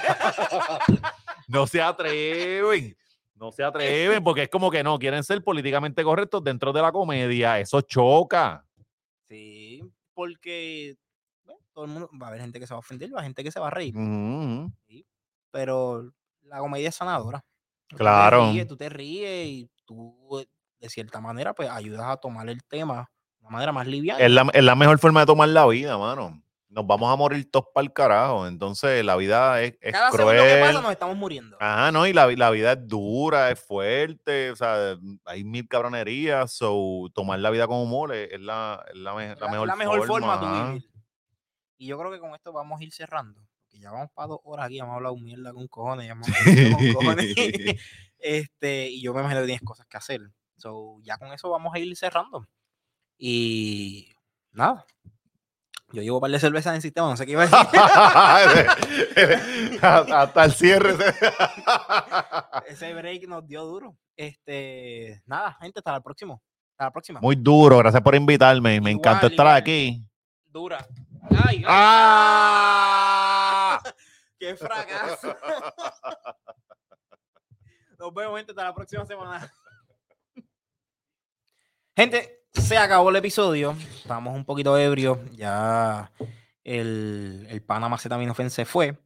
no 1.48 1.66
se 1.66 1.80
atreven. 1.80 2.96
No 3.42 3.50
se 3.50 3.64
atreven 3.64 4.22
porque 4.22 4.44
es 4.44 4.48
como 4.48 4.70
que 4.70 4.84
no 4.84 4.96
quieren 5.00 5.24
ser 5.24 5.42
políticamente 5.42 6.04
correctos 6.04 6.44
dentro 6.44 6.72
de 6.72 6.80
la 6.80 6.92
comedia. 6.92 7.58
Eso 7.58 7.80
choca. 7.80 8.64
Sí, 9.28 9.82
porque 10.14 10.94
bueno, 11.44 11.60
todo 11.72 11.86
el 11.86 11.90
mundo 11.90 12.08
va 12.22 12.26
a 12.26 12.28
haber 12.28 12.40
gente 12.40 12.60
que 12.60 12.68
se 12.68 12.72
va 12.72 12.76
a 12.76 12.78
ofender, 12.78 13.10
va 13.12 13.16
a 13.16 13.18
haber 13.18 13.30
gente 13.30 13.42
que 13.42 13.50
se 13.50 13.58
va 13.58 13.66
a 13.66 13.70
reír, 13.70 13.94
pero 15.50 16.08
la 16.42 16.58
comedia 16.60 16.88
es 16.90 16.94
sanadora. 16.94 17.44
Tú 17.88 17.96
te 17.96 18.04
Claro. 18.04 18.52
ríes, 18.52 18.68
tú 18.68 18.76
te 18.76 18.88
ríes 18.88 19.48
y 19.48 19.70
tú 19.84 20.46
de 20.78 20.88
cierta 20.88 21.20
manera 21.20 21.52
pues 21.52 21.68
ayudas 21.68 22.06
a 22.06 22.16
tomar 22.18 22.48
el 22.48 22.62
tema 22.62 23.10
de 23.40 23.46
una 23.46 23.50
manera 23.50 23.72
más 23.72 23.88
liviana. 23.88 24.24
Es 24.24 24.30
la, 24.30 24.48
es 24.52 24.62
la 24.62 24.76
mejor 24.76 25.00
forma 25.00 25.18
de 25.18 25.26
tomar 25.26 25.48
la 25.48 25.66
vida, 25.66 25.98
mano. 25.98 26.40
Nos 26.74 26.86
vamos 26.86 27.12
a 27.12 27.16
morir 27.16 27.50
todos 27.50 27.66
para 27.74 27.84
el 27.84 27.92
carajo. 27.92 28.46
Entonces, 28.46 29.04
la 29.04 29.14
vida 29.16 29.60
es, 29.62 29.74
es 29.80 29.92
Cada 29.92 30.08
cruel. 30.10 30.38
segundo 30.38 30.42
que 30.54 30.60
pasa 30.62 30.80
nos 30.80 30.90
estamos 30.92 31.16
muriendo. 31.16 31.56
Ajá, 31.60 31.92
no, 31.92 32.06
y 32.06 32.14
la, 32.14 32.26
la 32.28 32.50
vida 32.50 32.72
es 32.72 32.88
dura, 32.88 33.50
es 33.50 33.60
fuerte, 33.60 34.50
o 34.50 34.56
sea, 34.56 34.96
hay 35.26 35.44
mil 35.44 35.68
cabronerías, 35.68 36.50
so 36.50 37.08
tomar 37.14 37.38
la 37.40 37.50
vida 37.50 37.66
con 37.66 37.76
humor 37.78 38.14
es, 38.14 38.32
es 38.32 38.40
la, 38.40 38.82
es 38.88 38.96
la, 38.96 39.14
me- 39.14 39.36
la 39.36 39.66
la, 39.66 39.76
mejor, 39.76 40.06
forma 40.06 40.36
forma. 40.38 40.38
de 40.38 40.46
ajá. 40.46 40.66
vivir. 40.72 40.90
Y 41.76 41.86
yo 41.88 41.98
creo 41.98 42.10
que 42.10 42.18
con 42.20 42.34
esto 42.34 42.52
vamos 42.52 42.80
a 42.80 42.84
ir 42.84 42.92
cerrando. 42.92 43.40
Porque 43.58 43.78
ya 43.78 43.90
vamos 43.90 44.08
para 44.14 44.28
dos 44.28 44.40
horas 44.44 44.66
aquí, 44.66 44.78
hemos 44.78 44.94
hablado 44.94 45.16
mierda 45.16 45.52
con 45.52 45.68
cojones, 45.68 46.06
ya 46.06 46.12
hemos 46.12 46.26
hablado 46.28 46.76
con 46.78 46.92
cojones. 46.94 47.34
este, 48.18 48.88
y 48.88 49.02
yo 49.02 49.12
me 49.12 49.20
imagino 49.20 49.40
que 49.40 49.46
tienes 49.46 49.62
cosas 49.62 49.86
que 49.86 49.96
hacer. 49.98 50.20
So, 50.56 50.98
ya 51.02 51.18
con 51.18 51.32
eso 51.32 51.50
vamos 51.50 51.74
a 51.74 51.78
ir 51.78 51.94
cerrando. 51.96 52.48
Y 53.18 54.10
nada. 54.52 54.86
Yo 55.92 56.00
llevo 56.00 56.16
un 56.16 56.20
par 56.22 56.30
de 56.30 56.38
cervezas 56.38 56.70
en 56.70 56.76
el 56.76 56.82
sistema, 56.82 57.08
no 57.08 57.16
sé 57.16 57.26
qué 57.26 57.32
iba 57.32 57.42
a 57.42 58.40
decir. 58.46 59.78
Hasta 59.82 60.44
el 60.44 60.52
cierre. 60.52 60.94
Ese 62.66 62.94
break 62.94 63.28
nos 63.28 63.46
dio 63.46 63.64
duro. 63.64 63.96
Este, 64.16 65.22
nada, 65.26 65.56
gente, 65.60 65.80
hasta 65.80 65.92
la 65.92 66.00
próxima. 66.00 66.34
Hasta 66.72 66.84
la 66.84 66.90
próxima. 66.90 67.20
Muy 67.20 67.36
duro, 67.36 67.78
gracias 67.78 68.02
por 68.02 68.14
invitarme. 68.14 68.80
Me 68.80 68.90
encantó 68.90 69.26
estar 69.26 69.46
igual. 69.46 69.56
aquí. 69.56 70.02
Dura. 70.46 70.86
Ay, 71.30 71.58
ay, 71.58 71.64
¡Ah! 71.66 73.82
¡Qué 74.38 74.56
fracaso! 74.56 75.36
Nos 77.98 78.14
vemos, 78.14 78.36
gente, 78.38 78.52
hasta 78.52 78.64
la 78.64 78.74
próxima 78.74 79.06
semana. 79.06 79.52
Gente, 81.94 82.41
se 82.52 82.76
acabó 82.76 83.10
el 83.10 83.16
episodio. 83.16 83.76
Estamos 83.96 84.34
un 84.34 84.44
poquito 84.44 84.76
ebrios. 84.78 85.18
Ya 85.32 86.10
el, 86.64 87.46
el 87.50 87.62
pana 87.62 87.88
Macetaminofen 87.88 88.50
se 88.50 88.64
fue. 88.64 88.98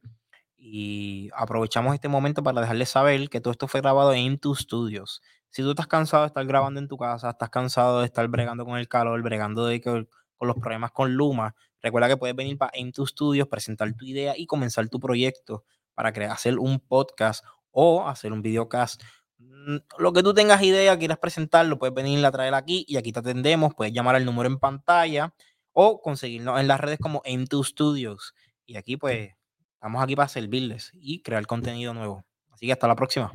Y 0.57 1.29
aprovechamos 1.33 1.93
este 1.93 2.09
momento 2.09 2.43
para 2.43 2.61
dejarles 2.61 2.89
saber 2.89 3.29
que 3.29 3.41
todo 3.41 3.51
esto 3.51 3.67
fue 3.67 3.81
grabado 3.81 4.13
en 4.13 4.37
tus 4.37 4.59
Studios. 4.59 5.21
Si 5.49 5.61
tú 5.61 5.71
estás 5.71 5.87
cansado 5.87 6.23
de 6.23 6.27
estar 6.27 6.45
grabando 6.45 6.79
en 6.79 6.87
tu 6.87 6.97
casa, 6.97 7.29
estás 7.29 7.49
cansado 7.49 7.99
de 7.99 8.05
estar 8.05 8.27
bregando 8.27 8.65
con 8.65 8.77
el 8.77 8.87
calor, 8.87 9.21
bregando 9.21 9.65
de 9.65 9.81
con 9.81 10.47
los 10.47 10.57
problemas 10.57 10.91
con 10.91 11.13
Luma, 11.13 11.55
recuerda 11.81 12.07
que 12.07 12.17
puedes 12.17 12.35
venir 12.35 12.57
para 12.57 12.71
tus 12.93 13.09
Studios, 13.09 13.47
presentar 13.47 13.91
tu 13.93 14.05
idea 14.05 14.37
y 14.37 14.45
comenzar 14.45 14.87
tu 14.89 14.99
proyecto 14.99 15.63
para 15.95 16.09
hacer 16.31 16.59
un 16.59 16.79
podcast 16.79 17.43
o 17.71 18.07
hacer 18.07 18.31
un 18.33 18.41
videocast. 18.41 19.01
Mm, 19.39 19.77
Lo 19.99 20.13
que 20.13 20.23
tú 20.23 20.33
tengas 20.33 20.61
idea, 20.63 20.97
quieras 20.97 21.19
presentarlo, 21.19 21.77
puedes 21.77 21.93
venir 21.95 22.25
a 22.25 22.31
traer 22.31 22.53
aquí 22.53 22.85
y 22.87 22.97
aquí 22.97 23.11
te 23.11 23.19
atendemos. 23.19 23.73
Puedes 23.75 23.93
llamar 23.93 24.15
al 24.15 24.25
número 24.25 24.47
en 24.49 24.59
pantalla 24.59 25.33
o 25.73 26.01
conseguirnos 26.01 26.59
en 26.59 26.67
las 26.67 26.79
redes 26.79 26.99
como 26.99 27.21
en 27.25 27.47
tus 27.47 27.69
Studios. 27.69 28.33
Y 28.65 28.77
aquí, 28.77 28.97
pues, 28.97 29.31
estamos 29.75 30.03
aquí 30.03 30.15
para 30.15 30.27
servirles 30.27 30.91
y 30.93 31.21
crear 31.21 31.45
contenido 31.45 31.93
nuevo. 31.93 32.25
Así 32.51 32.65
que 32.65 32.73
hasta 32.73 32.87
la 32.87 32.95
próxima. 32.95 33.31